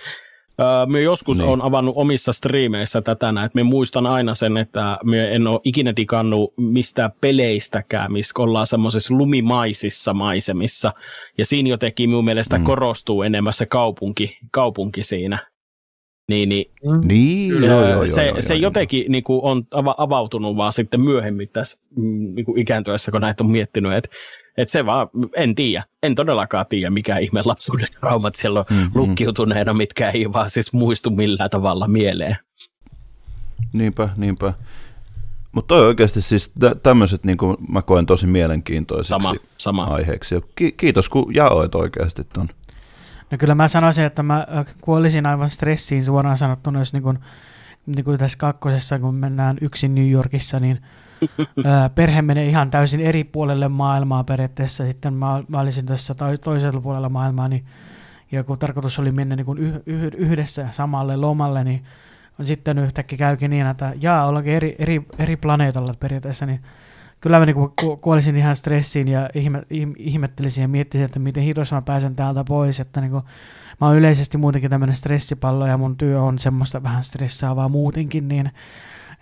öö, 0.62 0.86
mä 0.86 1.00
joskus 1.00 1.38
Niin. 1.38 1.50
on 1.50 1.62
avannut 1.62 1.94
omissa 1.98 2.34
striimeissä 2.34 3.02
tätä, 3.02 3.30
että 3.30 3.60
mä 3.60 3.64
muistan 3.64 4.08
aina 4.08 4.34
sen, 4.34 4.58
että 4.58 4.98
mä 5.04 5.16
en 5.16 5.48
ole 5.48 5.60
ikinä 5.64 5.94
digannut 5.96 6.54
mistään 6.58 7.12
peleistäkään, 7.22 8.12
missä 8.12 8.34
ollaan 8.42 8.68
semmoisissa 8.68 9.14
lumimaisissa 9.14 10.14
maisemissa. 10.14 10.94
Ja 11.38 11.46
siinä 11.46 11.70
jotenkin 11.70 12.10
minun 12.10 12.26
mielestä 12.26 12.58
mm. 12.58 12.64
korostuu 12.64 13.22
enemmän 13.24 13.54
se 13.54 13.66
kaupunki, 13.66 14.38
kaupunki 14.52 15.04
siinä. 15.04 15.48
Niin, 16.28 16.50
niin 16.50 16.66
Niin, 17.04 17.50
Kyllä, 17.54 17.68
joo, 17.68 17.82
joo, 17.82 17.92
joo, 17.94 18.06
se, 18.06 18.26
joo, 18.28 18.42
se 18.42 18.54
joo, 18.56 18.62
jotenkin 18.62 19.12
niin 19.12 19.24
kuin 19.24 19.40
on 19.44 19.64
ava- 19.76 19.96
avautunut 19.98 20.58
vaan 20.58 20.74
sitten 20.74 21.02
myöhemmin 21.02 21.50
tässä 21.54 21.80
mm, 21.96 22.36
niin 22.36 22.46
kuin 22.46 22.60
ikääntyessä, 22.62 23.12
kun 23.12 23.22
näitä 23.22 23.44
on 23.44 23.52
miettinyt, 23.52 23.94
että 23.94 24.10
et 24.58 24.70
se 24.70 24.86
vaan, 24.86 25.08
en 25.36 25.56
tiedä, 25.56 25.84
en 26.04 26.16
todellakaan 26.16 26.66
tiedä, 26.70 26.90
mikä 26.90 27.18
ihme 27.18 27.42
lapsuuden 27.46 27.88
traumat 28.00 28.36
siellä 28.36 28.60
on 28.60 28.66
Mm, 28.70 28.76
mm, 28.76 28.82
mm. 28.84 28.92
lukkiutuneena, 28.94 29.74
mitkä 29.74 30.10
ei 30.12 30.34
vaan 30.34 30.50
siis 30.50 30.74
muistu 30.74 31.10
millään 31.10 31.50
tavalla 31.50 31.88
mieleen. 31.88 32.38
Niinpä, 33.74 34.10
niinpä. 34.18 34.54
Mutta 35.52 35.76
toi 35.76 35.86
oikeasti 35.88 36.22
siis 36.22 36.52
tä- 36.60 36.76
tämmöiset 36.84 37.24
niin 37.24 37.38
mä 37.70 37.82
koen 37.82 38.06
tosi 38.06 38.28
mielenkiintoiseksi 38.28 39.10
Sama, 39.10 39.34
sama. 39.58 39.84
aiheeksi. 39.84 40.36
Ki- 40.56 40.72
kiitos 40.78 41.10
kun 41.10 41.36
jaoit 41.36 41.76
oikeasti 41.76 42.24
ton. 42.34 42.50
No 43.32 43.38
kyllä 43.38 43.56
mä 43.56 43.68
sanoisin, 43.68 44.06
että 44.06 44.24
mä 44.24 44.48
äh, 44.58 44.66
kuolisin 44.82 45.26
aivan 45.26 45.50
stressiin 45.50 46.06
suoraan 46.06 46.38
sanottuna, 46.38 46.80
jos 46.80 46.94
niin 46.94 47.04
kuin, 47.04 47.20
niin 47.86 48.06
kuin 48.06 48.18
tässä 48.18 48.38
kakkosessa, 48.38 49.00
kun 49.00 49.16
mennään 49.16 49.58
yksin 49.62 49.96
New 49.96 50.10
Yorkissa, 50.10 50.60
niin 50.60 50.82
ää, 51.66 51.90
perhe 51.90 52.22
menee 52.22 52.46
ihan 52.46 52.72
täysin 52.72 53.00
eri 53.00 53.24
puolelle 53.24 53.68
maailmaa 53.68 54.24
periaatteessa. 54.24 54.86
Sitten 54.86 55.14
mä, 55.14 55.44
mä 55.48 55.60
olisin 55.60 55.86
tässä 55.86 56.14
toi- 56.14 56.38
toisella 56.38 56.82
puolella 56.82 57.10
maailmaa, 57.10 57.48
niin, 57.48 57.66
ja 58.32 58.44
kun 58.44 58.60
tarkoitus 58.60 59.00
oli 59.00 59.12
mennä 59.12 59.36
niin 59.36 59.46
kuin 59.46 59.58
yh, 59.58 59.74
yh, 59.86 60.12
yhdessä 60.18 60.68
samalle 60.72 61.16
lomalle, 61.16 61.64
niin 61.64 61.84
sitten 62.42 62.78
yhtäkkiä 62.78 63.18
käykin 63.18 63.50
niin, 63.50 63.68
että 63.68 63.94
jaa, 64.02 64.28
ollaankin 64.28 64.54
eri, 64.54 64.76
eri, 64.80 65.06
eri 65.20 65.36
planeetalla 65.36 65.94
periaatteessa, 66.00 66.46
niin 66.46 66.60
kyllä 67.22 67.40
mä 67.40 67.46
ku- 67.54 67.98
kuolisin 67.98 68.36
ihan 68.36 68.56
stressiin 68.56 69.08
ja 69.08 69.30
ihme, 69.34 69.60
ihm- 69.60 69.96
ihmettelisin 69.98 70.62
ja 70.62 70.68
miettisin, 70.68 71.06
että 71.06 71.20
miten 71.20 71.44
hitossa 71.44 71.76
mä 71.76 71.82
pääsen 71.82 72.16
täältä 72.16 72.44
pois, 72.44 72.80
että 72.80 73.02
niinku, 73.02 73.22
mä 73.82 73.88
oon 73.88 73.98
yleisesti 73.98 74.38
muutenkin 74.38 74.70
tämmöinen 74.70 74.96
stressipallo 74.96 75.68
ja 75.68 75.78
mun 75.78 75.98
työ 75.98 76.22
on 76.22 76.40
semmoista 76.40 76.84
vähän 76.84 77.04
stressaavaa 77.04 77.70
muutenkin, 77.70 78.28
niin 78.28 78.52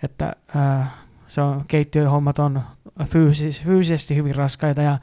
että 0.02 0.32
ää, 0.54 0.90
se 1.26 1.40
on, 1.40 1.64
keittiöhommat 1.68 2.38
on 2.38 2.62
fyysis, 3.04 3.62
fyysisesti 3.62 4.16
hyvin 4.16 4.34
raskaita 4.34 4.82
ja 4.82 4.98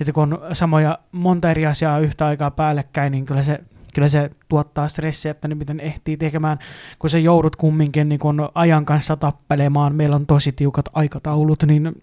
että 0.00 0.12
kun 0.12 0.32
on 0.32 0.54
samoja 0.56 0.98
monta 1.12 1.50
eri 1.50 1.66
asiaa 1.66 1.98
yhtä 1.98 2.26
aikaa 2.26 2.50
päällekkäin, 2.50 3.12
niin 3.12 3.26
kyllä 3.26 3.42
se, 3.42 3.60
kyllä 3.94 4.08
se 4.08 4.30
tuottaa 4.48 4.88
stressiä, 4.88 5.30
että 5.30 5.48
niin 5.48 5.58
miten 5.58 5.80
ehtii 5.80 6.16
tekemään, 6.16 6.58
kun 6.98 7.10
sä 7.10 7.18
joudut 7.18 7.56
kumminkin 7.56 8.08
niin 8.08 8.18
kun 8.18 8.48
ajan 8.54 8.86
kanssa 8.86 9.16
tappelemaan, 9.16 9.94
meillä 9.94 10.16
on 10.16 10.26
tosi 10.26 10.52
tiukat 10.52 10.88
aikataulut, 10.92 11.62
niin 11.62 12.02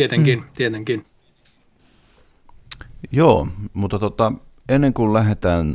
Tietenkin, 0.00 0.38
mm. 0.38 0.44
tietenkin. 0.56 1.06
Joo, 3.12 3.48
mutta 3.74 3.98
tota, 3.98 4.32
ennen 4.68 4.94
kuin 4.94 5.12
lähdetään 5.12 5.74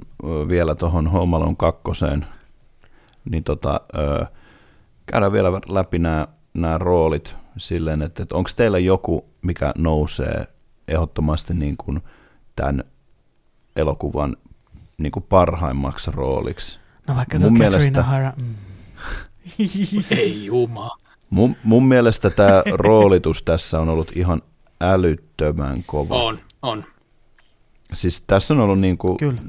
vielä 0.49 0.75
tuohon 0.75 1.07
Homalon 1.07 1.57
kakkoseen, 1.57 2.25
niin 3.31 3.43
tota, 3.43 3.81
ö, 3.97 4.25
käydään 5.05 5.31
vielä 5.31 5.51
läpi 5.51 5.99
nämä 5.99 6.77
roolit 6.77 7.35
silleen, 7.57 8.01
että, 8.01 8.23
että 8.23 8.35
onko 8.35 8.49
teillä 8.55 8.79
joku, 8.79 9.25
mikä 9.41 9.73
nousee 9.77 10.47
ehdottomasti 10.87 11.53
niin 11.53 11.77
kuin 11.77 12.01
tämän 12.55 12.83
elokuvan 13.75 14.37
niin 14.97 15.11
kuin 15.11 15.25
parhaimmaksi 15.29 16.11
rooliksi. 16.11 16.79
no 17.07 17.15
vaikka 17.15 17.39
Mun 17.39 17.47
tuo 17.47 17.57
mielestä- 17.57 18.33
mm. 18.37 18.55
Ei 20.11 20.45
juma. 20.45 20.97
Mun, 21.29 21.55
mun 21.63 21.87
mielestä 21.87 22.29
tämä 22.29 22.63
roolitus 22.71 23.43
tässä 23.43 23.79
on 23.79 23.89
ollut 23.89 24.11
ihan 24.15 24.41
älyttömän 24.81 25.83
kova. 25.87 26.23
On, 26.23 26.39
on. 26.61 26.83
Siis 27.93 28.21
tässä 28.21 28.53
on 28.53 28.59
ollut 28.59 28.79
niinku, 28.79 29.17
Kyllä. 29.17 29.41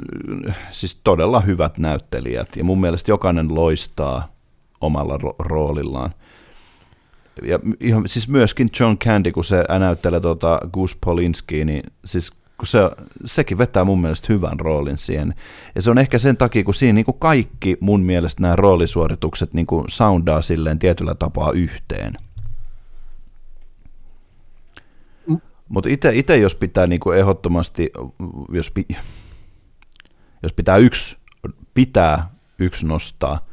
siis 0.71 1.01
todella 1.05 1.41
hyvät 1.41 1.79
näyttelijät 1.79 2.57
ja 2.57 2.65
mun 2.65 2.81
mielestä 2.81 3.11
jokainen 3.11 3.55
loistaa 3.55 4.33
omalla 4.81 5.17
ro- 5.17 5.37
roolillaan. 5.39 6.15
Ja 7.43 7.59
ihan, 7.81 8.09
siis 8.09 8.29
myöskin 8.29 8.71
John 8.81 8.99
Candy, 8.99 9.33
kun 9.33 9.45
se 9.45 9.65
näyttelee 9.79 10.21
tuota 10.21 10.61
Gus 10.73 10.97
Polinski, 11.05 11.65
niin 11.65 11.83
siis 12.05 12.33
kun 12.59 12.67
se, 12.67 12.79
sekin 13.25 13.59
vetää 13.59 13.85
mun 13.85 14.01
mielestä 14.01 14.33
hyvän 14.33 14.61
roolin 14.61 14.99
siihen. 14.99 15.35
Ja 15.75 15.83
se 15.83 15.91
on 15.91 15.99
ehkä 15.99 16.19
sen 16.19 16.37
takia, 16.37 16.65
kun 16.65 16.75
siinä 16.75 16.93
niin 16.93 17.05
kuin 17.05 17.19
kaikki 17.19 17.77
mun 17.81 18.01
mielestä 18.01 18.43
nämä 18.43 18.57
roolisuoritukset 18.57 19.55
niin 19.55 19.67
kuin 19.67 19.85
soundaa 19.89 20.43
silleen 20.43 20.79
tietyllä 20.79 21.15
tapaa 21.15 21.53
yhteen. 21.53 22.15
Mm. 25.27 25.41
Mutta 25.69 25.91
itse 26.13 26.39
jos 26.39 26.55
pitää 26.55 26.87
niin 26.87 27.01
kuin 27.01 27.19
ehdottomasti, 27.19 27.91
jos, 28.53 28.71
pi, 28.71 28.87
jos 30.43 30.53
pitää 30.53 30.77
yksi, 30.77 31.17
pitää 31.75 32.31
yksi 32.59 32.87
nostaa, 32.87 33.47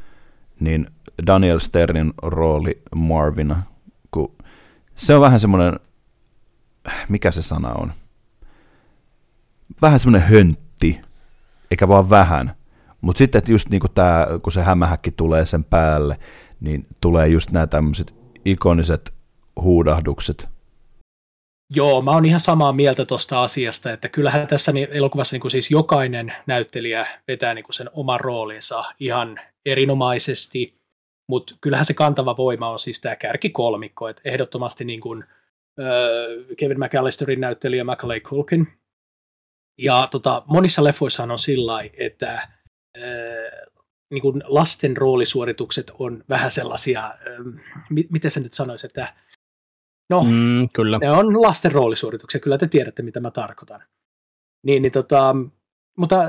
niin 0.60 0.88
Daniel 1.28 1.60
Sternin 1.60 2.14
rooli 2.22 2.82
Marvina, 2.96 3.64
kun 4.12 4.36
se 4.96 5.16
on 5.16 5.22
vähän 5.22 5.40
semmoinen, 5.40 5.80
mikä 7.10 7.32
se 7.32 7.42
sana 7.42 7.74
on? 7.74 7.94
Vähän 9.82 10.00
semmoinen 10.00 10.30
höntti, 10.30 11.02
eikä 11.72 11.88
vaan 11.88 12.10
vähän. 12.10 12.56
Mutta 13.02 13.18
sitten, 13.18 13.40
että 13.40 13.52
just 13.52 13.70
niinku 13.70 13.88
tää, 13.88 14.28
kun 14.44 14.54
se 14.54 14.62
hämähäkki 14.62 15.12
tulee 15.12 15.46
sen 15.46 15.64
päälle, 15.64 16.18
niin 16.60 16.88
tulee 17.02 17.28
just 17.28 17.52
nämä 17.52 17.68
tämmöiset 17.68 18.14
ikoniset 18.46 19.14
huudahdukset. 19.62 20.50
Joo, 21.76 22.02
mä 22.02 22.12
oon 22.12 22.26
ihan 22.26 22.40
samaa 22.40 22.74
mieltä 22.74 23.06
tuosta 23.06 23.44
asiasta, 23.44 23.92
että 23.92 24.10
kyllähän 24.10 24.48
tässä 24.48 24.72
elokuvassa 24.90 25.36
niin 25.36 25.52
siis 25.52 25.72
jokainen 25.72 26.34
näyttelijä 26.48 27.08
vetää 27.28 27.54
niin 27.54 27.66
sen 27.72 27.90
oman 27.94 28.20
roolinsa 28.20 28.84
ihan 29.00 29.40
erinomaisesti, 29.66 30.78
mutta 31.28 31.56
kyllähän 31.62 31.86
se 31.86 31.94
kantava 31.94 32.38
voima 32.38 32.70
on 32.70 32.80
siis 32.80 33.02
tämä 33.02 33.16
kärkikolmikko, 33.16 34.08
että 34.08 34.22
ehdottomasti 34.26 34.86
niin 34.86 35.02
kuin, 35.02 35.24
äh, 35.80 36.56
Kevin 36.58 36.80
McAllisterin 36.80 37.42
näyttelijä 37.42 37.84
Macaulay 37.84 38.20
Culkin, 38.20 38.68
ja 39.78 40.08
tota, 40.12 40.44
monissa 40.46 40.84
leffoissahan 40.84 41.32
on 41.32 41.40
sillä 41.40 41.74
että 41.98 42.34
äh, 42.34 42.52
niin 44.14 44.22
kuin 44.22 44.44
lasten 44.46 44.98
roolisuoritukset 44.98 45.92
on 46.00 46.24
vähän 46.30 46.52
sellaisia, 46.52 47.06
äh, 47.06 47.14
mi- 47.90 48.08
miten 48.12 48.32
se 48.32 48.40
nyt 48.40 48.54
sanoisi, 48.54 48.86
että 48.86 49.14
no, 50.10 50.24
Mm, 50.24 50.70
kyllä. 50.76 50.98
ne 50.98 51.12
on 51.12 51.42
lasten 51.42 51.72
roolisuorituksia, 51.72 52.40
kyllä 52.42 52.58
te 52.58 52.68
tiedätte, 52.68 53.02
mitä 53.04 53.20
mä 53.20 53.32
tarkoitan. 53.32 53.82
Niin, 54.66 54.82
niin 54.82 54.92
tota, 54.92 55.36
mutta 55.98 56.24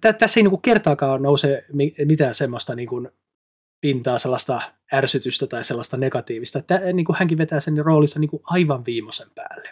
t- 0.00 0.18
tässä 0.18 0.40
ei 0.40 0.42
niinku 0.44 0.58
kertaakaan 0.58 1.22
nouse 1.22 1.64
mi- 1.72 1.94
mitään 2.04 2.34
semmoista 2.34 2.74
niinku 2.74 3.08
pintaa, 3.80 4.18
sellaista 4.18 4.60
ärsytystä 4.92 5.46
tai 5.46 5.64
sellaista 5.64 5.96
negatiivista. 5.96 6.58
Että 6.58 6.78
niinku 6.92 7.14
hänkin 7.18 7.38
vetää 7.38 7.60
sen 7.60 7.84
roolinsa 7.84 8.18
niinku 8.20 8.42
aivan 8.44 8.84
viimeisen 8.86 9.28
päälle. 9.34 9.68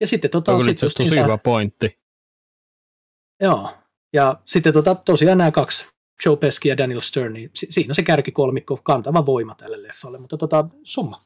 Ja 0.00 0.06
sitten 0.06 0.30
tota, 0.30 0.52
Onko 0.52 0.64
sit 0.64 0.78
tosi 0.80 1.10
hyvä 1.22 1.38
pointti? 1.38 1.98
Joo. 3.40 3.70
Ja 4.12 4.34
sitten 4.44 4.72
tota, 4.72 4.94
tosiaan 4.94 5.38
nämä 5.38 5.50
kaksi, 5.50 5.86
Joe 6.26 6.36
Pesci 6.36 6.68
ja 6.68 6.76
Daniel 6.76 7.00
Stern, 7.00 7.32
niin 7.32 7.50
si- 7.54 7.66
siinä 7.70 7.90
on 7.90 7.94
se 7.94 8.02
kärkikolmikko, 8.02 8.76
kantava 8.76 9.26
voima 9.26 9.54
tälle 9.54 9.82
leffalle. 9.82 10.18
Mutta 10.18 10.36
tota, 10.36 10.64
summa. 10.82 11.24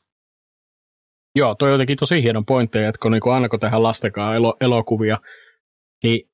Joo, 1.35 1.55
toi 1.55 1.69
on 1.69 1.73
jotenkin 1.73 1.97
tosi 1.97 2.23
hieno 2.23 2.43
pointti, 2.43 2.79
että 2.79 2.99
kun 3.03 3.13
niinku 3.13 3.31
aina 3.31 3.49
kun 3.49 3.61
tehdään 3.61 3.83
lastenkaan 3.83 4.37
elo, 4.37 4.57
elokuvia, 4.61 5.19
niin 6.05 6.29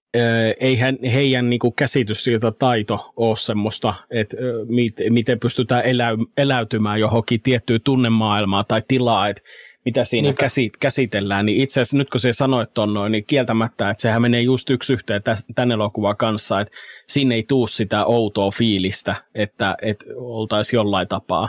eihän 0.60 0.98
heidän 1.12 1.50
niinku 1.50 1.70
käsitys 1.70 2.24
siitä 2.24 2.50
taito 2.50 3.12
ole 3.16 3.36
semmoista, 3.36 3.94
että 4.10 4.36
mit, 4.68 4.94
miten 5.10 5.40
pystytään 5.40 5.84
eläy, 5.84 6.16
eläytymään 6.36 7.00
johonkin 7.00 7.42
tiettyyn 7.42 7.80
tunnemaailmaan 7.84 8.64
tai 8.68 8.82
tilaa, 8.88 9.28
että 9.28 9.42
mitä 9.88 10.04
siinä 10.04 10.26
Niinpä. 10.26 10.40
käsit, 10.40 10.76
käsitellään, 10.76 11.46
niin 11.46 11.60
itse 11.60 11.80
asiassa 11.80 11.96
nyt 11.96 12.10
kun 12.10 12.20
se 12.20 12.32
sanoit 12.32 12.74
ton 12.74 12.94
noin, 12.94 13.12
niin 13.12 13.24
kieltämättä, 13.26 13.90
että 13.90 14.02
sehän 14.02 14.22
menee 14.22 14.40
just 14.40 14.70
yksi 14.70 14.92
yhteen 14.92 15.22
tämän 15.54 15.72
elokuvan 15.72 16.16
kanssa, 16.16 16.60
että 16.60 16.74
sinne 17.08 17.34
ei 17.34 17.42
tuu 17.42 17.66
sitä 17.66 18.04
outoa 18.04 18.50
fiilistä, 18.50 19.24
että, 19.34 19.76
että 19.82 20.04
oltaisiin 20.16 20.78
jollain 20.78 21.08
tapaa 21.08 21.48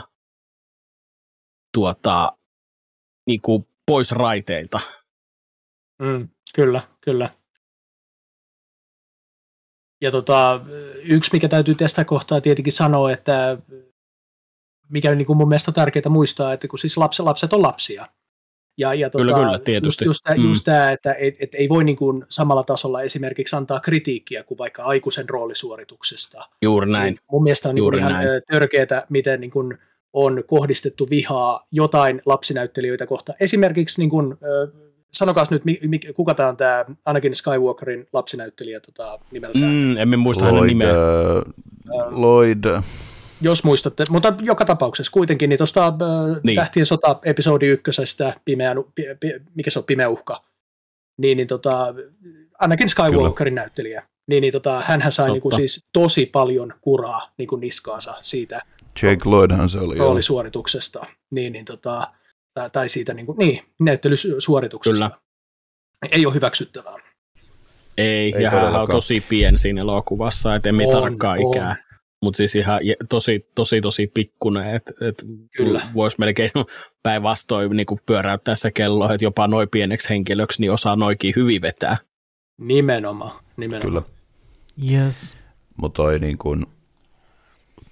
tuota, 1.74 2.32
niin 3.26 3.40
kuin 3.40 3.66
pois 3.86 4.12
raiteilta. 4.12 4.80
Mm, 6.02 6.28
kyllä, 6.54 6.82
kyllä. 7.00 7.30
Ja 10.00 10.10
tota, 10.10 10.60
yksi, 11.02 11.30
mikä 11.32 11.48
täytyy 11.48 11.74
tästä 11.74 12.04
kohtaa 12.04 12.40
tietenkin 12.40 12.72
sanoa, 12.72 13.12
että 13.12 13.58
mikä 14.88 15.10
on 15.10 15.18
niin 15.18 15.26
kuin 15.26 15.36
mun 15.36 15.48
mielestä 15.48 15.72
tärkeää 15.72 16.08
muistaa, 16.08 16.52
että 16.52 16.68
kun 16.68 16.78
siis 16.78 16.96
lapset, 16.96 17.24
lapset 17.24 17.52
on 17.52 17.62
lapsia. 17.62 18.06
Ja, 18.80 18.94
ja 18.94 19.10
tota, 19.10 19.24
Kyllä, 19.24 19.36
kyllä, 19.38 19.58
tietysti. 19.58 20.04
Just, 20.04 20.06
just, 20.06 20.24
tää, 20.24 20.36
Mm. 20.36 20.44
just 20.44 20.64
tämä, 20.64 20.92
että 20.92 21.14
et, 21.18 21.34
et 21.40 21.54
ei 21.54 21.68
voi 21.68 21.84
niin 21.84 21.96
kuin 21.96 22.24
samalla 22.28 22.62
tasolla 22.62 23.02
esimerkiksi 23.02 23.56
antaa 23.56 23.80
kritiikkiä 23.80 24.42
kuin 24.42 24.58
vaikka 24.58 24.82
aikuisen 24.82 25.28
roolisuorituksesta. 25.28 26.48
Juuri 26.62 26.90
näin. 26.92 27.04
Niin 27.04 27.20
mun 27.32 27.42
mielestä 27.42 27.68
on 27.68 27.74
niin 27.74 27.80
kuin 27.82 27.84
Juuri 27.84 27.98
ihan 27.98 28.12
näin. 28.12 28.28
ö, 28.28 28.40
törkeätä, 28.52 29.06
miten 29.08 29.40
niin 29.40 29.50
kuin 29.50 29.78
on 30.12 30.44
kohdistettu 30.46 31.10
vihaa 31.10 31.66
jotain 31.72 32.22
lapsinäyttelijöitä 32.26 33.06
kohtaan. 33.06 33.36
Esimerkiksi, 33.40 34.00
niin 34.00 34.10
kuin, 34.10 34.36
sanokaas 35.12 35.50
nyt, 35.50 35.64
mi, 35.64 35.78
mi, 35.82 35.98
kuka 35.98 36.34
tämä 36.34 36.48
on 36.48 36.56
tämä 36.56 36.84
Anakin 37.04 37.34
Skywalkerin 37.36 38.06
lapsinäyttelijä 38.12 38.80
tota, 38.80 39.18
nimeltään, 39.30 39.64
mm. 39.64 39.70
Mm, 39.70 39.96
emme 39.96 40.16
muista 40.16 40.44
hänen 40.44 40.56
Lloyd, 40.58 40.68
nimeä. 40.68 40.90
äh, 40.90 42.12
Lloyd, 42.12 42.64
jos 43.40 43.64
muistatte. 43.64 44.04
Mutta 44.10 44.34
joka 44.42 44.64
tapauksessa 44.64 45.12
kuitenkin, 45.12 45.48
niin 45.48 45.58
tuosta 45.58 45.90
Niin. 45.90 46.40
niin. 46.42 46.56
Tähtien 46.56 46.86
sota 46.86 47.18
episodi 47.24 47.66
ykkösestä, 47.66 48.34
pimeä, 48.44 48.74
pi, 48.94 49.02
pi, 49.20 49.32
mikä 49.54 49.70
se 49.70 49.78
on, 49.78 49.84
pimeä 49.84 50.08
uhka, 50.08 50.44
niin, 51.18 51.36
niin 51.36 51.48
tota, 51.48 51.94
Anakin 52.58 52.88
Skywalkerin 52.88 53.52
Kyllä. 53.52 53.60
näyttelijä, 53.62 54.02
niin, 54.28 54.40
niin 54.40 54.52
tota, 54.52 54.82
hänhän 54.86 55.12
sai 55.12 55.24
Totta. 55.26 55.32
niin 55.32 55.42
kuin, 55.42 55.54
siis 55.56 55.84
tosi 55.92 56.26
paljon 56.26 56.74
kuraa 56.80 57.22
niin 57.38 57.48
kuin 57.48 57.60
niskaansa 57.60 58.14
siitä 58.22 58.62
Jake 59.02 59.22
Lloydhan 59.24 59.68
se 59.68 59.78
oli. 59.78 59.98
roolisuorituksesta, 59.98 61.06
niin, 61.34 61.52
niin 61.52 61.64
tota, 61.64 62.08
tai, 62.72 62.88
siitä 62.88 63.14
niin, 63.14 63.26
kuin, 63.26 63.38
niin, 63.38 63.62
näyttelysuorituksesta. 63.80 65.10
Kyllä. 65.10 65.20
Ei 66.12 66.26
ole 66.26 66.34
hyväksyttävää. 66.34 66.94
Ei, 67.98 68.32
Ei 68.36 68.42
ja 68.42 68.50
hän 68.50 68.74
on 68.76 68.88
tosi 68.88 69.24
pieni 69.28 69.58
siinä 69.58 69.80
elokuvassa, 69.80 70.54
et 70.54 70.66
emme 70.66 70.84
tarkkaa 70.92 71.32
on. 71.32 71.52
ikää. 71.52 71.76
Mutta 72.22 72.36
siis 72.36 72.56
ihan 72.56 72.80
tosi, 73.08 73.46
tosi, 73.54 73.80
tosi 73.80 74.06
pikkunen, 74.14 74.74
että 74.74 74.92
et 75.00 75.24
Kyllä. 75.56 75.80
voisi 75.94 76.16
melkein 76.20 76.50
päinvastoin 77.02 77.70
niin 77.70 77.86
pyöräyttää 78.06 78.56
se 78.56 78.70
kello, 78.70 79.04
että 79.04 79.24
jopa 79.24 79.48
noin 79.48 79.68
pieneksi 79.68 80.08
henkilöksi 80.08 80.60
niin 80.60 80.72
osaa 80.72 80.96
noikin 80.96 81.32
hyvin 81.36 81.62
vetää. 81.62 81.96
Nimenomaan. 82.58 83.32
nimenomaan. 83.56 83.88
Kyllä. 83.88 84.02
Yes. 84.92 85.36
Mutta 85.76 85.96
toi 85.96 86.18
niin 86.18 86.38
kun, 86.38 86.66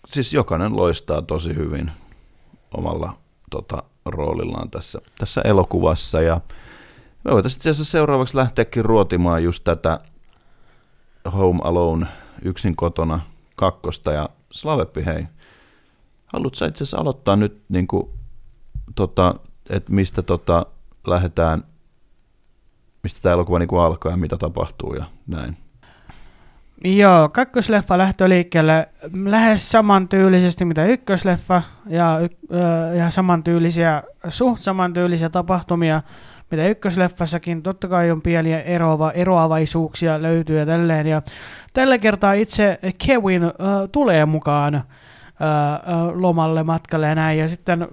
siis 0.06 0.32
jokainen 0.32 0.76
loistaa 0.76 1.22
tosi 1.22 1.54
hyvin 1.54 1.90
omalla 2.74 3.16
tota, 3.50 3.82
roolillaan 4.04 4.70
tässä, 4.70 5.00
tässä 5.18 5.40
elokuvassa. 5.44 6.20
Ja 6.20 6.40
me 7.24 7.30
voitaisiin 7.30 7.74
seuraavaksi 7.74 8.36
lähteäkin 8.36 8.84
ruotimaan 8.84 9.44
just 9.44 9.64
tätä 9.64 10.00
Home 11.32 11.60
Alone 11.64 12.06
yksin 12.42 12.76
kotona 12.76 13.20
kakkosta. 13.58 14.12
Ja 14.12 14.28
Slaveppi, 14.52 15.06
hei, 15.06 15.26
haluatko 16.26 16.64
itse 16.64 16.84
asiassa 16.84 16.98
aloittaa 16.98 17.36
nyt, 17.36 17.62
niin 17.68 17.86
kuin, 17.86 18.08
tota, 18.94 19.34
että 19.70 19.92
mistä 19.92 20.22
tota, 20.22 20.66
lähdetään, 21.06 21.64
mistä 23.02 23.20
tämä 23.22 23.32
elokuva 23.32 23.58
niin 23.58 23.68
kuin 23.68 23.82
alkaa 23.82 24.12
ja 24.12 24.16
mitä 24.16 24.36
tapahtuu 24.36 24.94
ja 24.94 25.04
näin. 25.26 25.56
Joo, 26.84 27.28
kakkosleffa 27.28 27.98
lähtö 27.98 28.28
liikkeelle 28.28 28.88
lähes 29.24 29.70
samantyylisesti 29.70 30.64
mitä 30.64 30.86
ykkösleffa 30.86 31.62
ja, 31.86 32.18
ja 32.98 33.10
samantyylisiä, 33.10 34.02
suht 34.28 34.62
samantyylisiä 34.62 35.28
tapahtumia 35.28 36.02
mitä 36.50 36.68
ykkösleffassakin. 36.68 37.62
Totta 37.62 37.88
kai 37.88 38.10
on 38.10 38.22
pieniä 38.22 38.60
eroava, 38.60 39.10
eroavaisuuksia 39.10 40.22
löytyy 40.22 40.58
ja 40.58 40.66
tälleen. 40.66 41.06
Ja 41.06 41.22
tällä 41.72 41.98
kertaa 41.98 42.32
itse 42.32 42.78
Kevin 43.06 43.44
ö, 43.44 43.52
tulee 43.92 44.26
mukaan 44.26 44.74
ö, 44.74 44.78
ö, 44.78 44.82
lomalle 46.14 46.62
matkalle 46.62 47.06
ja 47.06 47.14
näin. 47.14 47.38
Ja 47.38 47.48
sitten 47.48 47.88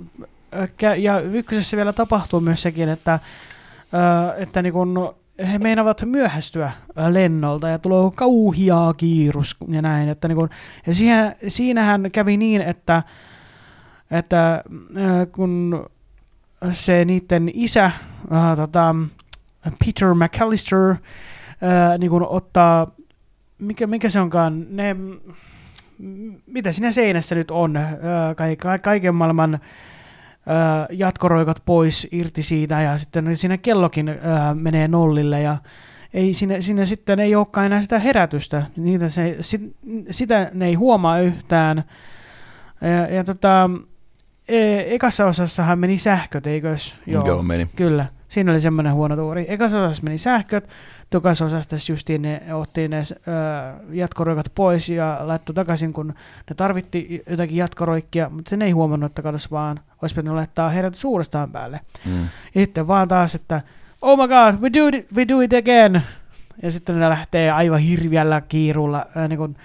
kä- 0.56 0.98
ja 0.98 1.20
ykkösessä 1.20 1.78
vielä 1.78 1.94
tapahtuu 1.94 2.40
myös 2.40 2.62
sekin, 2.62 2.90
että, 2.90 3.20
ö, 3.94 4.36
että 4.38 4.62
niin 4.62 4.74
kun 4.74 5.16
he 5.52 5.60
meinavat 5.60 6.02
myöhästyä 6.06 6.72
ö, 6.90 7.14
lennolta 7.14 7.70
ja 7.70 7.80
tulee 7.80 8.12
kauhiaa 8.16 8.94
kiirus 8.94 9.56
ja 9.68 9.82
näin. 9.82 10.10
Että 10.10 10.28
niin 10.28 10.36
kun, 10.36 10.50
ja 10.88 10.94
siihen, 10.94 11.36
siinähän 11.48 12.10
kävi 12.12 12.38
niin, 12.38 12.62
että 12.62 13.04
että 14.12 14.64
äh, 14.98 15.28
kun 15.32 15.86
se 16.72 17.06
niiden 17.06 17.52
isä, 17.54 17.86
äh, 17.86 18.56
tota, 18.56 18.96
Peter 19.86 20.14
McAllister, 20.14 20.90
äh, 20.90 20.98
niin 22.00 22.10
kun 22.10 22.28
ottaa, 22.28 22.88
mikä, 23.60 23.88
mikä 23.88 24.10
se 24.10 24.20
onkaan, 24.20 24.66
ne, 24.70 24.96
mitä 26.46 26.72
siinä 26.72 26.92
seinässä 26.92 27.36
nyt 27.36 27.52
on, 27.52 27.78
äh, 27.78 27.92
ka- 28.58 28.80
kaiken 28.80 29.16
maailman 29.16 29.54
äh, 29.54 29.60
jatkoroikat 30.90 31.62
pois 31.66 32.08
irti 32.12 32.44
siitä 32.44 32.82
ja 32.82 32.98
sitten 32.98 33.38
siinä 33.38 33.58
kellokin 33.58 34.10
äh, 34.10 34.18
menee 34.54 34.88
nollille 34.88 35.42
ja 35.42 35.58
ei, 36.14 36.34
siinä, 36.34 36.62
siinä 36.62 36.86
sitten 36.86 37.20
ei 37.20 37.36
olekaan 37.36 37.66
enää 37.66 37.82
sitä 37.82 38.00
herätystä, 38.00 38.66
Niitä 38.78 39.08
se, 39.08 39.38
sit, 39.42 39.76
sitä 40.12 40.52
ne 40.54 40.66
ei 40.66 40.74
huomaa 40.74 41.20
yhtään. 41.20 41.84
Ja, 42.82 43.16
ja 43.16 43.24
tota, 43.24 43.70
e, 44.48 44.80
ekassa 44.96 45.26
osassahan 45.26 45.80
meni 45.80 45.98
sähköt, 45.98 46.48
eikös? 46.48 46.96
Joo, 47.06 47.28
Joo 47.28 47.44
meni. 47.44 47.68
Kyllä, 47.76 48.06
siinä 48.28 48.52
oli 48.52 48.60
semmoinen 48.60 48.94
huono 48.94 49.16
tuuri. 49.16 49.46
Ekassa 49.48 49.84
osassa 49.84 50.04
meni 50.04 50.18
sähköt, 50.18 50.70
tokassa 51.10 51.46
osassa 51.46 51.76
justiin 51.90 52.22
ne 52.22 52.42
otti 52.54 52.88
ne 52.88 53.02
jatkoroikat 53.92 54.52
pois 54.56 54.90
ja 54.90 55.18
laittoi 55.22 55.56
takaisin, 55.56 55.94
kun 55.94 56.08
ne 56.50 56.56
tarvitti 56.56 57.24
jotakin 57.30 57.58
jatkoroikkia, 57.58 58.30
mutta 58.30 58.50
sen 58.50 58.62
ei 58.62 58.72
huomannut, 58.72 59.12
että 59.12 59.22
katsos 59.22 59.52
vaan, 59.52 59.80
olisi 60.02 60.16
pitänyt 60.16 60.34
laittaa 60.34 60.70
herätys 60.70 61.06
uudestaan 61.06 61.52
päälle. 61.52 61.80
Mm. 62.06 62.22
Ja 62.56 62.62
sitten 62.62 62.88
vaan 62.88 63.08
taas, 63.08 63.36
että 63.36 63.62
oh 64.02 64.18
my 64.18 64.28
god, 64.28 64.62
we 64.62 64.74
do 64.74 64.88
it, 64.88 65.08
we 65.16 65.28
do 65.28 65.42
it 65.42 65.54
again. 65.54 66.02
Ja 66.64 66.72
sitten 66.72 67.00
ne 67.00 67.10
lähtee 67.10 67.52
aivan 67.52 67.80
hirviällä 67.80 68.42
kiirulla 68.42 69.06
äh, 69.18 69.30
niin 69.30 69.38
kuin 69.38 69.56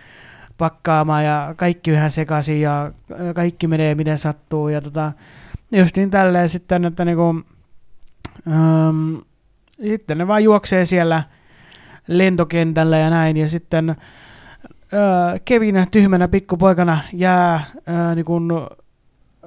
pakkaamaan 0.61 1.25
ja 1.25 1.55
kaikki 1.57 1.91
yhä 1.91 2.09
sekaisin 2.09 2.61
ja 2.61 2.93
kaikki 3.35 3.67
menee 3.67 3.95
miten 3.95 4.19
sattuu. 4.19 4.69
Ja 4.69 4.81
tota, 4.81 5.13
justiin 5.73 6.11
tälleen 6.11 6.49
sitten, 6.49 6.85
että 6.85 7.05
niin 7.05 7.17
kuin, 7.17 7.45
ähm, 8.49 9.15
sitten 9.83 10.19
ne 10.19 10.27
vaan 10.27 10.45
juoksee 10.45 10.85
siellä 10.85 11.23
lentokentällä 12.07 12.99
ja 12.99 13.11
näin. 13.11 13.37
Ja 13.37 13.49
sitten 13.49 13.91
äh, 13.91 13.97
Kevin 15.45 15.87
tyhmänä 15.91 16.29
pikkupoikana 16.29 16.99
jää 17.13 17.55
äh, 17.55 18.15
niin 18.15 18.25
kuin, 18.25 18.49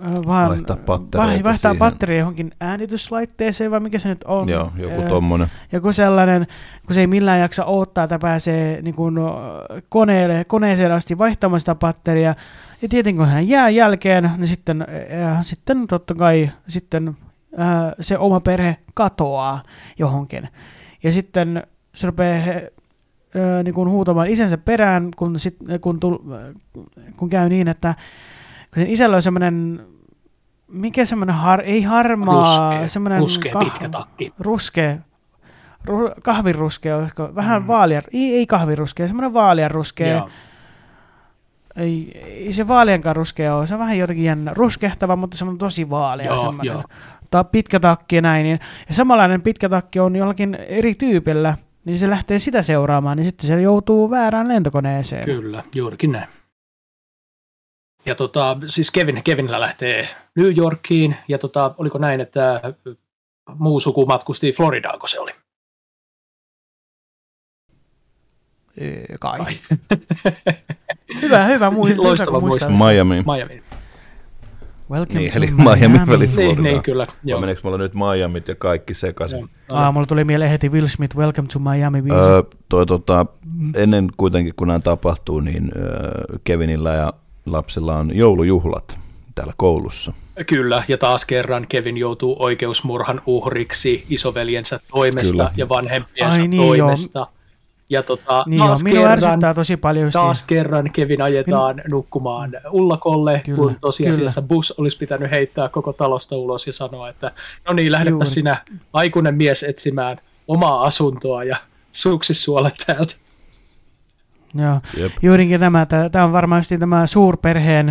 vaan 0.01 0.49
vaihtaa 0.49 0.77
pattereita 0.85 1.43
vaihtaa 1.43 1.75
patteria 1.75 2.19
johonkin 2.19 2.51
äänityslaitteeseen, 2.59 3.71
vai 3.71 3.79
mikä 3.79 3.99
se 3.99 4.09
nyt 4.09 4.23
on? 4.23 4.49
Joo, 4.49 4.71
joku 4.77 5.01
tommonen. 5.01 5.47
Joku 5.71 5.91
sellainen, 5.91 6.47
kun 6.85 6.93
se 6.93 6.99
ei 6.99 7.07
millään 7.07 7.39
jaksa 7.39 7.65
odottaa, 7.65 8.03
että 8.03 8.19
pääsee 8.19 8.81
niin 8.81 8.95
kuin 8.95 9.15
koneelle, 9.89 10.45
koneeseen 10.47 10.91
asti 10.91 11.17
vaihtamaan 11.17 11.59
sitä 11.59 11.75
patteria. 11.75 12.35
Ja 12.81 12.89
tietenkin 12.89 13.17
kun 13.17 13.27
hän 13.27 13.47
jää 13.47 13.69
jälkeen, 13.69 14.31
niin 14.37 14.47
sitten, 14.47 14.81
äh, 14.81 15.39
sitten 15.41 15.87
totta 15.87 16.13
kai 16.15 16.49
sitten, 16.67 17.15
se 17.99 18.17
oma 18.17 18.39
perhe 18.39 18.77
katoaa 18.93 19.63
johonkin. 19.99 20.49
Ja 21.03 21.11
sitten 21.11 21.63
se 21.95 22.07
rupeaa 22.07 22.37
äh, 22.37 23.63
niin 23.63 23.73
kuin 23.73 23.89
huutamaan 23.89 24.27
isänsä 24.27 24.57
perään, 24.57 25.09
kun, 25.15 25.39
sit, 25.39 25.57
kun, 25.81 25.99
tul, 25.99 26.17
kun 27.17 27.29
käy 27.29 27.49
niin, 27.49 27.67
että 27.67 27.95
kun 28.73 28.83
sen 28.83 28.91
isällä 28.91 29.15
on 29.15 29.21
semmoinen, 29.21 29.85
mikä 30.67 31.05
semmoinen, 31.05 31.35
har, 31.35 31.61
ei 31.61 31.81
harmaa, 31.81 32.35
ruskea, 32.35 32.87
semmoinen 32.87 33.19
ruskea 33.19 33.53
kah, 33.53 33.63
pitkä 33.63 33.89
takki. 33.89 34.33
Ruskea, 34.39 34.97
ru, 35.85 36.11
kahviruskea, 36.23 36.97
olisiko, 36.97 37.35
vähän 37.35 37.61
mm. 37.61 37.67
vaalia, 37.67 38.01
ei, 38.13 38.35
ei 38.35 38.45
kahviruskea, 38.45 39.07
semmoinen 39.07 39.33
vaalian 39.33 39.71
ruskea. 39.71 40.27
Ei, 41.75 42.21
ei 42.23 42.53
se 42.53 42.67
vaaliankaan 42.67 43.15
ruskea 43.15 43.55
ole, 43.55 43.67
se 43.67 43.73
on 43.73 43.79
vähän 43.79 43.97
jotenkin 43.97 44.25
jännä, 44.25 44.53
ruskehtava, 44.53 45.15
mutta 45.15 45.37
se 45.37 45.45
on 45.45 45.57
tosi 45.57 45.89
vaalea 45.89 46.25
joo, 46.25 46.45
semmoinen. 46.45 46.73
Joo. 46.73 46.83
Ta, 47.31 47.43
pitkä 47.43 47.79
takki 47.79 48.15
ja 48.15 48.21
näin. 48.21 48.43
Niin, 48.43 48.59
ja 48.89 48.93
samanlainen 48.93 49.41
pitkä 49.41 49.69
takki 49.69 49.99
on 49.99 50.15
jollakin 50.15 50.55
eri 50.55 50.95
tyypillä, 50.95 51.57
niin 51.85 51.97
se 51.97 52.09
lähtee 52.09 52.39
sitä 52.39 52.61
seuraamaan, 52.61 53.17
niin 53.17 53.25
sitten 53.25 53.47
se 53.47 53.61
joutuu 53.61 54.09
väärään 54.09 54.47
lentokoneeseen. 54.47 55.25
Kyllä, 55.25 55.63
juurikin 55.75 56.11
näin. 56.11 56.27
Ja 58.05 58.15
tota, 58.15 58.57
siis 58.67 58.91
Kevin, 58.91 59.23
Kevinillä 59.23 59.59
lähtee 59.59 60.07
New 60.35 60.57
Yorkiin, 60.57 61.15
ja 61.27 61.37
tota, 61.37 61.75
oliko 61.77 61.97
näin, 61.97 62.21
että 62.21 62.61
muu 63.55 63.79
suku 63.79 64.05
matkusti 64.05 64.51
Floridaan, 64.51 64.99
kun 64.99 65.09
se 65.09 65.19
oli? 65.19 65.31
Kai. 69.19 69.39
Kai. 69.39 69.53
hyvä, 71.21 71.45
hyvä 71.45 71.71
muistaa. 71.71 72.05
Loistava 72.05 72.39
muistaa. 72.39 72.69
Miami. 72.69 73.15
Miami. 73.15 73.63
Welcome 74.91 75.19
niin, 75.19 75.37
eli 75.37 75.51
Miami, 75.51 75.87
Miami 75.87 76.07
väli 76.07 76.27
Florida. 76.27 76.61
Niin, 76.61 76.63
niin, 76.63 76.83
kyllä. 76.83 77.07
Joo. 77.23 77.39
Meneekö 77.39 77.61
mulla 77.63 77.77
nyt 77.77 77.93
Miami 77.95 78.43
ja 78.47 78.55
kaikki 78.55 78.93
sekaisin? 78.93 79.49
Ah, 79.69 79.93
mulla 79.93 80.07
tuli 80.07 80.23
mieleen 80.23 80.51
heti 80.51 80.69
Will 80.69 80.87
Smith, 80.87 81.17
Welcome 81.17 81.47
to 81.53 81.59
Miami 81.59 82.01
biisi. 82.01 82.17
Öö, 82.17 82.43
toi, 82.69 82.85
tota, 82.85 83.25
ennen 83.75 84.07
kuitenkin, 84.17 84.53
kun 84.55 84.67
nämä 84.67 84.79
tapahtuu, 84.79 85.39
niin 85.39 85.71
öö, 85.75 86.37
Kevinillä 86.43 86.93
ja 86.93 87.13
lapsella 87.45 87.97
on 87.97 88.15
joulujuhlat 88.15 88.97
täällä 89.35 89.53
koulussa. 89.57 90.13
Kyllä, 90.47 90.83
ja 90.87 90.97
taas 90.97 91.25
kerran 91.25 91.65
Kevin 91.69 91.97
joutuu 91.97 92.35
oikeusmurhan 92.39 93.21
uhriksi 93.25 94.05
isoveljensä 94.09 94.79
toimesta 94.91 95.31
Kyllä. 95.31 95.51
ja 95.57 95.69
vanhempiensa 95.69 96.41
Ai, 96.41 96.47
niin 96.47 96.61
toimesta. 96.61 97.19
Jo. 97.19 97.27
Ja 97.89 98.03
tota, 98.03 98.43
niin 98.47 98.63
taas, 98.63 98.83
joo, 98.83 99.07
kerran, 99.07 99.39
tosi 99.55 99.77
paljon 99.77 100.11
taas 100.11 100.43
kerran 100.43 100.91
Kevin 100.91 101.21
ajetaan 101.21 101.75
Min... 101.75 101.83
nukkumaan 101.89 102.51
ullakolle, 102.71 103.41
kyllä, 103.45 103.57
kun 103.57 103.75
tosiasiassa 103.81 104.41
kyllä. 104.41 104.47
bus 104.47 104.71
olisi 104.71 104.97
pitänyt 104.97 105.31
heittää 105.31 105.69
koko 105.69 105.93
talosta 105.93 106.37
ulos 106.37 106.67
ja 106.67 106.73
sanoa, 106.73 107.09
että 107.09 107.31
no 107.67 107.73
niin, 107.73 107.91
lähdepä 107.91 108.25
sinä 108.25 108.57
aikuinen 108.93 109.35
mies 109.35 109.63
etsimään 109.63 110.17
omaa 110.47 110.83
asuntoa 110.83 111.43
ja 111.43 111.57
suksissuolet 111.91 112.73
täältä. 112.87 113.15
Joo, 114.55 114.81
Jep. 114.97 115.11
juurikin 115.21 115.59
tämä, 115.59 115.85
tämä 116.11 116.25
on 116.25 116.31
varmasti 116.31 116.77
tämä 116.77 117.07
suurperheen 117.07 117.89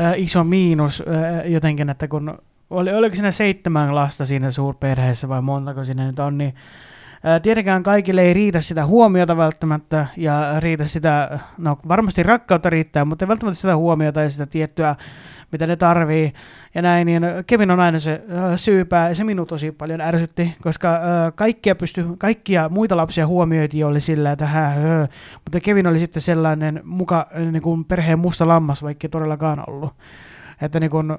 äh, 0.00 0.12
iso 0.16 0.44
miinus 0.44 1.02
äh, 1.08 1.50
jotenkin, 1.50 1.90
että 1.90 2.08
kun 2.08 2.38
oli, 2.70 2.94
oliko 2.94 3.16
siinä 3.16 3.30
seitsemän 3.30 3.94
lasta 3.94 4.24
siinä 4.24 4.50
suurperheessä 4.50 5.28
vai 5.28 5.42
montako 5.42 5.84
siinä 5.84 6.06
nyt 6.06 6.18
on, 6.18 6.38
niin 6.38 6.54
Tietenkään 7.42 7.82
kaikille 7.82 8.22
ei 8.22 8.34
riitä 8.34 8.60
sitä 8.60 8.86
huomiota 8.86 9.36
välttämättä 9.36 10.06
ja 10.16 10.60
riitä 10.60 10.84
sitä, 10.84 11.38
no 11.58 11.78
varmasti 11.88 12.22
rakkautta 12.22 12.70
riittää, 12.70 13.04
mutta 13.04 13.24
ei 13.24 13.28
välttämättä 13.28 13.60
sitä 13.60 13.76
huomiota 13.76 14.20
ja 14.20 14.30
sitä 14.30 14.46
tiettyä, 14.46 14.96
mitä 15.52 15.66
ne 15.66 15.76
tarvii 15.76 16.32
ja 16.74 16.82
näin, 16.82 17.06
niin 17.06 17.22
Kevin 17.46 17.70
on 17.70 17.80
aina 17.80 17.98
se 17.98 18.22
syypää 18.56 19.08
ja 19.08 19.14
se 19.14 19.24
minut 19.24 19.48
tosi 19.48 19.72
paljon 19.72 20.00
ärsytti, 20.00 20.54
koska 20.62 21.00
kaikkia, 21.34 21.74
pysty, 21.74 22.04
kaikkia 22.18 22.68
muita 22.68 22.96
lapsia 22.96 23.26
huomioitiin 23.26 23.86
oli 23.86 24.00
sillä, 24.00 24.32
että 24.32 24.46
hä, 24.46 24.68
hö, 24.68 25.06
mutta 25.44 25.60
Kevin 25.60 25.86
oli 25.86 25.98
sitten 25.98 26.22
sellainen 26.22 26.80
muka 26.84 27.26
niin 27.52 27.62
kuin 27.62 27.84
perheen 27.84 28.18
musta 28.18 28.48
lammas, 28.48 28.82
vaikka 28.82 29.04
ei 29.04 29.10
todellakaan 29.10 29.64
ollut. 29.66 29.92
Että 30.60 30.80
niin 30.80 30.90
kuin, 30.90 31.10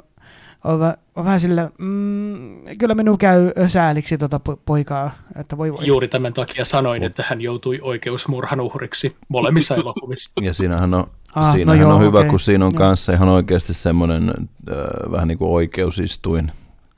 on, 0.63 0.93
on 1.15 1.25
vähän 1.25 1.39
sillä, 1.39 1.69
mm, 1.77 2.61
kyllä 2.77 2.95
minun 2.95 3.17
käy 3.17 3.51
sääliksi 3.67 4.17
tuota 4.17 4.39
poikaa, 4.65 5.11
että 5.35 5.57
voi 5.57 5.73
voi. 5.73 5.87
Juuri 5.87 6.07
tämän 6.07 6.33
takia 6.33 6.65
sanoin, 6.65 7.03
että 7.03 7.23
hän 7.29 7.41
joutui 7.41 7.79
oikeusmurhan 7.81 8.59
uhriksi 8.59 9.15
molemmissa 9.27 9.75
elokuvissa. 9.75 10.31
Ja 10.41 10.53
siinähän 10.53 10.93
on, 10.93 11.07
ah, 11.39 11.51
siinähän 11.51 11.79
no 11.79 11.87
joo, 11.87 11.95
on 11.95 12.01
hyvä, 12.01 12.19
okay. 12.19 12.29
kun 12.29 12.39
siinä 12.39 12.65
on 12.65 12.71
joo. 12.73 12.79
kanssa 12.79 13.13
ihan 13.13 13.29
oikeasti 13.29 13.73
semmoinen 13.73 14.29
äh, 14.29 15.11
vähän 15.11 15.27
niin 15.27 15.37
kuin 15.37 15.51
oikeusistuin 15.51 16.51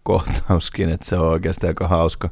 kohtauskin, 0.04 0.90
että 0.90 1.06
se 1.06 1.16
on 1.16 1.28
oikeasti 1.28 1.68
aika 1.68 1.88
hauska. 1.88 2.30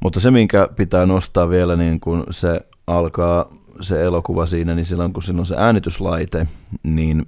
Mutta 0.00 0.20
se, 0.20 0.30
minkä 0.30 0.68
pitää 0.76 1.06
nostaa 1.06 1.48
vielä, 1.48 1.76
niin 1.76 2.00
kun 2.00 2.24
se 2.30 2.60
alkaa 2.86 3.46
se 3.80 4.02
elokuva 4.02 4.46
siinä, 4.46 4.74
niin 4.74 4.86
silloin 4.86 5.12
kun 5.12 5.22
silloin 5.22 5.40
on 5.40 5.46
se 5.46 5.54
äänityslaite, 5.58 6.46
niin 6.82 7.26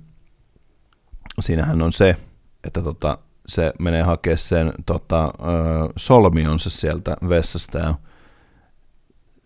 siinähän 1.41 1.83
on 1.83 1.93
se, 1.93 2.17
että 2.65 2.83
tota, 2.83 3.19
se 3.49 3.73
menee 3.79 4.03
hakemaan 4.03 4.39
sen 4.39 4.73
tota, 4.87 5.33
solmionsa 5.97 6.71
sieltä 6.71 7.17
vessasta 7.29 7.79
ja 7.79 7.95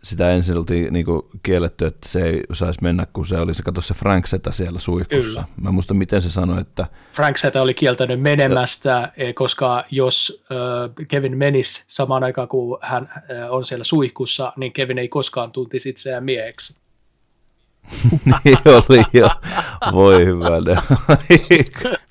sitä 0.03 0.33
ensin 0.33 0.57
oltiin 0.57 0.93
niinku 0.93 1.31
kielletty, 1.43 1.87
että 1.87 2.09
se 2.09 2.23
ei 2.23 2.43
saisi 2.53 2.83
mennä, 2.83 3.07
kun 3.13 3.27
se 3.27 3.39
oli 3.39 3.55
se, 3.55 3.63
kato 3.63 3.81
se 3.81 3.95
Frank 3.95 4.27
Setä 4.27 4.53
siellä 4.53 4.79
suihkussa. 4.79 5.31
Kyllä. 5.31 5.45
Mä 5.61 5.73
muista, 5.73 5.95
miten 5.95 6.23
se 6.23 6.31
sanoi, 6.31 6.61
että... 6.61 6.87
Frank 7.13 7.37
Setä 7.37 7.63
oli 7.63 7.75
kieltänyt 7.75 8.21
menemästä, 8.21 9.13
ja... 9.17 9.35
koska 9.35 9.85
jos 9.91 10.43
äh, 10.53 11.07
Kevin 11.09 11.39
menisi 11.39 11.85
samaan 11.87 12.25
aikaan, 12.25 12.49
kun 12.49 12.79
hän 12.83 13.09
äh, 13.15 13.53
on 13.53 13.65
siellä 13.65 13.85
suihkussa, 13.85 14.53
niin 14.57 14.73
Kevin 14.73 14.99
ei 14.99 15.09
koskaan 15.09 15.53
tuntisi 15.53 15.89
itseään 15.89 16.25
mieheksi. 16.25 16.81
niin 18.45 18.59
oli 18.67 19.03
jo. 19.13 19.31
Voi 19.93 20.27
hyvä. 20.27 20.49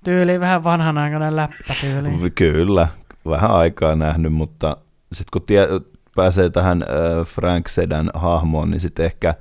tyyli 0.03 0.39
vähän 0.39 0.63
vanhanaikainen 0.63 1.35
läppä 1.35 1.73
tyyli. 1.81 2.29
Kyllä, 2.29 2.87
vähän 3.25 3.51
aikaa 3.51 3.95
nähnyt, 3.95 4.33
mutta 4.33 4.77
sitten 5.13 5.31
kun 5.31 5.41
tie, 5.41 5.67
pääsee 6.19 6.49
tähän 6.49 6.83
äh, 6.83 7.27
Frank 7.27 7.67
Sedan 7.67 8.11
hahmoon, 8.13 8.71
niin 8.71 8.81
sitten 8.81 9.05
ehkä 9.05 9.35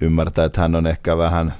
ymmärtää, 0.00 0.44
että 0.44 0.60
hän 0.60 0.74
on 0.74 0.86
ehkä 0.86 1.16
vähän 1.16 1.54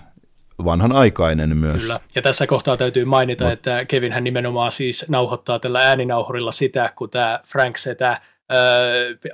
vanhanaikainen 0.65 1.57
myös. 1.57 1.83
Kyllä, 1.83 2.01
ja 2.15 2.23
tässä 2.23 2.47
kohtaa 2.47 2.77
täytyy 2.77 3.05
mainita, 3.05 3.45
Mut. 3.45 3.53
että 3.53 3.85
Kevin 3.85 4.13
hän 4.13 4.25
nimenomaan 4.25 4.73
siis 4.73 5.05
nauhoittaa 5.09 5.59
tällä 5.59 5.81
ääninauhurilla 5.81 6.53
sitä, 6.53 6.93
kun 6.97 7.11
tämä 7.11 7.41
Frank 7.47 7.77
Setä 7.77 8.21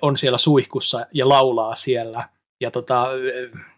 on 0.02 0.16
siellä 0.16 0.38
suihkussa 0.38 1.06
ja 1.12 1.28
laulaa 1.28 1.74
siellä. 1.74 2.24
Ja 2.60 2.70
tota, 2.70 3.06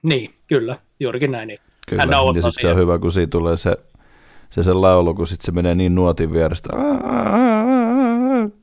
niin, 0.02 0.34
kyllä, 0.46 0.76
juurikin 1.00 1.32
näin. 1.32 1.48
Niin. 1.48 1.60
Kyllä, 1.88 2.02
hän 2.02 2.10
ja 2.10 2.32
sitten 2.32 2.52
se 2.52 2.70
on 2.70 2.76
hyvä, 2.76 2.98
kun 2.98 3.12
siitä 3.12 3.30
tulee 3.30 3.56
se, 3.56 3.76
se, 4.50 4.62
se 4.62 4.72
laulu, 4.72 5.14
kun 5.14 5.26
sitten 5.26 5.46
se 5.46 5.52
menee 5.52 5.74
niin 5.74 5.94
nuotin 5.94 6.32
vierestä. 6.32 6.68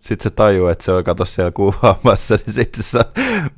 Sitten 0.02 0.24
se 0.24 0.30
tajuu, 0.30 0.68
että 0.68 0.84
se 0.84 0.92
on 0.92 1.04
kato 1.04 1.26
siellä 1.26 1.52
kuvaamassa, 1.52 2.36
niin 2.36 2.54
sitten 2.54 2.84
se, 2.84 3.00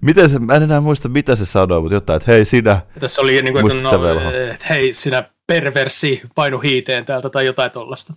miten 0.01 0.29
se, 0.29 0.39
mä 0.39 0.53
en 0.53 0.63
enää 0.63 0.81
muista, 0.81 1.09
mitä 1.09 1.35
se 1.35 1.45
sanoo, 1.45 1.81
mutta 1.81 1.95
jotain, 1.95 2.17
että 2.17 2.31
hei 2.31 2.45
sinä. 2.45 2.81
Tässä 2.99 3.21
oli 3.21 3.41
niin 3.41 3.53
kuin, 3.53 3.77
että, 3.77 3.97
no, 3.97 4.31
että 4.51 4.65
hei 4.69 4.93
sinä 4.93 5.23
perversi, 5.47 6.21
painu 6.35 6.59
hiiteen 6.59 7.05
täältä 7.05 7.29
tai 7.29 7.45
jotain 7.45 7.71
tollasta. 7.71 8.13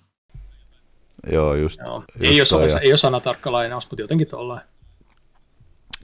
Joo, 1.32 1.54
just. 1.54 1.80
Joo. 1.86 2.04
just 2.20 2.52
ei, 2.52 2.58
ole, 2.58 2.66
ja... 2.66 2.78
ei 2.78 2.90
ole 2.90 2.96
sanatarkka 2.96 3.52
lainaus, 3.52 3.90
mutta 3.90 4.02
jotenkin 4.02 4.26
tollainen. 4.26 4.68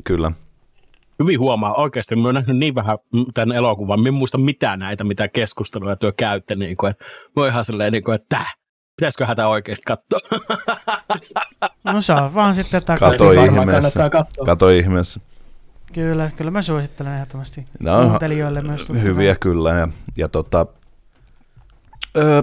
Kyllä. 0.04 0.32
Hyvin 1.18 1.40
huomaa, 1.40 1.74
oikeasti 1.74 2.16
mä 2.16 2.28
oon 2.28 2.34
nähnyt 2.34 2.56
niin 2.56 2.74
vähän 2.74 2.98
tämän 3.34 3.56
elokuvan, 3.56 4.00
mä 4.00 4.08
en 4.08 4.14
muista 4.14 4.38
mitään 4.38 4.78
näitä, 4.78 5.04
mitä 5.04 5.28
keskusteluja 5.28 5.96
työ 5.96 6.12
käytte, 6.12 6.54
niin 6.54 6.76
kuin, 6.76 6.90
että 6.90 7.04
mä 7.04 7.42
oon 7.42 7.48
ihan 7.48 7.64
silleen, 7.64 7.92
niin 7.92 8.04
kuin, 8.04 8.14
että 8.14 8.26
tää, 8.28 8.50
pitäisikö 8.96 9.26
hätä 9.26 9.48
oikeasti 9.48 9.82
katsoa? 9.86 10.20
No 11.84 12.00
saa 12.00 12.34
vaan 12.34 12.54
sitten 12.54 12.84
takaisin. 12.84 13.18
Kato 13.18 13.32
ihmeessä. 13.32 14.10
Kato 14.46 14.68
ihmeessä. 14.68 15.20
Kyllä, 15.92 16.30
kyllä 16.36 16.50
mä 16.50 16.62
suosittelen 16.62 17.14
ehdottomasti 17.14 17.64
no, 17.80 18.08
kuuntelijoille 18.08 18.62
myös. 18.62 18.88
Hyviä 18.88 19.36
kyllä. 19.36 19.70
Ja, 19.70 19.88
ja 20.18 20.28
tota, 20.28 20.66
öö, 22.16 22.42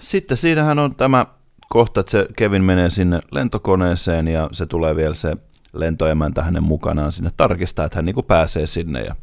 sitten 0.00 0.36
siinähän 0.36 0.78
on 0.78 0.94
tämä 0.94 1.26
kohta, 1.68 2.00
että 2.00 2.10
se 2.10 2.28
Kevin 2.36 2.64
menee 2.64 2.90
sinne 2.90 3.20
lentokoneeseen 3.30 4.28
ja 4.28 4.48
se 4.52 4.66
tulee 4.66 4.96
vielä 4.96 5.14
se 5.14 5.36
lentoemäntä 5.72 6.42
hänen 6.42 6.62
mukanaan 6.62 7.12
sinne 7.12 7.30
tarkistaa, 7.36 7.84
että 7.84 7.98
hän 7.98 8.04
niin 8.04 8.14
kuin 8.14 8.26
pääsee 8.26 8.66
sinne. 8.66 9.02
Ja 9.02 9.14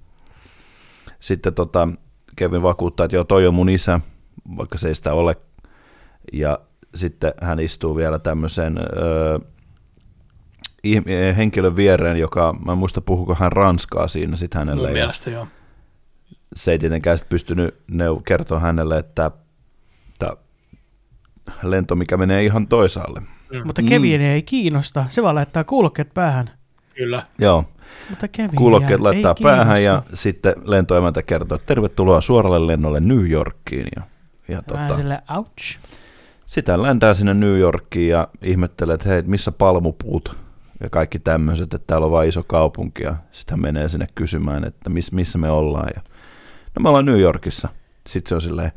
sitten 1.19 1.53
tota, 1.53 1.87
Kevin 2.35 2.63
vakuuttaa, 2.63 3.05
että 3.05 3.15
joo, 3.15 3.23
toi 3.23 3.47
on 3.47 3.53
mun 3.53 3.69
isä, 3.69 3.99
vaikka 4.57 4.77
se 4.77 4.87
ei 4.87 4.95
sitä 4.95 5.13
ole. 5.13 5.35
Ja 6.33 6.59
sitten 6.95 7.33
hän 7.41 7.59
istuu 7.59 7.95
vielä 7.95 8.19
tämmöisen 8.19 8.77
öö, 8.77 9.39
henkilön 11.37 11.75
viereen, 11.75 12.17
joka, 12.17 12.55
mä 12.65 12.71
en 12.71 12.77
muista 12.77 13.01
puhuko 13.01 13.35
hän 13.35 13.51
ranskaa 13.51 14.07
siinä 14.07 14.35
sitten 14.35 14.59
hänelle. 14.59 14.87
Mun 14.87 14.93
mielestä 14.93 15.29
joo. 15.29 15.47
Se 16.55 16.71
ei 16.71 16.79
tietenkään 16.79 17.17
sitten 17.17 17.29
pystynyt 17.29 17.75
neu- 17.91 18.21
kertoa 18.25 18.59
hänelle, 18.59 18.97
että, 18.97 19.31
että 20.13 20.37
lento, 21.63 21.95
mikä 21.95 22.17
menee 22.17 22.43
ihan 22.43 22.67
toisaalle. 22.67 23.19
Mm. 23.19 23.61
Mutta 23.65 23.81
Kevin 23.81 24.21
mm. 24.21 24.27
ei 24.27 24.41
kiinnosta, 24.43 25.05
se 25.09 25.23
vaan 25.23 25.35
laittaa 25.35 25.63
kuulokkeet 25.63 26.13
päähän. 26.13 26.51
Kyllä. 26.95 27.23
Joo. 27.39 27.65
Mutta 28.09 28.27
Kevin 28.27 28.55
kuulokkeet 28.55 28.99
laittaa 28.99 29.35
ei 29.37 29.43
päähän 29.43 29.77
kiinnosta. 29.77 30.11
ja 30.11 30.17
sitten 30.17 30.53
lentoemäntä 30.63 31.23
kertoo, 31.23 31.55
että 31.55 31.65
tervetuloa 31.65 32.21
suoralle 32.21 32.67
lennolle 32.67 32.99
New 32.99 33.29
Yorkiin. 33.29 33.87
Ja, 33.95 34.01
ja 34.47 34.61
tota, 34.61 34.95
sille, 34.95 35.21
ouch. 35.37 35.77
Sitä 36.51 36.81
lentää 36.81 37.13
sinne 37.13 37.33
New 37.33 37.59
Yorkiin 37.59 38.09
ja 38.09 38.27
ihmettelee, 38.41 38.93
että 38.93 39.09
hei, 39.09 39.21
missä 39.21 39.51
palmupuut 39.51 40.37
ja 40.79 40.89
kaikki 40.89 41.19
tämmöiset, 41.19 41.73
että 41.73 41.87
täällä 41.87 42.05
on 42.05 42.11
vain 42.11 42.29
iso 42.29 42.43
kaupunki 42.43 43.03
ja 43.03 43.15
hän 43.49 43.61
menee 43.61 43.89
sinne 43.89 44.07
kysymään, 44.15 44.63
että 44.63 44.89
miss, 44.89 45.11
missä 45.11 45.37
me 45.37 45.49
ollaan. 45.49 45.89
Ja, 45.95 46.01
no 46.75 46.83
me 46.83 46.89
ollaan 46.89 47.05
New 47.05 47.19
Yorkissa. 47.19 47.69
Sitten 48.07 48.29
se 48.29 48.35
on 48.35 48.41
silleen, 48.41 48.71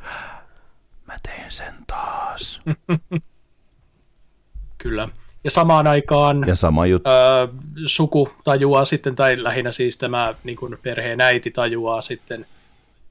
mä 1.07 1.19
tein 1.23 1.45
sen 1.49 1.75
taas. 1.87 2.63
Kyllä. 4.79 5.09
Ja 5.45 5.51
samaan 5.51 5.87
aikaan 5.87 6.45
ja 6.47 6.55
sama 6.55 6.87
juttu. 6.87 7.11
Ö, 7.11 7.49
suku 7.87 8.29
tajuaa 8.45 8.85
sitten, 8.85 9.17
tai 9.17 9.43
lähinnä 9.43 9.73
siis 9.73 9.99
tämä 9.99 10.35
niin 10.45 10.57
kuin 10.57 10.79
perheen 10.83 11.21
äiti 11.21 11.51
tajuaa 11.51 12.01
sitten, 12.01 12.47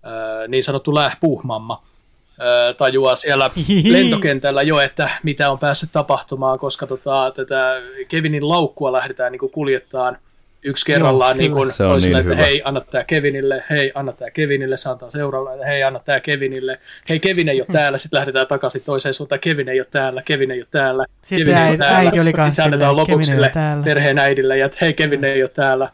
ö, 0.06 0.48
niin 0.48 0.64
sanottu 0.64 0.96
lähpuhmamma, 0.96 1.82
tajuaa 2.78 3.16
siellä 3.16 3.52
lentokentällä 3.84 4.62
jo, 4.62 4.80
että 4.80 5.10
mitä 5.24 5.52
on 5.52 5.60
päässyt 5.60 5.90
tapahtumaan, 5.92 6.60
koska 6.60 6.88
tota, 6.88 7.32
tätä 7.36 7.82
Kevinin 8.08 8.50
laukkua 8.50 8.92
lähdetään 8.92 9.32
niin 9.32 9.40
kuin 9.40 9.52
kuljettaan 9.52 10.18
yksi 10.64 10.86
kerrallaan 10.86 11.36
Joo, 11.36 11.42
niin 11.42 11.52
kuin 11.52 11.72
se 11.72 11.84
on 11.84 12.00
niin 12.00 12.16
että 12.16 12.36
hei, 12.36 12.62
anna 12.66 12.82
tämä 12.82 13.04
Kevinille, 13.04 13.64
hei, 13.70 13.92
anna 13.96 14.12
tämä 14.12 14.32
Kevinille, 14.32 14.78
se 14.78 14.90
antaa 14.90 15.10
seuraavalle, 15.10 15.66
hei, 15.68 15.84
anna 15.84 16.00
tämä 16.00 16.20
Kevinille, 16.20 16.80
hei, 17.10 17.20
Kevin 17.20 17.50
ei 17.50 17.62
ole 17.62 17.68
täällä, 17.78 17.98
sitten 17.98 18.18
lähdetään 18.18 18.48
takaisin 18.48 18.82
toiseen 18.86 19.14
suuntaan, 19.14 19.40
Kevin 19.40 19.70
ei 19.70 19.80
ole 19.80 19.88
täällä, 19.92 20.22
Kevin 20.26 20.52
ei 20.52 20.60
ole 20.60 20.68
täällä, 20.72 21.06
sitten 21.24 21.46
Kevin 21.46 21.62
ei 21.64 21.70
ole 21.70 21.78
täällä, 21.78 21.98
äiti 21.98 22.20
oli 22.20 22.34
kanssa 22.34 22.64
sitten 22.64 22.74
annetaan 22.74 22.96
lopuksi 22.96 23.28
sille 23.32 23.52
perheen 23.84 24.18
äidille, 24.20 24.58
ja 24.58 24.66
että 24.66 24.78
hei, 24.82 24.94
Kevin 24.94 25.26
ei 25.26 25.44
ole 25.44 25.50
täällä, 25.50 25.90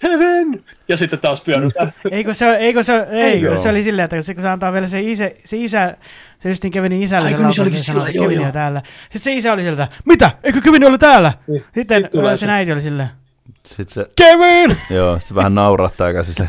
Kevin! 0.00 0.64
Ja 0.88 0.96
sitten 0.96 1.18
taas 1.18 1.40
pyöritään. 1.40 1.92
Eikö 2.10 2.34
se, 2.34 2.56
eikö 2.56 2.82
se, 2.82 3.06
ei, 3.10 3.42
se 3.56 3.68
oli 3.68 3.82
silleen, 3.82 4.04
että 4.04 4.22
se, 4.22 4.34
kun 4.34 4.42
se 4.42 4.48
antaa 4.48 4.72
vielä 4.72 4.88
se 4.88 5.00
isä, 5.00 5.30
se 5.44 5.56
isä 5.56 5.96
se 6.38 6.48
justiin 6.48 6.70
Kevinin 6.70 7.02
isälle 7.02 7.28
Ai, 7.28 7.52
se 7.54 7.64
niin 7.64 7.78
sanoi, 7.78 8.08
että 8.08 8.22
Kevin 8.22 8.46
on 8.46 8.52
täällä. 8.52 8.82
Sitten 9.02 9.20
se 9.20 9.32
isä 9.32 9.52
oli 9.52 9.62
sieltä, 9.62 9.88
mitä? 10.04 10.30
Eikö 10.42 10.60
Kevin 10.60 10.84
ollut 10.84 11.00
täällä? 11.00 11.32
Niin. 11.46 11.64
Sitten 11.74 12.08
se, 12.12 12.36
se 12.36 12.52
äiti 12.52 12.72
oli 12.72 12.80
silleen, 12.80 13.08
sitten 13.66 13.94
se, 13.94 14.10
Kevin! 14.16 14.76
Joo, 14.90 15.20
se 15.20 15.34
vähän 15.34 15.54
naurattaa 15.54 16.10
ja 16.10 16.24
siis 16.24 16.48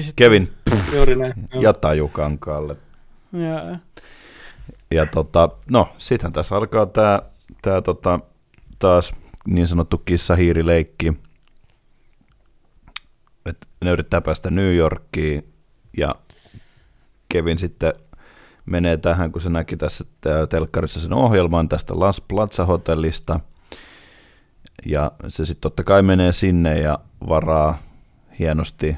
sit, 0.00 0.14
Kevin, 0.16 0.52
pff, 0.70 0.94
Juuri 0.94 1.16
näin. 1.16 1.34
ja 1.60 1.72
tajukankaalle. 1.72 2.76
Ja, 3.32 3.76
ja 4.90 5.06
tota, 5.06 5.48
no, 5.70 5.88
sittenhän 5.98 6.32
tässä 6.32 6.56
alkaa 6.56 6.86
tämä 6.86 7.22
tää, 7.62 7.82
tota, 7.82 8.20
taas 8.78 9.14
niin 9.46 9.66
sanottu 9.66 9.98
kissahiirileikki. 9.98 11.08
Et 11.08 11.16
ne 13.84 13.90
yrittää 13.90 14.20
päästä 14.20 14.50
New 14.50 14.74
Yorkiin 14.74 15.52
ja 15.96 16.14
Kevin 17.28 17.58
sitten 17.58 17.92
menee 18.66 18.96
tähän, 18.96 19.32
kun 19.32 19.42
se 19.42 19.50
näki 19.50 19.76
tässä 19.76 20.04
telkkarissa 20.48 21.00
sen 21.00 21.12
ohjelman 21.12 21.68
tästä 21.68 22.00
Las 22.00 22.20
Plaza-hotellista– 22.20 23.40
ja 24.86 25.12
se 25.28 25.44
sitten 25.44 25.62
totta 25.62 25.84
kai 25.84 26.02
menee 26.02 26.32
sinne 26.32 26.78
ja 26.78 26.98
varaa 27.28 27.82
hienosti 28.38 28.88
äh, 28.88 28.96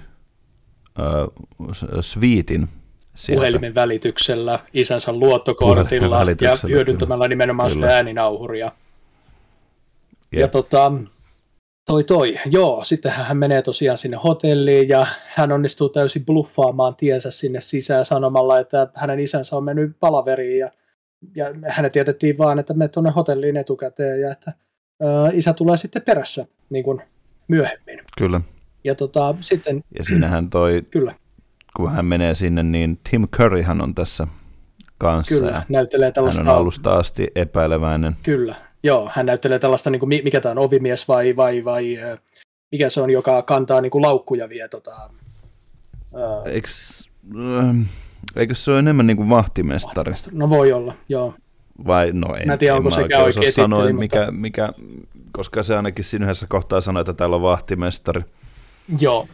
sviitin 2.01 2.69
sieltä. 3.15 3.39
Puhelimen 3.39 3.75
välityksellä, 3.75 4.59
isänsä 4.75 5.13
luottokortilla 5.13 6.21
ja 6.41 6.59
hyödyntämällä 6.69 7.29
nimenomaan 7.29 7.71
kyllä. 7.71 7.87
sitä 7.87 7.97
ääninauhuria. 7.97 8.71
Yep. 10.33 10.41
Ja 10.41 10.49
tota, 10.49 10.93
toi 11.87 12.05
toi, 12.05 12.39
joo, 12.47 12.85
sitten 12.85 13.13
hän 13.13 13.37
menee 13.37 13.63
tosiaan 13.63 13.99
sinne 13.99 14.17
hotelliin 14.25 14.89
ja 14.89 15.07
hän 15.27 15.53
onnistuu 15.53 15.89
täysin 15.89 16.25
bluffaamaan 16.25 16.97
tiensä 16.97 17.31
sinne 17.31 17.61
sisään 17.61 18.05
sanomalla, 18.05 18.59
että 18.59 18.89
hänen 18.95 19.21
isänsä 19.21 19.57
on 19.57 19.65
mennyt 19.65 19.97
palaveriin 20.01 20.59
ja, 20.59 20.71
ja 21.35 21.47
hänet 21.69 21.93
tietettiin 21.93 22.39
vaan, 22.39 22.59
että 22.59 22.75
me 22.75 22.89
tuonne 22.89 23.11
hotelliin 23.11 23.57
etukäteen 23.57 24.21
ja 24.21 24.33
että 24.33 24.53
isä 25.33 25.53
tulee 25.53 25.77
sitten 25.77 26.03
perässä 26.03 26.47
niin 26.71 26.85
kuin 26.85 27.03
myöhemmin. 27.49 28.01
Kyllä. 28.19 28.41
Ja 28.85 28.95
tota, 28.95 29.35
sitten... 29.41 29.85
Ja 29.99 30.05
siinähän 30.05 30.51
toi, 30.51 30.83
kyllä. 30.91 31.15
kun 31.77 31.93
hän 31.93 32.07
menee 32.07 32.35
sinne, 32.35 32.63
niin 32.63 33.01
Tim 33.11 33.29
Curryhan 33.29 33.81
on 33.81 33.95
tässä 33.95 34.27
kanssa. 34.99 35.35
Kyllä, 35.35 35.63
näyttelee 35.69 36.13
tällaista... 36.13 36.43
Hän 36.43 36.55
on 36.55 36.61
alusta 36.61 36.95
asti 36.95 37.29
epäileväinen. 37.35 38.17
Kyllä, 38.23 38.55
joo, 38.85 39.11
hän 39.15 39.27
näyttelee 39.27 39.59
tällaista, 39.59 39.91
niin 39.91 40.01
kuin, 40.01 40.09
mikä 40.09 40.41
tämä 40.41 40.51
on, 40.51 40.59
ovimies 40.59 41.09
vai, 41.09 41.37
vai, 41.37 41.65
vai 41.65 41.99
mikä 42.73 42.89
se 42.89 43.01
on, 43.01 43.11
joka 43.11 43.43
kantaa 43.43 43.81
niin 43.81 43.91
kuin 43.91 44.03
laukkuja 44.03 44.49
vie. 44.49 44.69
Tota, 44.69 45.11
Eikö, 46.45 46.69
ähm, 47.37 47.83
eikö 48.37 48.55
se 48.55 48.71
ole 48.71 48.79
enemmän 48.79 49.07
niin 49.07 49.17
kuin 49.17 49.31
vahtimestari? 49.31 49.97
vahtimestari? 49.97 50.37
No 50.37 50.51
voi 50.51 50.73
olla, 50.73 50.95
joo. 51.09 51.35
Vai 51.87 52.13
no 52.13 52.35
en, 52.35 52.47
mä 52.47 52.53
en 52.53 52.59
tiedä, 52.59 52.77
onko 52.77 52.91
sekä 52.91 53.19
oikein 53.19 53.53
sanoa, 53.53 53.79
titteli, 53.79 53.93
mikä, 53.93 54.19
mutta... 54.19 54.33
mikä, 54.33 54.73
koska 55.33 55.63
se 55.63 55.77
ainakin 55.77 56.05
siinä 56.05 56.25
yhdessä 56.25 56.47
kohtaa 56.47 56.81
sanoi, 56.81 57.01
että 57.01 57.13
täällä 57.13 57.37
on 57.37 57.43
vahtimestari. 57.43 58.23
Joo, 59.01 59.29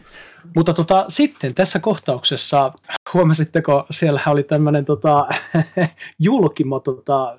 mutta 0.55 0.73
tota, 0.73 1.05
sitten 1.07 1.55
tässä 1.55 1.79
kohtauksessa, 1.79 2.73
huomasitteko, 3.13 3.85
siellä 3.91 4.19
oli 4.27 4.43
tämmöinen 4.43 4.85
tota, 4.85 5.25
julkimo 6.19 6.79
tota, 6.79 7.37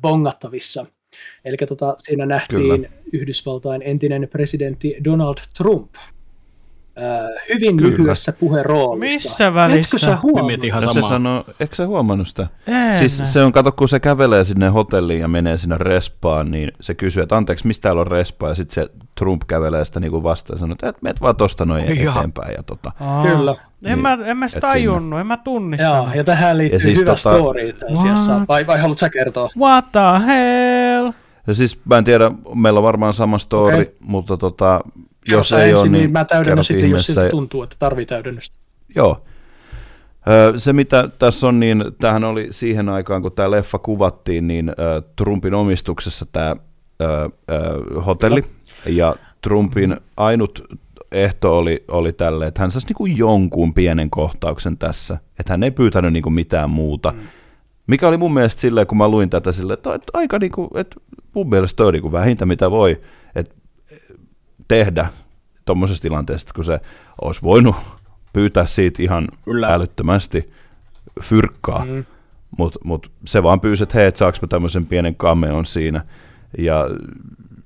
bongattavissa. 0.00 0.86
Eli 1.44 1.56
tota, 1.68 1.94
siinä 1.98 2.26
nähtiin 2.26 2.60
Kyllä. 2.62 2.88
Yhdysvaltain 3.12 3.82
entinen 3.84 4.28
presidentti 4.32 4.96
Donald 5.04 5.36
Trump. 5.58 5.94
äh, 5.96 6.04
hyvin 7.54 7.76
Kyllä. 7.76 7.90
lyhyessä 7.98 8.32
puheroolissa. 8.32 9.16
Missä 9.18 9.54
välissä? 9.54 9.96
Etkö 9.96 9.98
sä 10.06 10.18
huomannut? 10.22 10.64
ihan 10.64 10.82
No 10.82 10.88
se 10.92 10.94
samaa. 10.94 11.08
sanoo, 11.08 11.44
eikö 11.60 11.74
sä 11.74 11.86
huomannut 11.86 12.28
sitä? 12.28 12.46
En. 12.66 12.94
Siis 12.98 13.20
se 13.32 13.42
on, 13.42 13.52
kato, 13.52 13.72
kun 13.72 13.88
se 13.88 14.00
kävelee 14.00 14.44
sinne 14.44 14.68
hotelliin 14.68 15.20
ja 15.20 15.28
menee 15.28 15.56
sinne 15.56 15.78
respaan, 15.78 16.50
niin 16.50 16.72
se 16.80 16.94
kysyy, 16.94 17.22
että 17.22 17.36
anteeksi, 17.36 17.66
mistä 17.66 17.82
täällä 17.82 18.00
on 18.00 18.06
respa, 18.06 18.48
ja 18.48 18.54
sitten 18.54 18.74
se 18.74 18.90
Trump 19.18 19.42
kävelee 19.46 19.84
sitä 19.84 20.00
niinku 20.00 20.22
vastaan 20.22 20.54
ja 20.56 20.58
sanoo, 20.60 20.72
että 20.72 20.88
et 20.88 21.02
meet 21.02 21.20
vaan 21.20 21.36
tosta 21.36 21.64
noin 21.64 22.00
Jaha. 22.04 22.18
eteenpäin. 22.18 22.54
Ja 22.56 22.62
tota. 22.62 22.92
Aa. 23.00 23.26
Kyllä. 23.26 23.54
En 23.84 23.98
mä, 23.98 24.18
en 24.24 24.36
mä 24.36 24.48
sitä 24.48 24.60
tajunnut, 24.60 25.20
en 25.20 25.26
mä 25.26 25.36
tunnista. 25.36 25.86
Joo, 25.86 26.08
ja 26.14 26.24
tähän 26.24 26.58
liittyy 26.58 26.76
Ja 26.76 26.82
siis 26.82 27.00
hyvä 27.00 27.12
tota- 27.12 27.16
story 27.16 27.68
itse 27.68 27.86
asiassa. 27.92 28.32
What? 28.32 28.48
Vai, 28.48 28.66
vai 28.66 28.80
haluatko 28.80 28.98
sä 28.98 29.10
kertoa? 29.10 29.50
What 29.58 29.92
the 29.92 30.26
hell? 30.26 31.12
Ja 31.46 31.54
siis 31.54 31.80
mä 31.84 31.98
en 31.98 32.04
tiedä, 32.04 32.30
meillä 32.54 32.78
on 32.78 32.84
varmaan 32.84 33.14
sama 33.14 33.38
story, 33.38 33.74
Okei. 33.74 33.96
mutta 34.00 34.36
tota, 34.36 34.80
jos 35.28 35.48
sä 35.48 35.62
ei 35.64 35.70
ensin, 35.70 35.90
ole, 35.90 35.98
niin, 35.98 36.12
mä 36.12 36.24
täydennän 36.24 36.64
sitten, 36.64 36.90
jos 36.90 37.00
ihmeessä. 37.00 37.12
siltä 37.12 37.28
tuntuu, 37.30 37.62
että 37.62 37.76
tarvii 37.78 38.06
täydennystä. 38.06 38.56
Joo. 38.94 39.24
Se 40.56 40.72
mitä 40.72 41.08
tässä 41.18 41.46
on, 41.48 41.60
niin 41.60 41.84
tämähän 42.00 42.24
oli 42.24 42.48
siihen 42.50 42.88
aikaan, 42.88 43.22
kun 43.22 43.32
tämä 43.32 43.50
leffa 43.50 43.78
kuvattiin, 43.78 44.46
niin 44.48 44.72
Trumpin 45.16 45.54
omistuksessa 45.54 46.26
tämä 46.32 46.56
hotelli. 48.06 48.44
Ja 48.86 49.16
Trumpin 49.42 49.96
ainut 50.16 50.64
ehto 51.12 51.58
oli, 51.58 51.84
oli 51.88 52.12
tälle, 52.12 52.46
että 52.46 52.60
hän 52.60 52.70
saisi 52.70 52.86
niinku 52.86 53.06
jonkun 53.06 53.74
pienen 53.74 54.10
kohtauksen 54.10 54.78
tässä. 54.78 55.18
Että 55.38 55.52
hän 55.52 55.62
ei 55.62 55.70
pyytänyt 55.70 56.12
niinku 56.12 56.30
mitään 56.30 56.70
muuta. 56.70 57.10
Mm. 57.10 57.18
Mikä 57.86 58.08
oli 58.08 58.16
mun 58.16 58.34
mielestä 58.34 58.60
silleen, 58.60 58.86
kun 58.86 58.98
mä 58.98 59.08
luin 59.08 59.30
tätä 59.30 59.52
silleen, 59.52 59.74
että, 59.74 59.94
että 59.94 60.10
aika 60.12 60.38
niinku, 60.38 60.70
että 60.74 60.96
mun 61.34 61.48
mielestä 61.48 61.76
toi 61.76 61.86
on 61.86 61.92
niinku 61.92 62.12
vähintä 62.12 62.46
mitä 62.46 62.70
voi 62.70 63.00
että 63.34 63.54
tehdä 64.68 65.06
tuommoisessa 65.64 66.02
tilanteessa, 66.02 66.48
kun 66.54 66.64
se 66.64 66.80
olisi 67.22 67.42
voinut 67.42 67.76
pyytää 68.32 68.66
siitä 68.66 69.02
ihan 69.02 69.28
Kyllä. 69.44 69.66
älyttömästi 69.66 70.50
fyrkkaa, 71.22 71.84
mm. 71.84 72.04
Mutta 72.58 72.78
mut 72.84 73.10
se 73.26 73.42
vaan 73.42 73.60
pyysi, 73.60 73.82
että 73.82 73.98
hei, 73.98 74.06
et 74.06 74.16
saaks 74.16 74.42
mä 74.42 74.48
tämmöisen 74.48 74.86
pienen 74.86 75.14
cameon 75.14 75.66
siinä, 75.66 76.04
ja 76.58 76.84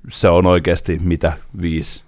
se 0.09 0.28
on 0.28 0.47
oikeasti 0.47 0.98
mitä, 0.98 1.32
viisi, 1.62 2.05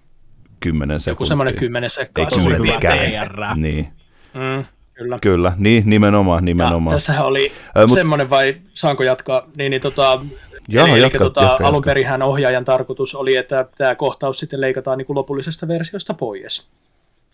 kymmenen 0.60 0.94
Joku 0.94 1.01
sekuntia. 1.02 1.28
semmoinen 1.28 1.55
kymmenen 1.55 1.90
sekkaa. 1.90 2.24
Eikö 2.24 2.43
hyvä 2.51 2.59
mikään? 2.59 2.98
PR. 2.98 3.55
Niin, 3.56 3.89
Mm, 4.35 4.64
kyllä. 4.94 5.18
kyllä, 5.22 5.52
niin, 5.56 5.82
nimenomaan, 5.86 6.39
Ja 6.43 6.44
nimenomaan. 6.44 6.94
tässähän 6.97 7.26
oli 7.26 7.52
Ää, 7.74 7.85
mut- 7.86 7.94
semmoinen, 7.94 8.30
vai 8.30 8.56
saanko 8.74 9.02
jatkaa, 9.02 9.47
niin, 9.56 9.70
niin 9.70 9.82
tota, 9.82 10.20
Joo, 10.68 10.85
eli, 10.86 10.93
eli 10.93 11.01
jatka, 11.01 11.18
tota, 11.18 11.43
jatka, 11.43 11.66
alun 11.66 11.82
perinhän 11.82 12.22
ohjaajan 12.22 12.64
tarkoitus 12.64 13.14
oli, 13.14 13.36
että 13.36 13.66
tämä 13.78 13.94
kohtaus 13.94 14.39
sitten 14.39 14.60
leikataan 14.60 14.98
niin 14.98 15.06
kuin 15.06 15.14
lopullisesta 15.16 15.68
versiosta 15.68 16.14
pois. 16.14 16.68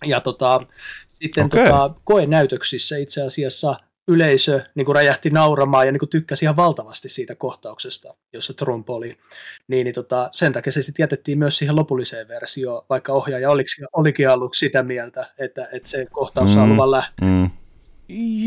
Ja 0.05 0.21
tota, 0.21 0.61
sitten 1.09 1.45
Okei. 1.47 1.65
tota, 1.65 1.91
koenäytöksissä 2.05 2.97
itse 2.97 3.23
asiassa 3.23 3.77
yleisö 4.09 4.61
niin 4.75 4.85
kuin 4.85 4.97
räjähti 4.97 5.31
nauramaan 5.31 5.87
ja 5.87 5.93
niin 5.93 5.99
kuin 6.01 6.09
tykkäsi 6.09 6.45
ihan 6.45 6.57
valtavasti 6.57 7.09
siitä 7.09 7.35
kohtauksesta, 7.35 8.15
jossa 8.33 8.55
Trump 8.55 8.91
oli. 8.91 9.19
Niin, 9.69 9.85
niin 9.85 9.95
tota, 9.95 10.29
sen 10.33 10.53
takia 10.53 10.73
se 10.73 10.83
sitten 10.83 11.03
jätettiin 11.03 11.39
myös 11.39 11.59
siihen 11.59 11.77
lopulliseen 11.77 12.29
versioon, 12.29 12.83
vaikka 12.91 13.13
ohjaaja 13.13 13.51
olikin, 13.51 13.87
olikin 13.93 14.31
aluksi 14.31 14.67
sitä 14.67 14.83
mieltä, 14.83 15.27
että, 15.39 15.69
että 15.73 15.89
se 15.89 16.07
kohtaus 16.13 16.55
saa 16.55 16.67
Mm. 16.67 16.73
luvan 16.73 16.91
lähteä. 16.91 17.29
Mm. 17.29 17.51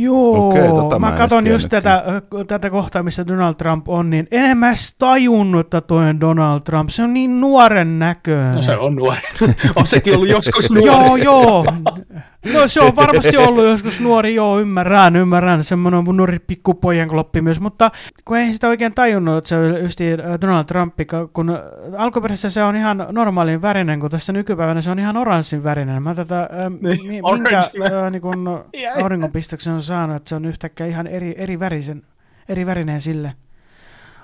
Joo, 0.01 0.49
Okei, 0.49 0.67
tota 0.67 0.99
mä 0.99 1.09
mä 1.11 1.17
katson 1.17 1.47
just 1.47 1.69
tätä, 1.69 2.03
ö, 2.39 2.45
tätä 2.45 2.69
kohtaa, 2.69 3.03
missä 3.03 3.27
Donald 3.27 3.53
Trump 3.53 3.89
on, 3.89 4.09
niin 4.09 4.27
en 4.31 4.57
mä 4.57 4.73
tajunnut, 4.99 5.65
että 5.65 5.81
toi 5.81 6.09
on 6.09 6.21
Donald 6.21 6.59
Trump. 6.61 6.89
Se 6.89 7.03
on 7.03 7.13
niin 7.13 7.41
nuoren 7.41 7.99
näköinen. 7.99 8.55
No 8.55 8.61
se 8.61 8.77
on 8.77 8.95
nuori. 8.95 9.19
on 9.75 9.87
sekin 9.87 10.15
ollut 10.15 10.27
joskus 10.29 10.69
nuori. 10.69 10.85
Joo, 10.91 11.15
joo. 11.15 11.65
No 12.53 12.67
se 12.67 12.81
on 12.81 12.95
varmasti 12.95 13.37
ollut 13.37 13.65
joskus 13.65 14.01
nuori, 14.01 14.35
joo, 14.35 14.59
ymmärrän, 14.59 15.15
ymmärrän. 15.15 15.63
Semmoinen 15.63 16.03
on 16.07 16.17
nuori 16.17 16.39
pikkupojan 16.39 17.07
kloppi 17.07 17.41
myös, 17.41 17.59
mutta 17.59 17.91
kun 18.25 18.37
ei 18.37 18.53
sitä 18.53 18.67
oikein 18.67 18.93
tajunnut, 18.93 19.37
että 19.37 19.47
se 19.47 19.55
on 19.55 19.81
just 19.81 19.99
Donald 20.41 20.65
Trump, 20.65 20.95
kun 21.33 21.59
alkuperäisessä 21.97 22.49
se 22.49 22.63
on 22.63 22.75
ihan 22.75 23.07
normaalin 23.11 23.61
värinen, 23.61 23.99
kun 23.99 24.09
tässä 24.09 24.33
nykypäivänä 24.33 24.81
se 24.81 24.91
on 24.91 24.99
ihan 24.99 25.17
oranssin 25.17 25.63
värinen. 25.63 26.03
Mä 26.03 26.15
tätä, 26.15 26.41
äh, 26.41 26.69
Niin, 26.69 27.07
mi, 27.07 27.21
minkä 27.21 27.57
äh, 27.57 28.11
niin 28.11 28.21
kun 28.21 28.63
auringonpistoksen 29.03 29.73
on 29.73 29.81
saanut, 29.81 30.15
että 30.15 30.29
se 30.29 30.35
on 30.35 30.45
yhtäkkiä 30.45 30.85
ihan 30.85 31.07
eri, 31.07 31.35
eri, 31.37 31.59
värisen, 31.59 32.03
eri 32.49 32.65
värinen 32.65 33.01
sille. 33.01 33.33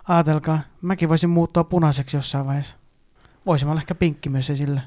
Aatelkaa, 0.10 0.62
mäkin 0.82 1.10
voisin 1.10 1.30
muuttua 1.30 1.64
punaiseksi 1.64 2.18
jossain 2.18 2.46
vaiheessa. 2.46 2.76
Voisin 3.46 3.70
olla 3.70 3.80
ehkä 3.80 3.96
pinkki 3.96 4.30
myös 4.30 4.50
esille. 4.50 4.82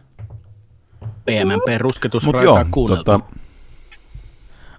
PMP 1.24 1.78
rusketus 1.78 2.24
Mutta 2.24 2.42
joo, 2.42 2.64
kuunneltu. 2.70 3.04
tota, 3.04 3.20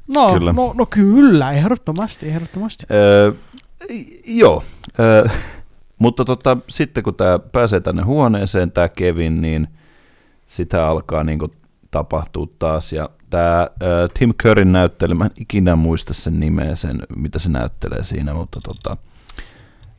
No, 0.07 0.33
Kyllä. 0.33 0.53
no, 0.53 0.73
no 0.77 0.85
kyllä, 0.85 1.51
ehdottomasti, 1.51 2.27
ehdottomasti. 2.27 2.85
Öö, 2.91 3.31
joo, 4.25 4.63
öö, 4.99 5.27
mutta 5.99 6.25
tota, 6.25 6.57
sitten 6.69 7.03
kun 7.03 7.15
tämä 7.15 7.39
pääsee 7.39 7.79
tänne 7.79 8.03
huoneeseen, 8.03 8.71
tämä 8.71 8.89
Kevin, 8.89 9.41
niin 9.41 9.67
sitä 10.45 10.87
alkaa 10.87 11.23
niinku 11.23 11.51
tapahtua 11.91 12.47
taas. 12.59 12.93
Ja 12.93 13.09
tämä 13.29 13.67
Tim 14.19 14.33
Curryn 14.43 14.71
näyttely, 14.71 15.13
mä 15.13 15.25
en 15.25 15.31
ikinä 15.39 15.75
muista 15.75 16.13
sen 16.13 16.39
nimeä, 16.39 16.75
sen, 16.75 17.01
mitä 17.15 17.39
se 17.39 17.49
näyttelee 17.49 18.03
siinä, 18.03 18.33
mutta 18.33 18.59
tota, 18.61 18.97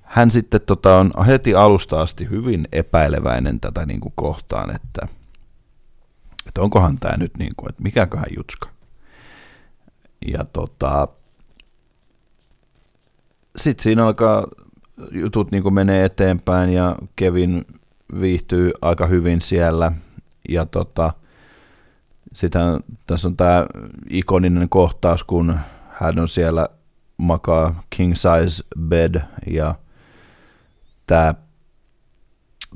hän 0.03 0.31
sitten 0.31 0.61
tota, 0.67 0.99
on 0.99 1.27
heti 1.27 1.55
alusta 1.55 2.01
asti 2.01 2.31
hyvin 2.31 2.69
epäileväinen 2.73 3.61
tätä 3.61 3.87
niinku 3.87 4.13
kohtaan, 4.15 4.77
että, 4.77 5.09
että 6.49 6.63
onkohan 6.63 6.99
tämä 6.99 7.17
nyt, 7.17 7.37
niinku, 7.39 7.69
että 7.69 7.83
mikäköhän 7.83 8.29
jutska. 8.37 8.69
Ja 10.27 10.45
tota, 10.45 11.09
sitten 13.57 13.83
siinä 13.83 14.07
alkaa 14.07 14.47
jutut 15.11 15.51
niin 15.51 15.75
menee 15.75 16.05
eteenpäin 16.05 16.71
ja 16.71 16.97
Kevin 17.17 17.65
viihtyy 18.21 18.73
aika 18.83 19.07
hyvin 19.07 19.41
siellä. 19.41 19.93
Ja 20.49 20.67
tota, 20.67 21.13
sitten 22.33 22.63
tässä 23.07 23.29
on 23.29 23.37
tämä 23.37 23.67
ikoninen 24.11 24.69
kohtaus, 24.69 25.25
kun 25.25 25.59
hän 25.89 26.19
on 26.19 26.29
siellä 26.29 26.69
makaa 27.17 27.83
king 27.91 28.15
size 28.15 28.65
bed 28.81 29.21
ja 29.47 29.75
tämä 31.07 31.35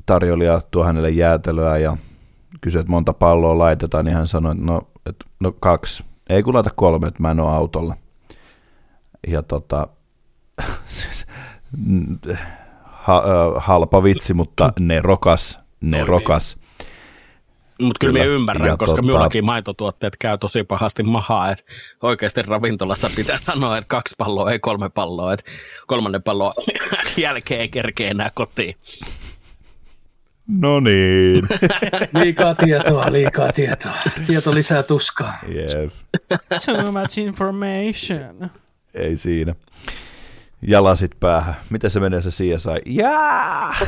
tarjoilija 0.05 0.61
tuo 0.71 0.83
hänelle 0.83 1.09
jäätelöä 1.09 1.77
ja 1.77 1.97
kysyy, 2.63 2.79
että 2.79 2.91
monta 2.91 3.13
palloa 3.13 3.57
laitetaan, 3.57 4.05
niin 4.05 4.15
hän 4.15 4.27
sanoi, 4.27 4.51
että 4.51 4.65
no, 4.65 4.87
että 5.05 5.25
no 5.39 5.51
kaksi. 5.51 6.03
Ei 6.29 6.43
kun 6.43 6.53
laita 6.53 6.69
kolme, 6.75 7.07
että 7.07 7.21
mä 7.21 7.31
en 7.31 7.39
ole 7.39 7.55
autolla. 7.55 7.97
Ja 9.27 9.43
tota, 9.43 9.87
siis, 10.85 11.27
ha, 12.83 13.23
halpa 13.57 14.03
vitsi, 14.03 14.33
mutta 14.33 14.73
nerokas, 14.79 15.59
nerokas. 15.81 16.57
Mutta 17.81 17.99
kyllä 17.99 18.13
Kyllä. 18.13 18.23
minä 18.25 18.35
ymmärrän, 18.35 18.67
Ja 18.67 18.77
koska 18.77 18.95
tota- 18.95 19.01
minullakin 19.05 19.45
maitotuotteet 19.45 20.15
käy 20.19 20.37
tosi 20.37 20.63
pahasti 20.63 21.03
mahaa, 21.03 21.51
että 21.51 21.63
oikeasti 22.01 22.41
ravintolassa 22.41 23.09
pitää 23.15 23.37
sanoa, 23.51 23.77
että 23.77 23.87
kaksi 23.87 24.15
palloa, 24.17 24.51
ei 24.51 24.59
kolme 24.59 24.89
palloa, 24.89 25.33
että 25.33 25.51
kolmannen 25.87 26.23
pallon 26.23 26.53
jälkeen 27.17 27.61
ei 27.61 27.69
kerkeä 27.69 28.09
enää 28.09 28.31
kotiin. 28.35 28.75
No 30.47 30.79
niin. 30.79 31.47
Liikaa 32.23 32.55
tietoa, 32.55 33.11
liikaa 33.11 33.51
tietoa. 33.51 33.91
Tieto 34.27 34.53
lisää 34.53 34.83
tuskaa. 34.83 35.33
Jep, 35.47 35.91
Too 36.65 36.91
much 36.91 37.19
information. 37.19 38.51
ei 38.93 39.17
siinä. 39.17 39.55
Ja 40.61 40.83
lasit 40.83 41.11
päähän. 41.19 41.55
Miten 41.69 41.89
se 41.91 41.99
menee 41.99 42.21
se 42.21 42.29
CSI? 42.29 42.81
Jaa! 42.85 43.75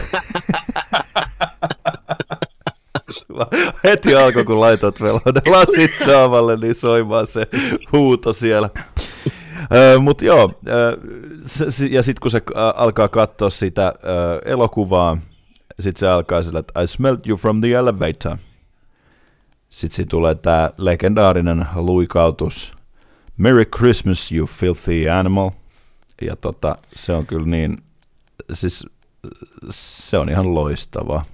Heti 3.84 4.15
alkoi, 4.15 4.45
kun 4.45 4.60
laitoit 4.60 5.02
vielä 5.02 5.19
ne 5.26 5.41
lasit 5.52 5.91
naamalle, 6.07 6.56
niin 6.57 6.76
soimaan 6.76 7.27
se 7.27 7.48
huuto 7.91 8.34
siellä. 8.34 8.69
Mutta 9.99 10.26
joo, 10.26 10.49
ja 11.90 12.03
sitten 12.03 12.22
kun 12.22 12.32
se 12.32 12.41
alkaa 12.76 13.07
katsoa 13.07 13.49
sitä 13.49 13.94
elokuvaa, 14.45 15.18
sitten 15.80 15.99
se 15.99 16.07
alkaa 16.07 16.43
sillä, 16.43 16.60
että 16.60 16.81
I 16.81 16.88
smelled 16.88 17.19
you 17.27 17.38
from 17.38 17.61
the 17.61 17.72
elevator. 17.72 18.38
Sitten 19.69 19.95
siinä 19.95 20.10
tulee 20.10 20.35
tämä 20.35 20.69
legendaarinen 20.77 21.65
luikautus, 21.76 22.73
Merry 23.38 23.65
Christmas, 23.65 24.31
you 24.31 24.47
filthy 24.47 25.10
animal. 25.10 25.49
Ja 26.22 26.35
tota, 26.35 26.77
se 26.95 27.14
on 27.14 27.26
kyllä 27.26 27.47
niin, 27.47 27.84
siis 28.52 28.88
se 29.69 30.18
on 30.18 30.30
ihan 30.30 30.56
loistava. 30.56 31.26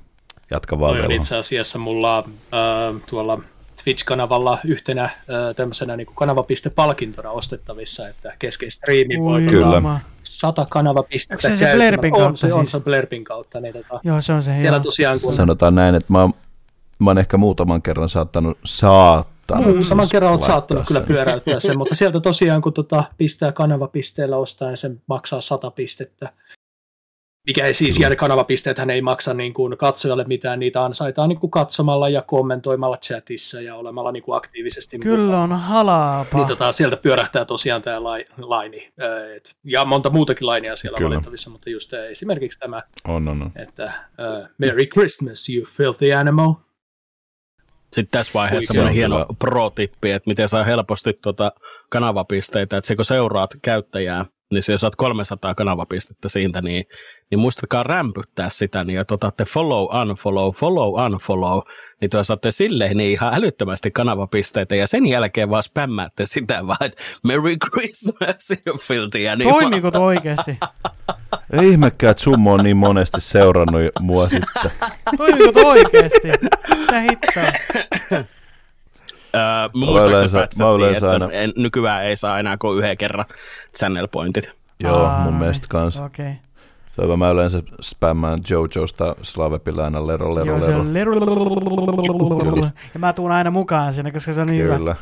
Jatka 0.52 0.80
vaan 0.80 0.96
Velho. 0.96 1.10
itse 1.10 1.36
asiassa 1.38 1.80
mulla 1.80 2.18
äh, 2.18 3.02
tuolla 3.10 3.40
Twitch-kanavalla 3.84 4.58
yhtenä 4.66 5.04
äh, 5.04 5.12
tämmöisenä 5.56 5.98
niin 5.98 6.08
kanavapiste-palkintona 6.16 7.30
ostettavissa, 7.30 8.08
että 8.08 8.34
kesken 8.40 8.72
striimin 8.72 9.22
voi 9.24 9.42
Kyllä. 9.42 9.76
jumala. 9.76 10.00
100 10.22 10.68
kanavapistettä 10.70 11.48
Onko 11.48 11.58
se 11.60 11.66
se. 11.66 11.76
Blerpin 11.76 12.14
on, 12.14 12.20
kautta 12.20 12.38
se, 12.48 12.54
on 12.54 12.60
siis? 12.66 12.72
se 12.72 12.80
Blerpin 12.80 13.24
kautta. 13.24 13.60
Niin 13.60 13.74
tota, 13.74 14.00
Joo, 14.04 14.22
se 14.22 14.34
on 14.34 14.42
se. 14.42 14.60
siellä 14.60 14.76
joo. 14.78 14.84
tosiaan 14.84 15.18
kun 15.24 15.34
Sanotaan 15.34 15.76
näin, 15.76 15.96
että 15.96 16.14
mä, 16.14 16.22
oon- 16.22 16.34
mä 17.00 17.10
oon 17.10 17.18
ehkä 17.18 17.38
muutaman 17.38 17.82
kerran 17.82 18.10
saattanut, 18.10 18.58
saattanut 18.66 19.32
saattanut 19.52 19.76
Muutaman 19.78 20.04
siis 20.06 20.12
kerran 20.12 20.32
olet 20.32 20.44
saattanut 20.44 20.88
kyllä 20.88 21.00
sen. 21.00 21.08
pyöräyttää 21.08 21.60
sen, 21.60 21.78
mutta 21.78 21.96
sieltä 21.96 22.20
tosiaan 22.20 22.62
kun 22.62 22.74
tota 22.74 23.04
pistää 23.18 23.52
kanavapisteellä 23.52 24.38
ostaen, 24.38 24.78
sen 24.78 25.02
maksaa 25.08 25.42
100 25.42 25.72
pistettä. 25.72 26.30
Mikä 27.48 27.66
ei 27.66 27.74
siis 27.74 28.00
jäädä 28.00 28.16
kanavapisteet, 28.16 28.78
hän 28.78 28.90
ei 28.90 29.02
maksa 29.02 29.34
niin 29.34 29.54
kuin 29.54 29.78
katsojalle 29.78 30.24
mitään, 30.24 30.60
niitä 30.60 30.84
ansaitaan 30.84 31.30
niin 31.30 31.40
kuin 31.40 31.52
katsomalla 31.52 32.10
ja 32.10 32.22
kommentoimalla 32.22 32.98
chatissa 32.98 33.62
ja 33.62 33.76
olemalla 33.76 34.12
niin 34.12 34.24
kuin 34.24 34.38
aktiivisesti 34.38 35.00
Kyllä 35.00 35.26
mukana. 35.26 35.44
on 35.44 35.52
halapa. 35.60 36.38
Niin 36.38 36.48
tota, 36.48 36.72
sieltä 36.72 36.98
pyörähtää 36.98 37.46
tosiaan 37.46 37.82
tämä 37.82 38.04
lai, 38.04 38.26
laini. 38.42 38.90
Et- 39.36 39.56
Ja 39.64 39.86
monta 39.86 40.10
muutakin 40.10 40.48
lainia 40.48 40.76
siellä 40.76 40.98
Kyllä. 40.98 41.10
valittavissa, 41.10 41.50
mutta 41.50 41.70
just 41.70 41.94
esimerkiksi 41.94 42.60
tämä, 42.60 42.82
On, 43.08 43.28
on, 43.28 43.42
on. 43.42 43.52
että 43.56 43.94
uh, 44.42 44.48
Merry 44.58 44.86
Christmas, 44.86 45.50
you 45.50 45.66
filthy 45.70 46.12
animal. 46.14 46.54
Sitten 47.94 48.12
tässä 48.12 48.32
vaiheessa 48.34 48.82
on 48.82 48.90
hieno 48.90 49.26
pro-tippi, 49.40 50.12
että 50.12 50.30
miten 50.30 50.50
saa 50.50 50.64
helposti 50.64 51.20
tuota 51.22 51.52
kanavapisteitä, 51.90 52.78
että 52.78 52.88
se 52.88 52.96
kun 52.96 53.06
seuraat 53.06 53.50
käyttäjää, 53.62 54.26
niin 54.52 54.64
siellä 54.64 54.78
saat 54.78 54.96
300 54.96 55.56
kanavapistettä 55.56 56.30
siitä, 56.30 56.62
niin, 56.62 56.86
niin 57.32 57.40
muistakaa 57.40 57.84
rämpyttää 57.84 58.50
sitä, 58.50 58.84
niin 58.84 59.00
että 59.00 59.14
otatte 59.14 59.46
follow, 59.46 60.02
unfollow, 60.02 60.54
follow, 60.54 61.06
unfollow, 61.06 61.60
niin 62.02 62.10
tuo 62.10 62.24
saatte 62.24 62.52
silleen 62.52 62.98
niin 62.98 63.12
ihan 63.12 63.34
älyttömästi 63.34 63.92
kanavapisteitä, 63.92 64.76
ja 64.76 64.88
sen 64.88 65.06
jälkeen 65.06 65.50
vaan 65.50 65.64
spämmäätte 65.64 66.26
sitä 66.26 66.68
vaan, 66.68 66.78
että 66.86 67.04
Merry 67.24 67.58
Christmas, 67.58 68.48
you 68.66 68.78
filthy 68.78 69.28
animal. 69.28 69.60
Toimiko 69.60 69.92
toi 69.92 70.02
oikeasti? 70.02 70.58
Ei 71.62 71.70
ihmekään, 71.70 72.12
että 72.12 72.24
Summo 72.24 72.54
on 72.54 72.64
niin 72.64 72.78
monesti 72.78 73.22
seurannut 73.22 73.92
mua 74.00 74.28
sitten. 74.28 74.72
Toimiko 75.18 75.52
toi 75.52 75.66
oikeasti? 75.66 76.28
Mitä 76.78 77.00
hittoa? 77.00 78.24
Öö, 79.36 79.42
Mä 79.42 79.70
muistaakseni 79.74 80.10
yleensä- 80.12 80.64
mä 80.64 80.70
yleensä 80.72 81.14
että 81.14 81.26
aina- 81.26 81.32
en, 81.32 81.54
nykyään 81.58 82.04
ei 82.06 82.16
saa 82.16 82.40
enää 82.40 82.58
kuin 82.58 82.80
yhden 82.80 82.98
kerran 82.98 83.26
channel 83.78 84.08
pointit. 84.08 84.50
Joo, 84.80 85.04
Aa, 85.06 85.24
mun 85.24 85.34
mielestä 85.34 85.66
niin. 85.66 85.70
kans. 85.70 85.98
Okei. 85.98 86.26
Okay. 86.26 86.36
Se 86.96 87.02
on 87.02 87.06
hyvä, 87.06 87.18
mä 87.18 87.30
yleensä 87.30 87.64
spämmään 87.82 88.40
Jojosta 88.50 89.16
Slavepillä 89.22 89.84
aina 89.84 90.08
lero, 90.08 90.36
lero, 90.36 90.46
Joo, 90.46 90.62
se 90.62 90.68
lero. 90.72 90.80
on 90.82 90.94
leru- 90.94 92.70
Ja 92.94 93.00
mä 93.00 93.14
tuun 93.14 93.32
aina 93.32 93.52
mukaan 93.52 93.94
sinne, 93.94 94.12
koska 94.12 94.34
se 94.34 94.42
on 94.42 94.48
niin 94.48 94.64
hyvä. 94.64 94.78
Kyllä. 94.78 94.96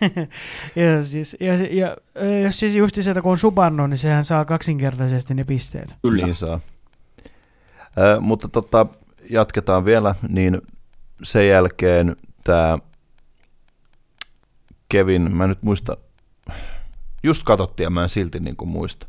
ja, 0.76 1.02
siis, 1.02 1.36
ja, 1.40 1.54
ja, 1.54 1.96
ja, 2.14 2.40
jos 2.44 2.60
siis 2.60 2.74
just 2.74 2.94
sieltä 3.00 3.22
kun 3.22 3.30
on 3.32 3.38
subannut, 3.38 3.90
niin 3.90 3.98
sehän 3.98 4.24
saa 4.24 4.44
kaksinkertaisesti 4.44 5.34
ne 5.34 5.44
pisteet. 5.44 5.94
Kyllä. 6.02 6.24
Niin 6.24 6.34
saa. 6.34 6.60
Ö, 7.98 8.20
mutta 8.20 8.48
tota, 8.48 8.86
jatketaan 9.30 9.84
vielä, 9.84 10.14
niin 10.28 10.60
sen 11.22 11.48
jälkeen 11.48 12.16
tämä 12.44 12.78
Kevin, 14.90 15.36
mä 15.36 15.46
nyt 15.46 15.62
muista, 15.62 15.96
just 17.22 17.42
katsottiin 17.42 17.84
ja 17.84 17.90
mä 17.90 18.02
en 18.02 18.08
silti 18.08 18.40
niin 18.40 18.56
kuin 18.56 18.68
muista. 18.68 19.06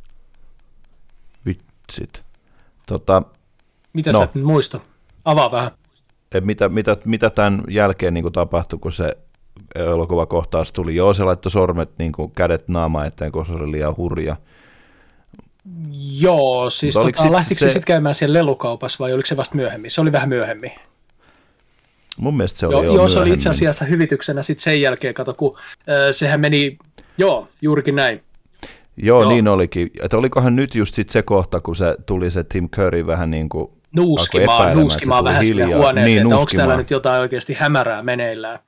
Vitsit. 1.46 2.24
Tota, 2.88 3.24
Mitä 3.94 4.12
No. 4.12 4.18
sä 4.18 4.24
et 4.24 4.36
nyt 4.36 4.44
muista? 4.44 4.80
Avaa 5.26 5.52
vähän. 5.52 5.72
et 6.32 6.46
mitä, 6.46 6.70
mitä, 6.70 6.98
mitä 7.06 7.30
tämän 7.30 7.64
jälkeen 7.70 8.14
niin 8.14 8.24
kuin 8.24 8.34
tapahtui, 8.34 8.80
kun 8.80 8.94
se 8.94 9.18
elokuva 9.76 10.26
kohtaus 10.26 10.72
tuli. 10.74 10.96
Joo, 10.96 11.14
se 11.14 11.24
laittoi 11.24 11.52
sormet, 11.52 11.90
niin 11.98 12.12
kuin 12.12 12.32
kädet 12.32 12.68
naama 12.68 13.06
eteen, 13.06 13.32
koska 13.32 13.54
se 13.54 13.60
oli 13.64 13.72
liian 13.72 13.98
hurja. 13.98 14.36
Joo, 16.20 16.70
siis 16.70 16.96
tota, 16.96 17.32
lähtikö 17.32 17.60
se 17.60 17.66
se- 17.68 17.74
sitten 17.74 17.88
käymään 17.88 18.16
siellä 18.16 18.34
lelukaupassa 18.34 18.98
vai 19.00 19.14
oliko 19.14 19.26
se 19.28 19.38
vasta 19.38 19.56
myöhemmin? 19.56 19.92
Se 19.92 20.02
oli 20.02 20.12
vähän 20.12 20.30
myöhemmin. 20.30 20.72
Mun 22.18 22.38
mielestä 22.38 22.60
se 22.60 22.68
oli 22.68 22.74
Joo, 22.74 22.84
jo 22.84 22.94
joo 22.94 23.10
se 23.10 23.20
oli 23.20 23.34
itse 23.34 23.50
asiassa 23.50 23.86
hyvityksenä 23.86 24.42
sitten 24.42 24.64
sen 24.64 24.82
jälkeen, 24.82 25.14
kato, 25.14 25.34
kun 25.34 25.58
ö, 25.90 26.14
sehän 26.14 26.40
meni, 26.40 26.78
joo, 27.18 27.48
juurikin 27.62 27.96
näin. 27.96 28.24
Joo, 28.98 29.22
Joo. 29.22 29.32
niin 29.32 29.48
olikin. 29.48 29.92
Että 30.04 30.18
olikohan 30.18 30.56
nyt 30.56 30.76
just 30.76 30.96
sit 30.96 31.10
se 31.10 31.22
kohta, 31.22 31.60
kun 31.60 31.76
se 31.76 31.96
tuli 32.06 32.32
se 32.32 32.44
Tim 32.44 32.70
Curry 32.70 33.08
vähän 33.08 33.32
niin 33.32 33.50
kuin 33.50 33.72
nuuskimaan, 33.96 34.78
nuuskimaan 34.78 35.24
vähän 35.24 35.40
tuli 35.40 35.48
sinne 35.48 35.64
hiljaa. 35.64 35.80
huoneeseen, 35.80 36.16
Niin, 36.16 36.28
että 36.28 36.36
onko 36.36 36.52
täällä 36.56 36.78
nyt 36.78 36.92
jotain 36.92 37.22
oikeasti 37.22 37.54
hämärää 37.54 38.04
meneillään. 38.04 38.60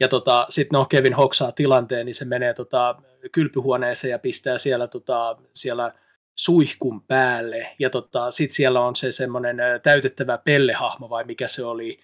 Ja 0.00 0.08
tota, 0.08 0.46
sitten 0.48 0.78
no 0.78 0.84
Kevin 0.84 1.14
hoksaa 1.14 1.52
tilanteen, 1.52 2.06
niin 2.06 2.14
se 2.14 2.24
menee 2.24 2.54
tota, 2.54 2.94
kylpyhuoneeseen 3.32 4.10
ja 4.10 4.18
pistää 4.18 4.58
siellä, 4.58 4.86
tota, 4.86 5.36
siellä 5.54 5.92
suihkun 6.34 7.02
päälle. 7.02 7.66
Ja 7.78 7.90
tota, 7.90 8.30
sitten 8.30 8.54
siellä 8.54 8.80
on 8.80 8.96
se 8.96 9.12
semmoinen 9.12 9.56
täytettävä 9.82 10.38
pellehahmo 10.38 11.10
vai 11.10 11.24
mikä 11.24 11.48
se 11.48 11.64
oli. 11.64 11.98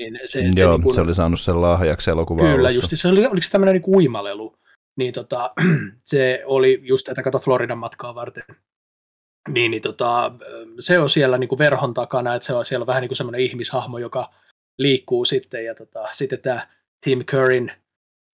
Niin 0.00 0.18
se, 0.24 0.28
se, 0.28 0.60
Joo, 0.60 0.76
niin 0.76 0.82
kun- 0.82 0.94
se 0.94 1.00
oli 1.00 1.14
saanut 1.14 1.40
sen 1.40 1.60
lahjaksi 1.62 2.10
elokuvan 2.10 2.44
Kyllä, 2.44 2.68
alussa. 2.68 2.94
just 2.94 3.02
se 3.02 3.08
oli, 3.08 3.26
oliko 3.26 3.42
se 3.42 3.50
tämmöinen 3.50 3.74
niin 3.74 3.94
uimalelu, 3.94 4.56
niin 4.98 5.12
tota, 5.12 5.52
se 6.10 6.42
oli 6.46 6.80
just 6.82 7.04
tätä 7.06 7.22
kato 7.22 7.38
Floridan 7.38 7.78
matkaa 7.78 8.14
varten. 8.14 8.42
Niin, 9.48 9.70
niin 9.70 9.82
tota, 9.82 10.32
se 10.80 10.98
on 10.98 11.10
siellä 11.10 11.38
niin 11.38 11.48
kuin 11.48 11.58
verhon 11.58 11.94
takana, 11.94 12.34
että 12.34 12.46
se 12.46 12.52
on 12.54 12.64
siellä 12.64 12.86
vähän 12.86 13.00
niin 13.00 13.08
kuin 13.08 13.16
semmoinen 13.16 13.40
ihmishahmo, 13.40 13.98
joka 13.98 14.30
liikkuu 14.78 15.24
sitten, 15.24 15.64
ja 15.64 15.74
tota, 15.74 16.08
sitten 16.12 16.38
tämä 16.40 16.66
Tim 17.04 17.24
Curryn 17.24 17.72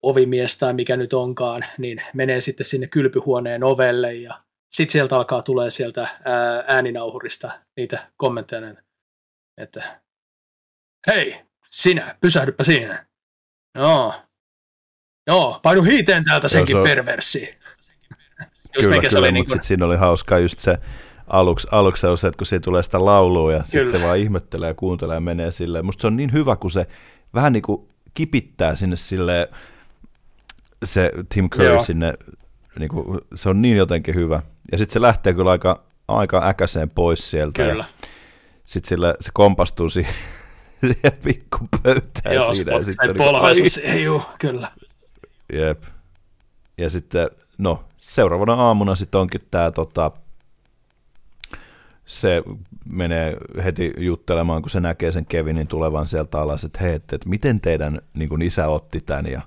ovimies 0.02 0.58
tai 0.58 0.72
mikä 0.72 0.96
nyt 0.96 1.12
onkaan, 1.12 1.64
niin 1.78 2.02
menee 2.14 2.40
sitten 2.40 2.66
sinne 2.66 2.86
kylpyhuoneen 2.86 3.64
ovelle, 3.64 4.14
ja 4.14 4.34
sitten 4.74 4.92
sieltä 4.92 5.16
alkaa 5.16 5.42
tulee 5.42 5.70
sieltä 5.70 6.00
ää, 6.24 6.64
ääninauhurista 6.66 7.50
niitä 7.76 8.10
kommentteja, 8.16 8.74
että 9.60 10.00
hei, 11.06 11.45
sinä, 11.76 12.16
pysähdypä 12.20 12.64
siinä. 12.64 13.06
Joo. 13.74 14.14
Joo, 15.26 15.60
painu 15.62 15.82
hiiteen 15.82 16.24
täältä 16.24 16.48
senkin 16.48 16.72
se 16.74 16.78
on- 16.78 16.84
perversi. 16.84 17.58
Kyllä, 18.80 19.00
kyllä, 19.00 19.18
oli 19.18 19.32
mutta 19.32 19.54
niin 19.54 19.62
siinä 19.62 19.86
oli 19.86 19.96
hauskaa 19.96 20.38
just 20.38 20.58
se 20.58 20.78
aluksi, 21.26 21.68
aluksi 21.70 22.00
se 22.00 22.06
on 22.06 22.18
se, 22.18 22.26
että 22.28 22.38
kun 22.38 22.46
siitä 22.46 22.64
tulee 22.64 22.82
sitä 22.82 23.04
laulua 23.04 23.52
ja 23.52 23.64
sitten 23.64 23.88
se 24.00 24.06
vaan 24.06 24.18
ihmettelee 24.18 24.68
ja 24.68 24.74
kuuntelee 24.74 25.14
ja 25.14 25.20
menee 25.20 25.52
silleen. 25.52 25.84
Musta 25.86 26.00
se 26.00 26.06
on 26.06 26.16
niin 26.16 26.32
hyvä, 26.32 26.56
kun 26.56 26.70
se 26.70 26.86
vähän 27.34 27.52
niin 27.52 27.62
kuin 27.62 27.88
kipittää 28.14 28.74
sinne 28.74 28.96
sille 28.96 29.50
se 30.84 31.10
Tim 31.34 31.50
Curry 31.50 31.66
Joo. 31.66 31.82
sinne, 31.82 32.14
niin 32.78 32.88
kuin, 32.88 33.20
se 33.34 33.48
on 33.48 33.62
niin 33.62 33.76
jotenkin 33.76 34.14
hyvä. 34.14 34.42
Ja 34.72 34.78
sitten 34.78 34.92
se 34.92 35.00
lähtee 35.00 35.34
kyllä 35.34 35.50
aika, 35.50 35.84
aika 36.08 36.48
äkäseen 36.48 36.90
pois 36.90 37.30
sieltä. 37.30 37.62
Kyllä. 37.62 37.84
Sitten 38.64 38.88
sille, 38.88 39.14
se 39.20 39.30
kompastuu 39.34 39.88
siihen, 39.88 40.14
siihen 40.92 41.18
pikkupöytään 41.22 42.34
Joo, 42.34 42.54
siinä. 42.54 42.72
ja 42.72 42.82
sit 42.82 42.94
se 43.06 43.14
polvensa 43.14 43.62
ai, 43.62 43.68
siihen, 43.68 44.04
juu, 44.04 44.22
kyllä. 44.38 44.68
Jep. 45.52 45.82
Ja 46.78 46.90
sitten, 46.90 47.30
no, 47.58 47.84
seuraavana 47.96 48.54
aamuna 48.54 48.94
sitten 48.94 49.20
onkin 49.20 49.40
tämä 49.50 49.70
tota, 49.70 50.10
se 52.06 52.42
menee 52.88 53.36
heti 53.64 53.92
juttelemaan, 53.98 54.62
kun 54.62 54.70
se 54.70 54.80
näkee 54.80 55.12
sen 55.12 55.26
Kevinin 55.26 55.66
tulevan 55.66 56.06
sieltä 56.06 56.40
alas, 56.40 56.64
että 56.64 56.78
hei, 56.82 56.94
että, 56.94 57.16
että 57.16 57.28
miten 57.28 57.60
teidän 57.60 58.00
niin 58.14 58.28
kuin 58.28 58.42
isä 58.42 58.68
otti 58.68 59.00
tämän 59.00 59.26
ja 59.26 59.42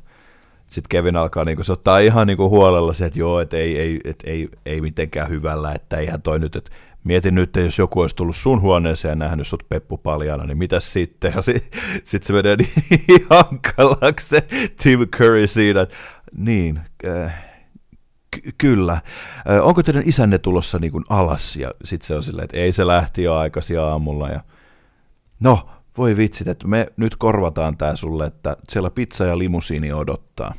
sitten 0.67 0.89
Kevin 0.89 1.15
alkaa, 1.15 1.45
niin 1.45 1.55
kuin, 1.55 1.65
se 1.65 1.71
ottaa 1.71 1.99
ihan 1.99 2.27
niin 2.27 2.37
kuin 2.37 2.49
huolella 2.49 2.93
se, 2.93 3.05
että 3.05 3.19
joo, 3.19 3.39
että 3.39 3.57
ei, 3.57 3.79
ei, 3.79 3.99
että 4.03 4.29
ei, 4.29 4.49
ei 4.65 4.81
mitenkään 4.81 5.29
hyvällä, 5.29 5.73
että 5.73 5.97
eihän 5.97 6.21
toi 6.21 6.39
nyt, 6.39 6.55
että 6.55 6.71
mietin 7.03 7.35
nyt, 7.35 7.43
että 7.43 7.59
jos 7.59 7.77
joku 7.77 8.01
olisi 8.01 8.15
tullut 8.15 8.35
sun 8.35 8.61
huoneeseen 8.61 9.11
ja 9.11 9.15
nähnyt 9.15 9.47
sut 9.47 9.63
peppu 9.69 9.97
paljana, 9.97 10.45
niin 10.45 10.57
mitäs 10.57 10.93
sitten? 10.93 11.33
Ja 11.35 11.41
sitten 11.41 11.81
sit 12.03 12.23
se 12.23 12.33
menee 12.33 12.55
niin 12.55 13.25
hankalaksi 13.29 14.27
se 14.27 14.41
Tim 14.83 14.99
Curry 15.07 15.47
siinä, 15.47 15.81
että 15.81 15.95
niin, 16.37 16.79
äh, 17.05 17.43
ky- 18.31 18.51
kyllä. 18.57 18.93
Äh, 18.93 19.67
onko 19.67 19.83
teidän 19.83 20.03
isänne 20.05 20.37
tulossa 20.37 20.79
niin 20.79 20.91
kuin 20.91 21.03
alas? 21.09 21.55
Ja 21.55 21.71
sitten 21.83 22.07
se 22.07 22.15
on 22.15 22.23
silleen, 22.23 22.43
että 22.43 22.57
ei 22.57 22.71
se 22.71 22.87
lähti 22.87 23.23
jo 23.23 23.35
aikaisin 23.35 23.79
aamulla. 23.79 24.29
Ja... 24.29 24.43
No, 25.39 25.69
voi 25.97 26.17
vitsit, 26.17 26.47
että 26.47 26.67
me 26.67 26.87
nyt 26.97 27.15
korvataan 27.15 27.77
tää 27.77 27.95
sulle, 27.95 28.25
että 28.25 28.57
siellä 28.69 28.89
pizza 28.89 29.25
ja 29.25 29.37
limusiini 29.37 29.93
odottaa. 29.93 30.53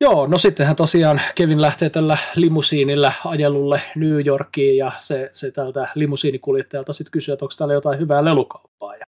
Joo, 0.00 0.26
no 0.26 0.38
sittenhän 0.38 0.76
tosiaan 0.76 1.20
Kevin 1.34 1.62
lähtee 1.62 1.90
tällä 1.90 2.18
limusiinilla 2.36 3.12
ajelulle 3.24 3.80
New 3.96 4.26
Yorkiin 4.26 4.76
ja 4.76 4.92
se, 5.00 5.30
se 5.32 5.50
tältä 5.50 5.88
limusiinikuljettajalta 5.94 6.92
sitten 6.92 7.12
kysyy, 7.12 7.32
että 7.32 7.44
onko 7.44 7.54
täällä 7.58 7.74
jotain 7.74 8.00
hyvää 8.00 8.24
lelukauppaa. 8.24 8.96
Ja, 8.96 9.06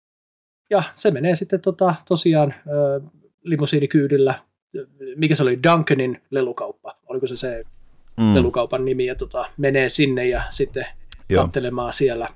ja 0.70 0.82
se 0.94 1.10
menee 1.10 1.36
sitten 1.36 1.60
tota, 1.60 1.94
tosiaan 2.08 2.54
ö, 2.68 3.00
limusiinikyydillä, 3.42 4.34
mikä 5.16 5.34
se 5.34 5.42
oli, 5.42 5.58
Duncanin 5.62 6.22
lelukauppa, 6.30 6.96
oliko 7.06 7.26
se 7.26 7.36
se 7.36 7.64
Mm, 8.16 8.34
lelukaupan 8.34 8.84
nimi, 8.84 9.06
ja 9.06 9.14
tota, 9.14 9.44
menee 9.56 9.88
sinne 9.88 10.28
ja 10.28 10.42
sitten 10.50 10.86
joo. 11.28 11.44
katselemaan 11.44 11.92
siellä 11.92 12.28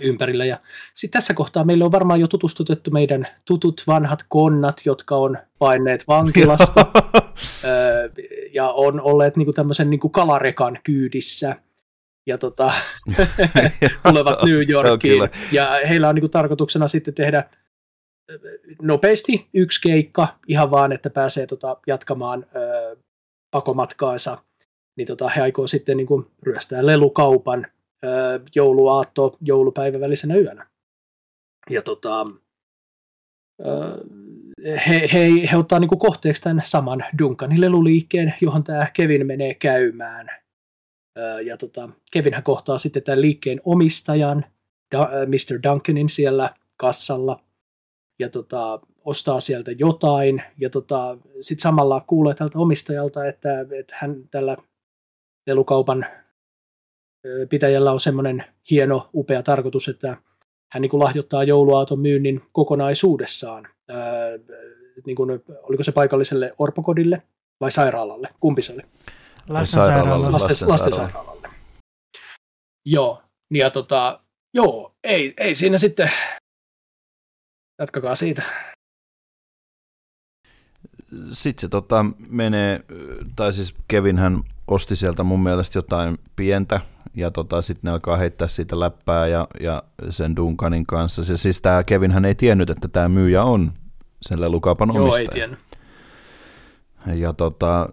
ympärillä. 0.00 0.44
Ja 0.44 0.60
sitten 0.94 1.18
tässä 1.18 1.34
kohtaa 1.34 1.64
meille 1.64 1.84
on 1.84 1.92
varmaan 1.92 2.20
jo 2.20 2.28
tutustutettu 2.28 2.90
meidän 2.90 3.26
tutut 3.44 3.82
vanhat 3.86 4.24
konnat, 4.28 4.80
jotka 4.84 5.16
on 5.16 5.38
paineet 5.58 6.04
vankilasta 6.08 6.86
öö, 7.64 8.08
ja 8.52 8.70
on 8.70 9.00
olleet 9.00 9.36
niinku 9.36 9.52
tämmöisen 9.52 9.90
niinku 9.90 10.08
kalarekan 10.08 10.78
kyydissä. 10.84 11.56
Ja 12.26 12.38
tota, 12.38 12.72
tulevat 14.08 14.38
New 14.42 14.62
Yorkiin. 14.70 15.28
Ja 15.52 15.80
heillä 15.88 16.08
on 16.08 16.14
niinku 16.14 16.28
tarkoituksena 16.28 16.88
sitten 16.88 17.14
tehdä 17.14 17.44
nopeasti 18.82 19.48
yksi 19.54 19.80
keikka, 19.80 20.28
ihan 20.48 20.70
vaan, 20.70 20.92
että 20.92 21.10
pääsee 21.10 21.46
tota, 21.46 21.76
jatkamaan 21.86 22.46
ö, 22.56 22.96
pakomatkaansa, 23.50 24.38
niin 24.96 25.06
tota, 25.06 25.28
he 25.28 25.42
aikoo 25.42 25.66
sitten 25.66 25.96
niin 25.96 26.06
kuin, 26.06 26.26
ryöstää 26.42 26.86
lelukaupan 26.86 27.66
jouluaatto 28.54 29.36
joulupäivän 29.40 30.00
välisenä 30.00 30.36
yönä. 30.36 30.66
Ja 31.70 31.82
tota, 31.82 32.26
he, 34.86 35.08
he, 35.12 35.48
he 35.52 35.56
ottaa 35.56 35.80
niin 35.80 35.98
kohteeksi 35.98 36.42
tämän 36.42 36.62
saman 36.64 37.04
Duncanin 37.18 37.60
leluliikkeen, 37.60 38.34
johon 38.40 38.64
tämä 38.64 38.86
Kevin 38.92 39.26
menee 39.26 39.54
käymään. 39.54 40.28
Ja 41.44 41.56
tota, 41.56 41.88
Kevinhän 42.12 42.42
kohtaa 42.42 42.78
sitten 42.78 43.02
tämän 43.02 43.20
liikkeen 43.20 43.60
omistajan, 43.64 44.44
Mr. 45.26 45.62
Duncanin 45.62 46.08
siellä 46.08 46.50
kassalla, 46.76 47.40
ja 48.18 48.28
tota, 48.28 48.80
ostaa 49.04 49.40
sieltä 49.40 49.72
jotain, 49.72 50.42
ja 50.58 50.70
tota, 50.70 51.18
sitten 51.40 51.62
samalla 51.62 52.00
kuulee 52.00 52.34
tältä 52.34 52.58
omistajalta, 52.58 53.26
että, 53.26 53.60
että 53.60 53.96
hän 53.98 54.28
tällä 54.30 54.56
lelukaupan 55.46 56.06
pitäjällä 57.50 57.92
on 57.92 58.00
semmoinen 58.00 58.44
hieno, 58.70 59.10
upea 59.14 59.42
tarkoitus, 59.42 59.88
että 59.88 60.16
hän 60.72 60.80
niin 60.80 60.90
kuin 60.90 61.00
lahjoittaa 61.00 61.44
jouluaaton 61.44 62.00
myynnin 62.00 62.42
kokonaisuudessaan. 62.52 63.68
Ää, 63.88 63.98
niin 65.06 65.16
kuin, 65.16 65.30
oliko 65.62 65.82
se 65.82 65.92
paikalliselle 65.92 66.50
orpokodille 66.58 67.22
vai 67.60 67.70
sairaalalle? 67.70 68.28
Kumpi 68.40 68.62
se 68.62 68.72
oli? 68.72 68.82
Lastensairaalalle. 69.48 70.30
Lasten, 70.30 70.68
lastensairaalalle. 70.68 71.48
Joo, 72.86 73.22
ja 73.50 73.70
tota, 73.70 74.20
joo, 74.54 74.94
ei, 75.04 75.34
ei 75.36 75.54
siinä 75.54 75.78
sitten, 75.78 76.10
jatkakaa 77.78 78.14
siitä. 78.14 78.42
Sitten 81.32 81.60
se 81.60 81.68
tota, 81.68 82.04
menee, 82.28 82.80
tai 83.36 83.52
siis 83.52 83.74
Kevinhän 83.88 84.42
osti 84.66 84.96
sieltä 84.96 85.22
mun 85.22 85.42
mielestä 85.42 85.78
jotain 85.78 86.18
pientä, 86.36 86.80
ja 87.14 87.30
tota, 87.30 87.62
sitten 87.62 87.88
ne 87.88 87.92
alkaa 87.92 88.16
heittää 88.16 88.48
siitä 88.48 88.80
läppää 88.80 89.26
ja, 89.26 89.48
ja 89.60 89.82
sen 90.10 90.36
Duncanin 90.36 90.86
kanssa. 90.86 91.24
Se, 91.24 91.36
siis 91.36 91.60
tämä 91.60 91.84
Kevinhän 91.84 92.24
ei 92.24 92.34
tiennyt, 92.34 92.70
että 92.70 92.88
tämä 92.88 93.08
myyjä 93.08 93.44
on 93.44 93.72
sen 94.22 94.40
lelukaupan 94.40 94.90
Joo, 94.94 95.04
omistaja. 95.04 95.28
ei 95.28 95.34
tiennyt. 95.34 95.58
Ja 97.14 97.32
tota, 97.32 97.88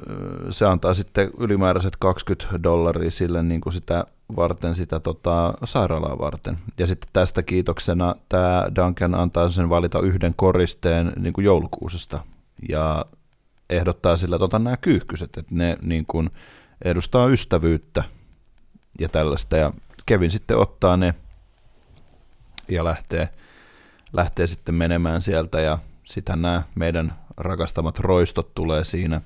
se 0.49 0.65
antaa 0.65 0.93
sitten 0.93 1.29
ylimääräiset 1.37 1.97
20 1.99 2.63
dollaria 2.63 3.11
sille 3.11 3.43
niin 3.43 3.61
kuin 3.61 3.73
sitä 3.73 4.05
varten, 4.35 4.75
sitä 4.75 4.99
tota, 4.99 5.53
sairaalaa 5.65 6.19
varten. 6.19 6.57
Ja 6.77 6.87
sitten 6.87 7.09
tästä 7.13 7.43
kiitoksena 7.43 8.15
tämä 8.29 8.65
Duncan 8.75 9.15
antaa 9.15 9.49
sen 9.49 9.69
valita 9.69 9.99
yhden 9.99 10.33
koristeen 10.35 11.13
niin 11.19 11.33
kuin 11.33 11.45
joulukuusesta. 11.45 12.19
Ja 12.69 13.05
ehdottaa 13.69 14.17
sillä 14.17 14.39
tota, 14.39 14.59
nämä 14.59 14.77
kyyhkyset, 14.77 15.37
että 15.37 15.55
ne 15.55 15.77
niin 15.81 16.05
kuin, 16.07 16.29
edustaa 16.85 17.27
ystävyyttä 17.27 18.03
ja 18.99 19.09
tällaista. 19.09 19.57
Ja 19.57 19.73
Kevin 20.05 20.31
sitten 20.31 20.57
ottaa 20.57 20.97
ne 20.97 21.13
ja 22.67 22.83
lähtee, 22.83 23.29
lähtee 24.13 24.47
sitten 24.47 24.75
menemään 24.75 25.21
sieltä 25.21 25.61
ja 25.61 25.77
sitten 26.03 26.41
nämä 26.41 26.63
meidän 26.75 27.13
rakastamat 27.37 27.99
roistot 27.99 28.55
tulee 28.55 28.83
siinä. 28.83 29.21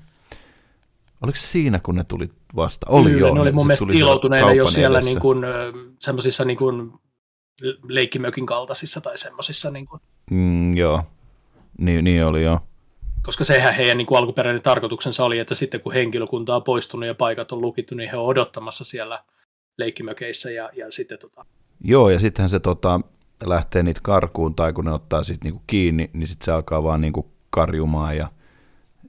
Oliko 1.22 1.36
se 1.36 1.46
siinä, 1.46 1.80
kun 1.82 1.94
ne 1.94 2.04
tuli 2.04 2.30
vasta? 2.56 2.86
Oli 2.90 3.10
Kyllä, 3.10 3.20
joo. 3.26 3.34
ne 3.34 3.40
oli 3.40 3.52
mun 3.52 3.64
se 3.64 3.66
mielestä 3.66 3.86
iloutuneena 3.92 4.52
jo 4.52 4.66
siellä 4.66 5.00
niin 5.00 5.20
kuin, 5.20 5.38
semmoisissa 6.00 6.44
niin 6.44 6.56
kuin, 6.56 6.92
leikkimökin 7.88 8.46
kaltaisissa 8.46 9.00
tai 9.00 9.18
semmoisissa, 9.18 9.70
niin 9.70 9.86
kuin, 9.86 10.00
Mm, 10.30 10.76
joo, 10.76 11.02
niin, 11.78 12.04
niin 12.04 12.24
oli 12.24 12.42
joo. 12.42 12.60
koska 13.22 13.44
sehän 13.44 13.74
heidän 13.74 13.98
niin 13.98 14.06
kuin 14.06 14.18
alkuperäinen 14.18 14.62
tarkoituksensa 14.62 15.24
oli, 15.24 15.38
että 15.38 15.54
sitten 15.54 15.80
kun 15.80 15.92
henkilökunta 15.92 16.56
on 16.56 16.62
poistunut 16.62 17.06
ja 17.06 17.14
paikat 17.14 17.52
on 17.52 17.60
lukittu, 17.60 17.94
niin 17.94 18.10
he 18.10 18.16
on 18.16 18.26
odottamassa 18.26 18.84
siellä 18.84 19.18
leikkimökeissä 19.78 20.50
ja, 20.50 20.70
ja 20.76 20.90
sitten 20.90 21.18
tota, 21.18 21.44
Joo, 21.80 22.10
ja 22.10 22.20
sittenhän 22.20 22.50
se 22.50 22.60
tota, 22.60 23.00
lähtee 23.44 23.82
niitä 23.82 24.00
karkuun, 24.02 24.54
tai 24.54 24.72
kun 24.72 24.84
ne 24.84 24.92
ottaa 24.92 25.22
sit 25.22 25.44
niinku 25.44 25.62
kiinni, 25.66 26.10
niin 26.12 26.28
sitten 26.28 26.44
se 26.44 26.52
alkaa 26.52 26.82
vaan 26.82 27.00
niinku 27.00 27.30
karjumaan 27.50 28.16
ja, 28.16 28.28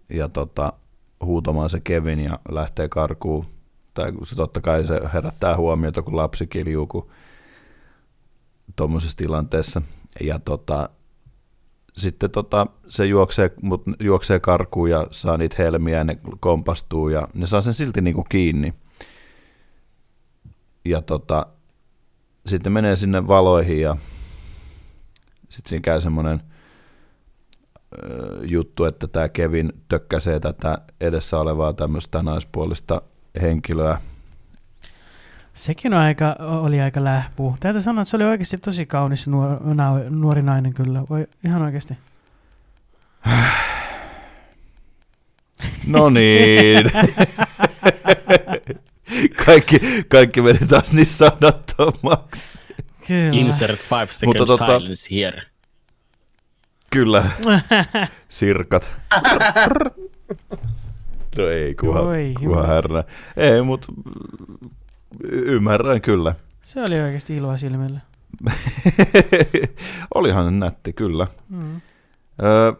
ja 0.10 0.30
tota, 0.30 0.74
huutamaan 1.22 1.70
se 1.70 1.80
Kevin 1.80 2.20
ja 2.20 2.40
lähtee 2.50 2.90
karkuun. 2.90 3.46
Tai 3.94 4.12
se 4.24 4.36
totta 4.36 4.62
kai 4.62 4.86
se 4.86 5.00
herättää 5.14 5.58
huomiota, 5.58 6.02
kun 6.02 6.18
lapsi 6.18 6.48
kiljuu, 6.48 6.88
kun 6.88 7.10
tuommoisessa 8.76 9.18
tilanteessa. 9.18 9.82
Ja 10.22 10.40
tota, 10.40 10.90
sitten 11.94 12.32
tota, 12.32 12.68
se 12.90 13.06
juoksee, 13.06 13.52
mut 13.62 13.84
juoksee 14.00 14.40
karkuun 14.40 14.90
ja 14.90 15.08
saa 15.12 15.38
niitä 15.38 15.56
helmiä 15.60 15.98
ja 15.98 16.04
ne 16.04 16.18
kompastuu 16.40 17.10
ja 17.10 17.28
ne 17.34 17.48
saa 17.48 17.62
sen 17.62 17.74
silti 17.74 18.02
niinku 18.02 18.24
kiinni. 18.30 18.74
Ja 20.90 21.02
tota, 21.02 21.46
sitten 22.46 22.72
menee 22.72 22.96
sinne 22.96 23.28
valoihin 23.28 23.82
ja 23.82 23.98
sitten 25.50 25.70
siinä 25.70 25.82
käy 25.82 26.02
semmoinen 26.02 26.42
juttu, 28.42 28.86
että 28.86 29.08
tämä 29.08 29.30
Kevin 29.30 29.74
tökkäsee 29.90 30.40
tätä 30.40 30.78
edessä 31.02 31.40
olevaa 31.40 31.74
tämmöistä 31.74 32.24
naispuolista 32.24 33.02
henkilöä. 33.42 34.02
Sekin 35.54 35.94
on 35.94 36.00
aika, 36.00 36.36
oli 36.40 36.82
aika 36.82 37.04
lähpuu. 37.04 37.58
Täytyy 37.60 37.82
sanoa, 37.82 38.02
että 38.02 38.10
se 38.10 38.16
oli 38.16 38.24
oikeasti 38.24 38.58
tosi 38.58 38.86
kaunis 38.86 39.28
nuor, 39.28 39.60
nuori 40.10 40.42
nainen 40.42 40.74
kyllä. 40.74 41.04
Voi, 41.10 41.28
ihan 41.46 41.62
oikeasti. 41.62 41.98
No 45.88 46.10
niin. 46.10 46.92
kaikki, 49.46 49.80
kaikki 50.08 50.42
meni 50.42 50.60
taas 50.60 50.94
niin 50.94 51.08
sanattomaksi. 51.08 52.60
Kyllä. 53.08 53.32
Insert 53.32 53.80
five 53.80 54.08
second 54.12 54.38
tota- 54.38 54.80
silence 54.80 55.16
here. 55.16 55.42
Kyllä, 56.90 57.24
sirkat. 58.30 58.94
No 61.38 61.48
ei, 61.48 61.76
kuha, 61.76 62.00
Oi, 62.00 62.34
kuha 62.40 62.68
härnä. 62.68 63.04
Ei, 63.38 63.62
mutta 63.62 63.88
ymmärrän 65.32 66.02
kyllä. 66.02 66.36
Se 66.62 66.82
oli 66.82 67.00
oikeasti 67.02 67.36
iloa 67.36 67.58
silmillä. 67.58 68.00
Olihan 70.16 70.60
nätti, 70.60 70.94
kyllä. 70.94 71.28
Mm. 71.50 71.82
Öö, 72.44 72.74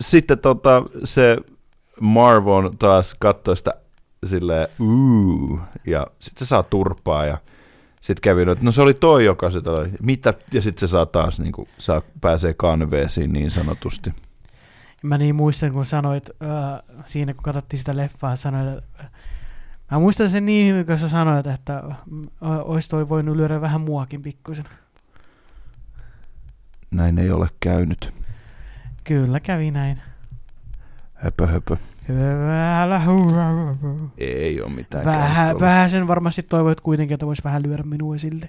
sitten 0.00 0.38
tota, 0.38 0.82
se 1.04 1.36
Marvon 2.00 2.78
taas 2.78 3.16
katsoi 3.18 3.56
sitä 3.56 3.74
silleen, 4.24 4.68
uu, 4.80 5.60
ja 5.86 6.06
sitten 6.20 6.46
se 6.46 6.48
saa 6.48 6.62
turpaa, 6.62 7.26
ja 7.26 7.38
sitten 8.00 8.20
kävi, 8.22 8.42
että 8.42 8.64
no 8.64 8.70
se 8.70 8.82
oli 8.82 8.94
toi, 8.94 9.24
joka 9.24 9.50
sitä 9.50 9.70
oli, 9.70 9.90
mitä, 10.02 10.34
ja 10.52 10.62
sitten 10.62 10.88
se 10.88 10.90
saa 10.90 11.06
taas, 11.06 11.40
niin 11.40 11.52
kuin, 11.52 11.68
saa, 11.78 12.02
pääsee 12.20 12.54
kanveesiin 12.54 13.32
niin 13.32 13.50
sanotusti. 13.50 14.12
Mä 15.02 15.18
niin 15.18 15.34
muistan, 15.34 15.72
kun 15.72 15.84
sanoit 15.84 16.30
äh, 16.42 16.82
siinä, 17.04 17.34
kun 17.34 17.42
katsottiin 17.42 17.78
sitä 17.78 17.96
leffaa, 17.96 18.36
sanoit, 18.36 18.78
että 18.78 19.04
Mä 19.90 19.98
muistan 19.98 20.30
sen 20.30 20.46
niin 20.46 20.72
hyvin, 20.72 20.86
kun 20.86 20.98
sä 20.98 21.08
sanoit, 21.08 21.46
että 21.46 21.82
mm, 22.10 22.26
o- 22.40 22.72
ois 22.72 22.88
toi 22.88 23.08
voinut 23.08 23.36
lyödä 23.36 23.60
vähän 23.60 23.80
muakin 23.80 24.22
pikkusen. 24.22 24.64
Näin 26.90 27.18
ei 27.18 27.30
ole 27.30 27.48
käynyt. 27.60 28.14
Kyllä 29.04 29.40
kävi 29.40 29.70
näin. 29.70 30.00
Höpö, 31.14 31.46
höpö. 31.46 31.76
Ei 34.18 34.60
ole 34.60 34.70
mitään 34.70 35.04
Vähän, 35.04 35.60
vähän 35.60 35.90
sen 35.90 36.08
varmasti 36.08 36.42
toivoit 36.42 36.80
kuitenkin, 36.80 37.14
että 37.14 37.26
vois 37.26 37.44
vähän 37.44 37.62
lyödä 37.62 37.82
minua 37.82 38.18
sille. 38.18 38.48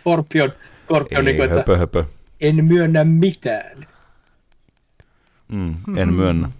Scorpion, 0.00 0.52
Scorpion 0.84 1.18
Ei, 1.18 1.24
niin 1.24 1.36
kuin, 1.36 1.44
että 1.44 1.58
höpö, 1.58 1.78
höpö. 1.78 2.04
en 2.40 2.64
myönnä 2.64 3.04
mitään. 3.04 3.86
Mm, 5.48 5.74
en 5.96 6.12
myönnä. 6.14 6.50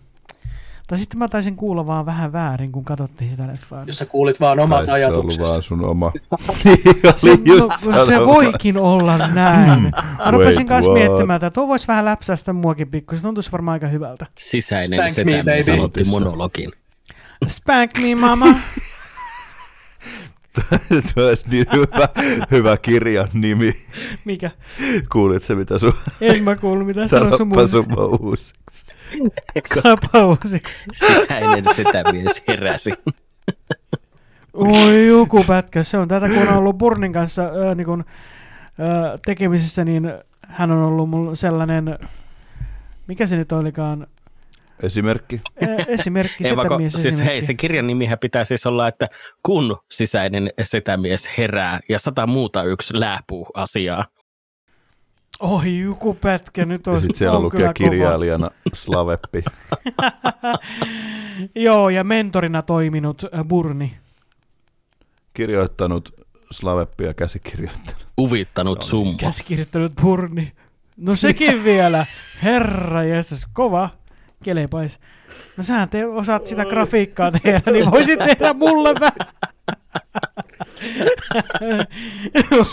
Tai 0.86 0.98
sitten 0.98 1.18
mä 1.18 1.28
taisin 1.28 1.56
kuulla 1.56 1.86
vaan 1.86 2.06
vähän 2.06 2.32
väärin, 2.32 2.72
kun 2.72 2.84
katsottiin 2.84 3.30
sitä 3.30 3.46
leffaa. 3.46 3.84
Jos 3.86 3.98
sä 3.98 4.06
kuulit 4.06 4.40
vaan 4.40 4.58
omat 4.60 4.76
Tai 4.76 4.84
sit 4.86 4.90
se 4.90 4.92
ajatuksesi. 4.92 5.40
vaan 5.40 5.62
sun 5.62 5.84
oma. 5.84 6.12
niin 6.64 6.78
Se, 7.16 7.38
just 7.44 7.86
no, 7.86 8.04
se 8.06 8.20
voikin 8.26 8.78
olla 8.78 9.18
näin. 9.18 9.82
Mä 9.82 9.90
Wait, 10.18 10.30
rupesin 10.32 10.66
kanssa 10.66 10.90
what? 10.90 11.00
miettimään, 11.02 11.36
että 11.36 11.50
tuo 11.50 11.68
voisi 11.68 11.88
vähän 11.88 12.04
läpsästä 12.04 12.52
muakin 12.52 12.90
pikkusen. 12.90 13.20
Se 13.20 13.26
tuntuisi 13.26 13.52
varmaan 13.52 13.72
aika 13.72 13.86
hyvältä. 13.86 14.26
Sisäinen 14.38 15.12
Spank 15.12 15.26
me, 15.26 15.42
baby. 15.44 15.62
sanotti 15.62 16.04
monologin. 16.10 16.72
Spank 17.48 17.90
me, 18.02 18.14
mama. 18.14 18.46
Tuo 21.14 21.24
olisi 21.28 21.48
niin 21.48 21.66
hyvä, 21.72 22.08
hyvä 22.50 22.76
kirjan 22.76 23.28
nimi. 23.32 23.72
Mikä? 24.24 24.50
Kuulit 25.12 25.42
se, 25.42 25.54
mitä 25.54 25.78
sun 25.78 25.92
En 26.20 26.42
mä 26.42 26.56
kuullut 26.56 26.86
mitään. 26.86 27.08
Sano 27.08 27.36
sun 27.36 27.38
sanoppa 27.38 27.56
mun 27.56 27.68
sun 27.68 28.26
uusiksi. 28.26 28.94
pausiksi. 30.12 30.84
Sisäinen 30.92 31.64
setämies 31.76 32.42
heräsi. 32.48 32.90
Oi 34.54 35.06
joku 35.06 35.44
pätkä. 35.44 35.82
Se 35.82 35.98
on 35.98 36.08
tätä, 36.08 36.28
kun 36.28 36.48
on 36.48 36.54
ollut 36.54 36.78
Burnin 36.78 37.12
kanssa 37.12 37.42
äh, 37.42 37.76
niin 37.76 37.86
kun, 37.86 38.04
äh, 38.80 39.20
tekemisissä, 39.26 39.84
niin 39.84 40.12
hän 40.48 40.70
on 40.70 40.82
ollut 40.82 41.10
mulla 41.10 41.34
sellainen, 41.34 41.98
mikä 43.06 43.26
se 43.26 43.36
nyt 43.36 43.52
olikaan, 43.52 44.06
Esimerkki. 44.82 45.40
Esimerkki, 45.88 46.44
setämies 46.44 46.92
siis 46.92 47.06
esimerkki. 47.06 47.32
hei, 47.32 47.42
se 47.42 47.54
kirjan 47.54 47.86
nimihän 47.86 48.18
pitää 48.18 48.44
siis 48.44 48.66
olla, 48.66 48.88
että 48.88 49.08
kun 49.42 49.76
sisäinen 49.90 50.50
setämies 50.62 51.30
herää 51.38 51.80
ja 51.88 51.98
sata 51.98 52.26
muuta 52.26 52.62
yksi 52.62 53.00
lääpuu 53.00 53.46
asiaa. 53.54 54.04
Oi, 55.40 55.78
joku 55.78 56.14
pätkä 56.14 56.64
nyt 56.64 56.86
on, 56.86 56.94
Ja 56.94 57.00
sitten 57.00 57.16
siellä 57.16 57.36
on 57.36 57.42
lukee 57.42 57.58
kyllä 57.58 57.72
kova. 57.78 57.90
kirjailijana 57.90 58.50
Slaveppi. 58.72 59.44
Joo, 61.54 61.88
ja 61.88 62.04
mentorina 62.04 62.62
toiminut 62.62 63.24
äh, 63.24 63.44
Burni. 63.44 63.96
Kirjoittanut 65.34 66.14
Slaveppi 66.52 67.04
ja 67.04 67.14
käsikirjoittanut. 67.14 68.06
Uvittanut 68.18 68.78
niin. 68.78 68.88
summa. 68.88 69.18
Käsikirjoittanut 69.18 69.92
Burni. 70.02 70.52
No 70.96 71.16
sekin 71.16 71.64
vielä. 71.64 72.06
Herra 72.42 73.04
Jeesus, 73.04 73.46
kova. 73.52 73.90
Kelepais. 74.44 75.00
No 75.56 75.64
sähän 75.64 75.88
te 75.88 76.06
osaat 76.06 76.46
sitä 76.46 76.64
grafiikkaa 76.64 77.32
tehdä, 77.32 77.72
niin 77.72 77.90
voisit 77.90 78.18
tehdä 78.18 78.54
mulle 78.54 78.94
vähän. 79.00 79.28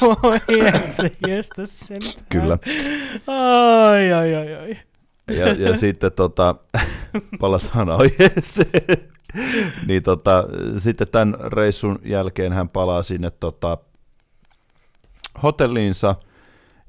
Voi 0.01 0.39
jesse, 0.59 1.11
jestä 1.27 1.65
sen. 1.65 2.01
Kyllä. 2.29 2.57
Ai, 3.27 4.13
ai, 4.13 4.35
ai, 4.35 4.55
ai. 4.55 4.77
Ja, 5.37 5.53
ja 5.53 5.77
sitten 5.77 6.11
tota, 6.11 6.55
palataan 7.39 7.89
aiheeseen. 7.89 9.11
niin 9.87 10.03
tota, 10.03 10.47
sitten 10.77 11.07
tämän 11.07 11.35
reissun 11.51 11.99
jälkeen 12.05 12.53
hän 12.53 12.69
palaa 12.69 13.03
sinne 13.03 13.31
tota, 13.31 13.77
hotelliinsa 15.43 16.15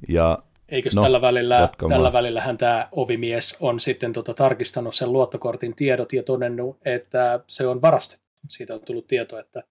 ja 0.09 0.39
Eikös 0.73 0.97
No, 0.97 1.03
tällä, 1.03 1.21
välillä, 1.21 1.69
tällä 1.89 2.13
välillähän 2.13 2.59
tämä 2.59 2.89
ovimies 2.93 3.57
on 3.61 3.81
sitten 3.81 4.13
tota 4.13 4.35
tarkistanut 4.35 4.95
sen 4.95 5.13
luottokortin 5.13 5.77
tiedot 5.77 6.13
ja 6.13 6.23
todennut, 6.23 6.79
että 6.85 7.41
se 7.47 7.67
on 7.67 7.83
varastettu. 7.83 8.27
Siitä 8.49 8.75
on 8.75 8.81
tullut 8.87 9.07
tieto, 9.07 9.39
että 9.39 9.63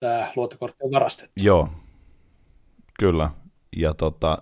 tämä 0.00 0.32
luottokortti 0.36 0.78
on 0.84 0.90
varastettu. 0.90 1.32
Joo, 1.36 1.68
kyllä. 2.98 3.30
Ja 3.76 3.94
tota, 3.94 4.38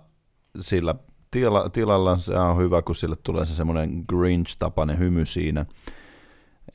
sillä 0.59 0.95
tila, 1.31 1.69
tilalla 1.69 2.17
se 2.17 2.33
on 2.33 2.57
hyvä, 2.57 2.81
kun 2.81 2.95
sille 2.95 3.15
tulee 3.23 3.45
se 3.45 3.55
semmoinen 3.55 4.05
Grinch-tapainen 4.07 4.99
hymy 4.99 5.25
siinä. 5.25 5.65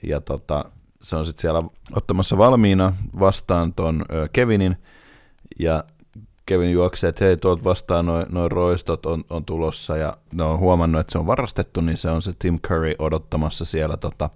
Ja 0.02 0.20
tota, 0.20 0.64
se 1.02 1.16
on 1.16 1.26
sitten 1.26 1.40
siellä 1.40 1.62
ottamassa 1.92 2.38
valmiina 2.38 2.92
vastaan 3.20 3.74
ton 3.74 4.04
ö, 4.12 4.28
Kevinin. 4.32 4.76
Ja 5.58 5.84
Kevin 6.50 6.72
juoksee, 6.72 7.08
että 7.08 7.24
hei, 7.24 7.36
tuolta 7.36 7.64
vastaan 7.64 8.06
noin 8.06 8.26
noi 8.28 8.48
roistot 8.48 9.06
on, 9.06 9.24
on 9.30 9.44
tulossa. 9.44 9.96
Ja 9.96 10.16
ne 10.32 10.42
on 10.42 10.58
huomannut, 10.58 11.00
että 11.00 11.12
se 11.12 11.18
on 11.18 11.26
varastettu, 11.26 11.80
niin 11.80 11.96
se 11.96 12.10
on 12.10 12.22
se 12.22 12.32
Tim 12.38 12.60
Curry 12.60 12.94
odottamassa 12.98 13.64
siellä 13.64 13.96
tota, 13.96 14.30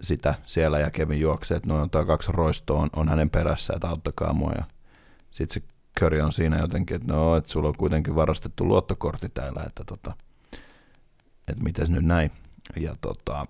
sitä 0.00 0.34
siellä. 0.46 0.78
Ja 0.78 0.90
Kevin 0.90 1.20
juoksee, 1.20 1.56
että 1.56 1.68
noin 1.68 1.90
on 1.94 2.06
kaksi 2.06 2.32
roistoa 2.32 2.80
on, 2.80 2.90
on 2.96 3.08
hänen 3.08 3.30
perässä, 3.30 3.72
että 3.76 3.88
auttakaa 3.88 4.32
mua. 4.32 4.52
Ja 4.52 4.64
sitten 5.30 5.62
se 5.62 5.68
Curry 6.00 6.20
on 6.20 6.32
siinä 6.32 6.58
jotenkin, 6.58 6.96
että 6.96 7.12
no, 7.12 7.36
että 7.36 7.50
sulla 7.50 7.68
on 7.68 7.76
kuitenkin 7.76 8.14
varastettu 8.14 8.68
luottokortti 8.68 9.28
täällä, 9.28 9.62
että 9.66 9.84
tota, 9.84 10.16
että 11.48 11.64
mites 11.64 11.90
nyt 11.90 12.04
näin. 12.04 12.30
Ja 12.76 12.96
tota, 13.00 13.46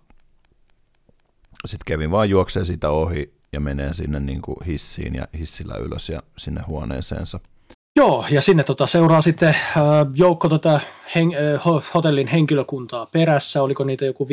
sitten 1.66 1.84
Kevin 1.86 2.10
vaan 2.10 2.30
juoksee 2.30 2.64
sitä 2.64 2.90
ohi 2.90 3.34
ja 3.52 3.60
menee 3.60 3.94
sinne 3.94 4.20
niin 4.20 4.42
kuin 4.42 4.56
hissiin 4.66 5.14
ja 5.14 5.26
hissillä 5.38 5.74
ylös 5.74 6.08
ja 6.08 6.22
sinne 6.36 6.62
huoneeseensa. 6.66 7.40
Joo, 7.96 8.26
ja 8.30 8.42
sinne 8.42 8.64
tota 8.64 8.86
seuraa 8.86 9.22
sitten 9.22 9.48
äh, 9.48 9.84
joukko 10.14 10.48
tota 10.48 10.80
hen, 11.14 11.28
äh, 11.34 11.60
ho- 11.60 11.84
hotellin 11.94 12.26
henkilökuntaa 12.26 13.06
perässä, 13.06 13.62
oliko 13.62 13.84
niitä 13.84 14.04
joku 14.04 14.24
5-6 14.24 14.28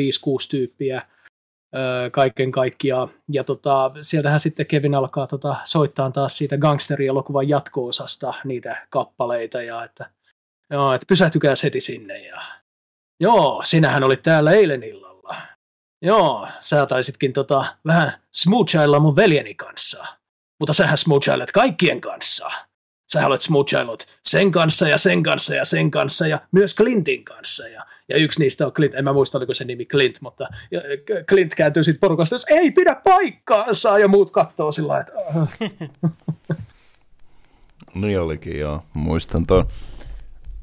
tyyppiä 0.50 0.96
äh, 0.96 1.06
kaiken 2.12 2.52
kaikkiaan. 2.52 3.10
Ja 3.28 3.44
tota, 3.44 3.90
sieltähän 4.00 4.40
sitten 4.40 4.66
Kevin 4.66 4.94
alkaa 4.94 5.26
tota, 5.26 5.56
soittaa 5.64 6.10
taas 6.10 6.38
siitä 6.38 6.58
gangsterielokuvan 6.58 7.48
jatko-osasta 7.48 8.34
niitä 8.44 8.86
kappaleita, 8.90 9.62
ja 9.62 9.84
että, 9.84 10.10
joo, 10.70 10.92
että 10.92 11.06
pysähtykää 11.08 11.54
heti 11.62 11.80
sinne. 11.80 12.26
Ja, 12.26 12.42
joo, 13.20 13.62
sinähän 13.64 14.04
olit 14.04 14.22
täällä 14.22 14.52
eilen 14.52 14.82
illalla. 14.82 15.36
Joo, 16.02 16.48
sä 16.60 16.86
taisitkin 16.86 17.32
tota, 17.32 17.64
vähän 17.86 18.12
smoochailla 18.32 19.00
mun 19.00 19.16
veljeni 19.16 19.54
kanssa. 19.54 20.04
Mutta 20.60 20.72
sähän 20.72 20.98
smoochailet 20.98 21.52
kaikkien 21.52 22.00
kanssa 22.00 22.50
sä 23.12 23.26
olet 23.26 23.40
smoochailut 23.40 24.06
sen 24.24 24.50
kanssa 24.50 24.88
ja 24.88 24.98
sen 24.98 25.22
kanssa 25.22 25.54
ja 25.54 25.64
sen 25.64 25.90
kanssa 25.90 26.26
ja 26.26 26.40
myös 26.52 26.74
Clintin 26.74 27.24
kanssa. 27.24 27.68
Ja, 27.68 27.86
ja 28.08 28.16
yksi 28.16 28.40
niistä 28.40 28.66
on 28.66 28.72
Clint, 28.72 28.94
en 28.94 29.04
mä 29.04 29.12
muista 29.12 29.38
oliko 29.38 29.54
se 29.54 29.64
nimi 29.64 29.86
Clint, 29.86 30.16
mutta 30.20 30.48
Clint 31.28 31.54
kääntyy 31.54 31.84
sitten 31.84 32.00
porukasta, 32.00 32.34
jos 32.34 32.46
ei 32.48 32.70
pidä 32.70 32.94
paikkaansa 32.94 33.98
ja 33.98 34.08
muut 34.08 34.30
katsoo 34.30 34.72
sillä 34.72 35.00
että 35.00 35.12
äh, 35.36 35.58
Niin 37.94 38.20
olikin, 38.20 38.58
joo. 38.58 38.82
Muistan 38.94 39.46
tuon. 39.46 39.66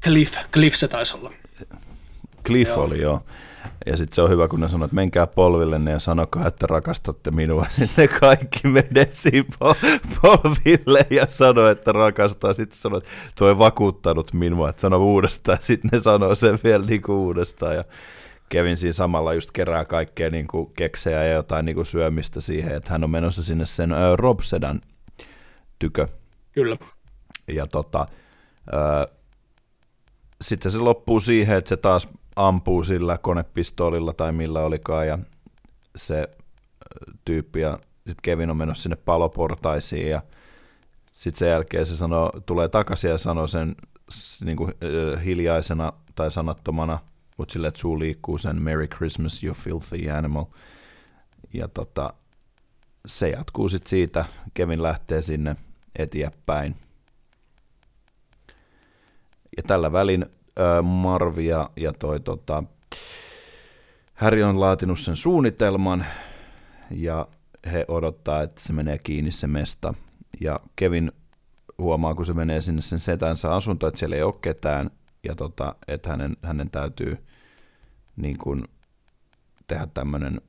Cliff, 0.04 0.34
Cliff 0.52 0.76
se 0.76 0.88
taisi 0.88 1.16
olla. 1.16 1.32
Cliff 2.48 2.68
Joo. 2.68 2.84
oli, 2.84 3.00
joo. 3.00 3.22
Ja 3.86 3.96
sitten 3.96 4.14
se 4.14 4.22
on 4.22 4.30
hyvä, 4.30 4.48
kun 4.48 4.60
ne 4.60 4.68
sanoo, 4.68 4.84
että 4.84 4.94
menkää 4.94 5.26
polvillenne 5.26 5.90
ja 5.90 5.98
sanokaa, 5.98 6.46
että 6.46 6.66
rakastatte 6.66 7.30
minua. 7.30 7.66
Sitten 7.78 8.08
kaikki 8.20 8.68
menee 8.68 9.08
polville 10.22 11.06
ja 11.10 11.26
sanoo, 11.28 11.66
että 11.66 11.92
rakastaa. 11.92 12.52
Sitten 12.52 12.78
sanoo, 12.78 12.98
että 12.98 13.10
tuo 13.38 13.48
ei 13.48 13.58
vakuuttanut 13.58 14.32
minua, 14.32 14.68
että 14.68 14.80
sano 14.80 14.96
uudestaan. 14.96 15.58
Sitten 15.60 15.90
ne 15.92 16.00
sanoo 16.00 16.34
sen 16.34 16.58
vielä 16.64 16.84
niin 16.86 17.02
kuin 17.02 17.16
uudestaan. 17.16 17.74
Ja 17.74 17.84
Kevin 18.48 18.76
siinä 18.76 18.92
samalla 18.92 19.34
just 19.34 19.50
kerää 19.50 19.84
kaikkea 19.84 20.30
niin 20.30 20.46
kuin 20.46 20.72
keksejä 20.74 21.24
ja 21.24 21.32
jotain 21.32 21.64
niin 21.64 21.76
kuin 21.76 21.86
syömistä 21.86 22.40
siihen, 22.40 22.74
että 22.74 22.92
hän 22.92 23.04
on 23.04 23.10
menossa 23.10 23.42
sinne 23.42 23.66
sen 23.66 23.92
ö, 23.92 24.16
Rob 24.16 24.40
Sedan 24.40 24.80
tykö. 25.78 26.08
Kyllä. 26.52 26.76
Ja 27.48 27.66
tota, 27.66 28.06
ö, 28.72 29.08
sitten 30.40 30.72
se 30.72 30.78
loppuu 30.78 31.20
siihen, 31.20 31.56
että 31.56 31.68
se 31.68 31.76
taas 31.76 32.08
ampuu 32.38 32.84
sillä 32.84 33.18
konepistoolilla 33.18 34.12
tai 34.12 34.32
millä 34.32 34.60
olikaan 34.60 35.06
ja 35.06 35.18
se 35.96 36.28
tyyppi 37.24 37.60
ja 37.60 37.78
sitten 37.94 38.22
Kevin 38.22 38.50
on 38.50 38.56
menossa 38.56 38.82
sinne 38.82 38.96
paloportaisiin 38.96 40.10
ja 40.10 40.22
sitten 41.12 41.38
sen 41.38 41.48
jälkeen 41.48 41.86
se 41.86 41.96
sanoo, 41.96 42.32
tulee 42.46 42.68
takaisin 42.68 43.10
ja 43.10 43.18
sanoo 43.18 43.46
sen 43.46 43.76
niin 44.44 44.56
kuin, 44.56 44.74
hiljaisena 45.24 45.92
tai 46.14 46.30
sanattomana, 46.30 46.98
mutta 47.36 47.52
silleen, 47.52 47.68
että 47.68 47.80
suu 47.80 47.98
liikkuu 47.98 48.38
sen 48.38 48.62
Merry 48.62 48.86
Christmas, 48.86 49.44
you 49.44 49.54
filthy 49.54 50.10
animal. 50.10 50.44
Ja 51.54 51.68
tota, 51.68 52.14
se 53.06 53.28
jatkuu 53.28 53.68
sitten 53.68 53.90
siitä, 53.90 54.24
Kevin 54.54 54.82
lähtee 54.82 55.22
sinne 55.22 55.56
eteenpäin. 55.96 56.76
Ja 59.56 59.62
tällä 59.62 59.92
välin 59.92 60.26
ö, 60.58 60.82
Marvi 60.82 61.46
ja, 61.46 61.70
toi 61.98 62.20
tota, 62.20 62.62
Harry 64.14 64.42
on 64.42 64.60
laatinut 64.60 64.98
sen 64.98 65.16
suunnitelman 65.16 66.06
ja 66.90 67.28
he 67.72 67.84
odottaa, 67.88 68.42
että 68.42 68.60
se 68.60 68.72
menee 68.72 68.98
kiinni 68.98 69.30
se 69.30 69.46
mesta. 69.46 69.94
Ja 70.40 70.60
Kevin 70.76 71.12
huomaa, 71.78 72.14
kun 72.14 72.26
se 72.26 72.32
menee 72.32 72.60
sinne 72.60 72.82
sen 72.82 73.00
setänsä 73.00 73.54
asuntoon, 73.54 73.88
että 73.88 73.98
siellä 73.98 74.16
ei 74.16 74.22
ole 74.22 74.34
ketään 74.42 74.90
ja 75.24 75.34
tota, 75.34 75.74
että 75.88 76.10
hänen, 76.10 76.36
hänen 76.42 76.70
täytyy 76.70 77.26
niin 78.16 78.38
kuin, 78.38 78.64
tehdä 79.66 79.86
tämmöinen 79.94 80.40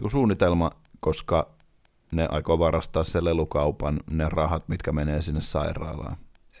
niin 0.00 0.10
suunnitelma, 0.10 0.70
koska 1.00 1.50
ne 2.12 2.28
aikoo 2.30 2.58
varastaa 2.58 3.04
sen 3.04 3.24
lelukaupan 3.24 4.00
ne 4.10 4.28
rahat, 4.28 4.68
mitkä 4.68 4.92
menee 4.92 5.22
sinne 5.22 5.40
sairaalaan. 5.40 6.16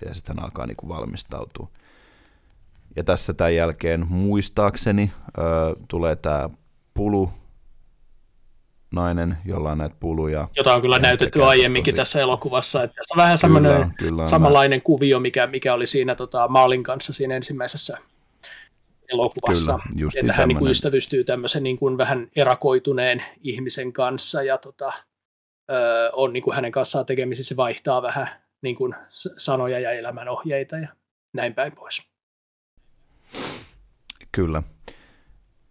Ja 0.06 0.14
sitten 0.14 0.36
hän 0.36 0.44
alkaa 0.44 0.66
niin 0.66 0.76
kuin 0.76 0.88
valmistautua. 0.88 1.68
Ja 2.96 3.04
tässä 3.04 3.34
tämän 3.34 3.54
jälkeen 3.54 4.06
muistaakseni 4.08 5.12
ö, 5.38 5.42
tulee 5.88 6.16
tämä 6.16 6.50
pulu 6.94 7.30
nainen, 8.94 9.38
jolla 9.44 9.70
on 9.72 9.78
näitä 9.78 9.96
puluja. 10.00 10.48
Jota 10.56 10.74
on 10.74 10.80
kyllä 10.80 10.96
Ja 10.96 11.02
näytetty 11.02 11.44
aiemminkin 11.44 11.94
tosi- 11.94 12.00
tässä 12.00 12.20
elokuvassa. 12.20 12.82
Että 12.82 12.94
tässä 12.94 13.14
on 13.14 13.22
vähän 13.22 13.38
semmoinen 13.38 13.94
samanlainen 14.30 14.82
kuvio, 14.82 15.20
mikä, 15.20 15.46
mikä 15.46 15.74
oli 15.74 15.86
siinä 15.86 16.14
tota, 16.14 16.48
Maalin 16.48 16.82
kanssa 16.82 17.12
siinä 17.12 17.36
ensimmäisessä 17.36 17.98
elokuvassa. 19.12 19.78
Kyllä, 19.94 20.10
että 20.20 20.32
hän 20.32 20.48
niin 20.48 20.58
kuin 20.58 20.70
ystävystyy 20.70 21.24
tämmöisen 21.24 21.62
niin 21.62 21.78
kuin 21.78 21.98
vähän 21.98 22.28
erakoituneen 22.36 23.24
ihmisen 23.42 23.92
kanssa 23.92 24.42
ja 24.42 24.58
tota, 24.58 24.92
ö, 25.70 26.10
on 26.12 26.32
niin 26.32 26.42
kuin 26.42 26.54
hänen 26.54 26.72
kanssaan 26.72 27.06
tekemisissä, 27.06 27.56
vaihtaa 27.56 28.02
vähän 28.02 28.28
niin 28.62 28.76
kuin 28.76 28.94
sanoja 29.36 29.78
ja 29.78 29.90
elämänohjeita 29.92 30.76
ja 30.78 30.88
näin 31.32 31.54
päin 31.54 31.72
pois. 31.72 32.09
Kyllä. 34.32 34.62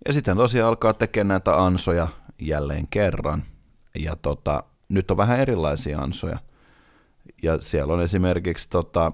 Ja 0.08 0.14
sitten 0.14 0.38
tosiaan 0.38 0.68
alkaa 0.70 0.94
tekemään 0.94 1.28
näitä 1.28 1.64
ansoja 1.64 2.08
jälleen 2.40 2.88
kerran. 2.88 3.44
Ja 3.96 4.16
tota, 4.16 4.64
nyt 4.90 5.12
on 5.12 5.18
vähän 5.18 5.40
erilaisia 5.40 6.00
ansoja. 6.00 6.40
Ja 7.44 7.62
siellä 7.62 7.94
on 7.94 8.02
esimerkiksi 8.02 8.70
tota, 8.70 9.12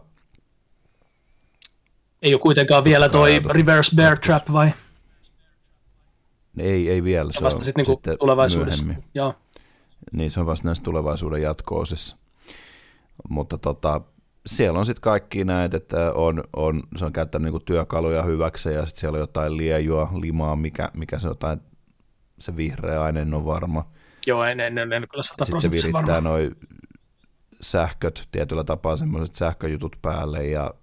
Ei 2.21 2.33
ole 2.33 2.41
kuitenkaan 2.41 2.83
vielä 2.83 3.09
toi 3.09 3.31
Ajatus. 3.31 3.51
reverse 3.51 3.95
bear 3.95 4.19
trap 4.19 4.51
vai? 4.53 4.71
Ei, 6.57 6.89
ei 6.89 7.03
vielä, 7.03 7.31
se 7.31 7.41
vasta 7.41 7.59
on 7.59 7.65
sit 7.65 7.77
niinku 7.77 7.91
sitten 7.91 8.17
tulevaisuudessa. 8.19 8.83
myöhemmin. 8.83 9.09
Joo. 9.15 9.33
Niin, 10.11 10.31
se 10.31 10.39
on 10.39 10.45
vasta 10.45 10.65
näissä 10.67 10.83
tulevaisuuden 10.83 11.41
jatko-osissa. 11.41 12.17
Mutta 13.29 13.57
tota, 13.57 14.01
siellä 14.45 14.79
on 14.79 14.85
sitten 14.85 15.01
kaikki 15.01 15.45
näitä, 15.45 15.77
että 15.77 16.11
on, 16.13 16.43
on, 16.55 16.83
se 16.97 17.05
on 17.05 17.13
käyttänyt 17.13 17.43
niinku 17.43 17.59
työkaluja 17.59 18.23
hyväksi 18.23 18.69
ja 18.69 18.85
sitten 18.85 18.99
siellä 18.99 19.15
on 19.15 19.19
jotain 19.19 19.57
liejua, 19.57 20.11
limaa, 20.21 20.55
mikä, 20.55 20.89
mikä 20.93 21.19
se 21.19 21.27
jotain, 21.27 21.59
se 22.39 22.55
vihreä 22.55 23.03
aine 23.03 23.21
en 23.21 23.33
ole 23.33 23.45
varma. 23.45 23.91
Joo, 24.27 24.43
en, 24.43 24.59
en, 24.59 24.77
en, 24.77 24.93
en 24.93 25.07
kyllä 25.11 25.23
sata 25.23 25.45
Sitten 25.45 25.61
se 25.61 25.71
virittää 25.71 26.21
noin 26.21 26.55
sähköt 27.61 28.27
tietyllä 28.31 28.63
tapaa, 28.63 28.97
semmoiset 28.97 29.35
sähköjutut 29.35 29.95
päälle 30.01 30.47
ja 30.47 30.73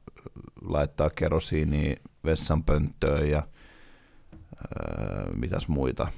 laittaa 0.65 1.11
kerosiinia 1.11 1.97
vessanpönttöön 2.25 3.31
ja 3.31 3.43
öö, 4.57 5.33
mitäs 5.35 5.69
muita. 5.69 6.09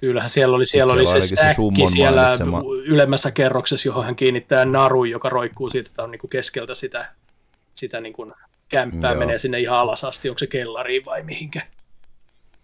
Kyllähän 0.00 0.30
siellä 0.30 0.56
oli, 0.56 0.66
siellä 0.66 0.92
oli 0.92 1.06
se 1.06 1.20
se 1.20 1.36
säkki 1.36 1.54
summon 1.54 1.90
siellä 1.90 2.22
mainitsema- 2.36 2.62
ylemmässä 2.84 3.30
kerroksessa, 3.30 3.88
johon 3.88 4.04
hän 4.04 4.16
kiinnittää 4.16 4.64
naru, 4.64 5.04
joka 5.04 5.28
roikkuu 5.28 5.70
siitä 5.70 5.88
että 5.90 6.02
on 6.02 6.10
niin 6.10 6.18
kuin 6.20 6.30
keskeltä 6.30 6.74
sitä, 6.74 7.12
sitä 7.72 8.00
niin 8.00 8.12
kuin 8.12 8.32
kämppää, 8.68 9.10
Joo. 9.12 9.18
menee 9.18 9.38
sinne 9.38 9.60
ihan 9.60 9.78
alas 9.78 10.04
asti, 10.04 10.28
onko 10.28 10.38
se 10.38 10.46
kellariin 10.46 11.04
vai 11.04 11.22
mihinkä. 11.22 11.60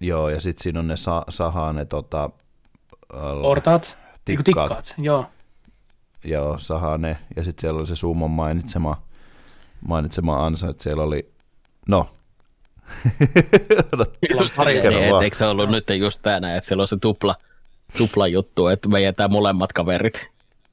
Joo, 0.00 0.28
ja 0.28 0.40
sitten 0.40 0.62
siinä 0.62 0.80
on 0.80 0.88
ne 0.88 0.96
sa- 0.96 1.24
sahaa 1.28 1.72
ne 1.72 1.84
tota, 1.84 2.30
Portaat? 3.42 3.98
Niin 4.28 4.36
kuin 4.38 4.44
tikkaat. 4.44 4.68
tikkaat, 4.68 4.94
joo. 4.98 5.26
Joo, 6.24 6.58
sahaa 6.58 6.98
ne. 6.98 7.18
Ja 7.36 7.44
sitten 7.44 7.60
siellä 7.60 7.78
oli 7.78 7.86
se 7.86 7.96
Summon 7.96 8.30
mainitsema, 8.30 9.02
mainitsema 9.88 10.46
ansa, 10.46 10.68
että 10.70 10.82
siellä 10.82 11.02
oli, 11.02 11.30
no. 11.88 12.10
Pari 14.56 14.74
Niin, 14.74 15.02
et, 15.02 15.10
vaan. 15.10 15.24
eikö 15.24 15.36
se 15.36 15.46
ollut 15.46 15.70
nyt 15.70 15.84
just 15.98 16.20
tänään, 16.22 16.56
että 16.56 16.68
siellä 16.68 16.82
on 16.82 16.88
se 16.88 16.96
tupla, 17.00 17.34
tupla 17.98 18.26
juttu, 18.26 18.66
että 18.66 18.88
me 18.88 19.00
jätään 19.00 19.32
molemmat 19.32 19.72
kaverit 19.72 20.26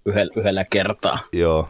yhdellä, 0.06 0.34
yhdellä 0.36 0.66
kertaa. 0.66 1.20
Joo, 1.34 1.70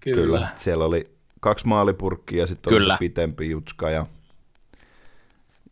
Kyllä. 0.00 0.16
kyllä. 0.22 0.48
Siellä 0.56 0.84
oli 0.84 1.10
kaksi 1.40 1.66
maalipurkkia 1.66 2.38
ja 2.40 2.46
sitten 2.46 2.74
oli 2.74 2.84
se 2.84 2.96
pitempi 2.98 3.50
jutska. 3.50 3.90
Ja, 3.90 4.06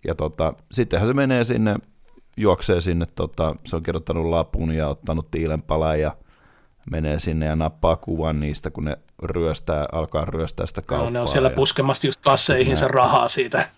ja 0.05 0.15
tota, 0.15 0.55
sittenhän 0.73 1.07
se 1.07 1.13
menee 1.15 1.45
sinne, 1.45 1.77
juoksee 2.37 2.81
sinne, 2.81 3.07
tota, 3.15 3.57
se 3.65 3.77
on 3.77 3.83
kirjoittanut 3.83 4.27
lapun 4.27 4.73
ja 4.75 4.89
ottanut 4.89 5.31
tiilenpalan 5.31 6.01
ja 6.01 6.17
menee 6.91 7.19
sinne 7.19 7.47
ja 7.47 7.57
nappaa 7.57 7.97
kuvan 7.97 8.41
niistä, 8.41 8.71
kun 8.71 8.85
ne 8.85 8.97
ryöstää, 9.23 9.87
alkaa 9.93 10.25
ryöstää 10.25 10.67
sitä 10.67 10.83
kauppaa. 10.83 11.05
No, 11.05 11.11
ne 11.11 11.21
on 11.21 11.29
siellä 11.29 11.49
ja, 11.49 11.55
puskemassa 11.55 12.07
just 12.07 12.21
kasseihinsa 12.25 12.89
rahaa 12.89 13.29
siitä, 13.29 13.69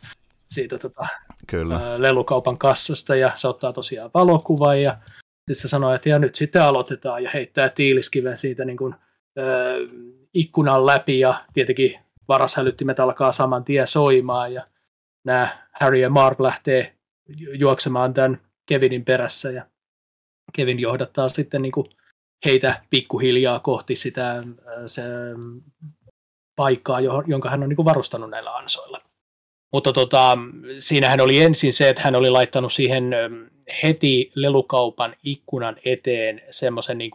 siitä 0.54 0.78
tota, 0.78 1.06
Kyllä, 1.46 1.76
ää, 1.76 2.02
lelukaupan 2.02 2.58
kassasta 2.58 3.16
ja 3.16 3.32
se 3.34 3.48
ottaa 3.48 3.72
tosiaan 3.72 4.10
valokuvan 4.14 4.82
ja 4.82 4.98
sitten 5.40 5.62
se 5.62 5.68
sanoo, 5.68 5.94
että 5.94 6.08
ja 6.08 6.18
nyt 6.18 6.34
sitten 6.34 6.62
aloitetaan 6.62 7.22
ja 7.22 7.30
heittää 7.34 7.68
tiiliskiven 7.68 8.36
siitä 8.36 8.64
niin 8.64 8.76
kuin, 8.76 8.94
ää, 9.36 9.46
ikkunan 10.34 10.86
läpi 10.86 11.18
ja 11.20 11.34
tietenkin 11.52 11.98
varashälyttimet 12.28 13.00
alkaa 13.00 13.32
saman 13.32 13.64
tien 13.64 13.86
soimaan 13.86 14.52
ja 14.54 14.66
nämä 15.24 15.48
Harry 15.72 15.98
ja 15.98 16.10
Marv 16.10 16.40
lähtee 16.40 16.96
ju- 17.36 17.52
juoksemaan 17.52 18.14
tämän 18.14 18.40
Kevinin 18.66 19.04
perässä 19.04 19.50
ja 19.50 19.66
Kevin 20.52 20.80
johdattaa 20.80 21.28
sitten 21.28 21.62
niin 21.62 21.72
kuin 21.72 21.86
heitä 22.44 22.82
pikkuhiljaa 22.90 23.58
kohti 23.58 23.96
sitä 23.96 24.42
se, 24.86 25.02
paikkaa, 26.56 27.00
johon- 27.00 27.24
jonka 27.26 27.50
hän 27.50 27.62
on 27.62 27.68
niin 27.68 27.76
kuin 27.76 27.86
varustanut 27.86 28.30
näillä 28.30 28.56
ansoilla. 28.56 29.00
Mutta 29.72 29.92
tota, 29.92 30.38
siinähän 30.78 31.20
oli 31.20 31.40
ensin 31.40 31.72
se, 31.72 31.88
että 31.88 32.02
hän 32.02 32.14
oli 32.14 32.30
laittanut 32.30 32.72
siihen 32.72 33.14
äm, 33.14 33.46
heti 33.82 34.32
lelukaupan 34.34 35.16
ikkunan 35.22 35.76
eteen 35.84 36.42
semmoisen 36.50 36.98
niin 36.98 37.10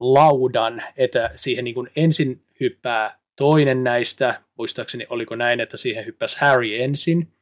laudan, 0.00 0.82
että 0.96 1.30
siihen 1.34 1.64
niin 1.64 1.74
kuin 1.74 1.90
ensin 1.96 2.42
hyppää 2.60 3.18
toinen 3.36 3.84
näistä, 3.84 4.42
muistaakseni 4.58 5.06
oliko 5.10 5.36
näin, 5.36 5.60
että 5.60 5.76
siihen 5.76 6.06
hyppäsi 6.06 6.36
Harry 6.40 6.82
ensin, 6.82 7.32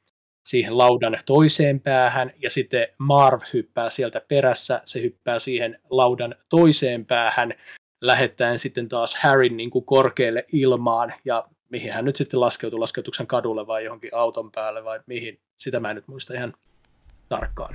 siihen 0.44 0.78
laudan 0.78 1.18
toiseen 1.26 1.80
päähän, 1.80 2.32
ja 2.42 2.50
sitten 2.50 2.88
Marv 2.98 3.40
hyppää 3.52 3.90
sieltä 3.90 4.20
perässä, 4.28 4.82
se 4.84 5.02
hyppää 5.02 5.38
siihen 5.38 5.78
laudan 5.90 6.34
toiseen 6.48 7.06
päähän, 7.06 7.54
lähettäen 8.00 8.58
sitten 8.58 8.88
taas 8.88 9.14
Harryn 9.14 9.56
niin 9.56 9.70
kuin 9.70 9.84
korkealle 9.84 10.44
ilmaan, 10.52 11.14
ja 11.24 11.48
mihin 11.70 11.93
hän 11.93 12.05
nyt 12.05 12.16
sitten 12.16 12.40
laskeutui, 12.40 12.78
laskeutuksen 12.78 13.26
kadulle 13.26 13.66
vai 13.66 13.84
johonkin 13.84 14.10
auton 14.14 14.52
päälle 14.52 14.84
vai 14.84 15.01
mihin, 15.06 15.38
sitä 15.59 15.80
mä 15.80 15.90
en 15.90 15.97
nyt 15.97 16.09
muista 16.09 16.34
ihan 16.34 16.55
tarkkaan. 17.28 17.74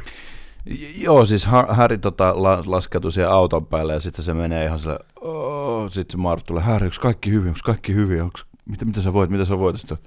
Joo, 0.98 1.26
siis 1.26 1.46
Ha- 1.46 1.68
Harry 1.70 1.98
tota, 1.98 2.44
la- 2.44 2.64
laskeutui 2.66 3.12
siihen 3.12 3.32
auton 3.32 3.66
päälle 3.66 3.94
ja 3.94 4.00
sitten 4.00 4.26
se 4.26 4.34
menee 4.34 4.66
ihan 4.66 4.80
sille, 4.80 5.00
oh, 5.22 5.92
sitten 5.92 6.12
se 6.12 6.18
Marv 6.18 6.42
tulee, 6.46 6.64
Harry, 6.64 6.86
onko 6.86 6.98
kaikki 7.02 7.32
hyvin, 7.32 7.48
onko 7.48 7.60
kaikki 7.64 7.94
hyvin, 7.94 8.22
onks, 8.22 8.46
mitä, 8.66 8.86
mitä 8.86 9.02
sä 9.02 9.14
voit, 9.14 9.30
mitä 9.30 9.46
sä 9.46 9.60
voit, 9.60 9.80
sitten 9.80 9.98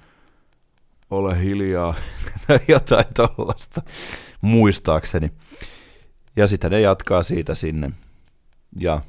ole 1.10 1.40
hiljaa, 1.40 1.94
tai 2.46 2.58
jotain 2.68 3.04
tollasta, 3.14 3.82
muistaakseni. 4.40 5.32
Ja 6.36 6.46
sitten 6.46 6.70
ne 6.70 6.80
jatkaa 6.80 7.22
siitä 7.22 7.54
sinne, 7.54 7.90
ja 8.80 9.00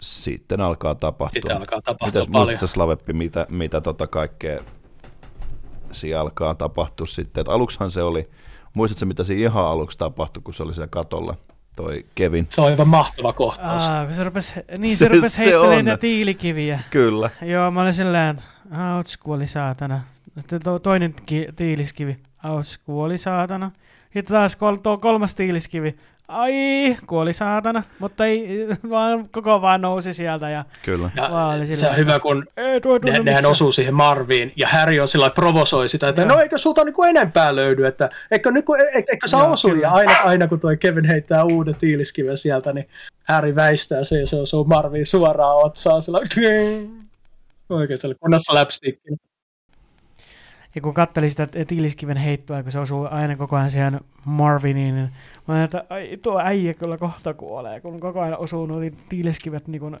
sitten 0.00 0.60
alkaa 0.60 0.94
tapahtua. 0.94 1.40
Sitten 1.40 1.56
alkaa 1.56 1.80
tapahtua 1.82 2.06
Mitäs 2.22 2.26
paljon. 2.32 2.46
muistatko 2.48 2.66
Slaveppi, 2.66 3.12
mitä, 3.12 3.46
mitä 3.50 3.80
tota 3.80 4.06
kaikkea 4.06 4.60
siinä 5.92 6.20
alkaa 6.20 6.54
tapahtua 6.54 7.06
sitten? 7.06 7.40
Et 7.40 7.48
aluksihan 7.48 7.90
se 7.90 8.02
oli, 8.02 8.28
muistatko 8.74 9.06
mitä 9.06 9.24
siinä 9.24 9.42
ihan 9.42 9.64
aluksi 9.64 9.98
tapahtui, 9.98 10.42
kun 10.42 10.54
se 10.54 10.62
oli 10.62 10.74
siellä 10.74 10.88
katolla, 10.88 11.34
toi 11.76 12.06
Kevin? 12.14 12.46
Se 12.50 12.60
on 12.60 12.66
aivan 12.66 12.88
mahtava 12.88 13.32
kohtaus. 13.32 13.82
Aa, 13.82 14.12
se 14.12 14.24
rupesi, 14.24 14.54
niin 14.78 14.96
Se- 14.96 15.04
se, 15.04 15.08
rupesi 15.08 15.38
heittelemään 15.38 15.78
on. 15.78 15.84
niitä 15.84 15.96
tiilikiviä. 15.96 16.80
Kyllä. 16.90 17.30
Joo, 17.42 17.70
mä 17.70 17.82
olin 17.82 17.94
silleen, 17.94 18.30
että 18.36 18.42
auts 18.94 19.16
kuoli 19.16 19.46
saatana. 19.46 20.00
Sitten 20.38 20.60
to, 20.62 20.78
toinen 20.78 21.14
ki, 21.26 21.46
tiiliskivi, 21.56 22.16
auts 22.42 22.78
kuoli 22.78 23.18
saatana. 23.18 23.70
Sitten 24.04 24.24
taas 24.36 24.56
kol, 24.56 24.76
tuo 24.76 24.98
kolmas 24.98 25.34
tiiliskivi, 25.34 25.96
ai 26.28 26.96
kuoli 27.06 27.32
saatana. 27.32 27.82
Mutta 27.98 28.26
ei, 28.26 28.66
vaan 28.90 29.28
koko 29.28 29.60
vaan 29.62 29.80
nousi 29.80 30.12
sieltä 30.12 30.50
ja 30.50 30.64
Kyllä. 30.82 31.10
Ja 31.16 31.28
Vaan 31.32 31.56
oli 31.56 31.74
se 31.74 31.88
on 31.88 31.96
hyvä, 31.96 32.20
kun 32.20 32.46
ei 32.56 32.80
tuo 32.80 32.98
tunnu 32.98 33.12
ne, 33.12 33.24
nehän 33.24 33.46
osuu 33.46 33.72
siihen 33.72 33.94
Marviin, 33.94 34.52
ja 34.56 34.68
Harry 34.68 35.00
on 35.00 35.08
sillä 35.08 35.30
provosoi 35.30 35.88
sitä, 35.88 36.08
että 36.08 36.22
Joo. 36.22 36.28
no 36.28 36.40
eikö 36.40 36.58
sulta 36.58 36.84
niinku 36.84 37.02
enempää 37.02 37.56
löydy, 37.56 37.86
että 37.86 38.10
eikö, 38.30 38.50
e- 38.50 38.96
eikö 38.96 39.28
sä 39.28 39.36
Joo, 39.36 39.52
osu, 39.52 39.68
kyllä. 39.68 39.82
ja 39.82 39.92
aina, 39.92 40.16
aina 40.24 40.48
kun 40.48 40.60
toi 40.60 40.76
Kevin 40.76 41.04
heittää 41.04 41.44
uuden 41.44 41.74
tiiliskiven 41.74 42.36
sieltä, 42.36 42.72
niin 42.72 42.88
Harry 43.28 43.54
väistää 43.54 44.04
se, 44.04 44.20
ja 44.20 44.26
se 44.26 44.36
osuu 44.36 44.64
Marviin 44.64 45.06
suoraan 45.06 45.56
otsaan, 45.56 46.02
sillä 46.02 46.18
oikein 47.68 47.98
se 47.98 48.06
oli 48.06 48.14
kunnossa 48.14 48.54
läpstikkinä. 48.54 49.16
Ja 50.74 50.82
kun 50.82 50.94
kattelin 50.94 51.30
sitä 51.30 51.48
tiiliskiven 51.66 52.16
heittoa, 52.16 52.62
kun 52.62 52.72
se 52.72 52.78
osuu 52.78 53.08
aina 53.10 53.36
koko 53.36 53.56
ajan 53.56 53.70
siihen 53.70 54.00
Marviniin, 54.24 54.94
niin 54.94 55.08
mä 55.48 55.54
ajattelin, 55.54 55.82
että 55.82 55.94
ai, 55.94 56.16
tuo 56.22 56.40
äijä 56.44 56.74
kyllä 56.74 56.98
kohta 56.98 57.34
kuolee, 57.34 57.80
kun 57.80 58.00
koko 58.00 58.20
ajan 58.20 58.38
osuu 58.38 58.66
nuo 58.66 58.80
tiiliskivet 59.08 59.68
niin 59.68 59.80
kun 59.80 60.00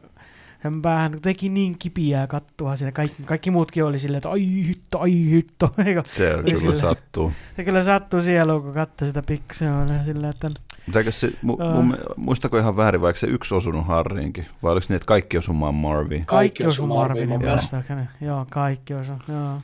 sen 0.62 0.82
päähän. 0.82 1.12
Teki 1.22 1.48
niin 1.48 1.76
kipiää 1.78 2.26
kattua 2.26 2.76
siinä. 2.76 2.92
Kaikki, 2.92 3.22
kaikki 3.22 3.50
muutkin 3.50 3.84
oli 3.84 3.98
silleen, 3.98 4.16
että 4.18 4.30
ai 4.30 4.46
hitto, 4.68 4.98
ai 5.00 5.12
hitto. 5.12 5.70
Eikö? 5.86 6.02
Se 6.16 6.34
Oli 6.34 6.42
kyllä 6.44 6.58
sillä- 6.58 6.76
sattuu. 6.76 7.32
Se 7.56 7.64
kyllä 7.64 7.82
sattuu 7.84 8.20
sieluun, 8.22 8.62
kun 8.62 8.72
katsoi 8.74 9.08
sitä 9.08 9.22
pikseä. 9.22 9.72
Silleen, 10.04 10.30
että 10.30 10.50
Mutta 10.86 11.10
se, 11.10 11.32
mu, 11.42 11.56
Aa. 11.60 11.74
mun, 11.74 11.98
muistako 12.16 12.58
ihan 12.58 12.76
väärin, 12.76 13.00
vaikka 13.00 13.20
se 13.20 13.26
yksi 13.26 13.54
osunut 13.54 13.86
Harriinkin? 13.86 14.46
Vai 14.62 14.72
oliko 14.72 14.86
niin, 14.88 14.96
että 14.96 15.06
kaikki 15.06 15.38
osumaan 15.38 15.74
Marviin? 15.74 16.26
Kaikki 16.26 16.62
kaikki 16.62 16.66
osui 16.66 16.86
Marvinin 16.88 17.28
mun 17.28 17.44
muistaakseni. 17.44 18.02
Joo, 18.20 18.46
kaikki 18.50 18.94
osuu. 18.94 19.16
Joo. 19.28 19.60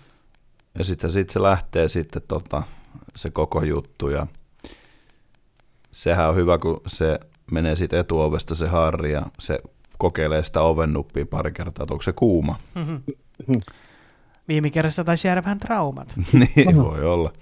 Ja 0.78 0.84
sitten 0.84 1.10
sit 1.10 1.30
se 1.30 1.42
lähtee 1.42 1.88
sitten 1.88 2.22
tota, 2.28 2.62
se 3.16 3.30
koko 3.30 3.62
juttu 3.62 4.08
ja 4.08 4.26
sehän 5.92 6.28
on 6.28 6.36
hyvä, 6.36 6.58
kun 6.58 6.80
se 6.86 7.20
menee 7.50 7.76
siitä 7.76 8.00
etuovesta 8.00 8.54
se 8.54 8.68
Harri 8.68 9.12
ja 9.12 9.22
se 9.38 9.58
kokeilee 9.98 10.44
sitä 10.44 10.60
oven 10.60 10.92
nuppia 10.92 11.26
pari 11.26 11.52
kertaa, 11.52 11.82
että 11.82 11.94
onko 11.94 12.02
se 12.02 12.12
kuuma. 12.12 12.58
Mhm. 12.74 12.96
Viime 14.48 14.70
kerrassa 14.70 15.04
taisi 15.04 15.28
jäädä 15.28 15.44
vähän 15.44 15.58
traumat. 15.58 16.14
niin 16.56 16.76
voi 16.76 17.04
olla. 17.04 17.32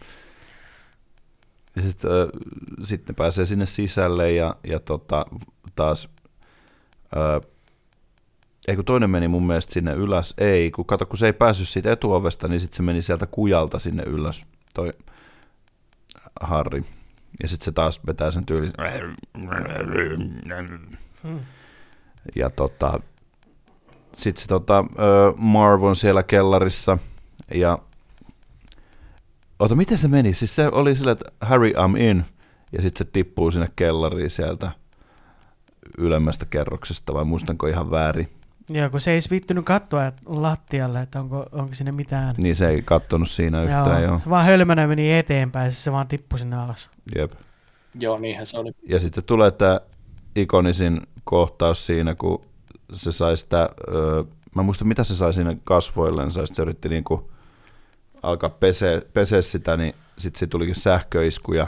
Ja 1.76 1.82
sitten 1.82 2.10
äh, 2.10 2.28
sitten 2.82 3.14
pääsee 3.14 3.46
sinne 3.46 3.66
sisälle 3.66 4.32
ja, 4.32 4.56
ja 4.64 4.80
tota, 4.80 5.26
taas, 5.76 6.08
äh, 7.16 7.50
ei 8.68 8.76
kun 8.76 8.84
toinen 8.84 9.10
meni 9.10 9.28
mun 9.28 9.46
mielestä 9.46 9.72
sinne 9.72 9.92
ylös, 9.92 10.34
ei, 10.38 10.70
kun 10.70 10.84
kato, 10.84 11.06
kun 11.06 11.18
se 11.18 11.26
ei 11.26 11.32
päässyt 11.32 11.68
siitä 11.68 11.92
etuovesta, 11.92 12.48
niin 12.48 12.60
sitten 12.60 12.76
se 12.76 12.82
meni 12.82 13.02
sieltä 13.02 13.26
kujalta 13.26 13.78
sinne 13.78 14.02
ylös, 14.02 14.44
toi 14.74 14.92
Harri. 16.40 16.84
Ja 17.42 17.48
sitten 17.48 17.64
se 17.64 17.72
taas 17.72 18.00
vetää 18.06 18.30
sen 18.30 18.46
tyyli. 18.46 18.70
Hmm. 21.22 21.40
Ja 22.36 22.50
tota, 22.50 23.00
sitten 24.12 24.42
se 24.42 24.48
tota, 24.48 24.84
Marv 25.36 25.82
on 25.82 25.96
siellä 25.96 26.22
kellarissa 26.22 26.98
ja 27.54 27.78
Ota, 29.60 29.76
miten 29.76 29.98
se 29.98 30.08
meni? 30.08 30.34
Siis 30.34 30.56
se 30.56 30.68
oli 30.68 30.96
sillä, 30.96 31.12
että 31.12 31.32
Harry, 31.40 31.72
I'm 31.72 32.00
in, 32.00 32.24
ja 32.72 32.82
sitten 32.82 33.06
se 33.06 33.10
tippuu 33.12 33.50
sinne 33.50 33.68
kellariin 33.76 34.30
sieltä 34.30 34.70
ylemmästä 35.98 36.46
kerroksesta, 36.46 37.14
vai 37.14 37.24
muistanko 37.24 37.66
ihan 37.66 37.90
väärin? 37.90 38.28
Joo, 38.70 38.90
kun 38.90 39.00
se 39.00 39.10
ei 39.10 39.20
viittynyt 39.30 39.64
katsoa 39.64 40.12
lattialle, 40.26 41.00
että 41.00 41.20
onko, 41.20 41.46
onko 41.52 41.74
sinne 41.74 41.92
mitään. 41.92 42.34
Niin 42.42 42.56
se 42.56 42.68
ei 42.68 42.82
kattonut 42.82 43.30
siinä 43.30 43.62
yhtään, 43.62 44.02
joo. 44.02 44.10
joo. 44.10 44.18
Se 44.18 44.30
vaan 44.30 44.44
hölmönä 44.44 44.86
meni 44.86 45.18
eteenpäin, 45.18 45.72
se 45.72 45.92
vaan 45.92 46.08
tippui 46.08 46.38
sinne 46.38 46.56
alas. 46.56 46.90
Jep. 47.16 47.32
Joo, 47.94 48.18
niinhän 48.18 48.46
se 48.46 48.58
oli. 48.58 48.72
Ja 48.88 49.00
sitten 49.00 49.24
tulee 49.24 49.50
tämä 49.50 49.80
ikonisin 50.36 51.00
kohtaus 51.24 51.86
siinä, 51.86 52.14
kun 52.14 52.44
se 52.92 53.12
sai 53.12 53.36
sitä, 53.36 53.68
öö, 53.88 54.24
mä 54.54 54.62
muistan 54.62 54.88
mitä 54.88 55.04
se 55.04 55.14
sai 55.14 55.34
siinä 55.34 55.56
kasvoillensa, 55.64 56.46
se 56.46 56.62
yritti 56.62 56.88
niinku 56.88 57.30
alkaa 58.22 58.50
peseä, 58.50 59.02
peseä 59.12 59.42
sitä, 59.42 59.76
niin 59.76 59.94
sitten 60.18 60.38
se 60.38 60.46
tulikin 60.46 60.74
sähköisku 60.74 61.52
ja 61.52 61.66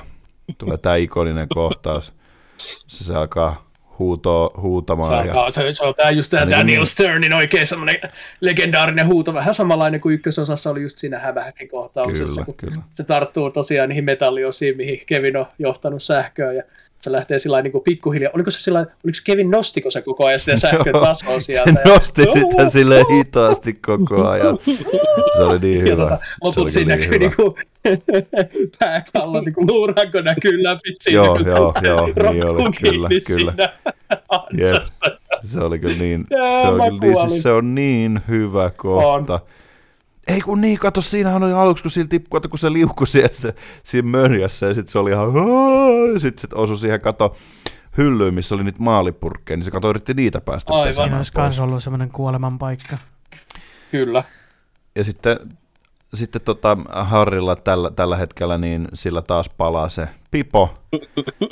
tulee 0.59 0.79
tämä 0.79 0.97
ikoninen 0.97 1.49
kohtaus. 1.49 2.12
Se, 2.57 3.05
se 3.05 3.15
alkaa 3.15 3.72
huutoa, 3.98 4.51
huutamaan. 4.60 5.09
Se, 5.09 5.14
alkaa, 5.14 5.44
ja, 5.44 5.51
se, 5.51 5.73
se 5.73 5.85
on 5.85 5.94
tämä 5.94 6.10
just 6.10 6.31
tämä 6.31 6.44
niin, 6.44 6.59
Daniel 6.59 6.85
Sternin 6.85 7.35
oikein 7.35 7.66
semmoinen 7.66 8.01
legendaarinen 8.40 9.06
huuto, 9.06 9.35
vähän 9.35 9.55
samanlainen 9.55 10.01
kuin 10.01 10.14
ykkösosassa 10.14 10.70
oli 10.70 10.82
just 10.82 10.98
siinä 10.98 11.19
hämähäkin 11.19 11.69
kohtauksessa, 11.69 12.35
kyllä, 12.35 12.44
kun 12.44 12.55
kyllä. 12.55 12.82
se 12.93 13.05
tarttuu 13.05 13.51
tosiaan 13.51 13.89
niihin 13.89 14.05
metalliosiin, 14.05 14.77
mihin 14.77 15.02
Kevin 15.06 15.36
on 15.36 15.47
johtanut 15.59 16.02
sähköä, 16.02 16.52
ja 16.52 16.62
se 17.03 17.12
lähtee 17.12 17.39
sillä 17.39 17.62
niin 17.62 17.73
kuin 17.73 17.85
pikkuhiljaa. 17.85 18.33
Oliko 18.35 18.51
se 18.51 18.61
sillä 18.61 18.79
oliko 18.79 19.15
se 19.15 19.23
Kevin 19.24 19.51
nostiko 19.51 19.91
se 19.91 20.03
koko 20.03 20.27
ajan 20.27 20.41
sitä 20.41 20.57
sähkön 20.70 20.93
tasoa 20.93 21.41
sieltä? 21.41 21.73
Se 21.85 21.89
nosti 21.93 22.23
ja... 22.23 22.33
sitä 22.51 22.70
sille 22.70 23.05
hitaasti 23.11 23.73
koko 23.73 24.29
ajan. 24.29 24.59
Se 25.37 25.43
oli 25.43 25.59
niin 25.59 25.83
hyvä. 25.89 26.03
Tota, 26.03 26.19
loput 26.43 26.70
siinä 26.70 26.97
niin 26.97 27.11
näkyy 27.11 27.19
niin 27.19 27.37
kuin, 27.37 27.55
pääkallo, 28.79 29.41
niin 29.41 29.55
kuin 29.55 29.66
luuranko 29.66 30.20
näkyy 30.20 30.62
läpi 30.62 30.95
siinä. 31.01 31.16
Joo, 31.16 31.39
joo, 31.39 31.74
joo, 31.83 32.07
niin 32.07 32.49
oli, 32.49 32.70
kyllä, 32.81 33.09
kyllä. 33.27 33.55
Yep. 34.59 34.83
Se 35.41 35.61
oli 35.61 35.79
kyllä 35.79 35.97
niin, 35.97 36.27
se, 36.31 36.69
on 36.69 37.01
kyllä 37.01 37.15
niin, 37.15 37.29
siis 37.29 37.43
se 37.43 37.53
on 37.53 37.74
niin 37.74 38.20
hyvä 38.29 38.70
kohta. 38.77 39.35
On. 39.35 39.41
Ei 40.28 40.40
kun 40.40 40.61
niin, 40.61 40.78
kato, 40.78 41.01
siinähän 41.01 41.43
oli 41.43 41.53
aluksi, 41.53 41.82
kun 41.82 41.90
sillä 41.90 42.09
tippui, 42.09 42.40
kun 42.40 42.59
se 42.59 42.73
liukkui 42.73 43.07
siellä 43.07 43.28
se, 43.32 43.55
siinä 43.82 44.09
mörjässä, 44.09 44.66
ja 44.66 44.74
sitten 44.74 44.93
se 44.93 44.99
oli 44.99 45.11
ihan, 45.11 45.28
ja 46.12 46.20
sitten 46.20 46.40
sit 46.40 46.53
osui 46.53 46.77
siihen, 46.77 47.01
kato, 47.01 47.36
hyllyyn, 47.99 48.35
missä 48.35 48.55
oli 48.55 48.65
niitä 48.65 48.82
maalipurkkeja, 48.82 49.57
niin 49.57 49.65
se 49.65 49.70
kato 49.70 49.90
yritti 49.90 50.15
niitä 50.15 50.40
päästä 50.40 50.74
Aivan. 50.74 51.15
Olisi 51.15 51.32
myös 51.36 51.61
ollut 51.61 51.82
semmoinen 51.82 52.11
kuoleman 52.11 52.59
paikka. 52.59 52.99
Kyllä. 53.90 54.24
Ja 54.94 55.05
sitten, 55.05 55.36
sitten 56.15 56.43
tota 56.43 56.77
Harrilla 56.93 57.57
tällä, 57.57 57.90
tällä 57.90 58.16
hetkellä, 58.16 58.59
niin 58.59 58.89
sillä 58.94 59.23
taas 59.23 59.49
palaa 59.49 59.89
se 59.89 60.09
pipo, 60.31 60.74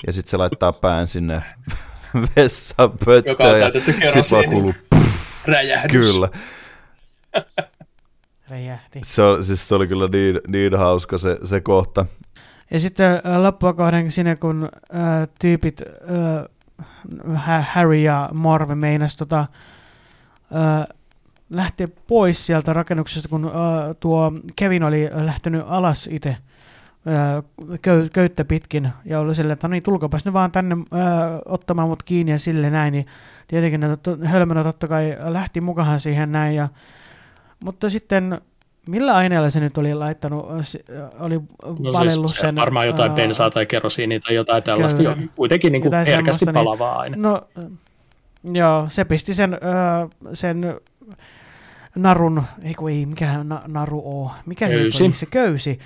ja 0.07 0.13
sitten 0.13 0.31
se 0.31 0.37
laittaa 0.37 0.73
pään 0.73 1.07
sinne 1.07 1.43
vessapöttöön. 2.37 3.73
Kerosiini. 3.73 4.13
Sitten 4.13 4.23
vaan 4.31 4.45
kuuluu, 4.45 4.75
Räjähdys. 5.47 6.07
Kyllä 6.07 6.29
räjähti. 8.51 9.01
Se, 9.03 9.23
siis 9.41 9.69
se 9.69 9.75
oli 9.75 9.87
kyllä 9.87 10.09
niin, 10.09 10.41
niin 10.49 10.79
hauska 10.79 11.19
se, 11.19 11.39
se 11.45 11.61
kohta. 11.61 12.07
Ja 12.71 12.81
sitten 12.81 13.21
loppua 13.43 13.73
kohden 13.73 14.11
sinne, 14.11 14.37
kun 14.37 14.69
äh, 14.95 15.29
tyypit 15.41 15.83
äh, 15.83 17.67
Harry 17.73 17.97
ja 17.97 18.31
Marv 18.33 18.71
meinas 18.75 19.17
tota, 19.17 19.41
äh, 19.41 20.97
lähteä 21.51 21.89
pois 22.07 22.47
sieltä 22.47 22.73
rakennuksesta, 22.73 23.29
kun 23.29 23.45
äh, 23.45 23.53
tuo 24.01 24.33
Kevin 24.57 24.83
oli 24.83 25.11
lähtenyt 25.13 25.63
alas 25.67 26.09
itse 26.13 26.37
köy, 27.83 28.09
köyttä 28.09 28.45
pitkin 28.45 28.89
ja 29.05 29.21
oli 29.21 29.35
silleen, 29.35 29.53
että 29.53 29.69
no 29.69 29.73
niin, 29.73 29.83
tulkapas 29.83 30.25
ne 30.25 30.33
vaan 30.33 30.53
tänne 30.53 30.75
äh, 30.75 31.01
ottamaan 31.45 31.89
mut 31.89 32.03
kiinni 32.03 32.33
ja 32.33 32.39
sille 32.39 32.71
näin, 32.71 32.93
niin 32.93 33.07
tietenkin 33.49 33.81
ne 33.81 33.89
hölmönä 34.25 34.65
totta 34.65 34.89
kai 34.89 35.17
lähti 35.21 35.61
mukaan 35.61 36.01
siihen 36.01 36.33
näin 36.33 36.57
ja 36.57 36.69
mutta 37.65 37.91
sitten 37.91 38.41
millä 38.89 39.17
aineella 39.17 39.51
se 39.51 39.61
nyt 39.61 39.79
oli 39.79 39.95
laittanut, 39.95 40.47
oli 41.19 41.35
no 41.35 41.93
valellut 41.93 42.31
siis, 42.31 42.41
sen? 42.41 42.57
Varmaan 42.57 42.87
jotain 42.87 43.11
uh, 43.11 43.17
bensaa 43.17 43.51
tai 43.51 43.67
kerosiinia 43.67 44.21
tai 44.21 44.35
jotain 44.35 44.63
tällaista, 44.63 45.03
jo, 45.03 45.17
kuitenkin 45.37 45.73
niin 45.73 45.83
kuin 45.83 45.95
herkästi 46.07 46.45
niin- 46.45 46.55
palavaa 46.55 46.93
niin, 46.93 47.01
aine. 47.01 47.17
No, 47.17 47.43
joo, 48.53 48.87
se 48.89 49.05
pisti 49.05 49.35
sen, 49.35 49.55
uh, 49.55 50.11
sen 50.33 50.81
narun, 51.97 52.43
ei 52.63 52.75
kun 52.75 52.91
ei, 52.91 53.07
mikä 53.07 53.45
na, 53.45 53.63
naru 53.67 54.03
oo, 54.05 54.31
mikä 54.47 54.69
köysi. 54.69 54.99
se 54.99 55.05
oli, 55.05 55.13
se 55.13 55.27
köysi, 55.27 55.79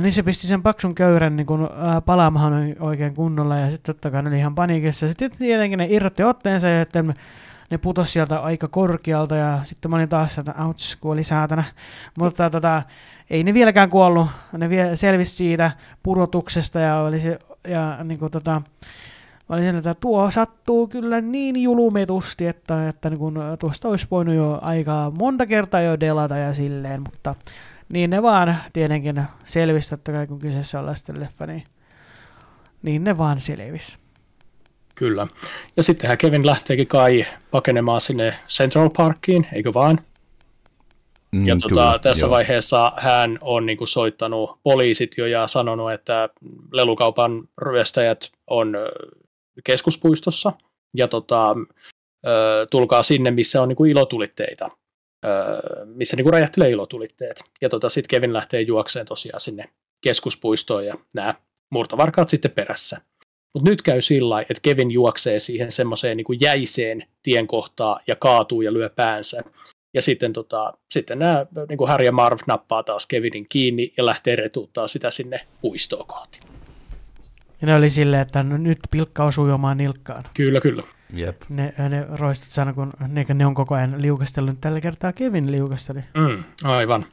niin 0.00 0.12
se 0.12 0.22
pisti 0.22 0.46
sen 0.46 0.62
paksun 0.62 0.94
köyrän 0.94 1.36
niin 1.36 1.46
kun, 1.46 1.62
uh, 1.62 1.68
palaamaan 2.06 2.76
oikein 2.80 3.14
kunnolla 3.14 3.56
ja 3.56 3.70
sitten 3.70 3.94
totta 3.94 4.10
kai 4.10 4.22
ne 4.22 4.28
oli 4.28 4.38
ihan 4.38 4.54
paniikissa. 4.54 5.08
Sitten 5.08 5.30
tietenkin 5.38 5.78
ne 5.78 5.86
irrotti 5.90 6.22
otteensa 6.22 6.68
ja 6.68 6.80
että 6.80 7.04
ne 7.70 7.78
putosi 7.78 8.12
sieltä 8.12 8.38
aika 8.38 8.68
korkealta 8.68 9.36
ja 9.36 9.60
sitten 9.64 9.90
mä 9.90 9.96
olin 9.96 10.08
taas, 10.08 10.38
että 10.38 10.54
ouch, 10.66 10.98
kuoli 11.00 11.22
saatana. 11.22 11.64
Mutta 12.18 12.50
tota, 12.50 12.82
ei 13.30 13.44
ne 13.44 13.54
vieläkään 13.54 13.90
kuollut, 13.90 14.28
ne 14.52 14.68
vielä 14.68 14.96
selvisi 14.96 15.34
siitä 15.34 15.70
pudotuksesta 16.02 16.80
ja 16.80 16.96
oli 16.96 17.20
se, 17.20 17.38
ja 17.68 18.04
niin 18.04 18.18
kuin 18.18 18.32
tota, 18.32 18.62
mä 19.48 19.56
olin 19.56 19.76
että 19.76 19.94
tuo 19.94 20.30
sattuu 20.30 20.86
kyllä 20.88 21.20
niin 21.20 21.62
julumetusti, 21.62 22.46
että, 22.46 22.88
että 22.88 23.10
niin 23.10 23.18
kun, 23.18 23.38
tuosta 23.58 23.88
olisi 23.88 24.06
voinut 24.10 24.34
jo 24.34 24.58
aika 24.62 25.12
monta 25.18 25.46
kertaa 25.46 25.80
jo 25.80 26.00
delata 26.00 26.36
ja 26.36 26.54
silleen, 26.54 27.00
mutta 27.00 27.34
niin 27.88 28.10
ne 28.10 28.22
vaan 28.22 28.56
tietenkin 28.72 29.22
selvisi, 29.44 29.94
että 29.94 30.12
kai 30.12 30.26
kun 30.26 30.38
kyseessä 30.38 30.78
on 30.78 30.86
lasten 30.86 31.20
leffa, 31.20 31.46
niin, 31.46 31.64
niin 32.82 33.04
ne 33.04 33.18
vaan 33.18 33.40
selvisi. 33.40 34.03
Kyllä. 34.94 35.26
Ja 35.76 35.82
sittenhän 35.82 36.18
Kevin 36.18 36.46
lähteekin 36.46 36.86
kai 36.86 37.26
pakenemaan 37.50 38.00
sinne 38.00 38.34
Central 38.48 38.90
Parkiin, 38.90 39.46
eikö 39.52 39.74
vaan? 39.74 39.98
Mm, 41.32 41.46
ja 41.46 41.56
tuota, 41.56 41.98
tässä 41.98 42.26
joo. 42.26 42.30
vaiheessa 42.30 42.92
hän 42.96 43.38
on 43.40 43.66
niin 43.66 43.78
kuin, 43.78 43.88
soittanut 43.88 44.58
poliisit 44.62 45.14
jo 45.18 45.26
ja 45.26 45.46
sanonut, 45.46 45.92
että 45.92 46.28
lelukaupan 46.72 47.48
ryöstäjät 47.62 48.32
on 48.46 48.76
keskuspuistossa 49.64 50.52
ja 50.94 51.08
tota, 51.08 51.56
tulkaa 52.70 53.02
sinne, 53.02 53.30
missä 53.30 53.62
on 53.62 53.68
niin 53.68 53.76
kuin, 53.76 53.90
ilotulitteita, 53.90 54.70
missä 55.84 56.16
niin 56.16 56.24
kuin, 56.24 56.32
räjähtelee 56.32 56.70
ilotulitteet. 56.70 57.44
Ja 57.60 57.68
tota, 57.68 57.88
sitten 57.88 58.08
Kevin 58.08 58.32
lähtee 58.32 58.60
juokseen 58.60 59.06
tosiaan 59.06 59.40
sinne 59.40 59.68
keskuspuistoon 60.00 60.86
ja 60.86 60.94
nämä 61.14 61.34
murtovarkaat 61.70 62.28
sitten 62.28 62.50
perässä. 62.50 63.00
Mutta 63.54 63.70
nyt 63.70 63.82
käy 63.82 64.00
sillä 64.00 64.40
että 64.40 64.60
Kevin 64.62 64.90
juoksee 64.90 65.38
siihen 65.38 65.72
semmoiseen 65.72 66.16
niin 66.16 66.40
jäiseen 66.40 67.08
tienkohtaan 67.22 68.00
ja 68.06 68.16
kaatuu 68.16 68.62
ja 68.62 68.72
lyö 68.72 68.88
päänsä. 68.88 69.42
Ja 69.94 70.02
sitten, 70.02 70.32
tota, 70.32 70.74
sitten 70.90 71.18
nämä 71.18 71.46
niin 71.68 71.78
kuin 71.78 71.88
Harry 71.88 72.04
ja 72.04 72.12
Marv 72.12 72.38
nappaa 72.46 72.82
taas 72.82 73.06
Kevinin 73.06 73.46
kiinni 73.48 73.92
ja 73.96 74.06
lähtee 74.06 74.36
retuuttaa 74.36 74.88
sitä 74.88 75.10
sinne 75.10 75.40
puistoon 75.60 76.06
kohti. 76.06 76.40
Ja 77.64 77.68
ne 77.68 77.74
oli 77.74 77.90
silleen, 77.90 78.22
että 78.22 78.42
no 78.42 78.56
nyt 78.56 78.78
pilkka 78.90 79.24
osui 79.24 79.52
omaan 79.52 79.76
nilkkaan. 79.76 80.24
Kyllä, 80.34 80.60
kyllä. 80.60 80.82
Jep. 81.12 81.42
Ne, 81.48 81.74
ne 81.88 82.06
roistot 82.18 82.50
sana, 82.50 82.72
kun 82.72 82.92
ne, 83.08 83.24
ne 83.34 83.46
on 83.46 83.54
koko 83.54 83.74
ajan 83.74 84.02
liukastellut. 84.02 84.60
Tällä 84.60 84.80
kertaa 84.80 85.12
Kevin 85.12 85.52
liukasteli. 85.52 86.00
Mm, 86.14 86.44
aivan. 86.64 87.06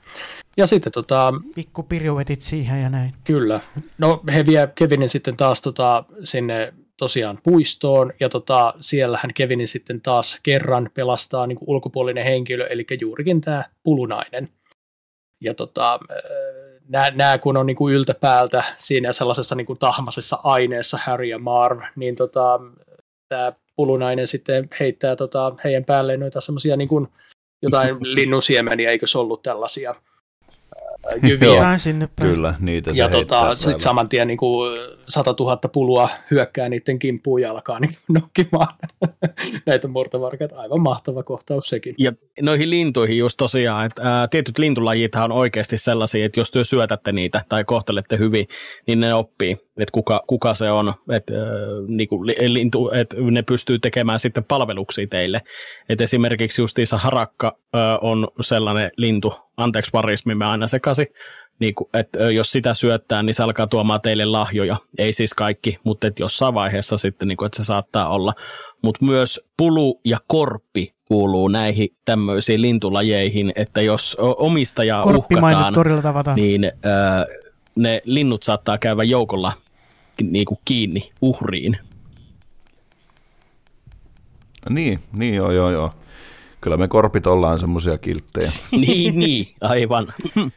Ja 0.58 0.68
sitten 0.68 0.92
tota... 0.92 1.34
Pikku 1.56 1.84
piruetit 1.84 2.42
siihen 2.42 2.82
ja 2.82 2.90
näin. 2.90 3.14
Kyllä. 3.24 3.60
No 3.98 4.22
he 4.34 4.46
vie 4.46 4.70
Kevinin 4.76 5.10
sitten 5.10 5.38
taas 5.38 5.62
tota, 5.62 6.04
sinne 6.24 6.74
tosiaan 6.98 7.38
puistoon, 7.44 8.14
ja 8.20 8.30
tota, 8.30 8.74
siellähän 8.80 9.34
Kevinin 9.34 9.68
sitten 9.68 10.02
taas 10.02 10.40
kerran 10.44 10.90
pelastaa 10.94 11.48
niin 11.48 11.58
ulkopuolinen 11.62 12.26
henkilö, 12.26 12.68
eli 12.68 12.86
juurikin 13.02 13.42
tämä 13.42 13.64
pulunainen. 13.84 14.50
Ja 15.42 15.54
tota, 15.54 16.00
nämä 16.92 17.38
kun 17.38 17.58
on 17.58 17.66
niin 17.66 17.78
kuin 17.78 17.96
yltäpäältä 17.96 18.64
siinä 18.78 19.12
sellaisessa 19.12 19.56
niin 19.56 19.66
kuin 19.66 19.80
tahmasessa 19.80 20.40
aineessa 20.44 21.00
Harry 21.04 21.26
ja 21.26 21.40
Marv, 21.40 21.82
niin 21.96 22.16
tota, 22.16 22.60
tämä 23.30 23.54
pulunainen 23.76 24.28
sitten 24.28 24.70
heittää 24.80 25.16
tota, 25.16 25.56
heidän 25.64 25.86
päälleen 25.86 26.20
noita 26.20 26.42
semmoisia 26.42 26.78
niin 26.78 26.88
kuin 26.88 27.08
jotain 27.62 27.98
linnunsiemeniä, 28.16 28.90
eikö 28.90 29.08
se 29.08 29.18
ollut 29.18 29.42
tällaisia 29.42 29.96
jyviä. 31.24 31.78
sinne 31.78 32.10
päin. 32.16 32.30
Kyllä, 32.30 32.54
niitä 32.60 32.94
se 32.94 33.00
Ja 33.00 33.10
tota, 33.10 33.56
sitten 33.56 33.80
saman 33.80 34.10
tien 34.10 34.28
niin 34.28 34.38
kuin 34.38 34.80
100 35.08 35.36
000 35.40 35.58
pulua 35.58 36.10
hyökkää 36.32 36.70
niiden 36.70 37.00
kimppuun 37.00 37.42
ja 37.42 37.52
alkaa 37.52 37.80
niin 37.80 37.92
nokkimaan 38.10 38.68
näitä 39.66 39.88
murtovarkaita. 39.88 40.62
Aivan 40.62 40.82
mahtava 40.82 41.24
kohtaus 41.24 41.66
sekin. 41.66 41.96
Ja 41.98 42.14
noihin 42.42 42.70
lintuihin 42.70 43.18
just 43.18 43.38
tosiaan, 43.38 43.86
että 43.86 44.02
ää, 44.06 44.28
tietyt 44.28 44.58
lintulajit 44.58 45.16
on 45.16 45.32
oikeasti 45.32 45.78
sellaisia, 45.78 46.26
että 46.26 46.40
jos 46.40 46.52
työ 46.52 46.64
syötätte 46.64 47.12
niitä 47.12 47.46
tai 47.50 47.64
kohtelette 47.64 48.18
hyvin, 48.18 48.48
niin 48.88 49.00
ne 49.00 49.14
oppii, 49.14 49.52
että 49.52 49.92
kuka, 49.92 50.24
kuka 50.28 50.54
se 50.54 50.72
on, 50.72 50.94
että, 51.12 51.34
ää, 51.34 51.42
niinku, 51.88 52.26
lintu, 52.26 52.92
että 52.94 53.18
ne 53.20 53.42
pystyy 53.42 53.80
tekemään 53.80 54.20
sitten 54.20 54.44
palveluksia 54.44 55.08
teille. 55.08 55.42
Et 55.90 56.02
esimerkiksi 56.02 56.62
justiinsa 56.62 56.98
harakka 56.98 57.58
ää, 57.74 57.98
on 57.98 58.28
sellainen 58.42 58.92
lintu, 58.98 59.34
anteeksi 59.62 59.92
parismi, 59.92 60.36
mä 60.36 60.52
aina 60.52 60.68
sekaisin, 60.68 61.08
niin 61.60 61.76
kuin, 61.76 61.90
että 61.94 62.20
jos 62.20 62.52
sitä 62.52 62.74
syöttää, 62.74 63.24
niin 63.24 63.34
se 63.34 63.44
alkaa 63.44 63.68
tuomaan 63.68 64.02
teille 64.02 64.26
lahjoja. 64.26 64.78
Ei 64.98 65.14
siis 65.14 65.34
kaikki, 65.34 65.78
mutta 65.84 66.08
että 66.08 66.24
jossain 66.24 66.54
vaiheessa 66.54 66.98
sitten, 66.98 67.28
niin 67.28 67.38
kuin, 67.38 67.46
että 67.46 67.64
se 67.64 67.66
saattaa 67.66 68.10
olla. 68.10 68.34
Mutta 68.82 69.06
myös 69.06 69.42
pulu 69.58 70.02
ja 70.06 70.20
korppi 70.28 70.94
kuuluu 71.06 71.48
näihin 71.48 71.90
tämmöisiin 72.06 72.62
lintulajeihin, 72.62 73.54
että 73.56 73.82
jos 73.82 74.18
omistaja 74.20 75.04
uhkataan, 75.04 75.74
niin 76.36 76.66
äh, 76.66 77.26
ne 77.76 78.02
linnut 78.06 78.44
saattaa 78.44 78.78
käydä 78.78 79.04
joukolla 79.04 79.54
niin 80.24 80.46
kuin 80.46 80.60
kiinni 80.66 81.12
uhriin. 81.22 81.78
Niin, 84.70 85.00
niin 85.14 85.34
joo, 85.34 85.52
joo, 85.52 85.72
joo. 85.72 85.94
Kyllä 86.62 86.78
me 86.78 86.88
korpit 86.88 87.28
ollaan 87.28 87.60
semmoisia 87.60 87.98
kilttejä. 87.98 88.52
niin, 88.72 89.20
niin, 89.20 89.56
aivan. 89.62 90.14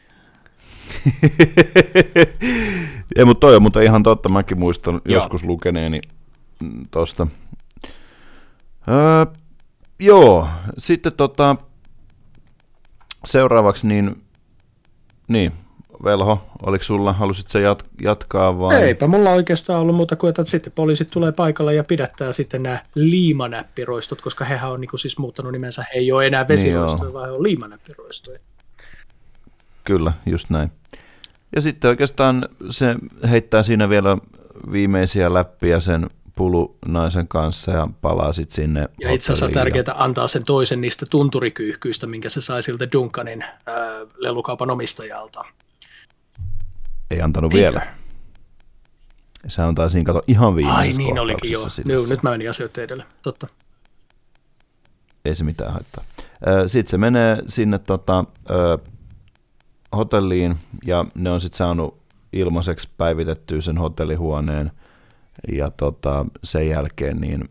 Ei, 3.17 3.25
mutta 3.25 3.41
toi 3.41 3.57
on 3.57 3.63
mutta 3.63 3.81
ihan 3.81 4.03
totta. 4.03 4.29
Mäkin 4.29 4.59
muistan 4.59 4.95
joo. 4.95 5.15
joskus 5.15 5.45
lukeneeni 5.45 6.01
tuosta. 6.91 7.27
Öö, 8.89 9.27
joo, 9.99 10.49
sitten 10.79 11.13
tota, 11.17 11.57
seuraavaksi 13.25 13.87
niin, 13.87 14.23
niin, 15.29 15.53
Velho, 16.05 16.43
oliko 16.63 16.85
sulla, 16.85 17.13
halusit 17.13 17.49
se 17.49 17.59
jat- 17.59 17.87
jatkaa 18.05 18.59
vai? 18.59 18.83
Eipä 18.83 19.07
mulla 19.07 19.31
oikeastaan 19.31 19.81
ollut 19.81 19.97
muuta 19.97 20.17
kuin, 20.17 20.29
että 20.29 20.45
sitten 20.45 20.73
poliisit 20.73 21.11
tulee 21.11 21.33
paikalle 21.33 21.75
ja 21.75 21.85
pidättää 21.85 22.33
sitten 22.33 22.63
nämä 22.63 22.79
liimanäppiroistot, 22.95 24.21
koska 24.21 24.45
hehän 24.45 24.73
on 24.73 24.81
niin 24.81 24.99
siis 24.99 25.19
muuttanut 25.19 25.53
nimensä, 25.53 25.85
he 25.95 25.99
ei 25.99 26.13
ole 26.13 26.27
enää 26.27 26.49
vesiroistoja, 26.49 27.05
niin 27.05 27.13
vaan 27.15 27.27
he 27.27 27.33
on 27.33 27.43
liimanäppiroistoja. 27.43 28.39
Kyllä, 29.85 30.13
just 30.27 30.51
näin. 30.51 30.73
Ja 31.57 31.61
sitten 31.61 31.89
oikeastaan 31.89 32.49
se 32.71 32.95
heittää 33.31 33.63
siinä 33.63 33.89
vielä 33.89 34.19
viimeisiä 34.73 35.35
läppiä 35.35 35.81
sen 35.81 36.11
pulunaisen 36.37 37.29
kanssa 37.29 37.71
ja 37.73 37.89
palaa 38.01 38.33
sitten 38.33 38.55
sinne. 38.55 38.89
Ja 39.01 39.13
itse 39.13 39.33
asiassa 39.33 39.55
tärkeää 39.55 39.95
antaa 39.95 40.29
sen 40.29 40.45
toisen 40.45 40.81
niistä 40.81 41.07
tunturikyyhkyistä, 41.11 42.07
minkä 42.07 42.29
se 42.29 42.41
sai 42.41 42.63
siltä 42.63 42.93
Duncanin 42.93 43.43
äh, 43.43 43.53
lelukaupan 44.17 44.71
omistajalta. 44.71 45.45
Ei 47.11 47.23
antanut 47.23 47.53
Eikö? 47.53 47.63
vielä. 47.63 47.87
Se 49.49 49.63
antaa 49.63 49.89
siinä 49.89 50.07
kato 50.07 50.23
ihan 50.27 50.57
viimeisessä 50.57 51.03
Ai 51.03 51.07
niin 51.07 51.19
olikin 51.19 51.53
joo. 51.53 51.67
Nyt, 51.85 52.09
nyt 52.09 52.23
mä 52.23 52.31
menin 52.31 52.51
asioita 52.51 52.81
edelle, 52.81 53.05
totta. 53.23 53.47
Ei 55.25 55.35
se 55.35 55.45
mitään 55.45 55.73
haittaa. 55.73 56.05
Sitten 56.67 56.91
se 56.91 56.99
menee 56.99 57.43
sinne 57.47 57.79
tota, 57.79 58.25
hotelliin 59.97 60.59
ja 60.87 61.05
ne 61.15 61.31
on 61.31 61.41
sitten 61.41 61.59
saanut 61.59 61.99
ilmaiseksi 62.33 62.89
päivitettyä 62.97 63.61
sen 63.61 63.79
hotellihuoneen 63.79 64.73
ja 65.53 65.71
tota, 65.71 66.27
sen 66.45 66.69
jälkeen 66.69 67.21
niin 67.21 67.49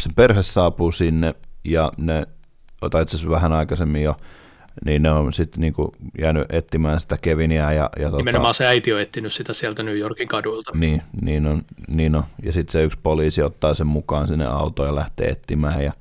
sen 0.00 0.14
perhe 0.16 0.42
saapuu 0.42 0.92
sinne 0.92 1.34
ja 1.64 1.92
ne 1.96 2.26
tai 2.90 3.02
itse 3.02 3.16
asiassa 3.16 3.30
vähän 3.30 3.52
aikaisemmin 3.52 4.02
jo, 4.02 4.16
niin 4.84 5.02
ne 5.02 5.10
on 5.10 5.32
sitten 5.32 5.60
niinku 5.60 5.94
jäänyt 6.18 6.46
etsimään 6.50 7.00
sitä 7.00 7.18
Kevinia. 7.22 7.72
Ja, 7.72 7.90
ja 7.98 8.04
tota, 8.04 8.16
Nimenomaan 8.16 8.54
se 8.54 8.66
äiti 8.66 8.92
on 8.92 9.00
etsinyt 9.00 9.32
sitä 9.32 9.52
sieltä 9.52 9.82
New 9.82 9.98
Yorkin 9.98 10.28
kaduilta. 10.28 10.70
Niin, 10.74 11.02
niin 11.22 11.46
on. 11.46 11.62
Niin 11.88 12.16
on. 12.16 12.24
Ja 12.42 12.52
sitten 12.52 12.72
se 12.72 12.82
yksi 12.82 12.98
poliisi 13.02 13.42
ottaa 13.42 13.74
sen 13.74 13.86
mukaan 13.86 14.28
sinne 14.28 14.46
autoon 14.46 14.88
ja 14.88 14.94
lähtee 14.94 15.28
etsimään. 15.28 15.84
Ja, 15.84 15.92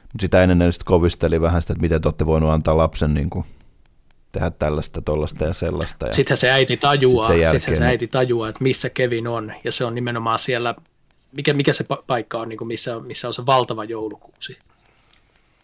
mutta 0.00 0.20
sitä 0.20 0.42
ennen 0.42 0.58
ne 0.58 0.72
sitten 0.72 0.86
kovisteli 0.86 1.40
vähän 1.40 1.62
sitä, 1.62 1.72
että 1.72 1.82
miten 1.82 2.02
te 2.02 2.08
olette 2.08 2.26
voinut 2.26 2.50
antaa 2.50 2.76
lapsen 2.76 3.14
niin 3.14 3.30
kuin, 3.30 3.44
tehdä 4.32 4.50
tällaista, 4.50 5.02
tollasta 5.02 5.44
ja 5.44 5.52
sellaista. 5.52 6.06
Ja 6.06 6.12
sittenhän 6.12 6.36
se 6.36 6.50
äiti 6.50 6.76
tajuaa, 6.76 7.26
sit 7.26 7.36
se, 7.36 7.42
jälkeen, 7.42 7.76
se 7.76 7.84
äiti 7.84 8.06
tajuaa, 8.06 8.48
että 8.48 8.62
missä 8.62 8.90
Kevin 8.90 9.28
on, 9.28 9.52
ja 9.64 9.72
se 9.72 9.84
on 9.84 9.94
nimenomaan 9.94 10.38
siellä, 10.38 10.74
mikä, 11.32 11.52
mikä 11.52 11.72
se 11.72 11.84
paikka 12.06 12.38
on, 12.38 12.48
niin 12.48 12.58
kuin 12.58 12.68
missä, 12.68 13.00
missä 13.00 13.28
on 13.28 13.34
se 13.34 13.46
valtava 13.46 13.84
joulukuusi. 13.84 14.58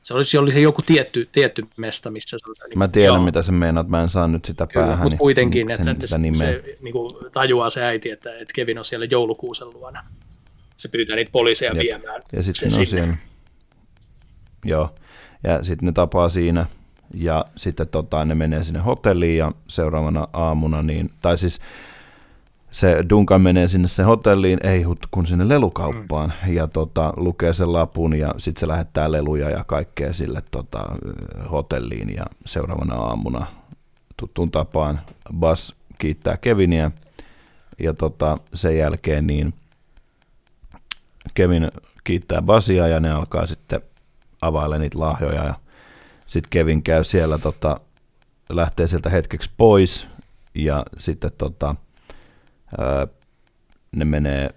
Se 0.02 0.14
olisi, 0.14 0.38
olisi 0.38 0.62
joku 0.62 0.82
tietty, 0.82 1.28
tietty 1.32 1.66
mesta, 1.76 2.10
missä 2.10 2.36
on. 2.48 2.54
Niin, 2.68 2.78
mä 2.78 2.88
tiedän, 2.88 3.14
joo. 3.14 3.24
mitä 3.24 3.42
se 3.42 3.52
meinaat, 3.52 3.88
mä 3.88 4.02
en 4.02 4.08
saa 4.08 4.28
nyt 4.28 4.44
sitä 4.44 4.66
Kyllä, 4.66 4.86
päähän. 4.86 5.04
Mutta 5.04 5.18
kuitenkin, 5.18 5.66
sen, 5.76 5.88
että 5.88 6.06
sen, 6.06 6.34
se, 6.34 6.62
se 6.62 6.76
niin 6.80 6.92
kuin, 6.92 7.10
tajuaa 7.32 7.70
se 7.70 7.84
äiti, 7.84 8.10
että, 8.10 8.30
että 8.38 8.54
Kevin 8.54 8.78
on 8.78 8.84
siellä 8.84 9.06
joulukuusen 9.10 9.70
luona. 9.70 10.04
Se 10.76 10.88
pyytää 10.88 11.16
niitä 11.16 11.30
poliiseja 11.30 11.72
Jep. 11.72 11.82
viemään 11.82 12.22
Ja 12.32 12.42
sitten 12.42 12.66
on 12.66 12.70
sinne. 12.70 12.86
siellä. 12.86 13.16
Joo, 14.64 14.94
ja 15.44 15.64
sitten 15.64 15.86
ne 15.86 15.92
tapaa 15.92 16.28
siinä, 16.28 16.66
ja 17.14 17.44
sitten 17.56 17.88
tota, 17.88 18.24
ne 18.24 18.34
menee 18.34 18.64
sinne 18.64 18.80
hotelliin, 18.80 19.36
ja 19.36 19.52
seuraavana 19.68 20.28
aamuna, 20.32 20.82
niin, 20.82 21.10
tai 21.22 21.38
siis 21.38 21.60
se 22.70 23.04
Duncan 23.10 23.42
menee 23.42 23.68
sinne 23.68 23.88
se 23.88 24.02
hotelliin, 24.02 24.58
ei 24.66 24.84
kun 25.10 25.26
sinne 25.26 25.48
lelukauppaan, 25.48 26.32
mm. 26.46 26.54
ja 26.54 26.66
tota, 26.66 27.12
lukee 27.16 27.52
sen 27.52 27.72
lapun, 27.72 28.14
ja 28.14 28.34
sitten 28.38 28.60
se 28.60 28.68
lähettää 28.68 29.12
leluja 29.12 29.50
ja 29.50 29.64
kaikkea 29.64 30.12
sille 30.12 30.42
tota, 30.50 30.84
hotelliin, 31.50 32.14
ja 32.16 32.24
seuraavana 32.46 32.94
aamuna 32.94 33.46
tuttuun 34.16 34.50
tapaan 34.50 35.00
Bas 35.34 35.74
kiittää 35.98 36.36
Kevinia, 36.36 36.90
ja 37.78 37.94
tota, 37.94 38.38
sen 38.54 38.76
jälkeen 38.76 39.26
niin 39.26 39.54
Kevin 41.34 41.70
kiittää 42.04 42.42
Basia, 42.42 42.88
ja 42.88 43.00
ne 43.00 43.10
alkaa 43.10 43.46
sitten 43.46 43.80
availla 44.42 44.78
niitä 44.78 44.98
lahjoja, 44.98 45.44
ja 45.44 45.54
sitten 46.26 46.50
Kevin 46.50 46.82
käy 46.82 47.04
siellä, 47.04 47.38
tota, 47.38 47.80
lähtee 48.48 48.86
sieltä 48.86 49.10
hetkeksi 49.10 49.50
pois, 49.56 50.06
ja 50.54 50.84
sitten 50.98 51.32
tota, 51.38 51.74
ne 53.92 54.04
menee, 54.04 54.50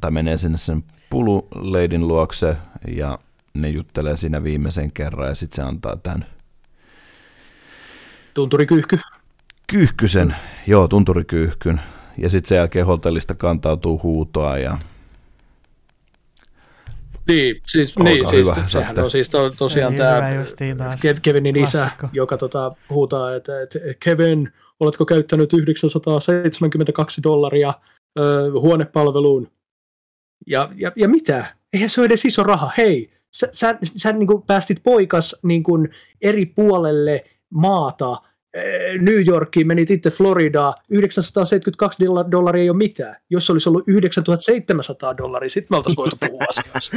tai 0.00 0.10
menee 0.10 0.36
sinne 0.36 0.58
sen 0.58 0.84
pululeidin 1.10 2.08
luokse 2.08 2.56
ja 2.96 3.18
ne 3.54 3.68
juttelee 3.68 4.16
siinä 4.16 4.44
viimeisen 4.44 4.92
kerran 4.92 5.28
ja 5.28 5.34
sitten 5.34 5.56
se 5.56 5.62
antaa 5.62 5.96
tämän 5.96 6.26
Tunturikyyhky. 8.34 8.98
Kyyhkysen, 9.66 10.36
joo, 10.66 10.88
tunturikyyhkyn. 10.88 11.80
Ja 12.18 12.30
sitten 12.30 12.48
sen 12.48 12.56
jälkeen 12.56 12.86
hotellista 12.86 13.34
kantautuu 13.34 14.00
huutoa 14.02 14.58
ja 14.58 14.78
niin, 17.28 17.60
siis, 17.66 17.98
niin, 17.98 18.26
siis 18.26 18.48
hyvä, 18.48 18.66
sehän 18.66 18.98
on 18.98 19.10
siis 19.10 19.28
to, 19.28 19.50
tosiaan 19.50 19.94
tämä 19.94 20.20
Kevinin 21.22 21.56
isä, 21.56 21.90
joka 22.12 22.36
tota, 22.36 22.74
huutaa, 22.90 23.34
että, 23.34 23.62
että 23.62 23.78
Kevin, 24.00 24.52
oletko 24.82 25.04
käyttänyt 25.04 25.52
972 25.52 27.22
dollaria 27.22 27.74
ö, 28.18 28.50
huonepalveluun? 28.60 29.50
Ja, 30.46 30.68
ja, 30.76 30.92
ja 30.96 31.08
mitä? 31.08 31.44
Eihän 31.72 31.88
se 31.88 32.00
ole 32.00 32.06
edes 32.06 32.24
iso 32.24 32.42
raha. 32.42 32.70
Hei, 32.78 33.10
sä, 33.34 33.48
sä, 33.52 33.78
sä 33.96 34.12
niin 34.12 34.26
kuin 34.26 34.42
päästit 34.42 34.82
poikas 34.82 35.36
niin 35.42 35.62
kuin 35.62 35.88
eri 36.20 36.46
puolelle 36.46 37.24
maata– 37.50 38.16
New 39.00 39.26
Yorkiin, 39.28 39.66
menit 39.66 39.90
itse 39.90 40.10
Floridaa, 40.10 40.74
972 40.90 42.04
dollaria 42.30 42.62
ei 42.62 42.70
ole 42.70 42.76
mitään. 42.76 43.16
Jos 43.30 43.50
olisi 43.50 43.68
ollut 43.68 43.88
9700 43.88 45.16
dollaria, 45.16 45.48
sitten 45.48 45.66
me 45.70 45.76
oltaisiin 45.76 45.96
voitu 45.96 46.16
puhua 46.20 46.44
asioista. 46.48 46.96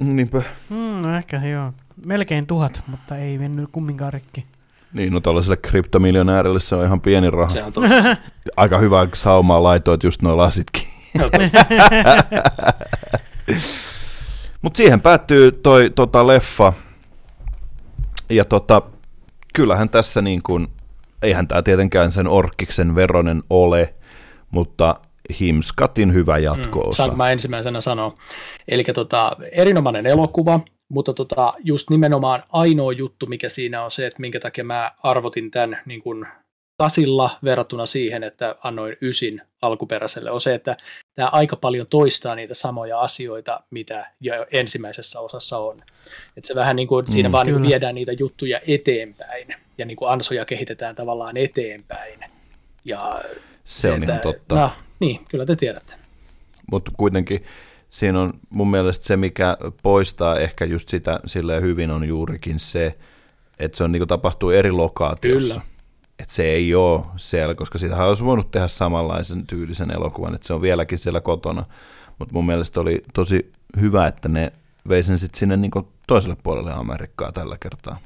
Niinpä. 0.00 0.42
Mm, 0.70 1.02
no 1.02 1.16
ehkä 1.16 1.46
joo. 1.46 1.72
Melkein 2.06 2.46
tuhat, 2.46 2.82
mutta 2.86 3.16
ei 3.16 3.38
mennyt 3.38 3.68
kumminkaan 3.72 4.12
rikki. 4.12 4.46
Niin, 4.96 5.12
no 5.12 5.20
tällaiselle 5.20 5.56
kryptomiljonäärille 5.56 6.60
se 6.60 6.74
on 6.74 6.84
ihan 6.84 7.00
pieni 7.00 7.30
raha. 7.30 7.48
Se 7.48 7.64
on 7.64 7.72
Aika 8.56 8.78
hyvä 8.78 9.08
saumaa 9.14 9.62
laitoit 9.62 10.04
just 10.04 10.22
noin 10.22 10.36
lasitkin. 10.36 10.82
Mutta 14.62 14.76
siihen 14.76 15.00
päättyy 15.00 15.52
toi 15.52 15.90
tota, 15.90 16.26
leffa. 16.26 16.72
Ja 18.30 18.44
tota, 18.44 18.82
kyllähän 19.54 19.88
tässä 19.88 20.22
niin 20.22 20.42
kuin, 20.42 20.68
eihän 21.22 21.48
tämä 21.48 21.62
tietenkään 21.62 22.12
sen 22.12 22.28
orkkiksen 22.28 22.94
veronen 22.94 23.42
ole, 23.50 23.94
mutta 24.50 25.00
Himskatin 25.40 26.12
hyvä 26.14 26.38
jatko-osa. 26.38 27.08
Mm, 27.08 27.16
mä 27.16 27.30
ensimmäisenä 27.30 27.80
sanoa. 27.80 28.16
Eli 28.68 28.84
tota, 28.84 29.36
erinomainen 29.52 30.06
elokuva, 30.06 30.60
mutta 30.88 31.14
tota, 31.14 31.52
just 31.64 31.90
nimenomaan 31.90 32.42
ainoa 32.52 32.92
juttu, 32.92 33.26
mikä 33.26 33.48
siinä 33.48 33.84
on 33.84 33.90
se, 33.90 34.06
että 34.06 34.20
minkä 34.20 34.40
takia 34.40 34.64
mä 34.64 34.92
arvotin 35.02 35.50
tämän 35.50 35.78
niin 35.86 36.02
kuin 36.02 36.26
kasilla 36.78 37.38
verrattuna 37.44 37.86
siihen, 37.86 38.22
että 38.22 38.56
annoin 38.62 38.96
ysin 39.00 39.42
alkuperäiselle, 39.62 40.30
on 40.30 40.40
se, 40.40 40.54
että 40.54 40.76
tämä 41.14 41.28
aika 41.32 41.56
paljon 41.56 41.86
toistaa 41.86 42.34
niitä 42.34 42.54
samoja 42.54 43.00
asioita, 43.00 43.60
mitä 43.70 44.10
jo 44.20 44.46
ensimmäisessä 44.52 45.20
osassa 45.20 45.58
on. 45.58 45.78
Että 46.36 46.48
se 46.48 46.54
vähän 46.54 46.76
niin 46.76 46.88
kuin, 46.88 47.06
siinä 47.06 47.28
mm, 47.28 47.32
vaan 47.32 47.46
niin 47.46 47.62
viedään 47.62 47.94
niitä 47.94 48.12
juttuja 48.12 48.60
eteenpäin 48.66 49.54
ja 49.78 49.86
niin 49.86 49.96
kuin 49.96 50.10
ansoja 50.10 50.44
kehitetään 50.44 50.94
tavallaan 50.94 51.36
eteenpäin. 51.36 52.20
Ja 52.84 53.20
se, 53.64 53.80
se 53.80 53.92
on 53.92 54.02
että, 54.02 54.12
ihan 54.12 54.22
totta. 54.22 54.54
No, 54.54 54.70
niin, 55.00 55.20
kyllä 55.28 55.46
te 55.46 55.56
tiedätte. 55.56 55.94
Mutta 56.70 56.92
kuitenkin 56.96 57.44
siinä 57.96 58.20
on 58.20 58.32
mun 58.50 58.70
mielestä 58.70 59.04
se, 59.04 59.16
mikä 59.16 59.56
poistaa 59.82 60.38
ehkä 60.38 60.64
just 60.64 60.88
sitä 60.88 61.20
silleen 61.26 61.62
hyvin 61.62 61.90
on 61.90 62.04
juurikin 62.04 62.60
se, 62.60 62.98
että 63.58 63.78
se 63.78 63.84
on 63.84 63.92
niin 63.92 64.00
kuin 64.00 64.08
tapahtuu 64.08 64.50
eri 64.50 64.70
lokaatiossa. 64.70 65.54
Kyllä. 65.54 65.66
Että 66.18 66.34
se 66.34 66.44
ei 66.44 66.74
ole 66.74 67.04
siellä, 67.16 67.54
koska 67.54 67.78
sitähän 67.78 68.08
olisi 68.08 68.24
voinut 68.24 68.50
tehdä 68.50 68.68
samanlaisen 68.68 69.46
tyylisen 69.46 69.90
elokuvan, 69.90 70.34
että 70.34 70.46
se 70.46 70.54
on 70.54 70.62
vieläkin 70.62 70.98
siellä 70.98 71.20
kotona. 71.20 71.64
Mutta 72.18 72.34
mun 72.34 72.46
mielestä 72.46 72.80
oli 72.80 73.02
tosi 73.14 73.52
hyvä, 73.80 74.06
että 74.06 74.28
ne 74.28 74.52
vei 74.88 75.02
sen 75.02 75.18
sitten 75.18 75.38
sinne 75.38 75.56
niin 75.56 75.70
toiselle 76.06 76.36
puolelle 76.42 76.72
Amerikkaa 76.72 77.32
tällä 77.32 77.56
kertaa. 77.60 77.98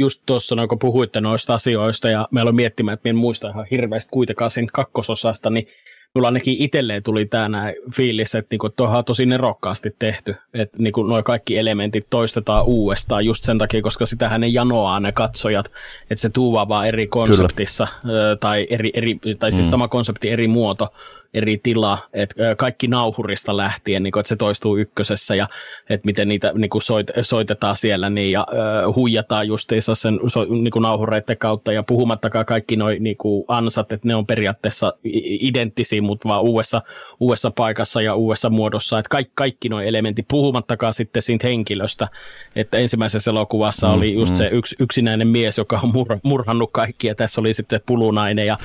Just 0.00 0.22
tuossa, 0.26 0.54
no, 0.54 0.68
kun 0.68 0.78
puhuitte 0.78 1.20
noista 1.20 1.54
asioista, 1.54 2.08
ja 2.08 2.28
meillä 2.30 2.48
on 2.48 2.54
miettimään, 2.54 2.94
että 2.94 3.08
en 3.08 3.16
muista 3.16 3.48
ihan 3.48 3.66
hirveästi 3.70 4.10
kuitenkaan 4.10 4.50
siinä 4.50 4.68
kakkososasta, 4.72 5.50
niin 5.50 5.66
mulla 6.14 6.28
ainakin 6.28 6.56
itselleen 6.58 7.02
tuli 7.02 7.26
tämä 7.26 7.72
fiilis, 7.96 8.34
että 8.34 8.48
niinku, 8.50 8.68
tuohan 8.68 8.98
on 8.98 9.04
tosi 9.04 9.26
nerokkaasti 9.26 9.96
tehty, 9.98 10.34
että 10.54 10.76
niinku, 10.78 11.02
nuo 11.02 11.22
kaikki 11.22 11.58
elementit 11.58 12.06
toistetaan 12.10 12.64
uudestaan 12.64 13.24
just 13.24 13.44
sen 13.44 13.58
takia, 13.58 13.82
koska 13.82 14.06
sitähän 14.06 14.40
ne 14.40 14.46
janoaa 14.46 15.00
ne 15.00 15.12
katsojat, 15.12 15.66
että 16.10 16.22
se 16.22 16.30
tuuvaa 16.30 16.68
vaan 16.68 16.86
eri 16.86 17.06
konseptissa, 17.06 17.88
Kyllä. 18.02 18.36
tai, 18.36 18.66
eri, 18.70 18.90
eri, 18.94 19.18
tai 19.38 19.52
siis 19.52 19.66
mm. 19.66 19.70
sama 19.70 19.88
konsepti 19.88 20.30
eri 20.30 20.48
muoto, 20.48 20.92
eri 21.34 21.60
tila, 21.62 21.98
että 22.12 22.54
kaikki 22.56 22.88
nauhurista 22.88 23.56
lähtien, 23.56 24.02
niin 24.02 24.12
kuin, 24.12 24.20
että 24.20 24.28
se 24.28 24.36
toistuu 24.36 24.76
ykkösessä 24.76 25.34
ja 25.34 25.48
että 25.90 26.06
miten 26.06 26.28
niitä 26.28 26.52
niin 26.54 26.70
kuin 26.70 26.82
soit, 26.82 27.06
soitetaan 27.22 27.76
siellä 27.76 28.10
niin, 28.10 28.32
ja 28.32 28.40
äh, 28.40 28.94
huijataan 28.94 29.48
justiinsa 29.48 29.94
sen 29.94 30.20
so, 30.26 30.44
niin 30.44 30.70
kuin 30.70 30.82
nauhureiden 30.82 31.38
kautta 31.38 31.72
ja 31.72 31.82
puhumattakaan 31.82 32.46
kaikki 32.46 32.76
nuo 32.76 32.88
niin 32.88 33.16
ansat, 33.48 33.92
että 33.92 34.08
ne 34.08 34.14
on 34.14 34.26
periaatteessa 34.26 34.92
identtisiä, 35.40 36.02
mutta 36.02 36.28
vaan 36.28 36.42
uudessa, 36.42 36.82
uudessa 37.20 37.50
paikassa 37.50 38.02
ja 38.02 38.14
uudessa 38.14 38.50
muodossa, 38.50 38.98
että 38.98 39.08
kaikki, 39.08 39.32
kaikki 39.34 39.68
nuo 39.68 39.80
elementit, 39.80 40.28
puhumattakaan 40.28 40.92
sitten 40.94 41.22
siitä 41.22 41.46
henkilöstä, 41.46 42.08
että 42.56 42.78
ensimmäisessä 42.78 43.30
elokuvassa 43.30 43.88
mm, 43.88 43.94
oli 43.94 44.14
just 44.14 44.32
mm. 44.32 44.36
se 44.36 44.48
yks, 44.52 44.74
yksinäinen 44.78 45.28
mies, 45.28 45.58
joka 45.58 45.80
on 45.82 45.90
mur, 45.92 46.18
murhannut 46.22 46.70
kaikki 46.72 47.06
ja 47.06 47.14
tässä 47.14 47.40
oli 47.40 47.52
sitten 47.52 47.80
pulunainen 47.86 48.46
ja 48.46 48.56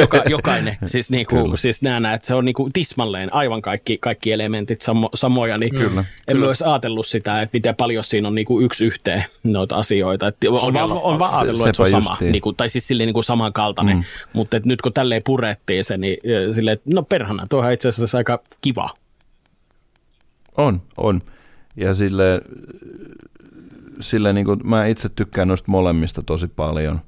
joka, 0.00 0.22
jokainen, 0.36 0.76
siis, 0.86 1.10
niin 1.10 1.26
kuin, 1.26 1.58
siis 1.58 1.82
nämä 1.82 2.14
että 2.14 2.26
se 2.26 2.34
on 2.34 2.44
niinku 2.44 2.70
tismalleen 2.72 3.34
aivan 3.34 3.62
kaikki, 3.62 3.98
kaikki 3.98 4.32
elementit 4.32 4.80
samo, 4.80 5.08
samoja, 5.14 5.58
niin 5.58 5.70
kyllä, 5.70 6.00
en 6.00 6.06
kyllä. 6.34 6.46
myös 6.46 6.62
ajatellut 6.62 7.06
sitä, 7.06 7.42
että 7.42 7.56
miten 7.56 7.76
paljon 7.76 8.04
siinä 8.04 8.28
on 8.28 8.34
niinku 8.34 8.60
yksi 8.60 8.84
yhteen 8.84 9.24
noita 9.44 9.76
asioita. 9.76 10.28
Et 10.28 10.36
on, 10.48 10.74
vaan, 10.74 10.92
on 10.92 11.18
vaan 11.18 11.34
ajatellut, 11.34 11.62
se, 11.62 11.68
että 11.68 11.88
se 11.88 11.96
on 11.96 12.02
sama, 12.02 12.16
niinku, 12.20 12.52
tai 12.52 12.70
siis 12.70 12.88
silleen 12.88 13.06
niinku 13.06 13.22
samankaltainen, 13.22 13.96
mm. 13.96 14.04
mutta 14.32 14.60
nyt 14.64 14.82
kun 14.82 14.92
tälleen 14.92 15.22
purettiin 15.24 15.84
se, 15.84 15.96
niin 15.96 16.16
silleen, 16.54 16.72
että 16.72 16.90
no 16.94 17.02
perhana, 17.02 17.46
tuo 17.48 17.60
on 17.60 17.72
itse 17.72 17.88
asiassa 17.88 18.01
aika 18.16 18.42
kiva. 18.60 18.90
On, 20.56 20.82
on. 20.96 21.22
Ja 21.76 21.94
sille, 21.94 22.40
sille 24.00 24.32
niin 24.32 24.46
kuin, 24.46 24.60
mä 24.64 24.86
itse 24.86 25.08
tykkään 25.08 25.48
noista 25.48 25.70
molemmista 25.70 26.22
tosi 26.22 26.48
paljon. 26.48 27.00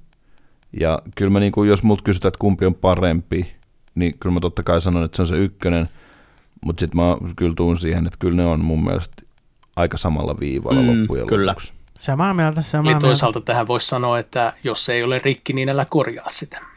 Ja 0.81 1.03
kyllä 1.15 1.31
mä, 1.31 1.41
niin 1.41 1.53
kuin, 1.53 1.69
jos 1.69 1.83
mut 1.83 2.03
kysytään, 2.03 2.29
että 2.29 2.39
kumpi 2.39 2.67
on 2.67 2.75
parempi, 2.75 3.55
niin 3.95 4.19
kyllä 4.19 4.33
mä 4.33 4.41
totta 4.41 4.63
kai 4.63 4.81
sanon, 4.81 5.05
että 5.05 5.17
se 5.17 5.23
on 5.23 5.27
se 5.27 5.37
ykkönen, 5.37 5.89
mutta 6.65 6.81
sitten 6.81 7.01
mä 7.01 7.17
kyllä 7.37 7.55
tuun 7.57 7.77
siihen, 7.77 8.07
että 8.07 8.19
kyllä 8.19 8.37
ne 8.37 8.47
on 8.47 8.65
mun 8.65 8.85
mielestä 8.85 9.23
aika 9.77 9.97
samalla 9.97 10.41
viivalla 10.41 10.83
mm, 10.83 11.01
loppujen 11.01 11.27
kyllä. 11.27 11.51
lopuksi. 11.51 11.73
Samaa 11.99 12.35
mieltä, 12.35 12.63
samaa 12.63 12.93
ja 12.93 12.99
toisaalta 12.99 13.39
mieltä. 13.39 13.53
tähän 13.53 13.67
voisi 13.67 13.89
sanoa, 13.89 14.19
että 14.19 14.53
jos 14.65 14.85
se 14.85 14.93
ei 14.93 15.03
ole 15.03 15.21
rikki, 15.25 15.53
niin 15.53 15.69
älä 15.69 15.85
korjaa 15.85 16.31
sitä. 16.31 16.74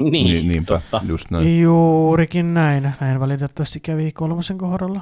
Niin, 0.00 0.26
niin 0.26 0.48
niinpä, 0.48 0.74
totta. 0.74 1.00
just 1.08 1.30
näin. 1.30 1.60
Juurikin 1.60 2.54
näin. 2.54 2.92
Näin 3.00 3.20
valitettavasti 3.20 3.80
kävi 3.80 4.12
kolmosen 4.12 4.58
kohdalla. 4.58 5.00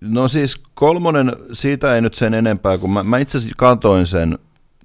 No 0.00 0.28
siis 0.28 0.62
kolmonen, 0.74 1.32
siitä 1.52 1.94
ei 1.94 2.00
nyt 2.00 2.14
sen 2.14 2.34
enempää, 2.34 2.78
kun 2.78 2.92
mä, 2.92 3.02
mä 3.02 3.18
itse 3.18 3.38
asiassa 3.38 3.56
katoin 3.58 4.06
sen 4.06 4.38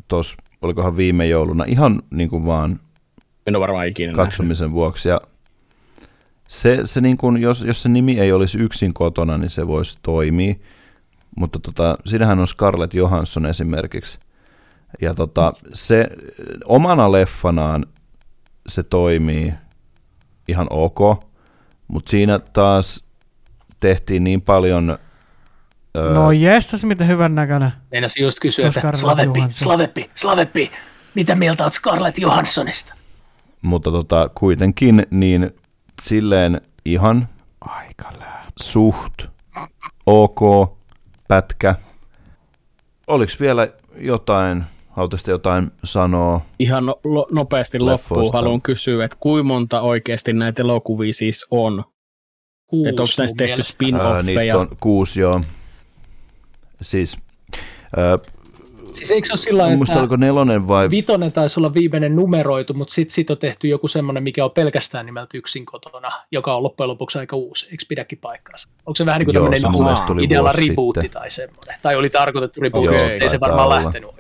tuossa, 0.08 0.38
olikohan 0.62 0.98
viime 0.98 1.28
jouluna, 1.28 1.64
ihan 1.68 2.02
niin 2.10 2.30
kuin 2.30 2.46
vaan 2.46 2.80
en 3.48 3.56
ole 3.56 3.62
varmaan 3.62 3.88
ikinä 3.88 4.14
katsomisen 4.14 4.66
nähnyt. 4.66 4.76
vuoksi. 4.76 5.10
Ja 5.10 5.22
se, 6.48 6.80
se 6.84 7.02
niin 7.02 7.18
kuin, 7.18 7.42
jos, 7.42 7.62
jos 7.62 7.82
se 7.82 7.90
nimi 7.90 8.20
ei 8.20 8.32
olisi 8.32 8.60
yksin 8.60 8.94
kotona, 8.94 9.38
niin 9.38 9.50
se 9.50 9.68
voisi 9.68 10.00
toimia. 10.02 10.56
Mutta 11.36 11.60
tota, 11.60 11.98
siinähän 12.06 12.40
on 12.40 12.48
Scarlett 12.48 12.94
Johansson 12.94 13.46
esimerkiksi. 13.46 14.20
Ja 15.02 15.14
tota, 15.14 15.54
se 15.74 16.08
omana 16.66 17.12
leffanaan 17.12 17.86
se 18.68 18.84
toimii 18.84 19.54
ihan 20.48 20.68
ok, 20.70 21.00
mutta 21.88 22.10
siinä 22.10 22.40
taas 22.40 23.04
tehtiin 23.80 24.24
niin 24.24 24.42
paljon... 24.42 24.98
No 26.14 26.32
jessas, 26.32 26.84
miten 26.84 27.08
hyvän 27.08 27.36
näköinen. 27.36 27.72
Meinasin 27.92 28.24
just 28.24 28.40
kysyä, 28.40 28.68
että 28.68 28.92
Slaveppi, 28.94 29.44
Slaveppi, 29.50 30.10
Slaveppi, 30.16 30.72
mitä 31.16 31.36
mieltä 31.36 31.64
olet 31.64 31.74
Scarlett 31.74 32.18
Johanssonista? 32.18 32.96
mutta 33.62 33.92
tota, 33.92 34.30
kuitenkin 34.36 35.08
niin 35.10 35.52
silleen 36.02 36.62
ihan 36.86 37.28
Aika 37.62 38.12
suht 38.62 39.14
ok 40.06 40.40
pätkä. 41.28 41.76
Oliko 43.08 43.34
vielä 43.40 43.68
jotain, 43.98 44.66
haluaisitte 44.98 45.32
jotain 45.32 45.72
sanoa? 45.84 46.42
Ihan 46.60 46.86
no, 46.86 47.00
lo, 47.04 47.28
nopeasti 47.32 47.80
loppuun 47.80 48.34
haluan 48.34 48.62
kysyä, 48.62 49.06
että 49.06 49.18
kuinka 49.20 49.44
monta 49.44 49.82
oikeasti 49.82 50.34
näitä 50.34 50.62
elokuvia 50.62 51.14
siis 51.14 51.46
on? 51.52 51.84
Kuusi 52.68 52.90
että 52.90 53.02
onko 53.02 53.14
näistä 53.18 53.38
tehty 53.38 53.62
spin-offeja? 53.62 54.24
niitä 54.24 54.60
on 54.60 54.70
kuusi, 54.80 55.20
joo. 55.20 55.42
Siis 56.82 57.18
äh, 57.98 58.34
Siis 58.92 59.12
eikö 59.12 59.28
se 59.28 59.34
ole 59.34 59.38
sillä 59.38 59.72
että 59.72 60.00
oliko 60.00 60.16
nelonen 60.16 60.68
vai? 60.68 60.90
Vitonen 60.90 61.32
taisi 61.32 61.60
olla 61.60 61.74
viimeinen 61.74 62.16
numeroitu, 62.16 62.74
mutta 62.74 62.94
sitten 62.94 63.14
sit 63.14 63.30
on 63.30 63.38
tehty 63.38 63.68
joku 63.68 63.88
semmoinen, 63.88 64.24
mikä 64.24 64.46
on 64.46 64.52
pelkästään 64.52 65.06
nimeltä 65.06 65.38
yksin 65.38 65.66
kotona, 65.66 66.12
joka 66.32 66.56
on 66.56 66.64
loppujen 66.64 66.90
lopuksi 66.90 67.20
aika 67.20 67.36
uusi. 67.36 67.68
Eikö 67.72 67.84
pidäkin 67.90 68.18
paikkaansa? 68.18 68.70
Onko 68.86 68.96
se 68.96 69.06
vähän 69.06 69.20
niin 69.20 69.26
kuin 69.26 69.36
Joo, 69.36 69.50
tämmöinen 69.50 70.24
idealla 70.24 70.52
rebootti 70.52 71.10
tai 71.10 71.30
semmoinen? 71.30 71.76
Tai 71.82 71.96
oli 71.96 72.10
tarkoitettu 72.10 72.62
rebootti, 72.62 72.96
okay. 72.96 73.10
ei 73.10 73.30
se 73.30 73.40
varmaan 73.40 73.66
olla. 73.66 73.76
lähtenyt. 73.76 74.17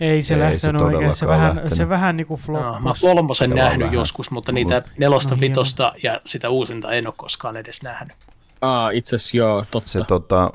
Ei 0.00 0.22
se 0.22 0.34
ei 0.34 0.40
lähtenyt 0.40 0.80
se 0.80 0.84
oikein, 0.84 1.14
se 1.14 1.26
vähän, 1.26 1.48
lähtenyt. 1.48 1.72
se 1.72 1.88
vähän 1.88 2.16
niin 2.16 2.26
kuin 2.26 2.40
no, 2.48 2.80
Mä 2.80 2.92
kolmosen 3.00 3.50
nähnyt 3.50 3.80
vähän. 3.80 3.94
joskus, 3.94 4.30
mutta 4.30 4.52
niitä 4.52 4.82
nelosta, 4.98 5.34
no, 5.34 5.40
vitosta 5.40 5.92
ja 6.02 6.20
sitä 6.24 6.48
uusinta 6.48 6.92
en 6.92 7.06
ole 7.06 7.14
koskaan 7.16 7.56
edes 7.56 7.82
nähnyt. 7.82 8.16
Aa, 8.60 8.90
itse 8.90 9.16
asiassa 9.16 9.36
joo, 9.36 9.64
totta. 9.70 9.90
Se 9.90 10.04
tota, 10.08 10.50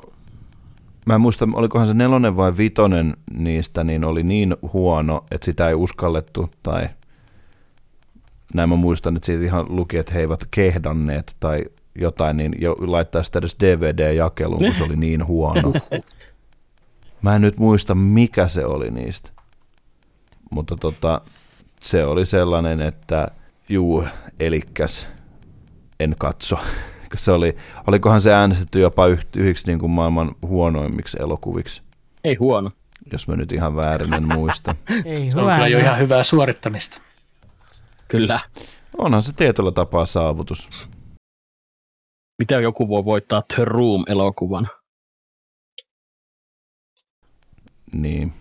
mä 1.06 1.14
en 1.14 1.20
muista, 1.20 1.48
olikohan 1.52 1.86
se 1.86 1.94
nelonen 1.94 2.36
vai 2.36 2.56
vitonen 2.56 3.16
niistä, 3.34 3.84
niin 3.84 4.04
oli 4.04 4.22
niin 4.22 4.56
huono, 4.72 5.24
että 5.30 5.44
sitä 5.44 5.68
ei 5.68 5.74
uskallettu, 5.74 6.50
tai 6.62 6.88
näin 8.54 8.68
mä 8.68 8.76
muistan, 8.76 9.16
että 9.16 9.26
siitä 9.26 9.44
ihan 9.44 9.66
luki, 9.68 9.96
että 9.96 10.14
he 10.14 10.20
eivät 10.20 10.40
kehdanneet 10.50 11.36
tai 11.40 11.64
jotain, 11.94 12.36
niin 12.36 12.54
jo 12.58 12.76
laittaa 12.80 13.22
sitä 13.22 13.38
edes 13.38 13.56
DVD-jakeluun, 13.60 14.64
kun 14.64 14.74
se 14.74 14.84
oli 14.84 14.96
niin 14.96 15.26
huono. 15.26 15.72
Mä 17.22 17.36
en 17.36 17.42
nyt 17.42 17.58
muista, 17.58 17.94
mikä 17.94 18.48
se 18.48 18.64
oli 18.66 18.90
niistä. 18.90 19.30
Mutta 20.50 20.76
tota, 20.76 21.20
se 21.80 22.04
oli 22.04 22.26
sellainen, 22.26 22.80
että 22.80 23.28
juu, 23.68 24.04
elikkäs 24.40 25.08
en 26.00 26.14
katso 26.18 26.58
se 27.14 27.32
oli, 27.32 27.56
olikohan 27.86 28.20
se 28.20 28.32
äänestetty 28.32 28.80
jopa 28.80 29.06
yhdeksi 29.36 29.66
niin 29.66 29.78
kuin 29.78 29.90
maailman 29.90 30.34
huonoimmiksi 30.42 31.16
elokuviksi? 31.20 31.82
Ei 32.24 32.34
huono. 32.34 32.70
Jos 33.12 33.28
mä 33.28 33.36
nyt 33.36 33.52
ihan 33.52 33.76
väärin 33.76 34.14
en 34.14 34.28
muista. 34.34 34.76
Ei 35.04 35.30
se 35.30 35.38
on 35.38 35.52
kyllä 35.52 35.68
jo 35.68 35.78
ihan 35.78 35.98
hyvää 35.98 36.22
suorittamista. 36.22 37.00
Kyllä. 38.08 38.40
Onhan 38.98 39.22
se 39.22 39.32
tietyllä 39.32 39.72
tapaa 39.72 40.06
saavutus. 40.06 40.90
Mitä 42.38 42.54
joku 42.54 42.88
voi 42.88 43.04
voittaa 43.04 43.42
The 43.54 43.64
Room-elokuvan? 43.64 44.68
Niin. 47.92 48.32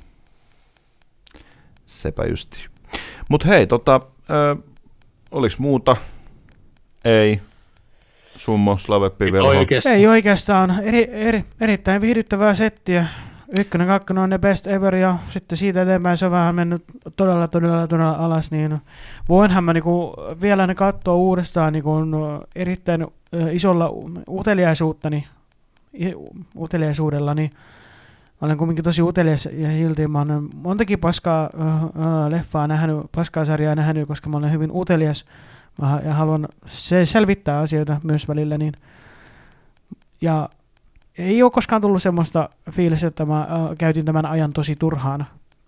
Sepä 1.86 2.26
justi. 2.26 2.68
Mutta 3.30 3.48
hei, 3.48 3.68
tota, 3.68 4.02
ö, 4.30 4.56
oliks 5.32 5.60
muuta? 5.60 5.96
Ei. 7.06 7.42
Summo, 8.38 8.78
Slaveppi, 8.78 9.32
Velho. 9.32 9.50
Oikeastaan. 9.50 9.96
Ei 9.96 10.08
oikeastaan. 10.08 10.80
Eri, 10.84 11.10
eri, 11.12 11.44
erittäin 11.62 12.02
viihdyttävää 12.02 12.54
settiä. 12.54 13.06
Ykkönen, 13.60 13.88
kakkonen 13.88 14.24
on 14.24 14.30
ne 14.30 14.40
best 14.40 14.68
ever 14.68 14.96
ja 14.96 15.18
sitten 15.30 15.58
siitä 15.58 15.82
eteenpäin 15.82 16.18
se 16.18 16.26
on 16.26 16.32
vähän 16.32 16.56
mennyt 16.56 16.84
todella, 17.18 17.48
todella, 17.48 17.88
todella 17.88 18.12
alas. 18.12 18.52
Niin 18.52 18.82
voinhan 19.30 19.64
mä 19.64 19.74
niinku 19.74 20.14
vielä 20.42 20.68
ne 20.68 20.76
katsoa 20.76 21.16
uudestaan 21.16 21.74
niinku 21.74 21.92
erittäin 22.56 23.08
isolla 23.52 23.90
uteliaisuuttani, 24.30 25.28
uteliaisuudella, 26.58 27.34
niin 27.34 27.52
olen 28.42 28.58
kuitenkin 28.58 28.84
tosi 28.84 29.02
utelias 29.02 29.50
ja 29.52 29.70
hilti. 29.70 30.08
Mä 30.08 30.22
olen 30.22 30.50
montakin 30.56 31.00
paskaa 31.00 31.50
uh, 31.54 32.32
leffaa 32.32 32.68
nähnyt, 32.68 32.98
paskaa 33.16 33.46
sarjaa 33.46 33.76
nähnyt, 33.76 34.08
koska 34.08 34.30
mä 34.30 34.38
olen 34.38 34.52
hyvin 34.52 34.72
utelias 34.74 35.26
Mä 35.82 36.02
ja 36.06 36.14
haluan 36.14 36.48
se 36.66 37.06
selvittää 37.06 37.60
asioita 37.60 38.02
myös 38.04 38.28
välillä, 38.28 38.58
niin 38.58 38.74
ja 40.22 40.50
ei 41.18 41.44
ole 41.44 41.52
koskaan 41.52 41.82
tullut 41.82 42.02
semmoista 42.02 42.50
fiilistä, 42.72 43.08
että 43.08 43.26
mä 43.26 43.40
äh, 43.40 43.48
käytin 43.78 44.06
tämän 44.06 44.26
ajan 44.26 44.54
tosi 44.54 44.76
turhaan. 44.76 45.26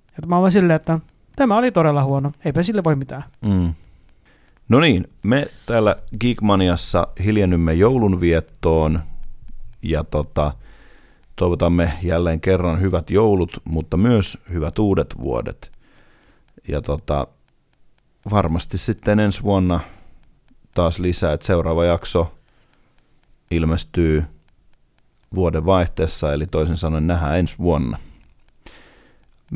Että 0.10 0.27
mä 0.27 0.38
olen 0.38 0.52
silleen, 0.52 0.76
että 0.76 0.99
tämä 1.35 1.57
oli 1.57 1.72
todella 1.72 2.03
huono, 2.03 2.31
eipä 2.45 2.64
sille 2.64 2.84
voi 2.84 2.95
mitään. 2.95 3.23
Mm. 3.41 3.73
No 4.69 4.80
niin, 4.80 5.07
me 5.23 5.48
täällä 5.65 5.95
Geekmaniassa 6.19 7.07
hiljennymme 7.23 7.73
joulunviettoon 7.73 8.99
ja 9.81 10.03
tota, 10.03 10.53
toivotamme 11.42 11.94
jälleen 12.02 12.42
kerran 12.42 12.82
hyvät 12.82 13.10
joulut, 13.10 13.62
mutta 13.66 13.98
myös 13.98 14.38
hyvät 14.50 14.80
uudet 14.80 15.16
vuodet. 15.20 15.72
Ja 16.68 16.82
tota, 16.82 17.28
varmasti 18.32 18.78
sitten 18.78 19.20
ensi 19.20 19.44
vuonna 19.44 19.80
taas 20.76 21.00
lisää, 21.00 21.34
että 21.34 21.46
seuraava 21.46 21.86
jakso 21.86 22.26
ilmestyy 23.52 24.24
vuoden 25.36 25.66
vaihteessa, 25.66 26.34
eli 26.34 26.48
toisin 26.48 26.78
sanoen 26.78 27.08
nähdään 27.08 27.40
ensi 27.40 27.58
vuonna. 27.58 27.98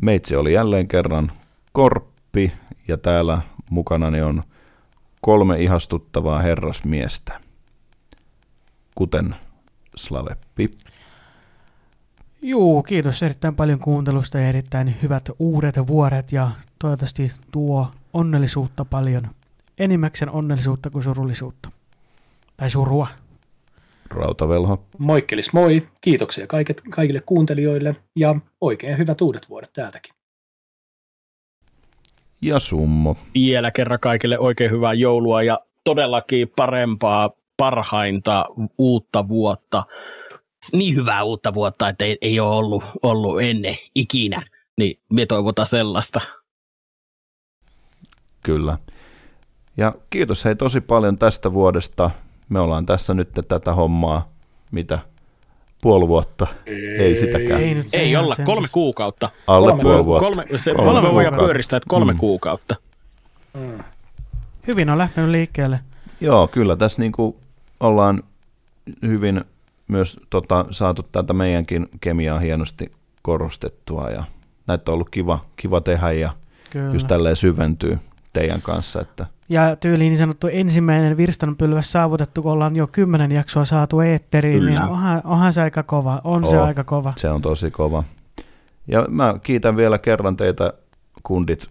Meitsi 0.01 0.35
oli 0.35 0.53
jälleen 0.53 0.87
kerran 0.87 1.31
Korppi, 1.71 2.51
ja 2.87 2.97
täällä 2.97 3.41
mukanani 3.69 4.21
on 4.21 4.43
kolme 5.21 5.61
ihastuttavaa 5.61 6.39
herrasmiestä, 6.39 7.39
kuten 8.95 9.35
Slaveppi. 9.95 10.69
Juu, 12.47 12.83
kiitos 12.83 13.23
erittäin 13.23 13.55
paljon 13.55 13.79
kuuntelusta 13.79 14.37
ja 14.37 14.49
erittäin 14.49 14.95
hyvät 15.01 15.29
uudet 15.39 15.75
vuodet 15.87 16.31
ja 16.31 16.51
toivottavasti 16.79 17.31
tuo 17.51 17.87
onnellisuutta 18.13 18.85
paljon. 18.85 19.27
Enimmäkseen 19.77 20.29
onnellisuutta 20.29 20.89
kuin 20.89 21.03
surullisuutta. 21.03 21.69
Tai 22.57 22.69
surua. 22.69 23.07
Rautavelho. 24.09 24.83
Moikkelis 24.97 25.53
moi, 25.53 25.87
kiitoksia 26.01 26.47
kaiket, 26.47 26.81
kaikille 26.89 27.21
kuuntelijoille 27.25 27.95
ja 28.15 28.35
oikein 28.61 28.97
hyvät 28.97 29.21
uudet 29.21 29.49
vuodet 29.49 29.73
täältäkin. 29.73 30.13
Ja 32.41 32.59
Summo. 32.59 33.17
Vielä 33.33 33.71
kerran 33.71 33.99
kaikille 33.99 34.39
oikein 34.39 34.71
hyvää 34.71 34.93
joulua 34.93 35.43
ja 35.43 35.59
todellakin 35.83 36.51
parempaa, 36.55 37.29
parhainta 37.57 38.45
uutta 38.77 39.27
vuotta. 39.27 39.83
Niin 40.73 40.95
hyvää 40.95 41.23
uutta 41.23 41.53
vuotta, 41.53 41.89
että 41.89 42.05
ei, 42.05 42.17
ei 42.21 42.39
ole 42.39 42.55
ollut, 42.55 42.83
ollut 43.03 43.41
ennen 43.41 43.77
ikinä. 43.95 44.43
Niin 44.77 44.99
me 45.13 45.25
toivotaan 45.25 45.67
sellaista. 45.67 46.21
Kyllä. 48.43 48.77
Ja 49.77 49.93
kiitos 50.09 50.45
hei 50.45 50.55
tosi 50.55 50.81
paljon 50.81 51.17
tästä 51.17 51.53
vuodesta. 51.53 52.11
Me 52.49 52.59
ollaan 52.59 52.85
tässä 52.85 53.13
nyt 53.13 53.29
tätä 53.47 53.73
hommaa, 53.73 54.29
mitä 54.71 54.99
puoli 55.81 56.07
vuotta, 56.07 56.47
ei, 56.65 56.97
ei 56.97 57.17
sitäkään. 57.17 57.61
Ei, 57.61 57.73
nyt 57.75 57.87
Ei 57.93 58.15
olla 58.15 58.35
sen- 58.35 58.45
kolme 58.45 58.67
kuukautta. 58.71 59.29
Alle 59.47 59.71
kolme- 59.71 59.81
puoli 59.81 60.05
vuotta. 60.05 60.25
Kolme, 60.25 60.59
se 60.59 60.73
Kolme 60.73 60.85
kolme 60.91 61.01
voidaan 61.01 61.13
kuukautta. 61.13 61.37
pyöristää, 61.45 61.77
että 61.77 61.89
kolme 61.89 62.11
Mm. 62.13 62.19
kuukautta. 62.19 62.75
Mm. 63.53 63.83
Hyvin 64.67 64.89
on 64.89 64.97
lähtenyt 64.97 65.29
liikkeelle. 65.29 65.79
Joo, 66.21 66.47
kyllä 66.47 66.75
tässä 66.75 67.01
niinku 67.01 67.37
ollaan 67.79 68.23
hyvin 69.01 69.43
myös 69.87 70.19
tota, 70.29 70.65
saatu 70.69 71.03
tätä 71.03 71.33
meidänkin 71.33 71.87
kemiaa 72.01 72.39
hienosti 72.39 72.91
korostettua 73.21 74.09
ja 74.09 74.23
näitä 74.67 74.91
on 74.91 74.93
ollut 74.93 75.09
kiva, 75.09 75.45
kiva 75.55 75.81
tehdä 75.81 76.11
ja 76.11 76.31
Kyllä. 76.69 76.93
just 76.93 77.07
tälleen 77.07 77.35
syventyy 77.35 77.99
teidän 78.33 78.61
kanssa, 78.61 79.01
että 79.01 79.25
Ja 79.49 79.75
tyyliin 79.75 80.09
niin 80.09 80.17
sanottu 80.17 80.47
ensimmäinen 80.47 81.17
virstanpylväs 81.17 81.91
saavutettu, 81.91 82.41
kun 82.41 82.51
ollaan 82.51 82.75
jo 82.75 82.87
kymmenen 82.87 83.31
jaksoa 83.31 83.65
saatu 83.65 83.99
eetteriin, 83.99 84.59
Kyllä. 84.59 84.69
niin 84.69 84.81
onhan, 84.91 85.21
onhan 85.23 85.53
se 85.53 85.61
aika 85.61 85.83
kova. 85.83 86.21
On 86.23 86.47
se 86.47 86.57
Oo. 86.57 86.63
aika 86.63 86.83
kova. 86.83 87.13
se 87.15 87.29
on 87.29 87.41
tosi 87.41 87.71
kova. 87.71 88.03
Ja 88.87 89.05
mä 89.09 89.35
kiitän 89.43 89.77
vielä 89.77 89.97
kerran 89.97 90.35
teitä 90.35 90.73
kundit 91.23 91.69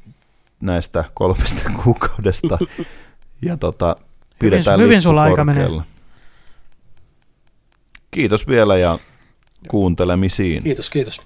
näistä 0.60 1.04
kolmesta 1.14 1.70
kuukaudesta 1.84 2.58
ja 3.42 3.56
tota, 3.56 3.96
pidetään 4.38 4.80
hyvin 4.80 4.90
lippu 4.90 5.02
sulla 5.02 5.22
aika 5.22 5.44
menee. 5.44 5.68
Kiitos 8.14 8.48
vielä 8.48 8.76
ja 8.78 8.98
kuuntelemisiin. 9.68 10.62
Kiitos, 10.62 10.90
kiitos. 10.90 11.22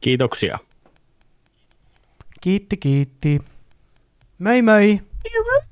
Kiitoksia. 0.00 0.58
Kiitti, 2.40 2.76
kiitti. 2.76 3.40
Moi 4.38 4.62
moi! 4.62 5.00
Kiitos. 5.22 5.67